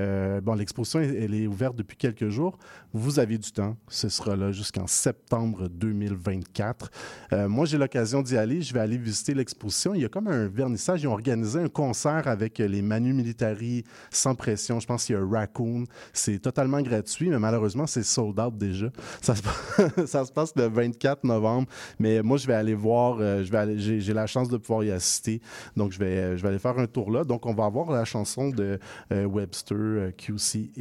bon, 0.43 0.55
l'exposition, 0.55 0.99
elle 0.99 1.33
est 1.33 1.47
ouverte 1.47 1.64
depuis 1.73 1.97
quelques 1.97 2.29
jours. 2.29 2.57
Vous 2.93 3.19
avez 3.19 3.37
du 3.37 3.51
temps. 3.51 3.75
Ce 3.87 4.09
sera 4.09 4.35
là 4.35 4.51
jusqu'en 4.51 4.87
septembre 4.87 5.67
2024. 5.69 6.91
Euh, 7.33 7.47
moi, 7.49 7.65
j'ai 7.65 7.77
l'occasion 7.77 8.21
d'y 8.21 8.37
aller. 8.37 8.61
Je 8.61 8.73
vais 8.73 8.79
aller 8.79 8.97
visiter 8.97 9.33
l'exposition. 9.33 9.93
Il 9.93 10.01
y 10.01 10.05
a 10.05 10.09
comme 10.09 10.27
un 10.27 10.47
vernissage. 10.47 11.03
Ils 11.03 11.07
ont 11.07 11.13
organisé 11.13 11.59
un 11.59 11.67
concert 11.69 12.27
avec 12.27 12.59
euh, 12.59 12.67
les 12.67 12.81
Manu 12.81 13.13
Militari 13.13 13.83
sans 14.11 14.35
pression. 14.35 14.79
Je 14.79 14.87
pense 14.87 15.05
qu'il 15.05 15.15
y 15.15 15.17
a 15.17 15.25
Raccoon. 15.25 15.83
C'est 16.13 16.39
totalement 16.39 16.81
gratuit, 16.81 17.29
mais 17.29 17.39
malheureusement, 17.39 17.87
c'est 17.87 18.03
sold 18.03 18.39
out 18.39 18.57
déjà. 18.57 18.87
Ça 19.21 19.35
se, 19.35 19.41
passe- 20.33 20.53
le 20.55 20.67
24 20.67 21.23
novembre. 21.23 21.67
Mais 21.99 22.21
moi, 22.21 22.37
je 22.37 22.47
vais 22.47 22.53
aller 22.53 22.75
voir. 22.75 23.17
euh, 23.19 23.43
je 23.43 23.99
j'ai, 23.99 24.13
la 24.13 24.27
chance 24.27 24.47
de 24.49 24.57
pouvoir 24.57 24.83
y 24.83 24.91
assister. 24.91 25.41
Donc, 25.75 25.91
je 25.91 25.99
vais, 25.99 26.37
je 26.37 26.41
vais 26.43 26.49
aller 26.49 26.59
faire 26.59 26.77
un 26.77 26.87
tour 26.87 27.11
là. 27.11 27.23
Donc, 27.23 27.45
on 27.45 27.53
va 27.53 27.65
avoir 27.65 27.91
la 27.91 28.05
chanson 28.05 28.49
de 28.49 28.79
Webster, 29.11 30.11
QC 30.17 30.71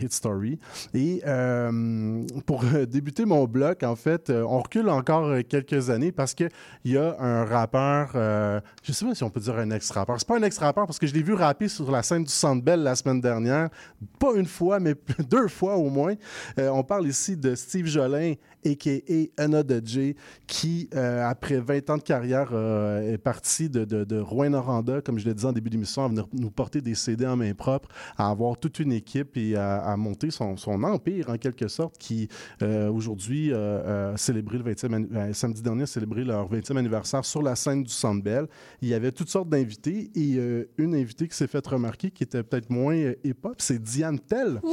Hit 0.00 0.12
Story. 0.12 0.58
Et 0.94 1.22
euh, 1.26 2.24
pour 2.46 2.64
euh, 2.64 2.86
débuter 2.86 3.24
mon 3.24 3.44
bloc, 3.44 3.82
en 3.82 3.96
fait, 3.96 4.30
euh, 4.30 4.44
on 4.48 4.60
recule 4.60 4.88
encore 4.88 5.26
euh, 5.26 5.42
quelques 5.48 5.90
années 5.90 6.12
parce 6.12 6.34
qu'il 6.34 6.50
y 6.84 6.96
a 6.96 7.16
un 7.20 7.44
rappeur, 7.44 8.12
euh, 8.14 8.60
je 8.82 8.92
sais 8.92 9.04
pas 9.04 9.14
si 9.14 9.22
on 9.24 9.30
peut 9.30 9.40
dire 9.40 9.56
un 9.56 9.70
ex-rappeur. 9.70 10.16
C'est 10.18 10.28
pas 10.28 10.38
un 10.38 10.42
ex-rappeur 10.42 10.86
parce 10.86 10.98
que 10.98 11.06
je 11.06 11.14
l'ai 11.14 11.22
vu 11.22 11.34
rapper 11.34 11.68
sur 11.68 11.90
la 11.90 12.02
scène 12.02 12.24
du 12.24 12.32
Centre 12.32 12.62
Bell 12.62 12.82
la 12.82 12.94
semaine 12.94 13.20
dernière. 13.20 13.68
Pas 14.18 14.34
une 14.34 14.46
fois, 14.46 14.80
mais 14.80 14.94
deux 15.30 15.48
fois 15.48 15.76
au 15.76 15.90
moins. 15.90 16.14
Euh, 16.58 16.68
on 16.68 16.82
parle 16.82 17.06
ici 17.06 17.36
de 17.36 17.54
Steve 17.54 17.86
Jolin, 17.86 18.34
a.k.a. 18.64 19.42
Anna 19.42 19.62
J, 19.84 20.16
qui, 20.46 20.88
euh, 20.94 21.28
après 21.28 21.58
20 21.58 21.90
ans 21.90 21.96
de 21.96 22.02
carrière, 22.02 22.50
euh, 22.52 23.12
est 23.12 23.18
parti 23.18 23.68
de, 23.68 23.84
de, 23.84 24.04
de 24.04 24.18
Rouen-Noranda, 24.18 25.00
comme 25.00 25.18
je 25.18 25.26
l'ai 25.26 25.34
dit 25.34 25.44
en 25.44 25.52
début 25.52 25.70
d'émission, 25.70 26.04
à 26.04 26.08
venir 26.08 26.26
nous 26.32 26.50
porter 26.50 26.80
des 26.80 26.94
CD 26.94 27.26
en 27.26 27.36
main 27.36 27.52
propre, 27.54 27.88
à 28.16 28.30
avoir 28.30 28.56
toute 28.58 28.78
une 28.78 28.92
équipe 28.92 29.36
et 29.36 29.56
à, 29.56 29.94
monter 29.96 30.30
son, 30.30 30.56
son, 30.56 30.82
empire, 30.82 31.30
en 31.30 31.38
quelque 31.38 31.68
sorte, 31.68 31.98
qui, 31.98 32.28
euh, 32.62 32.90
aujourd'hui, 32.90 33.52
célébré 34.16 34.58
le 34.58 34.64
20e, 34.64 35.06
euh, 35.14 35.32
samedi 35.32 35.62
dernier, 35.62 35.86
célébré 35.86 36.24
leur 36.24 36.50
20e 36.50 36.76
anniversaire 36.76 37.24
sur 37.24 37.42
la 37.42 37.56
scène 37.56 37.82
du 37.82 37.92
Centre 37.92 38.22
Bell. 38.22 38.46
Il 38.82 38.88
y 38.88 38.94
avait 38.94 39.12
toutes 39.12 39.30
sortes 39.30 39.48
d'invités 39.48 40.10
et 40.14 40.38
une 40.78 40.94
invitée 40.94 41.28
qui 41.28 41.36
s'est 41.36 41.46
faite 41.46 41.66
remarquer, 41.66 42.10
qui 42.10 42.24
était 42.24 42.42
peut-être 42.42 42.70
moins 42.70 43.12
hip-hop, 43.24 43.56
c'est 43.58 43.82
Diane 43.82 44.18
Tell. 44.18 44.60
Oui, 44.62 44.72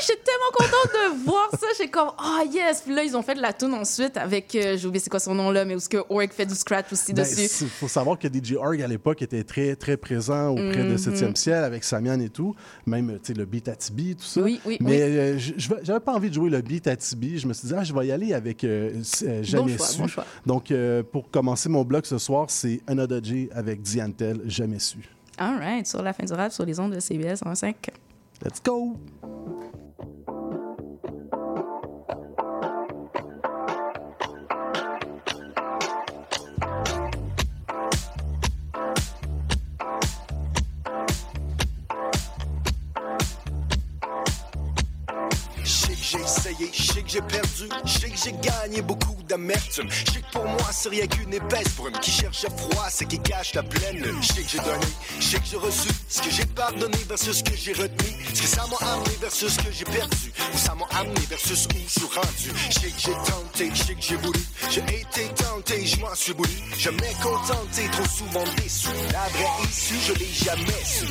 j'étais 0.00 0.22
tellement 0.22 0.52
contente 0.54 0.92
de 0.92 1.24
voir 1.24 1.48
ça. 1.52 1.66
J'ai 1.78 1.88
comme, 1.88 2.10
ah 2.18 2.42
yes. 2.50 2.82
Puis 2.82 2.94
là, 2.94 3.04
ils 3.04 3.16
ont 3.16 3.22
fait 3.22 3.34
de 3.34 3.42
la 3.42 3.52
tune 3.52 3.74
ensuite 3.74 4.16
avec, 4.16 4.54
euh, 4.54 4.76
j'ai 4.76 4.86
oublié 4.86 5.00
c'est 5.02 5.10
quoi 5.10 5.20
son 5.20 5.34
nom 5.34 5.50
là, 5.50 5.64
mais 5.64 5.74
où 5.74 5.80
ce 5.80 5.88
que 5.88 5.98
Org 6.08 6.30
fait 6.32 6.46
du 6.46 6.54
scratch 6.54 6.92
aussi 6.92 7.12
Ben, 7.12 7.22
dessus. 7.22 7.64
Il 7.64 7.68
faut 7.68 7.88
savoir 7.88 8.18
que 8.18 8.28
DJ 8.28 8.54
Org 8.56 8.80
à 8.82 8.86
l'époque 8.86 9.22
était 9.22 9.44
très, 9.44 9.76
très 9.76 9.96
présent 9.96 10.50
auprès 10.50 10.82
de 10.84 10.92
Mhm. 10.92 10.96
7e 10.98 11.34
ciel 11.36 11.64
avec 11.64 11.84
Samian 11.84 12.20
et 12.20 12.28
tout. 12.28 12.54
Même 12.86 13.18
tu 13.22 13.32
sais, 13.32 13.34
le 13.34 13.44
beat 13.44 13.68
à 13.68 13.76
Tibi, 13.76 14.16
tout 14.16 14.24
ça. 14.24 14.40
Oui, 14.40 14.60
oui, 14.64 14.76
Mais 14.80 14.86
oui. 14.90 15.00
euh, 15.02 15.38
je- 15.38 15.54
je- 15.56 15.68
j'avais 15.82 16.00
pas 16.00 16.14
envie 16.14 16.28
de 16.30 16.34
jouer 16.34 16.50
le 16.50 16.60
beat 16.60 16.86
à 16.86 16.96
Tibi. 16.96 17.38
Je 17.38 17.46
me 17.46 17.52
suis 17.52 17.68
dit, 17.68 17.74
ah, 17.76 17.84
je 17.84 17.92
vais 17.94 18.06
y 18.06 18.12
aller 18.12 18.32
avec 18.34 18.64
euh, 18.64 18.90
euh, 19.22 19.42
Jamais 19.42 19.76
choix, 19.76 19.86
su. 19.86 19.98
bon 20.00 20.06
choix. 20.08 20.24
Donc, 20.44 20.70
euh, 20.70 21.02
pour 21.02 21.30
commencer 21.30 21.68
mon 21.68 21.84
blog 21.84 22.04
ce 22.04 22.18
soir, 22.18 22.46
c'est 22.48 22.80
Another 22.86 23.22
J 23.22 23.48
avec 23.54 23.82
Diane 23.82 24.12
Tell, 24.12 24.40
Jamais 24.46 24.78
su. 24.78 24.98
All 25.38 25.58
right, 25.58 25.86
sur 25.86 26.02
la 26.02 26.12
fin 26.12 26.24
du 26.24 26.32
rap, 26.32 26.50
sur 26.52 26.64
les 26.64 26.78
ondes 26.80 26.94
de 26.94 27.00
CBS 27.00 27.36
105. 27.40 27.90
Let's 28.44 28.62
go! 28.64 28.96
J'ai 47.06 47.20
perdu, 47.22 47.68
je 47.84 47.98
sais 47.98 48.10
que 48.10 48.18
j'ai 48.22 48.32
gagné 48.32 48.82
beaucoup 48.82 49.16
d'amertume. 49.28 49.88
Je 49.90 50.12
sais 50.12 50.20
que 50.20 50.32
pour 50.32 50.44
moi 50.44 50.70
c'est 50.72 50.88
rien 50.88 51.06
qu'une 51.06 51.32
épaisse 51.32 51.74
brume 51.76 51.98
qui 52.00 52.10
cherche 52.10 52.44
à 52.44 52.50
froid, 52.50 52.86
c'est 52.90 53.06
qui 53.06 53.18
cache 53.20 53.54
la 53.54 53.62
pleine 53.62 53.96
lune. 54.02 54.20
Que 54.20 54.42
j'ai 54.48 54.58
donné, 54.58 54.86
je 55.18 55.24
sais 55.24 55.38
que 55.38 55.46
j'ai 55.46 55.56
reçu 55.56 55.88
ce 56.08 56.20
que 56.20 56.30
j'ai 56.30 56.46
pardonné 56.46 56.98
versus 57.08 57.38
ce 57.38 57.42
que 57.44 57.56
j'ai 57.56 57.72
retenu. 57.72 58.16
Ce 58.34 58.42
que 58.42 58.48
ça 58.48 58.64
m'a 58.66 58.86
amené 58.92 59.16
versus 59.20 59.52
ce 59.54 59.58
que 59.58 59.72
j'ai 59.72 59.84
perdu. 59.84 60.32
Ou 60.54 60.58
ça 60.58 60.74
m'a 60.74 60.86
amené 60.98 61.20
versus 61.28 61.66
où 61.66 61.78
je 61.78 61.90
suis 61.90 62.14
rendu. 62.14 62.50
Je 62.70 62.80
que 62.80 62.88
j'ai 62.98 63.12
tenté, 63.12 63.70
je 63.74 63.82
sais 63.82 63.94
que 63.94 64.02
j'ai 64.02 64.16
voulu. 64.16 64.40
J'ai 64.70 64.80
été 64.80 65.28
tenté, 65.34 65.86
je 65.86 66.00
m'en 66.00 66.14
suis 66.14 66.32
voulu. 66.32 66.50
Je 66.78 66.90
m'ai 66.90 67.14
contenté, 67.22 67.88
trop 67.92 68.06
souvent 68.06 68.44
déçu. 68.56 68.88
La 69.12 69.28
vraie 69.28 69.68
issue, 69.68 70.00
je 70.06 70.12
l'ai 70.14 70.32
jamais 70.32 70.84
su. 70.84 71.06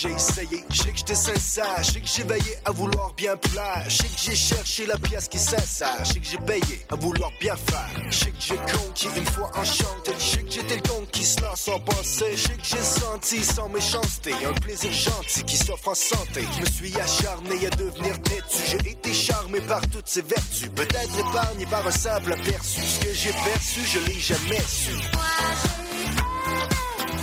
J'ai 0.00 0.10
essayé, 0.10 0.64
je 0.70 0.82
que 0.84 0.96
j'étais 0.96 1.14
sincère, 1.14 1.76
je 1.78 1.92
sais 1.92 2.00
que 2.00 2.06
j'ai 2.06 2.22
veillé 2.22 2.56
à 2.64 2.70
vouloir 2.70 3.12
bien 3.14 3.36
plaire, 3.36 3.82
je 3.88 3.96
sais 3.96 4.06
que 4.06 4.18
j'ai 4.18 4.36
cherché 4.36 4.86
la 4.86 4.96
pièce 4.96 5.26
qui 5.26 5.38
s'insère, 5.38 6.04
je 6.04 6.12
que 6.14 6.24
j'ai 6.24 6.38
payé 6.38 6.86
à 6.90 6.94
vouloir 6.94 7.32
bien 7.40 7.56
faire, 7.56 7.90
je 8.08 8.26
que 8.26 8.30
j'ai 8.38 8.56
conquis 8.56 9.08
une 9.16 9.26
fois 9.26 9.50
enchanté, 9.56 10.12
je 10.16 10.24
sais 10.24 10.42
que 10.44 10.50
j'étais 10.52 10.76
le 10.76 10.82
con 10.82 11.04
qui 11.10 11.24
se 11.24 11.40
lance 11.40 11.62
sans 11.62 11.80
penser, 11.80 12.36
je 12.36 12.48
que 12.48 12.62
j'ai 12.62 12.82
senti 12.82 13.42
sans 13.42 13.68
méchanceté 13.68 14.32
un 14.46 14.52
plaisir 14.60 14.92
gentil 14.92 15.42
qui 15.42 15.56
s'offre 15.56 15.88
en 15.88 15.94
santé. 15.94 16.44
Je 16.56 16.60
me 16.60 16.66
suis 16.66 17.00
acharné 17.00 17.66
à 17.66 17.70
devenir 17.70 18.22
têtu, 18.22 18.58
j'ai 18.66 18.90
été 18.92 19.12
charmé 19.12 19.60
par 19.62 19.80
toutes 19.88 20.08
ses 20.08 20.22
vertus, 20.22 20.70
peut-être 20.76 21.18
épargné 21.18 21.66
par 21.66 21.84
un 21.84 21.90
simple 21.90 22.34
aperçu, 22.34 22.82
ce 22.82 23.00
que 23.00 23.12
j'ai 23.12 23.32
perçu, 23.32 23.80
je 23.84 23.98
l'ai 24.06 24.20
jamais 24.20 24.60
su. 24.60 24.92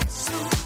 Souvent, 0.09 0.49
mais 0.49 0.64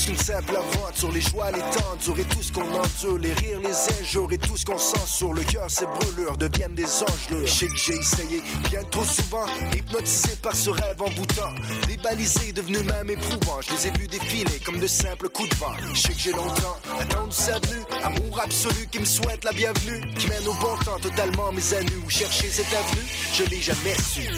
plus 0.00 0.06
qu'une 0.06 0.16
simple 0.16 0.56
aventure, 0.56 1.12
les 1.12 1.20
joies, 1.20 1.50
les 1.50 1.60
tendures 1.60 2.18
et 2.18 2.24
tout 2.24 2.42
ce 2.42 2.52
qu'on 2.52 2.62
endure, 2.62 3.18
les 3.18 3.32
rires, 3.32 3.60
les 3.60 4.00
injures 4.00 4.32
et 4.32 4.38
tout 4.38 4.56
ce 4.56 4.64
qu'on 4.64 4.78
sent 4.78 5.06
sur 5.06 5.32
le 5.32 5.42
cœur, 5.42 5.70
ces 5.70 5.86
brûlures 5.86 6.36
deviennent 6.36 6.74
des 6.74 7.02
anges. 7.02 7.28
Je 7.30 7.46
sais 7.46 7.66
que 7.66 7.76
j'ai 7.76 7.94
essayé 7.94 8.42
bien 8.70 8.82
trop 8.90 9.04
souvent, 9.04 9.46
hypnotisé 9.74 10.36
par 10.42 10.54
ce 10.54 10.70
rêve 10.70 11.00
envoûtant, 11.00 11.52
dévalisé, 11.86 12.52
devenu 12.52 12.78
même 12.80 13.10
éprouvant. 13.10 13.60
Je 13.62 13.72
les 13.72 13.86
ai 13.88 13.90
vus 13.98 14.08
défiler 14.08 14.58
comme 14.64 14.78
de 14.78 14.86
simples 14.86 15.28
coups 15.28 15.48
de 15.48 15.54
vent. 15.56 15.72
Je 15.94 16.00
sais 16.00 16.12
que 16.12 16.20
j'ai 16.20 16.32
longtemps 16.32 16.78
attendu 17.00 17.32
sa 17.32 17.58
venue, 17.58 17.84
amour 18.02 18.40
absolu 18.42 18.86
qui 18.90 19.00
me 19.00 19.04
souhaite 19.04 19.44
la 19.44 19.52
bienvenue, 19.52 20.00
qui 20.18 20.28
mène 20.28 20.46
au 20.46 20.54
bon 20.54 20.76
temps 20.84 20.98
totalement 21.00 21.52
mes 21.52 21.60
nu. 21.60 21.96
Où 22.04 22.10
chercher 22.10 22.48
cette 22.48 22.72
avenue, 22.72 23.06
je 23.34 23.44
l'ai 23.44 23.60
jamais 23.60 23.94
su. 23.94 24.28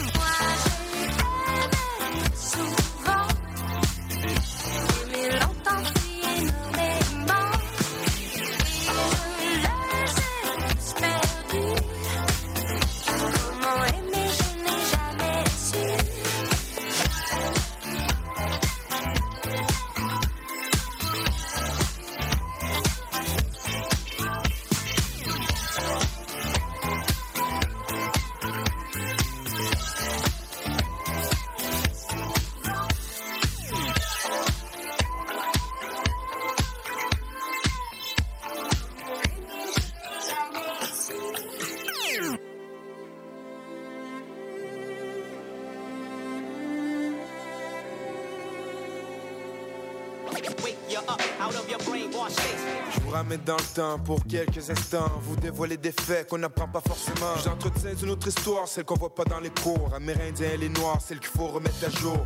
Dans 53.45 53.57
le 53.57 53.75
temps 53.75 53.99
pour 53.99 54.25
quelques 54.25 54.69
instants. 54.69 55.11
Vous 55.21 55.35
dévoiler 55.35 55.77
des 55.77 55.91
faits 55.91 56.27
qu'on 56.27 56.37
n'apprend 56.37 56.67
pas 56.67 56.81
forcément. 56.81 57.35
J'entretiens 57.43 57.91
une 58.01 58.09
autre 58.11 58.27
histoire, 58.27 58.67
celle 58.67 58.85
qu'on 58.85 58.95
voit 58.95 59.13
pas 59.13 59.25
dans 59.25 59.39
les 59.39 59.49
cours. 59.49 59.91
Amérindiens 59.93 60.51
et 60.53 60.57
les 60.57 60.69
noirs, 60.69 60.99
celle 61.01 61.19
qu'il 61.19 61.29
faut 61.29 61.47
remettre 61.47 61.85
à 61.85 61.89
jour. 61.89 62.17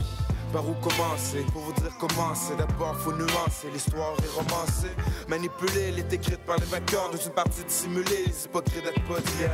Par 0.53 0.67
où 0.67 0.73
commencer? 0.75 1.45
Pour 1.51 1.61
vous 1.63 1.73
dire 1.73 1.91
comment 1.99 2.33
c'est. 2.33 2.55
D'abord, 2.55 2.95
faut 2.97 3.11
nuancer. 3.11 3.69
L'histoire 3.73 4.13
est 4.23 4.35
romancée. 4.35 4.93
Manipulée, 5.27 5.89
elle 5.89 5.99
est 5.99 6.13
écrite 6.13 6.39
par 6.45 6.57
les 6.57 6.65
vainqueurs 6.65 7.09
dans 7.11 7.17
une 7.17 7.31
partie 7.31 7.63
dissimulée. 7.63 8.25
Les 8.25 8.45
hypocrites 8.45 8.83
d'être 8.83 9.01
d'hier. 9.01 9.51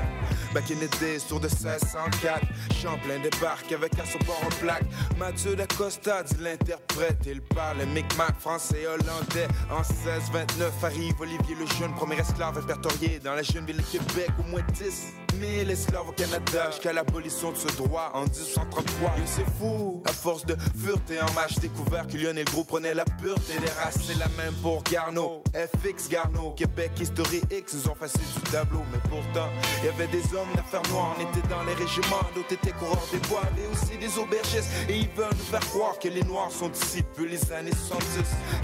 Back 0.54 0.70
in 0.72 0.76
the 0.76 1.28
tour 1.28 1.40
de 1.40 1.48
1604. 1.48 2.42
Champlain 2.82 3.20
débarque 3.20 3.72
avec 3.72 4.00
un 4.00 4.06
support 4.06 4.40
en 4.46 4.50
plaque. 4.60 4.86
Mathieu 5.18 5.56
d'Acosta 5.56 6.24
dit 6.24 6.36
l'interprète. 6.40 7.26
Il 7.26 7.42
parle 7.42 7.84
micmac, 7.94 8.40
français 8.40 8.86
hollandais. 8.86 9.48
En 9.72 9.80
1629 9.80 10.84
arrive 10.84 11.20
Olivier 11.20 11.56
le 11.56 11.66
Jeune, 11.80 11.94
premier 11.96 12.20
esclave 12.20 12.58
répertorié 12.58 13.20
dans 13.20 13.34
la 13.34 13.44
jeune 13.44 13.66
ville 13.66 13.78
de 13.78 13.82
Québec. 13.82 14.30
Au 14.40 14.50
moins 14.50 14.62
10 14.74 15.23
000 15.40 15.70
esclaves 15.70 16.10
au 16.10 16.12
Canada 16.12 16.72
jusqu'à 16.72 16.94
l'abolition 16.94 17.52
de 17.52 17.58
ce 17.58 17.68
droit 17.78 18.12
en 18.14 18.24
1833. 18.24 19.10
Et 19.18 19.22
c'est 19.26 19.46
fou, 19.60 20.02
à 20.06 20.12
force 20.12 20.46
de 20.46 20.56
fureté 20.78 21.22
en 21.22 21.32
match, 21.34 21.56
découvert 21.60 22.08
que 22.08 22.18
Lionel 22.18 22.46
Gros 22.46 22.64
prenait 22.64 22.94
la 22.94 23.06
pureté 23.06 23.54
des 23.60 23.72
races. 23.82 24.00
C'est 24.06 24.18
la 24.18 24.28
même 24.38 24.54
pour 24.62 24.84
Garneau, 24.84 25.44
FX 25.54 26.10
Garneau, 26.10 26.52
Québec 26.52 26.92
History 27.00 27.42
X, 27.52 27.74
ils 27.74 27.90
ont 27.90 27.96
facile 27.96 28.22
du 28.36 28.52
tableau. 28.52 28.84
Mais 28.92 29.00
pourtant, 29.10 29.50
il 29.82 29.86
y 29.86 29.90
avait 29.90 30.08
des 30.08 30.24
hommes 30.36 30.54
d'affaires 30.56 30.84
noires, 30.92 31.16
on 31.18 31.22
était 31.22 31.48
dans 31.48 31.64
les 31.64 31.74
régiments, 31.74 32.24
d'autres 32.36 32.54
étaient 32.54 32.72
coureurs 32.72 33.08
des 33.12 33.20
bois, 33.28 33.44
et 33.58 33.68
aussi 33.72 33.98
des 33.98 34.18
aubergistes. 34.20 34.70
Et 34.90 34.98
ils 34.98 35.10
veulent 35.10 35.28
nous 35.32 35.52
faire 35.52 35.68
croire 35.72 35.98
que 36.00 36.08
les 36.10 36.24
noirs 36.24 36.52
sont 36.52 36.70
d'ici 36.70 37.04
depuis 37.04 37.30
les 37.30 37.52
années 37.52 37.72
70. 37.72 38.04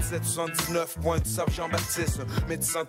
779, 0.00 0.98
point 1.02 1.18
du 1.18 1.30
Jean-Baptiste, 1.54 2.20
médecin 2.48 2.84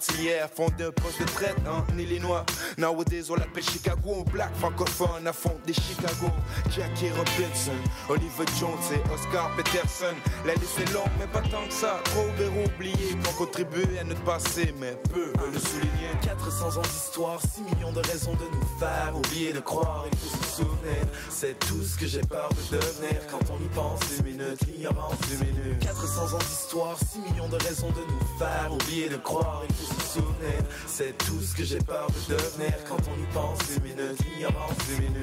fondé 0.55 0.83
un 0.83 0.91
poste 0.91 1.19
de 1.19 1.25
traite 1.25 1.57
en 1.67 1.97
Illinois. 1.97 2.45
Nowadays, 2.77 3.29
on 3.29 3.35
l'appelle 3.35 3.63
Chicago, 3.71 4.25
black 4.33 4.53
francophone 4.55 5.31
fond 5.31 5.57
des 5.65 5.73
Chicago. 5.73 6.27
Jackie 6.69 7.09
Robinson, 7.09 7.79
Oliver 8.09 8.45
Jones 8.59 8.71
et 8.93 9.13
Oscar 9.13 9.49
Peterson. 9.55 10.15
La 10.45 10.53
liste 10.55 10.79
est 10.79 10.93
longue, 10.93 11.11
mais 11.19 11.27
pas 11.27 11.41
tant 11.41 11.65
que 11.65 11.73
ça. 11.73 12.01
Trop 12.05 12.27
verrou 12.37 12.65
oubliés 12.65 13.15
qui 13.21 13.29
ont 13.29 13.33
contribué 13.37 13.99
à 13.99 14.03
notre 14.03 14.23
passé, 14.23 14.73
mais 14.79 14.97
peu 15.13 15.31
le 15.51 15.59
souligner. 15.59 16.11
400 16.21 16.79
ans 16.79 16.81
d'histoire, 16.81 17.39
6 17.41 17.61
millions 17.61 17.93
de 17.93 18.01
raisons 18.01 18.33
de 18.33 18.45
nous 18.53 18.79
faire 18.79 19.13
oublier 19.15 19.53
de 19.53 19.59
croire, 19.59 20.05
il 20.11 20.17
faut 20.17 20.37
se 20.37 20.57
souvenir. 20.57 21.05
C'est 21.29 21.57
tout 21.59 21.81
ce 21.81 21.97
que 21.97 22.07
j'ai 22.07 22.21
peur 22.21 22.49
de 22.49 22.77
devenir 22.77 23.21
quand 23.29 23.39
on 23.51 23.63
y 23.63 23.69
pense 23.69 23.99
une 24.17 24.25
minute, 24.25 24.61
l'ignorance 24.67 25.17
d'une 25.29 25.47
minute. 25.47 25.79
400 25.79 26.35
ans 26.35 26.39
d'histoire, 26.39 26.97
6 26.97 27.19
millions 27.19 27.47
de 27.47 27.57
raisons 27.63 27.89
de 27.89 28.01
nous 28.01 28.37
faire 28.37 28.69
oublier 28.71 29.07
de 29.07 29.17
croire, 29.17 29.63
il 29.67 29.75
faut 29.75 29.93
se 29.93 30.19
souvenir. 30.19 30.59
C'est 30.87 31.17
tout 31.19 31.39
ce 31.41 31.55
que 31.55 31.63
j'ai 31.63 31.79
peur 31.79 32.07
de 32.07 32.35
devenir 32.35 32.73
quand 32.87 32.97
on 33.07 33.21
y 33.21 33.33
pense 33.33 33.60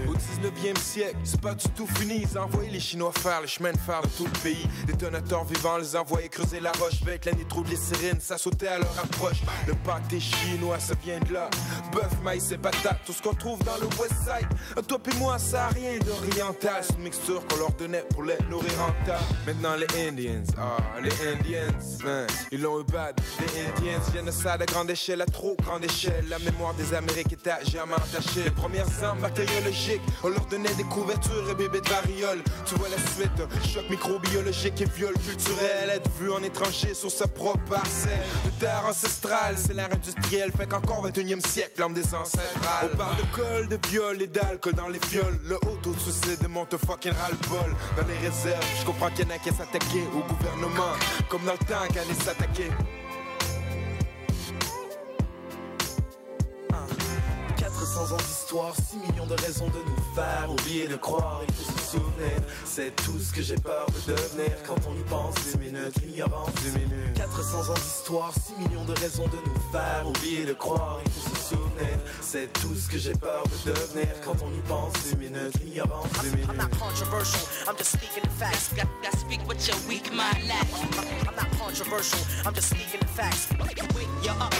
Au 0.08 0.14
19e 0.14 0.78
siècle, 0.78 1.16
c'est 1.24 1.40
pas 1.40 1.54
du 1.54 1.68
tout 1.70 1.86
fini. 1.86 2.22
Ils 2.22 2.38
envoyaient 2.38 2.70
les 2.70 2.80
Chinois 2.80 3.12
faire 3.12 3.40
les 3.40 3.48
chemins 3.48 3.72
de 3.72 3.78
fer 3.78 4.00
de 4.02 4.08
tout 4.08 4.24
le 4.24 4.40
pays. 4.42 4.66
Détonateurs 4.86 5.44
vivants 5.44 5.78
les 5.78 5.96
envoyaient 5.96 6.28
creuser 6.28 6.60
la 6.60 6.72
roche. 6.72 7.02
Avec 7.02 7.24
la 7.24 7.32
nitroglycérine, 7.32 8.20
ça 8.20 8.38
sautait 8.38 8.68
à 8.68 8.78
leur 8.78 8.98
approche. 8.98 9.42
Le 9.66 9.74
pâté 9.74 10.20
chinois, 10.20 10.78
ça 10.78 10.94
vient 11.02 11.18
de 11.20 11.32
là. 11.32 11.50
Bœuf, 11.92 12.12
maïs 12.22 12.50
et 12.52 12.58
patates, 12.58 13.00
tout 13.04 13.12
ce 13.12 13.22
qu'on 13.22 13.34
trouve 13.34 13.58
dans 13.64 13.76
le 13.76 13.86
West 14.00 14.14
Side. 14.22 14.86
Toi 14.86 14.98
et 15.10 15.16
moi, 15.16 15.38
ça 15.38 15.66
a 15.66 15.68
rien 15.68 15.98
d'oriental. 15.98 16.82
C'est 16.82 16.94
une 16.94 17.02
mixture 17.02 17.46
qu'on 17.46 17.56
leur 17.56 17.72
donnait 17.72 18.04
pour 18.10 18.22
les 18.22 18.38
nourrir 18.48 18.72
en 18.80 19.06
tas. 19.06 19.20
Maintenant, 19.46 19.74
les 19.76 20.08
Indians, 20.08 20.44
ah, 20.56 20.76
les 21.02 21.12
Indians, 21.28 22.06
hein, 22.06 22.26
ils 22.52 22.60
l'ont 22.60 22.80
eu 22.80 22.84
bad. 22.84 23.20
Les 23.40 23.66
Indians 23.66 24.00
viennent 24.12 24.32
ça 24.32 24.52
à 24.52 24.58
grande 24.58 24.90
échelle, 24.90 25.22
à 25.22 25.26
trop 25.26 25.56
grande 25.62 25.84
échelle. 25.84 26.24
La 26.28 26.38
mémoire 26.38 26.74
des 26.74 26.94
Amériques 26.94 27.32
est 27.32 27.46
à 27.48 27.62
jamais 27.64 27.94
entachée. 28.28 28.44
Les 28.44 28.50
premières 28.50 29.04
armes 29.04 29.20
bactériologiques, 29.20 30.00
on 30.22 30.28
leur 30.28 30.44
donnait 30.46 30.74
des 30.74 30.84
couvertures 30.84 31.50
et 31.50 31.54
bébés 31.54 31.80
de 31.80 31.88
variole. 31.88 32.42
Tu 32.66 32.74
vois 32.76 32.88
la 32.88 32.96
suite, 32.96 33.72
choc 33.72 33.88
microbiologique 33.90 34.80
et 34.80 34.84
viol 34.96 35.14
culturel. 35.14 35.90
Être 35.90 36.10
vu 36.20 36.30
en 36.30 36.42
étranger 36.42 36.94
sur 36.94 37.10
sa 37.10 37.26
propre 37.26 37.64
parcelle. 37.68 38.24
De 38.44 38.50
terre 38.60 38.84
ancestrale, 38.88 39.56
c'est 39.56 39.74
l'ère 39.74 39.92
industrielle. 39.92 40.52
Fait 40.56 40.66
qu'encore 40.66 41.02
21 41.02 41.40
siècle, 41.40 41.80
l'homme 41.80 41.94
des 41.94 42.14
ancestrales. 42.14 42.90
On 42.92 42.96
parle 42.96 43.16
de 43.16 43.34
col, 43.34 43.68
de 43.68 43.78
viol 43.88 44.22
et 44.22 44.26
d'alcool 44.26 44.74
dans 44.74 44.88
les 44.88 45.00
fioles. 45.00 45.38
Le 45.44 45.56
auto-suicide 45.56 46.48
monte 46.48 46.76
fucking 46.76 47.12
ras-le-bol. 47.12 47.74
Dans 47.96 48.06
les 48.06 48.28
réserves, 48.28 48.64
je 48.78 48.84
comprends 48.84 49.10
qu'il 49.10 49.26
y 49.26 49.32
en 49.32 49.34
a 49.34 49.38
qui 49.38 49.50
s'attaquer 49.50 50.04
au 50.14 50.32
gouvernement. 50.32 50.92
Comme 51.28 51.44
dans 51.44 51.52
le 51.52 51.58
temps 51.58 51.86
qu'elle 51.92 52.14
s'attaquer. 52.14 52.70
400 57.98 58.14
ans 58.14 58.18
d'histoire, 58.18 58.74
6 58.76 58.96
millions 58.98 59.26
de 59.26 59.34
raisons 59.42 59.66
de 59.66 59.78
nous 59.90 60.14
faire 60.14 60.48
oublier 60.48 60.86
de 60.86 60.94
croire, 60.94 61.40
il 61.48 61.52
faut 61.52 61.78
se 61.78 61.96
souvenir. 61.96 62.38
C'est 62.64 62.94
tout 62.94 63.18
ce 63.18 63.32
que 63.32 63.42
j'ai 63.42 63.56
peur 63.56 63.86
de 63.86 64.12
devenir 64.12 64.52
quand 64.64 64.76
on 64.88 64.94
y 64.94 65.02
pense 65.02 65.34
une 65.52 65.60
minute, 65.60 66.00
l'ignorance 66.06 66.54
d'une 66.62 66.74
minute. 66.74 67.16
400 67.16 67.72
ans 67.72 67.74
d'histoire, 67.74 68.32
6 68.32 68.68
millions 68.68 68.84
de 68.84 68.92
raisons 69.00 69.26
de 69.26 69.38
nous 69.44 69.72
faire 69.72 70.06
oublier 70.06 70.44
de 70.44 70.52
croire, 70.52 71.00
il 71.04 71.10
faut 71.10 71.34
se 71.34 71.56
souvenir. 71.56 71.98
C'est 72.20 72.52
tout 72.52 72.72
ce 72.72 72.88
que 72.88 72.98
j'ai 72.98 73.14
peur 73.14 73.42
de 73.66 73.72
devenir 73.72 74.08
quand 74.24 74.36
on 74.44 74.52
y 74.52 74.62
pense 74.68 74.94
une 75.10 75.18
minute, 75.18 75.54
l'ignorance 75.64 76.06
d'une 76.22 76.36
minute. 76.36 76.50
I'm 76.50 76.56
not 76.56 76.70
controversial, 76.78 77.42
I'm 77.66 77.76
just 77.76 77.98
speaking 77.98 78.22
the 78.22 78.30
facts. 78.38 78.72
Got, 78.76 78.86
speak 79.18 79.40
what 79.48 79.58
your 79.66 79.76
weak 79.88 80.06
mind 80.12 80.46
lacks. 80.46 80.70
I'm, 81.26 81.34
not 81.34 81.50
controversial, 81.58 82.20
I'm 82.46 82.54
just 82.54 82.70
speaking 82.70 83.00
the 83.00 83.06
facts. 83.06 83.48
Wake 83.58 83.82
you 84.22 84.30
up 84.30 84.54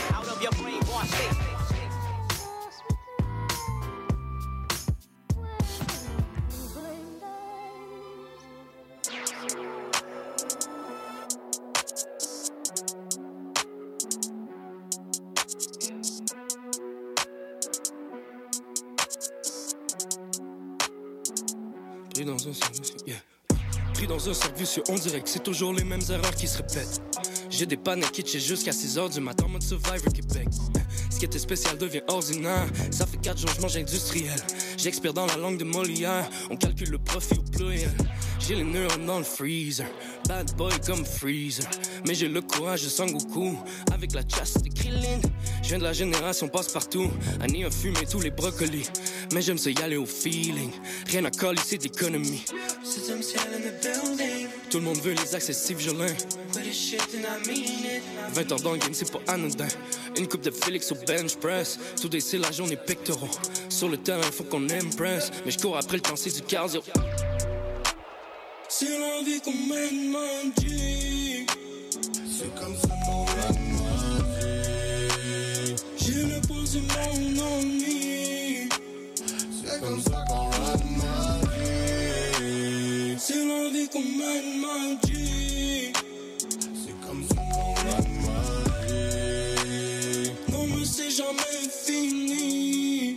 on 24.89 24.95
dirait 24.95 25.21
que 25.21 25.29
c'est 25.29 25.43
toujours 25.43 25.73
les 25.73 25.85
mêmes 25.85 26.03
erreurs 26.11 26.35
qui 26.35 26.49
se 26.49 26.59
répètent. 26.59 27.01
J'ai 27.49 27.67
des 27.67 27.77
pannes 27.77 28.03
kitsch 28.13 28.39
jusqu'à 28.39 28.73
6h 28.73 29.13
du 29.13 29.21
matin, 29.21 29.47
mode 29.49 29.63
Survivor 29.63 30.13
Québec. 30.13 30.49
Ce 31.11 31.19
qui 31.19 31.25
était 31.25 31.39
spécial 31.39 31.79
devient 31.79 32.03
ordinaire. 32.09 32.67
Ça 32.91 33.07
fait 33.07 33.19
4 33.19 33.39
jours, 33.39 33.51
je 33.57 33.61
mange 33.61 33.77
industriel. 33.77 34.39
J'expire 34.77 35.15
dans 35.15 35.27
la 35.27 35.37
langue 35.37 35.59
de 35.59 35.65
Molière. 35.65 36.29
On 36.51 36.57
calcule 36.57 36.91
le 36.91 36.99
profit 36.99 37.35
au 37.35 37.43
pluriel. 37.43 37.91
J'ai 38.49 38.55
les 38.55 38.65
neurones 38.65 39.05
dans 39.05 39.19
le 39.19 39.25
freezer. 39.25 39.87
Bad 40.27 40.57
boy 40.57 40.73
comme 40.87 41.05
freezer. 41.05 41.69
Mais 42.07 42.15
j'ai 42.15 42.29
le 42.29 42.41
courage 42.41 42.83
de 42.83 42.89
Sangoku. 42.89 43.59
Avec 43.93 44.15
la 44.15 44.23
chasse 44.27 44.63
de 44.63 44.71
Krillin. 44.71 45.21
Je 45.63 45.69
viens 45.69 45.79
de 45.79 45.83
la 45.83 45.93
génération 45.93 46.49
passe-partout. 46.49 47.11
Annie 47.43 47.67
a 47.67 47.71
fumé 47.71 48.07
tous 48.11 48.21
les 48.21 48.31
brocolis. 48.31 48.89
Mais 49.35 49.43
j'aime 49.43 49.59
ça 49.59 49.69
y 49.69 49.77
aller 49.83 49.99
au 49.99 50.07
feeling. 50.07 50.71
Rien 51.09 51.27
à 51.27 51.31
coller, 51.31 51.61
c'est 51.63 51.77
d'économie. 51.77 52.43
Tout 54.71 54.79
le 54.79 54.85
monde 54.85 55.01
veut 55.03 55.13
les 55.13 55.37
mean 57.47 57.85
it. 57.85 58.03
20 58.33 58.53
heures 58.53 58.61
dans 58.61 58.73
le 58.73 58.79
game, 58.79 58.95
c'est 58.95 59.13
pas 59.13 59.21
anodin. 59.31 59.69
Une 60.17 60.27
coupe 60.27 60.41
de 60.41 60.51
Félix 60.51 60.91
au 60.91 60.95
bench 61.07 61.37
press. 61.37 61.79
Tout 62.01 62.09
des 62.09 62.21
la 62.39 62.51
journée 62.51 62.79
pectoraux. 62.79 63.29
Sur 63.69 63.91
le 63.91 63.99
terrain, 63.99 64.23
faut 64.23 64.45
qu'on 64.45 64.71
impress. 64.71 65.31
Mais 65.45 65.51
je 65.51 65.59
cours 65.59 65.77
après 65.77 65.99
le 65.99 66.03
temps, 66.03 66.17
c'est 66.17 66.35
du 66.35 66.41
cardio. 66.41 66.81
C'est 68.71 68.99
la 68.99 69.23
vie 69.25 69.41
qu'on 69.41 69.51
mène, 69.51 70.11
man, 70.11 70.53
G. 70.61 71.47
C'est 72.31 72.55
comme 72.55 72.77
ça 72.77 72.89
qu'on 73.07 73.25
mène, 73.25 73.65
ma 73.73 73.91
vie. 74.39 75.75
J'ai 75.97 76.23
le 76.25 76.39
posé 76.47 76.81
mon 76.81 77.41
ennui. 77.41 78.69
C'est 79.17 79.81
comme 79.81 80.01
ça 80.03 80.23
qu'on 80.29 80.51
mène, 80.51 80.87
ma 80.99 81.39
vie. 81.57 83.17
C'est 83.19 83.43
la 83.43 83.71
vie 83.71 83.89
qu'on 83.89 84.03
mène, 84.03 84.61
ma. 84.61 84.69
C'est 86.75 86.97
comme 87.07 87.25
ça 87.27 87.41
qu'on 87.55 87.73
mène, 87.87 88.13
ma. 88.21 88.41
Non, 90.53 90.65
mais 90.67 90.85
c'est 90.85 91.11
jamais 91.11 91.63
fini. 91.87 93.17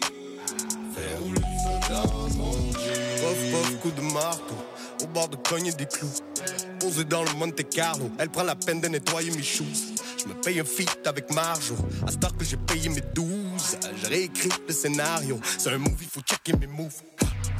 Faire 0.95 1.19
rouler 1.19 1.41
le 1.41 1.57
feu 1.59 1.77
dans 1.89 2.29
mon 2.37 2.55
G. 2.71 2.85
Pof, 3.21 3.41
pof, 3.51 3.69
coup 3.81 3.91
de 3.91 4.01
au 4.01 4.50
bord 5.11 5.29
de 5.29 5.35
cogner 5.35 5.71
des 5.73 5.85
clous. 5.85 6.09
Posé 6.79 7.03
dans 7.03 7.23
le 7.23 7.31
Monte 7.33 7.69
Carlo, 7.69 8.09
elle 8.17 8.29
prend 8.29 8.43
la 8.43 8.55
peine 8.55 8.81
de 8.81 8.87
nettoyer 8.87 9.31
mes 9.31 9.43
shoes. 9.43 9.93
Je 10.17 10.27
me 10.27 10.33
paye 10.33 10.59
un 10.59 10.65
feat 10.65 11.05
avec 11.05 11.31
Marjo, 11.31 11.75
à 12.07 12.11
ce 12.11 12.17
que 12.17 12.45
j'ai 12.45 12.57
payé 12.57 12.89
mes 12.89 13.01
12. 13.13 13.27
J'ai 14.01 14.07
réécrit 14.07 14.49
le 14.67 14.73
scénario, 14.73 15.39
c'est 15.57 15.69
un 15.69 15.77
movie, 15.77 16.07
faut 16.11 16.21
checker 16.21 16.53
mes 16.57 16.67
moves. 16.67 17.01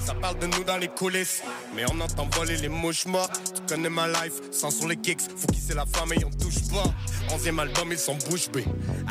Ça 0.06 0.14
parle 0.16 0.40
de 0.40 0.48
nous 0.48 0.64
dans 0.64 0.78
les 0.78 0.88
coulisses, 0.88 1.44
mais 1.76 1.84
on 1.92 2.00
entend 2.00 2.28
voler 2.34 2.58
les 2.58 2.70
mouches 2.70 3.06
mortes. 3.06 3.40
Tu 3.56 3.62
connais 3.74 3.90
ma 3.90 4.08
life, 4.08 4.34
sans 4.52 4.72
sur 4.72 4.88
les 4.88 4.98
kicks, 4.98 5.22
faut 5.36 5.48
kisser 5.48 5.74
la 5.74 5.86
femme 5.86 6.12
et 6.14 6.26
on 6.26 6.30
touche 6.32 6.68
pas. 6.72 6.92
Onzième 7.34 7.60
album, 7.60 7.92
ils 7.92 8.00
sont 8.00 8.18
bouche 8.30 8.50
bée. 8.50 8.66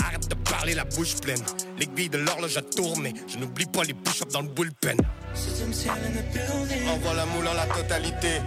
Arrête 0.05 0.29
de 0.29 0.35
parler 0.35 0.75
la 0.75 0.85
bouche 0.85 1.15
pleine. 1.17 1.43
L'aiguille 1.79 2.09
de 2.09 2.19
l'horloge 2.19 2.57
a 2.57 2.62
tourné, 2.62 3.15
je 3.29 3.39
n'oublie 3.39 3.67
pas 3.67 3.85
les 3.85 3.95
push-ups 3.95 4.33
dans 4.33 4.43
le 4.43 4.49
bullpen. 4.49 4.97
Envoie 6.89 7.15
la 7.15 7.27
moule 7.27 7.47
en 7.47 7.55
la 7.55 7.67
totalité. 7.67 8.41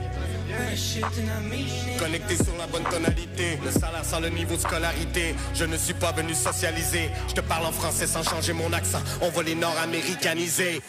Connecté 1.98 2.36
sur 2.36 2.56
la 2.58 2.68
bonne 2.68 2.84
tonalité, 2.84 3.58
le 3.64 3.72
salaire 3.72 4.06
sans 4.06 4.20
le 4.20 4.30
niveau 4.30 4.56
de 4.56 4.62
scolarité. 4.62 5.34
Je 5.56 5.66
ne 5.66 5.78
suis 5.78 5.94
pas 5.94 6.12
venu 6.12 6.34
socialiser. 6.34 7.10
Je 7.30 7.34
te 7.34 7.42
parle 7.42 7.66
en 7.66 7.72
français 7.72 8.06
sans 8.06 8.24
changer 8.24 8.54
mon 8.54 8.72
accent. 8.74 9.02
On 9.22 9.30
va 9.30 9.44
les 9.44 9.56
nord-américaniser. 9.56 10.82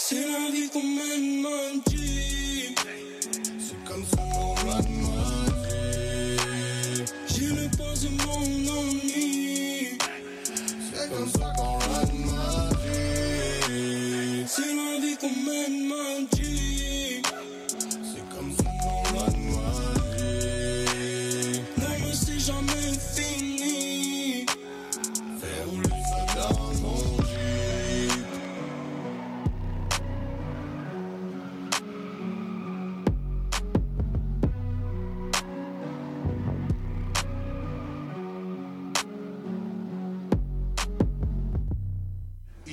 C'est 0.00 0.14
la 0.14 0.50
vie 0.52 0.68
qu'on 0.70 0.80
mène, 0.80 1.42
man, 1.42 1.82
C'est 3.58 3.84
comme 3.84 4.04
ça 4.06 4.22
qu'on 4.32 4.54
m'a 4.64 4.80
demandé. 4.80 6.36
J'ai 7.26 7.48
le 7.48 7.68
poste 7.76 8.04
de 8.04 8.10
mon 8.10 8.42
ami. 8.78 9.98
C'est 10.94 11.08
comme 11.10 11.28
ça 11.28 11.52
qu'on 11.56 11.78
m'a 11.78 12.04
demandé. 12.04 12.76
C'est 14.46 14.72
la 14.72 15.00
vie 15.00 15.16
qu'on 15.20 15.30
mène, 15.30 15.88
man, 15.88 16.28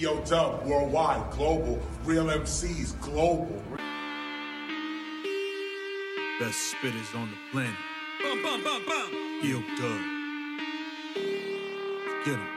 EO 0.05 0.21
Dub, 0.21 0.63
worldwide, 0.67 1.31
global. 1.31 1.79
Real 2.03 2.25
MCs, 2.25 2.93
global. 3.01 3.59
Best 6.39 6.75
spitters 6.75 7.15
on 7.15 7.27
the 7.31 7.37
planet. 7.51 7.73
Bum, 8.21 8.43
bum, 8.43 8.63
bum, 8.63 8.85
bum. 8.85 9.09
EO 9.43 9.63
Dub. 9.79 10.01
Get 12.23 12.35
'em. 12.35 12.47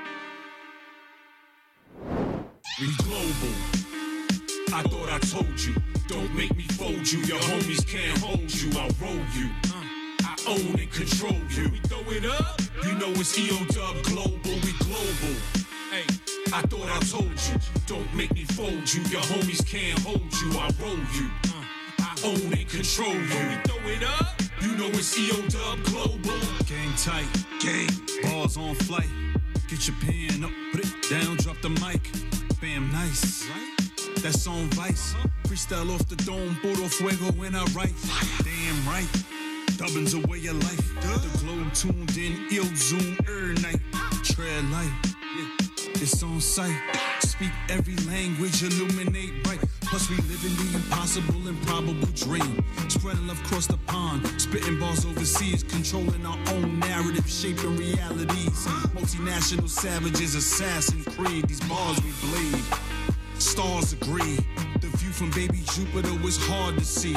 We 2.81 2.95
global. 2.97 3.55
I 4.75 4.83
thought 4.83 5.09
I 5.11 5.19
told 5.21 5.59
you. 5.59 5.75
Don't 6.07 6.35
make 6.35 6.55
me 6.55 6.65
fold 6.77 7.11
you. 7.11 7.21
Your 7.21 7.41
homies 7.41 7.83
can't 7.87 8.19
hold 8.19 8.53
you. 8.53 8.79
I'll 8.79 8.91
roll 9.01 9.25
you. 9.35 9.49
I 10.23 10.37
own 10.49 10.79
and 10.79 10.93
control 10.93 11.41
you. 11.57 11.71
We 11.71 11.81
throw 11.89 12.05
it 12.13 12.27
up. 12.27 12.61
You 12.85 12.93
know 12.99 13.11
it's 13.13 13.39
EO 13.39 13.65
Dub 13.73 14.03
Global. 14.05 14.55
We 14.65 14.73
global. 14.85 15.68
I 16.53 16.63
thought 16.63 16.89
I 16.89 16.99
told 17.01 17.25
you. 17.31 17.61
Don't 17.87 18.15
make 18.15 18.33
me 18.33 18.45
fold 18.45 18.93
you. 18.93 19.03
Your 19.05 19.23
homies 19.23 19.65
can't 19.67 19.99
hold 20.01 20.33
you. 20.41 20.59
I'll 20.59 20.73
roll 20.81 20.97
you. 21.15 21.31
Uh, 21.49 21.63
I 22.01 22.17
own 22.25 22.53
and 22.53 22.69
control 22.69 23.13
you. 23.13 23.21
We 23.23 23.57
throw 23.65 23.91
it 23.91 24.03
up. 24.05 24.41
You 24.63 24.77
know 24.77 24.89
it's 24.89 25.19
EO 25.19 25.43
Dub 25.49 25.83
Global. 25.85 26.39
Gang 26.67 26.93
tight, 26.97 27.29
gang, 27.61 27.89
balls 28.23 28.57
on 28.57 28.75
flight. 28.75 29.09
Get 29.69 29.87
your 29.87 29.97
pen 30.01 30.45
up, 30.45 30.51
put 30.73 30.85
it 30.85 31.11
down, 31.11 31.37
drop 31.37 31.61
the 31.61 31.69
mic. 31.69 32.11
Bam, 32.61 32.91
nice. 32.93 33.47
That's 34.23 34.47
on 34.47 34.69
Vice. 34.71 35.15
Uh-huh. 35.15 35.29
Freestyle 35.45 35.95
off 35.95 36.09
the 36.09 36.17
dome, 36.17 36.57
puro 36.61 36.89
fuego 36.89 37.31
when 37.39 37.55
I 37.55 37.65
write. 37.67 37.95
Damn 38.43 38.87
right. 38.87 39.09
Dubbins 39.77 40.15
a 40.15 40.27
way 40.27 40.45
of 40.47 40.57
life. 40.65 40.95
The 41.03 41.39
globe 41.39 41.73
tuned 41.73 42.17
in, 42.17 42.49
ill 42.51 42.65
zoom 42.75 43.17
every 43.21 43.55
night. 43.63 43.81
Ah. 43.95 44.21
Tread 44.25 44.65
light. 44.71 45.18
It's 46.01 46.23
on 46.23 46.41
sight. 46.41 46.81
Speak 47.21 47.51
every 47.69 47.97
language, 48.07 48.63
illuminate 48.63 49.43
bright. 49.43 49.59
Plus 49.83 50.09
we 50.09 50.15
live 50.17 50.45
in 50.45 50.55
the 50.55 50.77
impossible, 50.77 51.49
improbable 51.49 52.07
dream. 52.15 52.65
Spreading 52.89 53.27
love 53.27 53.41
across 53.45 53.67
the 53.67 53.79
pond, 53.89 54.25
spitting 54.41 54.79
bars 54.79 55.05
overseas, 55.05 55.65
controlling 55.65 56.25
our 56.25 56.39
own 56.55 56.79
narrative, 56.79 57.29
shaping 57.29 57.77
realities. 57.77 58.67
Multinational 58.95 59.69
savages, 59.69 60.37
assassin 60.37 61.03
creed. 61.15 61.49
These 61.49 61.61
bars 61.63 61.99
we 62.05 62.13
bleed. 62.29 62.63
Stars 63.41 63.93
agree. 63.93 64.39
The 64.81 64.87
view 64.99 65.11
from 65.11 65.31
baby 65.33 65.65
Jupiter 65.75 66.15
was 66.23 66.37
hard 66.39 66.79
to 66.79 66.85
see. 66.85 67.17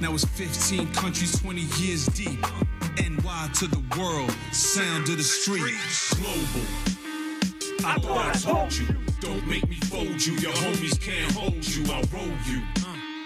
Now 0.00 0.14
it's 0.14 0.24
15 0.24 0.90
countries, 0.94 1.38
20 1.38 1.60
years 1.82 2.06
deep. 2.06 2.40
NY 2.96 3.50
to 3.58 3.66
the 3.66 3.82
world, 3.98 4.30
sound 4.52 5.10
of 5.10 5.18
the 5.18 5.22
street. 5.22 5.74
Global. 6.16 6.91
I 7.84 7.98
thought 7.98 8.36
I 8.36 8.38
told 8.38 8.72
you. 8.72 8.86
Don't 9.20 9.46
make 9.48 9.68
me 9.68 9.76
fold 9.76 10.24
you. 10.24 10.34
Your 10.34 10.52
homies 10.52 11.00
can't 11.00 11.32
hold 11.32 11.64
you. 11.66 11.84
I'll 11.92 12.04
roll 12.12 12.36
you. 12.46 12.62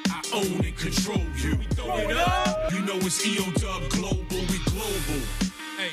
I 0.09 0.23
own 0.33 0.65
and 0.65 0.77
control 0.77 1.25
you. 1.37 1.57
Throw 1.75 1.99
it 1.99 2.17
up. 2.17 2.73
You 2.73 2.81
know 2.81 2.97
it's 2.97 3.27
EO 3.27 3.51
Dub 3.53 3.89
Global. 3.91 4.41
We 4.51 4.59
global. 4.65 5.21
Hey, 5.77 5.91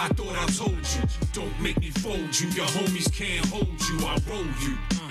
I 0.00 0.08
thought 0.08 0.36
I 0.36 0.46
told 0.46 0.78
you. 0.78 1.02
Don't 1.32 1.60
make 1.60 1.78
me 1.78 1.90
fold 1.90 2.38
you. 2.40 2.48
Your 2.50 2.66
homies 2.66 3.12
can't 3.12 3.44
hold 3.46 3.68
you. 3.68 4.06
I'll 4.06 4.18
roll 4.30 4.46
you. 4.62 5.05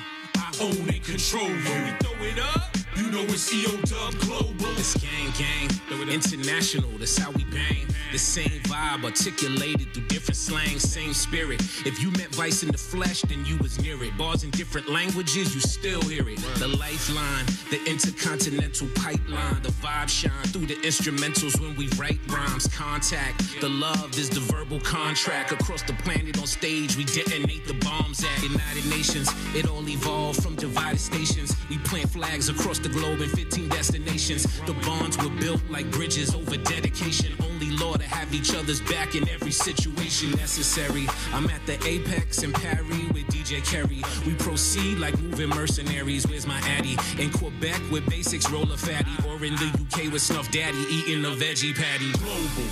I 0.57 0.64
own 0.64 0.90
and 0.90 1.03
control 1.03 1.49
you. 1.49 1.56
We 1.56 1.91
throw 1.99 2.26
it 2.26 2.40
up. 2.40 2.76
You 2.95 3.11
know 3.11 3.23
it's 3.23 3.53
EO 3.53 3.76
Dub 3.82 4.14
Global. 4.22 4.72
It's 4.77 4.95
gang 4.98 5.32
gang, 5.38 5.76
international, 6.10 6.90
that's 6.98 7.18
how 7.18 7.32
we 7.32 7.44
bang. 7.45 7.86
The 8.11 8.18
same 8.18 8.61
vibe 8.64 9.03
articulated 9.03 9.94
through 9.94 10.07
different 10.07 10.38
slang, 10.38 10.80
same 10.80 11.14
spirit. 11.14 11.61
If 11.86 12.02
you 12.02 12.10
met 12.11 12.34
Vice 12.34 12.64
in 12.64 12.72
the 12.72 12.77
flesh, 12.77 13.22
then 13.23 13.44
you 13.45 13.57
was 13.57 13.82
near 13.82 14.02
it. 14.02 14.18
Bars 14.18 14.44
in 14.44 14.52
different 14.52 14.88
languages, 14.90 15.53
you 15.53 15.60
still 15.60 16.02
hear 16.03 16.27
it. 16.30 16.40
The 16.57 16.69
lifeline, 16.69 17.45
the 17.69 17.82
intercontinental 17.86 18.88
pipeline, 18.95 19.61
the 19.61 19.73
vibe 19.84 20.07
shine 20.07 20.48
through 20.53 20.68
the 20.68 20.76
instrumentals 20.76 21.60
when 21.60 21.76
we 21.76 21.90
write 21.98 22.19
rhymes. 22.30 22.68
Contact, 22.68 23.60
the 23.60 23.69
love 23.69 24.18
is 24.18 24.30
the 24.30 24.40
verbal 24.40 24.80
contract. 24.80 25.52
Across 25.52 25.84
the 25.84 25.94
planet 25.94 26.40
on 26.40 26.48
stage, 26.48 26.95
we 26.95 27.03
detonate 27.03 27.68
the 27.68 27.73
bombs 27.86 28.23
at 28.23 28.41
United 28.41 28.86
Nations. 28.86 29.30
It 29.53 29.68
all 29.68 29.88
evolved 29.90 30.45
from 30.46 30.56
divided 30.56 31.00
stations. 31.00 31.56
We 31.72 31.80
plant 31.80 32.12
flags 32.12 32.50
across 32.50 32.78
the 32.78 32.90
globe 32.90 33.20
in 33.22 33.30
15 33.30 33.68
destinations. 33.68 34.44
The 34.68 34.74
bonds 34.86 35.18
were 35.18 35.34
built 35.42 35.62
like 35.72 35.90
bridges 35.90 36.36
over 36.36 36.56
dedication. 36.58 37.34
Only 37.44 37.72
law 37.72 37.94
to 37.96 38.04
have 38.04 38.32
each 38.32 38.54
other's 38.54 38.80
back 38.82 39.16
in 39.16 39.28
every 39.28 39.50
situation 39.50 40.30
necessary. 40.32 41.08
I'm 41.34 41.50
at 41.50 41.66
the 41.66 41.84
apex 41.88 42.44
in 42.44 42.54
Paris 42.54 42.86
with 43.14 43.26
DJ 43.28 43.66
Kerry. 43.66 44.04
We 44.28 44.36
proceed 44.36 45.00
like 45.00 45.20
moving 45.20 45.50
mercenaries. 45.50 46.28
Where's 46.28 46.46
my 46.46 46.60
addy? 46.78 46.96
In 47.18 47.32
Quebec 47.32 47.82
with 47.92 48.08
basics, 48.08 48.48
roll 48.52 48.72
a 48.72 48.78
fatty. 48.78 49.16
Or 49.28 49.44
in 49.44 49.56
the 49.56 49.70
UK 49.82 50.14
with 50.14 50.22
Snuff 50.22 50.52
Daddy, 50.52 50.86
eating 50.92 51.26
a 51.26 51.30
veggie 51.30 51.74
patty. 51.74 52.12
Global. 52.22 52.70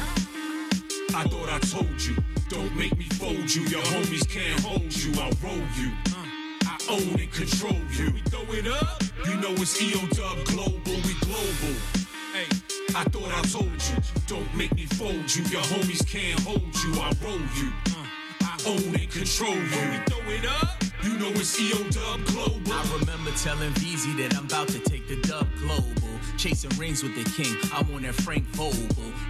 I 1.15 1.23
thought 1.23 1.49
I 1.49 1.57
told 1.59 1.99
you. 1.99 2.15
Don't 2.49 2.75
make 2.75 2.95
me 2.99 3.05
fold 3.05 3.51
you. 3.55 3.63
Your 3.63 3.81
homies 3.81 4.29
can't 4.29 4.59
hold 4.59 4.95
you. 4.95 5.11
I'll 5.19 5.31
roll 5.41 5.65
you. 5.79 6.22
I 6.87 6.93
own 6.93 7.19
and 7.19 7.31
control 7.31 7.79
you. 7.91 8.11
We 8.11 8.21
throw 8.29 8.43
it 8.53 8.67
up. 8.67 9.03
You 9.25 9.35
know 9.37 9.51
it's 9.51 9.81
EO 9.81 10.05
Dub 10.07 10.45
Global. 10.45 10.95
We 11.05 11.13
global. 11.21 11.75
Hey, 12.33 12.47
I 12.95 13.03
thought 13.05 13.31
I 13.31 13.41
told 13.47 13.71
you. 13.71 13.95
Don't 14.27 14.55
make 14.55 14.73
me 14.75 14.85
fold 14.85 15.33
you. 15.35 15.43
Your 15.45 15.61
homies 15.61 16.05
can't 16.07 16.39
hold 16.41 16.75
you. 16.83 16.93
I'll 17.01 17.13
roll 17.23 17.39
you. 17.57 17.71
Uh, 17.91 18.05
I 18.41 18.57
own 18.67 18.95
and 18.95 19.09
control 19.11 19.55
you. 19.55 19.83
We 19.91 19.97
throw 20.07 20.29
it 20.29 20.45
up. 20.45 20.83
You 21.03 21.17
know 21.19 21.29
it's 21.29 21.59
EO 21.59 21.83
Dub 21.89 22.25
Global. 22.25 22.73
I 22.73 22.97
remember 22.99 23.31
telling 23.31 23.71
VZ 23.73 24.17
that 24.17 24.37
I'm 24.37 24.45
about 24.45 24.67
to 24.69 24.79
take 24.79 25.07
the 25.07 25.17
dub 25.27 25.47
global. 25.59 26.12
Chasing 26.37 26.71
rings 26.77 27.03
with 27.03 27.15
the 27.15 27.29
king, 27.31 27.55
I'm 27.73 27.93
on 27.93 28.01
that 28.01 28.15
Frank 28.15 28.43
Vogel. 28.55 28.87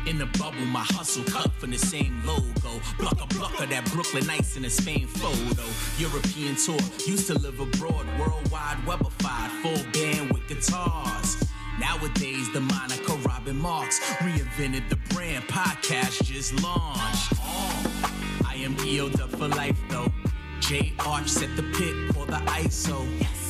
In 0.08 0.18
the 0.18 0.26
bubble, 0.38 0.66
my 0.66 0.84
hustle 0.90 1.24
cut 1.26 1.52
from 1.54 1.72
the 1.72 1.78
same 1.78 2.22
logo. 2.26 2.82
Blocker, 2.98 3.26
blocker, 3.36 3.66
that 3.68 3.86
Brooklyn 3.92 4.26
Nights 4.26 4.56
in 4.56 4.64
the 4.64 4.70
Spain 4.70 5.08
photo. 5.08 5.64
European 5.98 6.56
tour, 6.56 6.80
used 7.06 7.28
to 7.28 7.34
live 7.36 7.60
abroad, 7.60 8.06
worldwide, 8.20 8.78
webified, 8.86 9.50
full 9.62 9.84
band 9.92 10.32
with 10.32 10.48
guitars. 10.48 11.44
Nowadays, 11.80 12.52
the 12.54 12.62
moniker 12.62 13.14
Robin 13.28 13.58
Marks 13.58 14.00
reinvented 14.18 14.88
the 14.90 14.96
brand. 15.14 15.44
Podcast 15.46 16.24
just 16.24 16.62
launched. 16.64 17.34
Uh, 17.34 18.10
I 18.46 18.56
am 18.60 18.76
EO'd 18.86 19.20
up 19.20 19.30
for 19.32 19.48
life 19.48 19.80
though. 19.90 20.12
J 20.60 20.94
Arch 21.06 21.28
set 21.28 21.56
the 21.56 21.64
pit 21.64 22.16
for 22.16 22.26
the 22.26 22.38
ISO. 22.48 23.06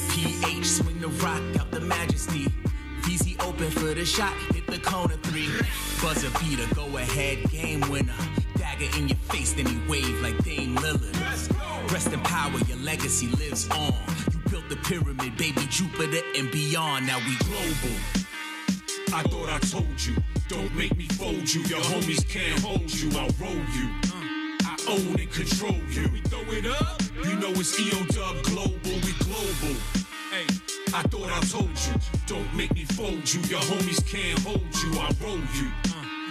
PH 0.09 0.65
swing 0.65 0.99
the 0.99 1.09
rock 1.23 1.41
out 1.59 1.69
the 1.71 1.81
majesty. 1.81 2.47
VZ 3.03 3.43
open 3.45 3.69
for 3.69 3.93
the 3.93 4.05
shot, 4.05 4.33
hit 4.53 4.65
the 4.67 4.79
corner 4.79 5.15
three. 5.23 5.49
Buzzer 6.01 6.31
beater, 6.39 6.67
go 6.73 6.85
ahead, 6.97 7.49
game 7.51 7.81
winner. 7.89 8.15
Dagger 8.57 8.87
in 8.97 9.09
your 9.09 9.17
face, 9.29 9.53
then 9.53 9.65
he 9.65 9.77
wave 9.89 10.21
like 10.21 10.41
Dame 10.43 10.75
Lillard. 10.77 11.91
Rest 11.91 12.13
in 12.13 12.19
power, 12.21 12.57
your 12.67 12.77
legacy 12.77 13.27
lives 13.27 13.69
on. 13.69 13.93
You 14.31 14.39
built 14.49 14.69
the 14.69 14.77
pyramid, 14.77 15.37
baby 15.37 15.67
Jupiter 15.69 16.23
and 16.37 16.49
beyond. 16.51 17.07
Now 17.07 17.19
we 17.19 17.35
global. 17.45 17.95
I 19.13 19.21
thought 19.23 19.49
I 19.49 19.59
told 19.59 20.01
you. 20.01 20.15
Don't 20.47 20.73
make 20.75 20.95
me 20.97 21.07
fold 21.09 21.53
you. 21.53 21.61
Your 21.63 21.81
homies 21.81 22.27
can't 22.27 22.59
hold 22.61 22.91
you. 22.93 23.09
I'll 23.19 23.29
roll 23.39 23.63
you. 23.75 23.89
I 24.63 24.75
own 24.87 25.19
and 25.19 25.31
control 25.31 25.75
you. 25.89 26.09
We 26.09 26.21
throw 26.21 26.41
it 26.51 26.65
up. 26.65 27.01
You 27.23 27.35
know 27.35 27.51
it's 27.51 27.79
EO 27.79 28.05
Dub 28.05 28.43
Global. 28.43 28.95
We 29.03 29.13
global. 29.19 30.02
I 30.95 31.01
thought 31.03 31.31
I 31.31 31.39
told 31.49 31.69
you. 31.69 31.93
Don't 32.27 32.53
make 32.55 32.73
me 32.75 32.85
fold 32.85 33.25
you. 33.33 33.41
Your 33.49 33.61
homies 33.61 34.05
can't 34.05 34.37
hold 34.45 34.61
you. 34.81 34.91
I'll 34.99 35.15
roll 35.25 35.41
you. 35.57 35.71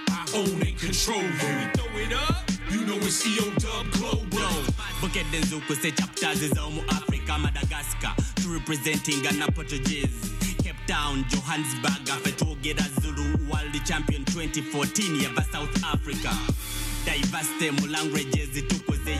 I 0.08 0.24
own 0.36 0.62
and 0.62 0.78
control 0.78 1.20
you. 1.20 1.50
We 1.58 1.64
throw 1.74 1.98
it 1.98 2.12
up. 2.12 2.48
You 2.70 2.86
know 2.86 2.96
it's 2.98 3.26
EO 3.26 3.50
Dub 3.58 3.90
Global. 3.90 4.62
Bukete 5.00 5.40
Zuku 5.50 5.74
se 5.74 5.90
chapter 5.90 6.34
zizomu 6.36 6.80
Africa 6.90 7.38
Madagascar 7.38 8.14
to 8.36 8.48
representing 8.54 9.20
Ghana 9.22 9.50
Portuguese 9.50 10.30
Cape 10.62 10.76
Town 10.86 11.24
Johannesburg 11.28 12.08
afetogera 12.08 12.84
Zulu 13.00 13.50
World 13.50 13.84
Champion 13.84 14.24
2014 14.24 15.22
yeva 15.22 15.42
South 15.52 15.84
Africa 15.84 16.30
Diverse 17.04 17.48
Diversity 17.58 17.70
mu 17.70 17.86
languages 17.86 18.62
tukuze 18.68 19.10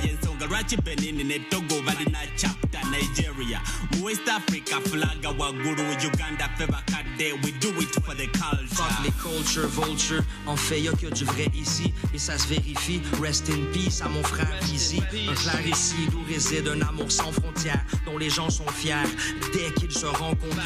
lwaki 0.53 0.77
Benin 0.77 1.45
Togo 1.49 1.81
balina 1.83 2.19
chapter 2.37 2.81
Nigeria. 2.91 3.61
West 4.03 4.29
Africa 4.29 4.81
flaga 4.81 5.31
waggulu 5.39 5.83
Uganda 6.05 6.49
fe 6.59 6.67
bakadde 6.67 7.43
we 7.43 7.53
do 7.53 7.71
it 7.81 7.95
for 8.05 8.15
the 8.15 8.27
culture. 8.27 8.67
Fuck 8.69 9.05
les 9.05 9.13
culture 9.13 9.67
vulture, 9.67 10.23
en 10.47 10.57
fait 10.57 10.81
y'a 10.81 10.93
que 10.93 11.07
du 11.09 11.25
vrai 11.25 11.49
ici. 11.55 11.93
Et 12.13 12.19
ça 12.19 12.37
se 12.37 12.47
vérifie. 12.49 13.01
Rest 13.23 13.49
in 13.49 13.65
peace 13.73 14.03
à 14.03 14.09
mon 14.09 14.23
frère 14.23 14.49
Easy, 14.73 15.01
un 15.01 15.35
clair 15.35 15.67
ici 15.67 15.95
d'où 16.11 16.23
réside 16.29 16.69
un 16.69 16.83
amour 16.83 17.11
sans 17.11 17.33
frontières 17.33 17.85
dont 18.05 18.19
les 18.19 18.29
gens 18.29 18.51
sont 18.51 18.69
fiers. 18.69 19.09
Dès 19.55 19.73
qu'ils 19.75 19.93
se 19.93 20.07
rencontrent. 20.07 20.57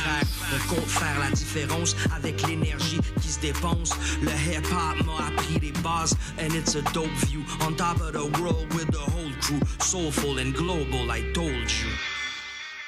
On 0.55 0.75
compte 0.75 0.87
faire 0.87 1.19
la 1.21 1.31
différence 1.31 1.97
avec 2.15 2.47
l'énergie 2.49 2.99
qui 3.23 3.29
se 3.29 3.41
dépense. 3.41 3.91
Le 4.23 4.31
hip 4.31 4.67
hop 4.73 5.07
m'a 5.07 5.27
appris 5.27 5.59
les 5.61 5.73
bases 5.83 6.17
and 6.41 6.55
it's 6.55 6.75
a 6.75 6.83
dope 6.93 7.07
view. 7.27 7.43
On 7.67 7.73
top 7.75 8.01
of 8.01 8.13
the 8.13 8.41
world 8.41 8.67
with 8.75 8.91
the 8.91 8.99
whole 8.99 9.31
crew, 9.41 9.61
soulful 9.83 10.39
and 10.39 10.55
global. 10.55 11.11
I 11.11 11.21
told 11.33 11.71
you. 11.71 11.91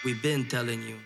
We've 0.04 0.22
been 0.22 0.46
telling 0.46 0.82
you. 0.82 0.98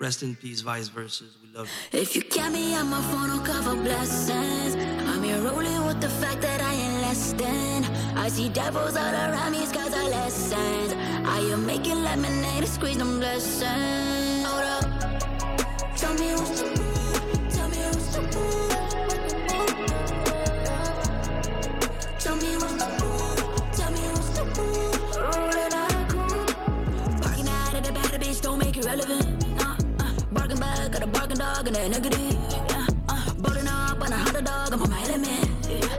Rest 0.00 0.22
in 0.22 0.36
peace, 0.36 0.60
vice 0.60 0.88
versa. 0.88 1.24
We 1.42 1.52
love 1.52 1.68
you. 1.92 2.00
If 2.00 2.14
you 2.14 2.22
get 2.22 2.52
me 2.52 2.74
on 2.76 2.88
my 2.88 3.00
phone, 3.10 3.30
I'll 3.30 3.40
cover 3.40 3.74
blessings. 3.74 4.76
I'm 5.08 5.22
here 5.24 5.40
rolling 5.40 5.86
with 5.86 6.00
the 6.00 6.08
fact 6.08 6.40
that 6.42 6.60
I 6.60 6.72
ain't 6.72 7.02
less 7.02 7.32
than. 7.32 7.84
I 8.16 8.28
see 8.28 8.48
devils 8.48 8.96
all 8.96 9.12
around 9.12 9.52
me, 9.52 9.66
skies 9.66 9.92
are 9.92 10.08
lessons. 10.08 10.92
I 11.26 11.40
am 11.52 11.66
making 11.66 12.02
lemonade 12.02 12.68
squeeze 12.68 12.98
them 12.98 13.18
blessings. 13.18 14.46
Hold 14.46 14.62
up. 14.62 15.96
Tell 15.96 16.14
me 16.14 16.32
what's 16.34 16.57
dog 31.54 31.66
and 31.68 31.76
a 31.76 31.88
negative. 31.88 32.36
Yeah, 32.50 32.86
uh, 33.08 33.30
up 33.38 34.02
on 34.02 34.12
a 34.12 34.16
hundred 34.16 34.44
dog, 34.44 34.72
I'm 34.72 34.82
on 34.82 34.90
my 34.90 35.02
element. 35.08 35.48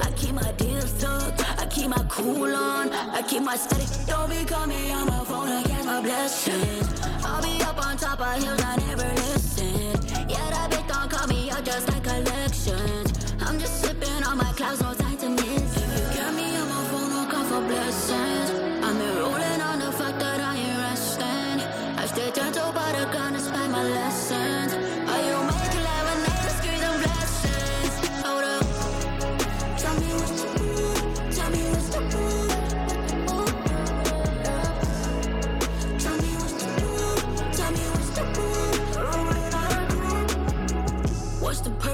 I 0.06 0.12
keep 0.20 0.34
my 0.34 0.52
deals 0.54 0.92
tucked, 1.02 1.40
I 1.62 1.66
keep 1.66 1.90
my 1.90 2.04
cool 2.10 2.56
on, 2.56 2.92
I 3.20 3.22
keep 3.30 3.44
my 3.44 3.58
steady. 3.58 3.88
Don't 4.08 4.30
be 4.30 4.40
me 4.72 4.92
on 4.92 5.08
my 5.08 5.24
phone 5.30 5.64
catch 5.64 5.86
my 5.86 6.02
blessings. 6.02 6.88
I'll 7.26 7.42
be 7.42 7.54
up 7.70 7.80
on 7.86 7.98
top 7.98 8.20
of 8.20 8.44
hills, 8.44 8.62
I 8.72 8.76
never 8.88 9.10
listen. 9.24 9.92
Yeah, 10.34 10.48
that 10.56 10.68
bitch 10.72 10.88
don't 10.88 11.10
call 11.14 11.28
me 11.28 11.50
out 11.52 11.64
just 11.66 11.88
like 11.92 12.04
collections. 12.04 13.10
I'm 13.46 13.58
just 13.60 13.82
sipping 13.82 14.24
on 14.30 14.38
my 14.38 14.52
clouds, 14.58 14.82
no 14.82 14.94
time 14.94 15.18
to 15.18 15.30
miss. 15.30 15.78
If 15.84 15.90
you 15.98 16.06
got 16.18 16.34
me 16.40 16.48
on 16.62 16.68
my 16.74 16.84
phone, 16.92 17.12
I'll 17.20 17.28
come 17.34 17.46
for 17.52 17.62
blessings. 17.68 18.09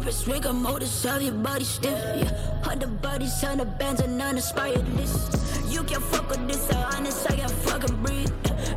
Purpose? 0.05 0.27
Rigor 0.27 0.53
mortis, 0.53 1.03
have 1.03 1.23
your 1.23 1.33
body 1.33 1.63
stiff. 1.63 1.97
Yeah. 2.15 2.61
Hundred 2.61 3.01
bodies, 3.01 3.41
hundred 3.41 3.75
bands, 3.79 4.01
and 4.01 4.21
uninspired 4.21 4.87
list. 4.95 5.33
You 5.67 5.83
can 5.83 5.99
fuck 5.99 6.29
with 6.29 6.47
this, 6.47 6.61
so 6.67 6.77
honest, 6.77 7.25
I 7.31 7.35
can 7.37 7.49
fucking 7.49 7.95
breathe. 8.03 8.31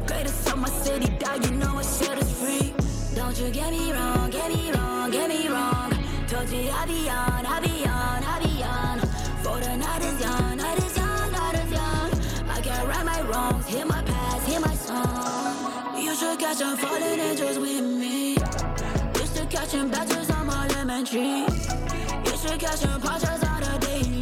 Greatest 0.07 0.49
of 0.49 0.57
my 0.57 0.71
city, 0.71 1.13
dog, 1.19 1.45
you 1.45 1.51
know 1.51 1.77
I 1.77 1.83
shit 1.83 2.17
is 2.17 2.33
free. 2.33 2.73
Don't 3.15 3.39
you 3.39 3.51
get 3.51 3.71
me 3.73 3.93
wrong, 3.93 4.31
get 4.31 4.49
me 4.51 4.73
wrong, 4.73 5.11
get 5.11 5.29
me 5.29 5.49
wrong. 5.49 5.93
Told 6.29 6.49
you 6.49 6.71
I 6.71 6.87
be 6.87 7.11
on, 7.11 7.45
I 7.45 7.61
be 7.61 7.85
on, 7.85 8.25
I 8.25 8.37
be 8.43 8.63
on. 8.63 8.99
For 9.45 9.61
the 9.61 9.77
night 9.77 10.03
is 10.03 10.21
young, 10.25 10.57
night 10.57 10.79
is 10.79 10.97
young, 10.97 11.33
night 11.33 11.55
is 11.63 11.71
young. 11.71 12.49
I 12.49 12.61
can 12.63 12.89
right 12.89 13.05
my 13.05 13.21
wrongs, 13.29 13.67
hear 13.67 13.85
my 13.85 14.03
past, 14.03 14.49
hear 14.49 14.61
my 14.61 14.75
song. 14.75 16.03
You 16.03 16.15
should 16.15 16.39
catch 16.39 16.57
some 16.57 16.79
falling 16.79 17.21
angels 17.21 17.59
with 17.59 17.85
me. 17.85 18.31
Used 19.21 19.37
to 19.37 19.45
catching 19.51 19.91
badges 19.91 20.28
on 20.99 21.05
my 21.05 21.45
lemon 21.45 22.25
tree. 22.25 22.31
You 22.31 22.39
should 22.39 22.61
catch 22.61 22.79
some 22.79 23.01
punches 23.01 23.43
on 23.45 24.18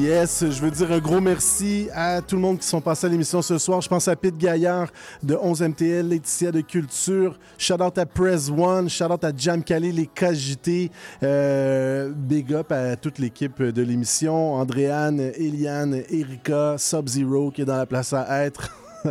Yes, 0.00 0.46
je 0.48 0.62
veux 0.62 0.70
dire 0.70 0.90
un 0.92 0.98
gros 0.98 1.20
merci 1.20 1.88
à 1.92 2.22
tout 2.22 2.34
le 2.34 2.40
monde 2.40 2.58
qui 2.58 2.66
sont 2.66 2.80
passés 2.80 3.06
à 3.06 3.10
l'émission 3.10 3.42
ce 3.42 3.58
soir. 3.58 3.82
Je 3.82 3.88
pense 3.88 4.08
à 4.08 4.16
Pete 4.16 4.38
Gaillard 4.38 4.88
de 5.22 5.34
11MTL, 5.34 6.08
Laetitia 6.08 6.50
de 6.50 6.62
Culture, 6.62 7.38
shout 7.58 7.82
out 7.82 7.98
à 7.98 8.06
Press 8.06 8.48
One, 8.48 8.88
shout 8.88 9.12
out 9.12 9.22
à 9.24 9.30
Jam 9.36 9.62
Calais, 9.62 9.92
les 9.92 10.06
KJT, 10.06 10.90
euh, 11.22 12.12
big 12.16 12.54
up 12.54 12.72
à 12.72 12.96
toute 12.96 13.18
l'équipe 13.18 13.62
de 13.62 13.82
l'émission, 13.82 14.54
Andréane, 14.54 15.20
Eliane, 15.20 16.02
Erika, 16.08 16.76
Sub-Zero 16.78 17.50
qui 17.50 17.60
est 17.60 17.66
dans 17.66 17.76
la 17.76 17.84
place 17.84 18.14
à 18.14 18.46
être. 18.46 18.70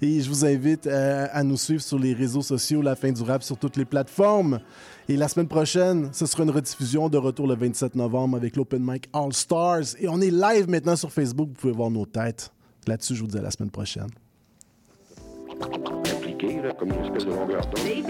Et 0.00 0.20
je 0.20 0.28
vous 0.28 0.46
invite 0.46 0.86
euh, 0.86 1.26
à 1.32 1.42
nous 1.42 1.58
suivre 1.58 1.82
sur 1.82 1.98
les 1.98 2.14
réseaux 2.14 2.42
sociaux, 2.42 2.80
La 2.80 2.96
Fin 2.96 3.12
du 3.12 3.22
Rap, 3.22 3.42
sur 3.42 3.58
toutes 3.58 3.76
les 3.76 3.84
plateformes. 3.84 4.60
Et 5.10 5.16
la 5.16 5.26
semaine 5.26 5.48
prochaine, 5.48 6.10
ce 6.12 6.24
sera 6.24 6.44
une 6.44 6.50
rediffusion 6.50 7.08
de 7.08 7.18
retour 7.18 7.48
le 7.48 7.56
27 7.56 7.96
novembre 7.96 8.36
avec 8.36 8.54
l'Open 8.54 8.80
Mic 8.80 9.08
All 9.12 9.32
Stars. 9.32 9.96
Et 9.98 10.08
on 10.08 10.20
est 10.20 10.30
live 10.30 10.68
maintenant 10.68 10.94
sur 10.94 11.10
Facebook. 11.10 11.48
Vous 11.48 11.54
pouvez 11.54 11.72
voir 11.72 11.90
nos 11.90 12.06
têtes. 12.06 12.52
Là-dessus, 12.86 13.16
je 13.16 13.22
vous 13.22 13.26
dis 13.26 13.36
à 13.36 13.42
la 13.42 13.50
semaine 13.50 13.72
prochaine. 13.72 14.06